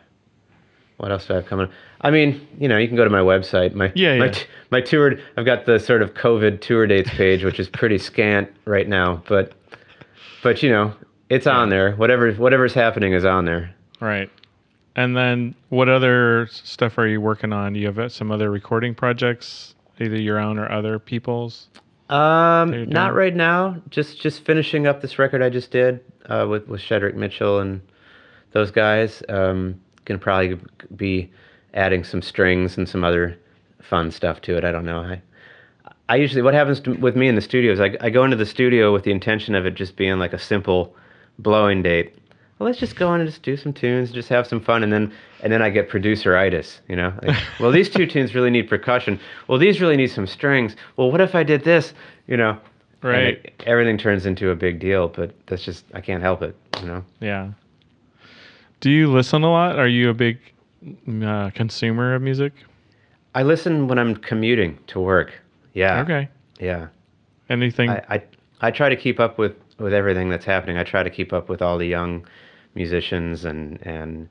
what 0.97 1.11
else 1.11 1.27
do 1.27 1.34
I 1.34 1.38
have 1.38 1.45
coming? 1.45 1.69
I 2.01 2.11
mean, 2.11 2.45
you 2.59 2.67
know, 2.67 2.77
you 2.77 2.88
can 2.88 2.97
go 2.97 3.03
to 3.03 3.09
my 3.09 3.19
website. 3.19 3.73
My 3.73 3.91
Yeah, 3.95 4.17
my, 4.17 4.25
yeah. 4.25 4.31
t- 4.31 4.45
my 4.69 4.81
tour. 4.81 5.15
I've 5.38 5.45
got 5.45 5.65
the 5.65 5.80
sort 5.80 6.01
of 6.01 6.13
COVID 6.13 6.61
tour 6.61 6.88
dates 6.88 7.09
page, 7.11 7.43
which 7.43 7.59
is 7.59 7.69
pretty 7.69 7.97
scant 7.97 8.51
right 8.65 8.88
now. 8.88 9.23
But 9.27 9.53
but 10.43 10.61
you 10.61 10.69
know, 10.69 10.93
it's 11.29 11.47
on 11.47 11.69
there. 11.69 11.95
Whatever 11.95 12.31
whatever's 12.33 12.73
happening 12.73 13.13
is 13.13 13.25
on 13.25 13.45
there. 13.45 13.73
Right. 13.99 14.29
And 14.95 15.17
then 15.17 15.55
what 15.69 15.89
other 15.89 16.47
stuff 16.51 16.97
are 16.99 17.07
you 17.07 17.19
working 17.19 17.51
on? 17.51 17.73
Do 17.73 17.79
you 17.79 17.87
have 17.87 17.97
uh, 17.97 18.09
some 18.09 18.31
other 18.31 18.51
recording 18.51 18.93
projects, 18.93 19.73
either 19.99 20.19
your 20.19 20.37
own 20.37 20.59
or 20.59 20.71
other 20.71 20.99
people's? 20.99 21.67
Um, 22.09 22.87
not 22.89 23.15
right 23.15 23.35
now. 23.35 23.81
Just 23.89 24.21
just 24.21 24.45
finishing 24.45 24.85
up 24.85 25.01
this 25.01 25.17
record 25.17 25.41
I 25.41 25.49
just 25.49 25.71
did 25.71 26.01
uh, 26.27 26.45
with 26.47 26.67
with 26.67 26.81
Shedrick 26.81 27.15
Mitchell 27.15 27.59
and 27.59 27.81
those 28.51 28.69
guys. 28.69 29.23
Um, 29.29 29.81
gonna 30.05 30.19
probably 30.19 30.59
be 30.95 31.31
adding 31.73 32.03
some 32.03 32.21
strings 32.21 32.77
and 32.77 32.87
some 32.87 33.03
other 33.03 33.39
fun 33.81 34.11
stuff 34.11 34.41
to 34.41 34.57
it. 34.57 34.63
I 34.63 34.71
don't 34.71 34.85
know. 34.85 34.99
I 34.99 35.21
I 36.09 36.17
usually 36.17 36.41
what 36.41 36.53
happens 36.53 36.80
to, 36.81 36.93
with 36.93 37.15
me 37.15 37.27
in 37.27 37.35
the 37.35 37.41
studio 37.41 37.71
is 37.71 37.80
I 37.80 37.95
I 38.01 38.09
go 38.09 38.23
into 38.23 38.35
the 38.38 38.45
studio 38.45 38.93
with 38.93 39.03
the 39.03 39.11
intention 39.11 39.55
of 39.55 39.65
it 39.65 39.75
just 39.75 39.95
being 39.95 40.19
like 40.19 40.34
a 40.34 40.39
simple 40.39 40.95
blowing 41.39 41.81
date. 41.81 42.15
Well, 42.59 42.67
let's 42.69 42.80
just 42.80 42.95
go 42.95 43.13
in 43.13 43.21
and 43.21 43.30
just 43.30 43.41
do 43.41 43.57
some 43.57 43.73
tunes, 43.73 44.11
just 44.11 44.30
have 44.30 44.45
some 44.45 44.61
fun, 44.61 44.84
and 44.84 44.93
then 44.93 45.11
and 45.41 45.51
then 45.51 45.61
I 45.61 45.69
get 45.69 45.89
producer-itis, 45.89 46.81
you 46.88 46.95
know. 46.95 47.13
Like, 47.23 47.38
well, 47.59 47.71
these 47.71 47.89
two 47.89 48.05
tunes 48.05 48.35
really 48.35 48.49
need 48.49 48.69
percussion. 48.69 49.19
Well, 49.47 49.57
these 49.57 49.81
really 49.81 49.97
need 49.97 50.11
some 50.11 50.27
strings. 50.27 50.75
Well, 50.95 51.11
what 51.11 51.19
if 51.21 51.35
I 51.35 51.43
did 51.43 51.63
this? 51.63 51.93
You 52.27 52.38
know. 52.38 52.57
Right. 53.01 53.43
it- 53.43 53.63
everything 53.65 53.97
turns 53.97 54.25
into 54.25 54.51
a 54.51 54.55
big 54.55 54.80
deal, 54.80 55.09
but 55.09 55.34
that's 55.47 55.63
just 55.63 55.85
I 55.93 56.01
can't 56.01 56.21
help 56.21 56.41
it, 56.41 56.55
you 56.80 56.88
know. 56.88 57.03
Yeah. 57.19 57.51
Do 58.80 58.89
you 58.91 59.11
listen 59.11 59.43
a 59.43 59.51
lot? 59.51 59.80
Are 59.80 59.88
you 59.88 60.09
a 60.09 60.13
big 60.13 60.38
uh, 61.23 61.49
consumer 61.51 62.13
of 62.15 62.21
music? 62.21 62.53
I 63.35 63.43
listen 63.43 63.88
when 63.88 63.97
I'm 63.97 64.15
commuting 64.15 64.77
to 64.88 64.99
work. 64.99 65.34
Yeah. 65.73 66.01
Okay. 66.01 66.29
Yeah. 66.59 66.87
Anything? 67.49 67.89
I, 67.89 68.03
I 68.09 68.23
I 68.61 68.71
try 68.71 68.89
to 68.89 68.95
keep 68.95 69.19
up 69.19 69.37
with 69.37 69.55
with 69.79 69.93
everything 69.93 70.29
that's 70.29 70.45
happening. 70.45 70.77
I 70.77 70.83
try 70.83 71.03
to 71.03 71.09
keep 71.09 71.33
up 71.33 71.49
with 71.49 71.61
all 71.61 71.77
the 71.77 71.87
young 71.87 72.25
musicians 72.75 73.45
and 73.45 73.79
and 73.85 74.29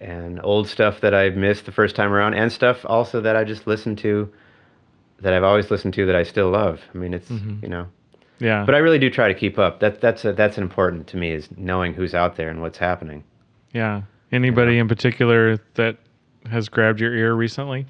and 0.00 0.40
old 0.42 0.68
stuff 0.68 1.00
that 1.00 1.14
I've 1.14 1.36
missed 1.36 1.64
the 1.66 1.72
first 1.72 1.96
time 1.96 2.12
around, 2.12 2.34
and 2.34 2.52
stuff 2.52 2.84
also 2.84 3.20
that 3.22 3.36
I 3.36 3.44
just 3.44 3.66
listened 3.66 3.98
to 3.98 4.30
that 5.20 5.32
I've 5.32 5.44
always 5.44 5.70
listened 5.70 5.94
to 5.94 6.06
that 6.06 6.16
I 6.16 6.22
still 6.24 6.50
love. 6.50 6.80
I 6.94 6.98
mean, 6.98 7.14
it's 7.14 7.28
Mhm. 7.30 7.62
you 7.62 7.68
know, 7.68 7.86
yeah. 8.40 8.64
but 8.66 8.74
I 8.74 8.78
really 8.78 8.98
do 8.98 9.08
try 9.08 9.28
to 9.28 9.34
keep 9.34 9.58
up. 9.58 9.80
That 9.80 10.00
that's 10.00 10.24
a, 10.24 10.32
that's 10.32 10.58
important 10.58 11.06
to 11.08 11.16
me 11.16 11.30
is 11.32 11.48
knowing 11.56 11.94
who's 11.94 12.14
out 12.14 12.36
there 12.36 12.50
and 12.50 12.60
what's 12.60 12.78
happening. 12.78 13.24
yeah. 13.72 14.02
Anybody 14.32 14.78
in 14.78 14.88
particular 14.88 15.58
that 15.74 15.96
has 16.50 16.68
grabbed 16.68 16.98
your 17.00 17.14
ear 17.14 17.34
recently? 17.34 17.86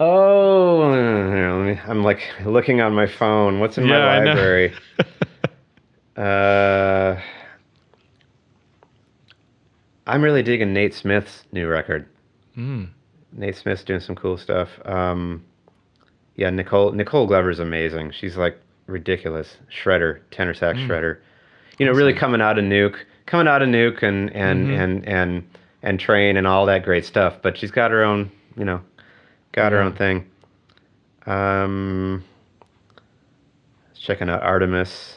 Oh, 0.00 0.92
here, 0.92 1.52
let 1.52 1.66
me, 1.66 1.80
I'm 1.86 2.02
like 2.02 2.20
looking 2.44 2.80
on 2.80 2.94
my 2.94 3.06
phone. 3.06 3.60
What's 3.60 3.78
in 3.78 3.86
Yeah, 3.86 3.98
my 3.98 4.24
library? 4.24 4.74
uh, 6.16 7.20
I'm 10.06 10.22
really 10.22 10.42
digging 10.42 10.72
Nate 10.72 10.94
Smith's 10.94 11.44
new 11.52 11.68
record. 11.68 12.08
Mm. 12.56 12.88
Nate 13.32 13.56
Smith's 13.56 13.84
doing 13.84 14.00
some 14.00 14.16
cool 14.16 14.36
stuff. 14.36 14.68
Um, 14.84 15.44
yeah, 16.36 16.50
Nicole 16.50 16.92
Nicole 16.92 17.26
Glover's 17.26 17.60
amazing. 17.60 18.10
She's 18.10 18.36
like 18.36 18.58
ridiculous 18.86 19.56
shredder, 19.72 20.20
tenor 20.30 20.54
sax 20.54 20.78
shredder. 20.78 21.18
You 21.78 21.86
know, 21.86 21.92
really 21.92 22.12
coming 22.12 22.40
out 22.40 22.58
of 22.58 22.64
Newk, 22.64 23.06
coming 23.26 23.46
out 23.48 23.62
of 23.62 23.68
Newk, 23.68 24.02
and 24.02 24.30
and 24.34 24.70
and 24.70 25.08
and 25.08 25.48
and 25.82 25.98
Trane 26.00 26.36
and 26.36 26.46
all 26.46 26.66
that 26.66 26.84
great 26.84 27.04
stuff. 27.04 27.36
But 27.42 27.56
she's 27.56 27.70
got 27.70 27.90
her 27.92 28.02
own, 28.04 28.30
you 28.56 28.64
know, 28.64 28.80
got 29.54 29.72
her 29.72 29.80
own 29.80 29.94
thing. 29.94 30.28
Um, 31.26 32.24
checking 33.94 34.28
out 34.28 34.42
Artemis. 34.42 35.16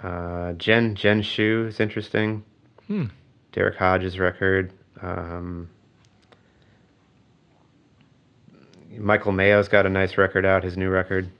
Uh, 0.00 0.54
Jen 0.54 0.94
Jen 0.94 1.22
Shyu 1.22 1.68
is 1.68 1.78
interesting. 1.78 2.42
Hmm. 2.86 3.06
Derek 3.52 3.76
Hodges 3.76 4.18
record. 4.18 4.72
Um, 5.02 5.68
Michael 8.96 9.32
Mayo's 9.32 9.68
got 9.68 9.86
a 9.86 9.90
nice 9.90 10.16
record 10.16 10.44
out, 10.44 10.64
his 10.64 10.76
new 10.76 10.88
record. 10.88 11.30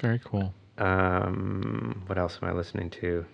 Very 0.00 0.20
cool. 0.24 0.54
Um, 0.78 2.02
what 2.06 2.18
else 2.18 2.38
am 2.40 2.48
I 2.48 2.52
listening 2.52 2.90
to? 2.90 3.26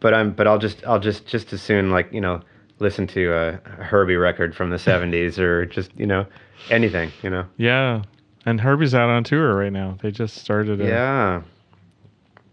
But 0.00 0.14
I'm 0.14 0.32
but 0.32 0.46
I'll 0.48 0.58
just 0.58 0.84
I'll 0.86 0.98
just 0.98 1.26
just 1.26 1.52
as 1.52 1.62
soon 1.62 1.90
like, 1.90 2.12
you 2.12 2.20
know, 2.20 2.42
listen 2.78 3.06
to 3.08 3.32
a 3.32 3.52
Herbie 3.82 4.16
record 4.16 4.54
from 4.54 4.70
the 4.70 4.76
70s 4.90 5.38
or 5.38 5.66
just, 5.66 5.90
you 5.96 6.06
know, 6.06 6.26
anything, 6.70 7.10
you 7.22 7.30
know. 7.30 7.46
Yeah. 7.56 8.02
And 8.46 8.60
Herbie's 8.60 8.94
out 8.94 9.08
on 9.08 9.24
tour 9.24 9.54
right 9.56 9.72
now. 9.72 9.98
They 10.02 10.10
just 10.10 10.38
started 10.38 10.80
a, 10.80 10.86
Yeah. 10.86 11.42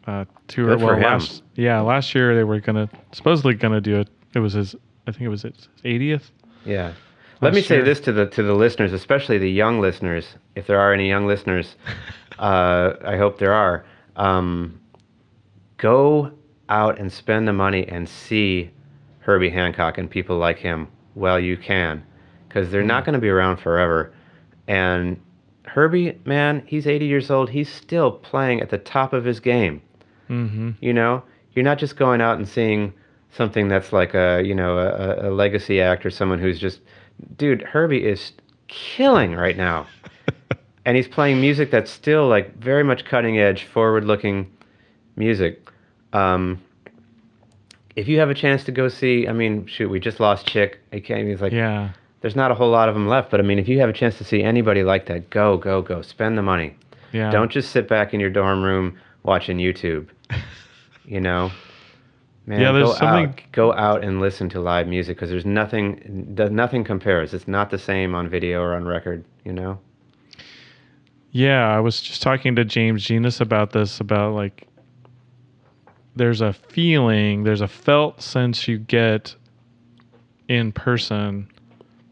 a 0.08 0.28
tour. 0.48 0.68
Good 0.68 0.80
for 0.80 0.86
well, 0.86 1.00
last 1.00 1.44
yeah, 1.56 1.80
last 1.82 2.14
year 2.14 2.36
they 2.36 2.44
were 2.44 2.60
gonna 2.60 2.90
supposedly 3.12 3.56
gonna 3.56 3.82
do 3.82 4.00
it. 4.00 4.10
It 4.36 4.40
was 4.40 4.54
his. 4.54 4.76
I 5.08 5.12
think 5.12 5.24
it 5.24 5.30
was 5.30 5.42
his 5.42 5.68
80th. 5.84 6.30
Yeah. 6.66 6.94
Let 7.42 7.54
me 7.54 7.62
Last 7.62 7.68
say 7.70 7.82
this 7.82 8.00
to 8.02 8.12
the 8.12 8.28
to 8.28 8.44
the 8.44 8.54
listeners, 8.54 8.94
especially 8.94 9.38
the 9.40 9.50
young 9.50 9.80
listeners, 9.80 10.28
if 10.56 10.68
there 10.68 10.80
are 10.80 10.94
any 10.94 11.08
young 11.08 11.26
listeners. 11.26 11.76
uh, 12.40 12.94
I 13.04 13.18
hope 13.18 13.40
there 13.40 13.54
are. 13.54 13.86
Um, 14.16 14.80
go 15.78 16.32
out 16.68 17.00
and 17.00 17.12
spend 17.12 17.48
the 17.48 17.54
money 17.54 17.88
and 17.88 18.08
see 18.08 18.70
Herbie 19.30 19.52
Hancock 19.52 20.00
and 20.00 20.10
people 20.10 20.40
like 20.40 20.58
him 20.58 20.88
Well, 21.14 21.40
you 21.40 21.56
can, 21.56 22.04
because 22.48 22.72
they're 22.72 22.82
not 22.82 23.06
going 23.06 23.14
to 23.14 23.20
be 23.20 23.30
around 23.30 23.58
forever. 23.58 24.12
And 24.68 25.22
Herbie, 25.66 26.20
man, 26.26 26.64
he's 26.66 26.88
80 26.88 27.06
years 27.06 27.30
old. 27.30 27.52
He's 27.52 27.72
still 27.72 28.12
playing 28.12 28.60
at 28.62 28.72
the 28.72 28.80
top 28.80 29.14
of 29.14 29.26
his 29.26 29.40
game. 29.40 29.84
Mm-hmm. 30.32 30.72
You 30.82 30.94
know, 30.94 31.22
you're 31.54 31.64
not 31.64 31.78
just 31.78 31.96
going 31.96 32.22
out 32.22 32.40
and 32.40 32.48
seeing 32.48 32.92
something 33.30 33.68
that's 33.68 33.94
like 33.94 34.16
a 34.16 34.42
you 34.44 34.56
know 34.56 34.80
a, 34.80 35.30
a 35.30 35.32
legacy 35.32 35.80
act 35.80 36.08
or 36.08 36.10
someone 36.10 36.40
who's 36.40 36.60
just, 36.60 36.82
dude, 37.38 37.62
Herbie 37.62 38.04
is 38.04 38.32
killing 38.68 39.36
right 39.36 39.58
now, 39.58 39.86
and 40.86 40.98
he's 40.98 41.08
playing 41.08 41.40
music 41.40 41.70
that's 41.70 41.92
still 41.92 42.28
like 42.28 42.58
very 42.58 42.84
much 42.84 43.06
cutting 43.06 43.38
edge, 43.38 43.66
forward 43.66 44.06
looking 44.06 44.52
music. 45.16 45.70
Um, 46.14 46.60
if 47.96 48.08
you 48.08 48.20
have 48.20 48.30
a 48.30 48.34
chance 48.36 48.64
to 48.66 48.72
go 48.72 48.88
see, 48.88 49.28
I 49.28 49.34
mean, 49.34 49.66
shoot, 49.66 49.90
we 49.90 50.00
just 50.00 50.20
lost 50.20 50.48
Chick. 50.48 50.80
I 50.94 51.00
can't. 51.00 51.28
He's 51.28 51.42
like, 51.42 51.52
Yeah. 51.52 51.90
there's 52.22 52.36
not 52.36 52.52
a 52.52 52.56
whole 52.56 52.70
lot 52.70 52.88
of 52.90 52.96
them 52.96 53.08
left, 53.08 53.32
but 53.32 53.40
I 53.40 53.44
mean, 53.44 53.60
if 53.60 53.68
you 53.68 53.80
have 53.80 53.90
a 53.90 53.94
chance 53.94 54.18
to 54.20 54.24
see 54.24 54.44
anybody 54.44 54.84
like 54.84 55.06
that, 55.08 55.30
go, 55.30 55.58
go, 55.58 55.82
go, 55.82 56.02
spend 56.02 56.38
the 56.38 56.42
money. 56.42 56.76
Yeah. 57.12 57.32
Don't 57.32 57.52
just 57.52 57.72
sit 57.72 57.88
back 57.88 58.14
in 58.14 58.20
your 58.20 58.30
dorm 58.30 58.64
room 58.64 58.98
watching 59.24 59.58
YouTube. 59.58 60.08
you 61.06 61.20
know, 61.20 61.52
man, 62.46 62.62
Yeah, 62.62 62.72
there's 62.72 62.90
go 62.90 62.94
something- 62.96 63.26
out, 63.30 63.42
go 63.52 63.74
out 63.74 64.04
and 64.04 64.22
listen 64.22 64.48
to 64.50 64.60
live 64.62 64.88
music 64.88 65.18
because 65.18 65.30
there's 65.30 65.46
nothing, 65.46 66.36
nothing 66.38 66.84
compares. 66.84 67.34
It's 67.34 67.48
not 67.48 67.70
the 67.72 67.80
same 67.80 68.14
on 68.16 68.30
video 68.30 68.62
or 68.62 68.76
on 68.76 68.86
record. 68.86 69.26
You 69.44 69.54
know. 69.54 69.80
Yeah, 71.32 71.68
I 71.76 71.80
was 71.80 72.02
just 72.02 72.22
talking 72.22 72.56
to 72.56 72.66
James 72.66 73.04
Genus 73.04 73.40
about 73.40 73.72
this 73.72 74.00
about 74.00 74.34
like 74.34 74.68
there's 76.20 76.42
a 76.42 76.52
feeling, 76.52 77.44
there's 77.44 77.62
a 77.62 77.68
felt 77.68 78.22
sense 78.22 78.68
you 78.68 78.78
get 78.78 79.36
in 80.50 80.74
person 80.74 81.50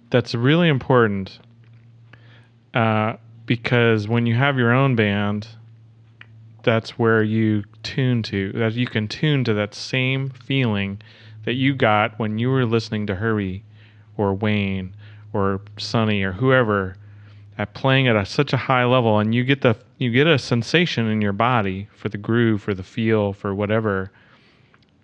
that's 0.09 0.34
really 0.34 0.69
important. 0.69 1.39
Uh, 2.73 3.17
because 3.45 4.07
when 4.07 4.25
you 4.25 4.34
have 4.34 4.57
your 4.57 4.71
own 4.71 4.95
band, 4.95 5.47
that's 6.63 6.91
where 6.91 7.21
you 7.21 7.63
tune 7.84 8.23
to 8.23 8.51
that 8.53 8.73
you 8.73 8.88
can 8.88 9.07
tune 9.07 9.43
to 9.43 9.53
that 9.53 9.73
same 9.73 10.29
feeling 10.29 11.01
that 11.45 11.53
you 11.53 11.73
got 11.73 12.17
when 12.17 12.39
you 12.39 12.49
were 12.49 12.65
listening 12.65 13.07
to 13.07 13.15
Herbie 13.15 13.63
or 14.17 14.34
Wayne 14.34 14.93
or 15.34 15.61
Sonny 15.77 16.23
or 16.23 16.34
whoever 16.34 16.95
at 17.57 17.73
playing 17.73 18.07
at 18.07 18.15
a, 18.15 18.25
such 18.25 18.53
a 18.53 18.57
high 18.57 18.84
level 18.85 19.19
and 19.19 19.34
you 19.34 19.43
get 19.43 19.61
the 19.61 19.77
you 19.97 20.11
get 20.11 20.27
a 20.27 20.37
sensation 20.37 21.07
in 21.07 21.21
your 21.21 21.33
body 21.33 21.87
for 21.95 22.09
the 22.09 22.17
groove 22.17 22.61
for 22.61 22.73
the 22.73 22.83
feel 22.83 23.33
for 23.33 23.53
whatever 23.53 24.11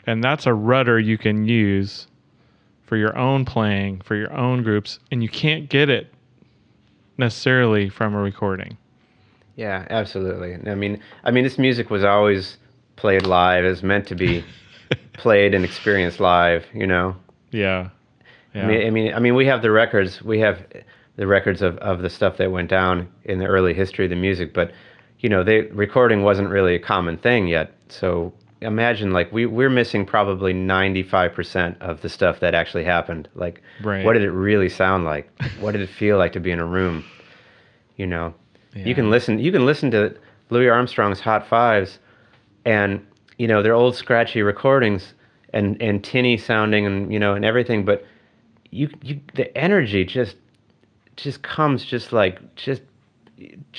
and 0.05 0.23
that's 0.23 0.45
a 0.45 0.53
rudder 0.53 0.99
you 0.99 1.17
can 1.17 1.45
use 1.45 2.07
for 2.85 2.97
your 2.97 3.17
own 3.17 3.45
playing 3.45 3.99
for 4.01 4.15
your 4.15 4.31
own 4.33 4.63
groups 4.63 4.99
and 5.11 5.23
you 5.23 5.29
can't 5.29 5.69
get 5.69 5.89
it 5.89 6.13
necessarily 7.17 7.89
from 7.89 8.13
a 8.13 8.19
recording 8.19 8.77
Yeah, 9.55 9.85
absolutely. 9.89 10.57
I 10.69 10.75
mean, 10.75 10.99
I 11.23 11.31
mean, 11.31 11.43
this 11.43 11.57
music 11.57 11.89
was 11.89 12.03
always 12.03 12.57
played 12.95 13.25
live, 13.25 13.65
as 13.65 13.83
meant 13.83 14.07
to 14.07 14.15
be 14.15 14.43
played 15.13 15.53
and 15.53 15.63
experienced 15.63 16.19
live. 16.19 16.65
You 16.73 16.87
know. 16.87 17.15
yeah 17.51 17.89
yeah 18.55 18.63
I 18.63 18.67
mean, 18.67 18.87
I 18.87 18.89
mean, 18.89 19.13
I 19.13 19.19
mean, 19.19 19.35
we 19.35 19.45
have 19.45 19.61
the 19.61 19.71
records. 19.71 20.21
We 20.21 20.39
have 20.39 20.65
the 21.15 21.27
records 21.27 21.61
of, 21.61 21.77
of 21.77 22.02
the 22.02 22.10
stuff 22.10 22.38
that 22.38 22.52
went 22.52 22.69
down 22.69 23.07
in 23.23 23.40
the 23.40 23.45
early 23.45 23.73
history 23.73 24.06
of 24.06 24.10
the 24.10 24.15
music. 24.15 24.53
But 24.53 24.72
you 25.19 25.30
know, 25.30 25.44
they 25.44 25.61
recording 25.61 26.23
wasn't 26.23 26.49
really 26.49 26.76
a 26.76 26.80
common 26.80 27.18
thing 27.18 27.48
yet. 27.48 27.73
So 27.90 28.34
imagine 28.61 29.11
like 29.11 29.31
we 29.31 29.45
we're 29.45 29.69
missing 29.69 30.06
probably 30.06 30.53
ninety 30.53 31.03
five 31.03 31.34
percent 31.34 31.77
of 31.81 32.02
the 32.02 32.10
stuff 32.10 32.40
that 32.40 32.53
actually 32.53 32.84
happened. 32.84 33.27
Like, 33.35 33.61
Right. 33.81 34.03
what 34.03 34.14
did 34.14 34.23
it 34.23 34.31
really 34.31 34.69
sound 34.69 35.06
like? 35.06 35.30
what 35.60 35.72
did 35.72 35.81
it 35.81 35.90
feel 35.90 36.18
like 36.18 36.34
to 36.34 36.40
be 36.40 36.52
in 36.52 36.60
a 36.60 36.65
room? 36.65 37.06
You 37.95 38.07
know, 38.07 38.34
you 38.73 38.95
can 38.95 39.10
listen. 39.11 39.38
You 39.40 39.52
can 39.52 39.65
listen 39.65 39.91
to 39.91 40.15
Louis 40.49 40.68
Armstrong's 40.68 41.19
Hot 41.19 41.48
Fives, 41.48 41.99
and 42.65 43.06
you 43.38 43.48
know 43.48 43.61
they're 43.61 43.73
old 43.76 43.95
scratchy 43.95 44.41
recordings 44.41 45.14
and 45.53 45.80
and 45.81 46.03
tinny 46.03 46.38
sounding 46.38 46.85
and 46.88 47.14
you 47.14 47.19
know 47.19 47.35
and 47.35 47.45
everything. 47.45 47.85
But 47.85 48.03
you 48.72 48.90
you 49.03 49.22
the 49.35 49.56
energy 49.56 50.03
just 50.06 50.35
just 51.15 51.41
comes 51.41 51.84
just 51.85 52.11
like 52.14 52.56
just. 52.56 52.81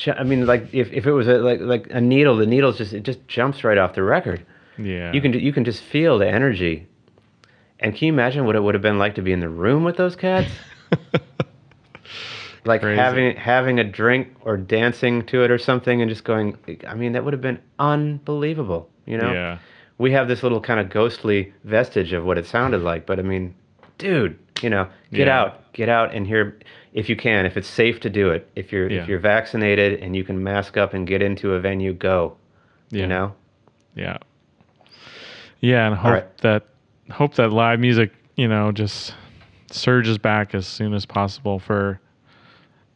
I 0.08 0.24
mean, 0.24 0.46
like 0.46 0.74
if, 0.74 0.92
if 0.92 1.06
it 1.06 1.12
was 1.12 1.28
a, 1.28 1.38
like 1.38 1.60
like 1.60 1.86
a 1.90 2.00
needle, 2.00 2.36
the 2.36 2.46
needle's 2.46 2.76
just 2.76 2.92
it 2.92 3.02
just 3.04 3.26
jumps 3.28 3.64
right 3.64 3.78
off 3.78 3.94
the 3.94 4.02
record. 4.02 4.44
yeah 4.78 5.12
You 5.12 5.20
can 5.20 5.32
you 5.32 5.52
can 5.52 5.64
just 5.64 5.82
feel 5.82 6.18
the 6.18 6.28
energy. 6.28 6.86
And 7.80 7.94
can 7.94 8.06
you 8.06 8.12
imagine 8.12 8.44
what 8.46 8.56
it 8.56 8.62
would 8.62 8.74
have 8.74 8.82
been 8.82 8.98
like 8.98 9.14
to 9.16 9.22
be 9.22 9.32
in 9.32 9.40
the 9.40 9.48
room 9.48 9.84
with 9.84 9.96
those 9.96 10.16
cats? 10.16 10.50
like 12.64 12.80
Crazy. 12.80 12.98
having 12.98 13.36
having 13.36 13.78
a 13.78 13.84
drink 13.84 14.28
or 14.40 14.56
dancing 14.56 15.24
to 15.26 15.44
it 15.44 15.50
or 15.50 15.58
something 15.58 16.00
and 16.00 16.08
just 16.10 16.24
going 16.24 16.56
I 16.86 16.94
mean 16.94 17.12
that 17.12 17.24
would 17.24 17.32
have 17.32 17.42
been 17.42 17.60
unbelievable, 17.78 18.88
you 19.06 19.18
know? 19.18 19.32
yeah 19.32 19.58
We 19.98 20.12
have 20.12 20.28
this 20.28 20.42
little 20.42 20.60
kind 20.60 20.80
of 20.80 20.88
ghostly 20.90 21.52
vestige 21.64 22.12
of 22.12 22.24
what 22.24 22.38
it 22.38 22.46
sounded 22.46 22.82
like, 22.82 23.06
but 23.06 23.18
I 23.18 23.22
mean, 23.22 23.54
dude, 23.98 24.38
you 24.62 24.70
know, 24.70 24.86
get 25.12 25.26
Yeah. 25.26 25.40
out, 25.40 25.72
get 25.72 25.88
out 25.88 26.14
and 26.14 26.26
hear 26.26 26.58
if 26.92 27.08
you 27.08 27.16
can, 27.16 27.44
if 27.46 27.56
it's 27.56 27.66
safe 27.68 28.00
to 28.00 28.10
do 28.10 28.30
it. 28.30 28.48
If 28.54 28.72
you're 28.72 28.90
Yeah. 28.90 29.02
if 29.02 29.08
you're 29.08 29.18
vaccinated 29.18 30.00
and 30.00 30.14
you 30.14 30.24
can 30.24 30.42
mask 30.42 30.76
up 30.76 30.94
and 30.94 31.06
get 31.06 31.22
into 31.22 31.54
a 31.54 31.60
venue, 31.60 31.92
go. 31.92 32.36
yeah 32.90 33.00
You 33.02 33.06
know? 33.08 33.34
Yeah. 33.94 34.18
Yeah, 35.60 35.86
and 35.86 35.96
hope 35.96 36.12
right. 36.12 36.38
that 36.38 36.64
hope 37.10 37.34
that 37.34 37.52
live 37.52 37.80
music, 37.80 38.12
you 38.36 38.48
know, 38.48 38.72
just 38.72 39.14
surges 39.70 40.18
back 40.18 40.54
as 40.54 40.66
soon 40.66 40.94
as 40.94 41.04
possible 41.06 41.58
for 41.58 42.00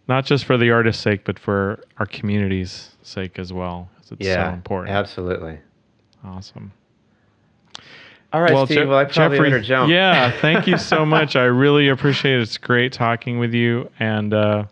not 0.07 0.25
just 0.25 0.45
for 0.45 0.57
the 0.57 0.71
artist's 0.71 1.03
sake, 1.03 1.23
but 1.25 1.39
for 1.39 1.81
our 1.99 2.07
community's 2.07 2.97
sake 3.03 3.39
as 3.39 3.53
well 3.53 3.91
It's 4.11 4.13
yeah. 4.27 4.49
so 4.51 4.55
important. 4.55 4.97
Absolutely. 4.97 5.59
Awesome. 6.25 6.73
All 8.33 8.43
right, 8.43 8.67
Steve. 8.67 8.79
Je- 8.79 8.85
well, 8.85 8.99
I 8.99 9.05
probably 9.07 9.39
Geoffrey, 9.39 9.63
jump. 9.63 9.91
Yeah, 9.91 10.31
thank 10.41 10.67
you 10.67 10.77
so 10.77 11.07
much. 11.07 11.35
I 11.35 11.45
really 11.45 11.89
appreciate 11.89 12.39
it. 12.39 12.43
It's 12.43 12.59
great 12.59 12.93
talking 12.93 13.39
with 13.39 13.55
you. 13.55 13.91
And 13.99 14.35
uh, 14.35 14.65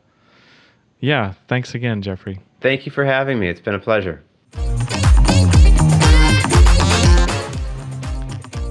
yeah, 1.01 1.33
thanks 1.49 1.75
again, 1.75 2.03
Geoffrey. 2.03 2.41
Thank 2.61 2.85
you 2.85 2.93
for 2.93 3.05
having 3.05 3.39
me. 3.39 3.49
It's 3.49 3.61
been 3.61 3.75
a 3.75 3.79
pleasure. 3.79 4.23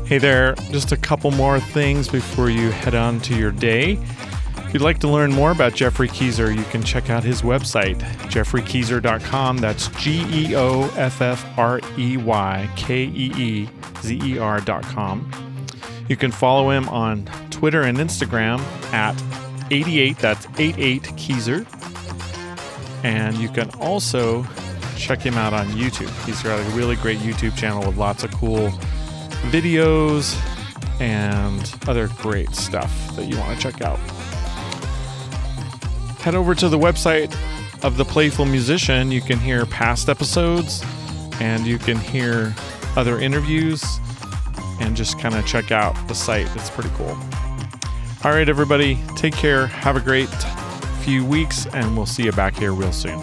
Hey 0.05 0.19
there, 0.19 0.53
just 0.69 0.91
a 0.91 0.97
couple 0.97 1.31
more 1.31 1.59
things 1.59 2.07
before 2.07 2.51
you 2.51 2.69
head 2.69 2.93
on 2.93 3.19
to 3.21 3.35
your 3.35 3.49
day. 3.49 3.97
If 4.75 4.81
you'd 4.81 4.85
like 4.87 4.99
to 4.99 5.07
learn 5.07 5.31
more 5.31 5.51
about 5.51 5.73
Geoffrey 5.73 6.09
Keezer, 6.09 6.53
you 6.53 6.65
can 6.65 6.83
check 6.83 7.09
out 7.09 7.23
his 7.23 7.43
website, 7.43 7.97
geoffreykeezer.com. 8.27 9.59
That's 9.59 9.87
G 9.87 10.25
E 10.29 10.55
O 10.57 10.91
F 10.97 11.21
F 11.21 11.57
R 11.57 11.79
E 11.97 12.17
Y 12.17 12.69
K 12.75 13.05
E 13.05 13.31
E 13.37 13.69
Z-E-R.com. 14.01 15.31
You 16.09 16.17
can 16.17 16.29
follow 16.29 16.71
him 16.71 16.89
on 16.89 17.23
Twitter 17.51 17.83
and 17.83 17.97
Instagram 17.99 18.59
at 18.91 19.15
88, 19.71 20.17
that's 20.17 20.45
88 20.59 21.03
Keezer. 21.03 21.65
And 23.05 23.37
you 23.37 23.47
can 23.47 23.69
also 23.79 24.45
check 24.97 25.21
him 25.21 25.35
out 25.35 25.53
on 25.53 25.67
YouTube. 25.67 26.11
He's 26.25 26.43
got 26.43 26.59
a 26.59 26.63
really 26.75 26.97
great 26.97 27.19
YouTube 27.19 27.55
channel 27.55 27.87
with 27.87 27.95
lots 27.95 28.25
of 28.25 28.31
cool 28.33 28.71
videos 29.51 30.37
and 30.99 31.73
other 31.87 32.09
great 32.17 32.53
stuff 32.53 33.15
that 33.15 33.23
you 33.23 33.37
want 33.37 33.57
to 33.57 33.71
check 33.71 33.81
out. 33.81 34.14
Head 36.25 36.33
over 36.33 36.55
to 36.55 36.69
the 36.69 36.79
website 36.79 37.31
of 37.83 37.97
The 37.97 38.03
Playful 38.03 38.45
Musician. 38.45 39.11
You 39.11 39.21
can 39.21 39.37
hear 39.37 39.63
past 39.67 40.09
episodes 40.09 40.83
and 41.39 41.67
you 41.67 41.77
can 41.77 41.97
hear 41.97 42.55
other 42.95 43.19
interviews 43.19 43.99
and 44.79 44.97
just 44.97 45.19
kind 45.19 45.35
of 45.35 45.45
check 45.45 45.71
out 45.71 45.93
the 46.07 46.15
site. 46.15 46.47
It's 46.55 46.71
pretty 46.71 46.89
cool. 46.95 47.15
All 48.23 48.31
right, 48.31 48.49
everybody, 48.49 48.97
take 49.15 49.35
care. 49.35 49.67
Have 49.67 49.97
a 49.97 50.01
great 50.01 50.29
few 51.03 51.23
weeks, 51.23 51.67
and 51.67 51.95
we'll 51.95 52.07
see 52.07 52.23
you 52.23 52.31
back 52.31 52.55
here 52.55 52.73
real 52.73 52.91
soon. 52.91 53.19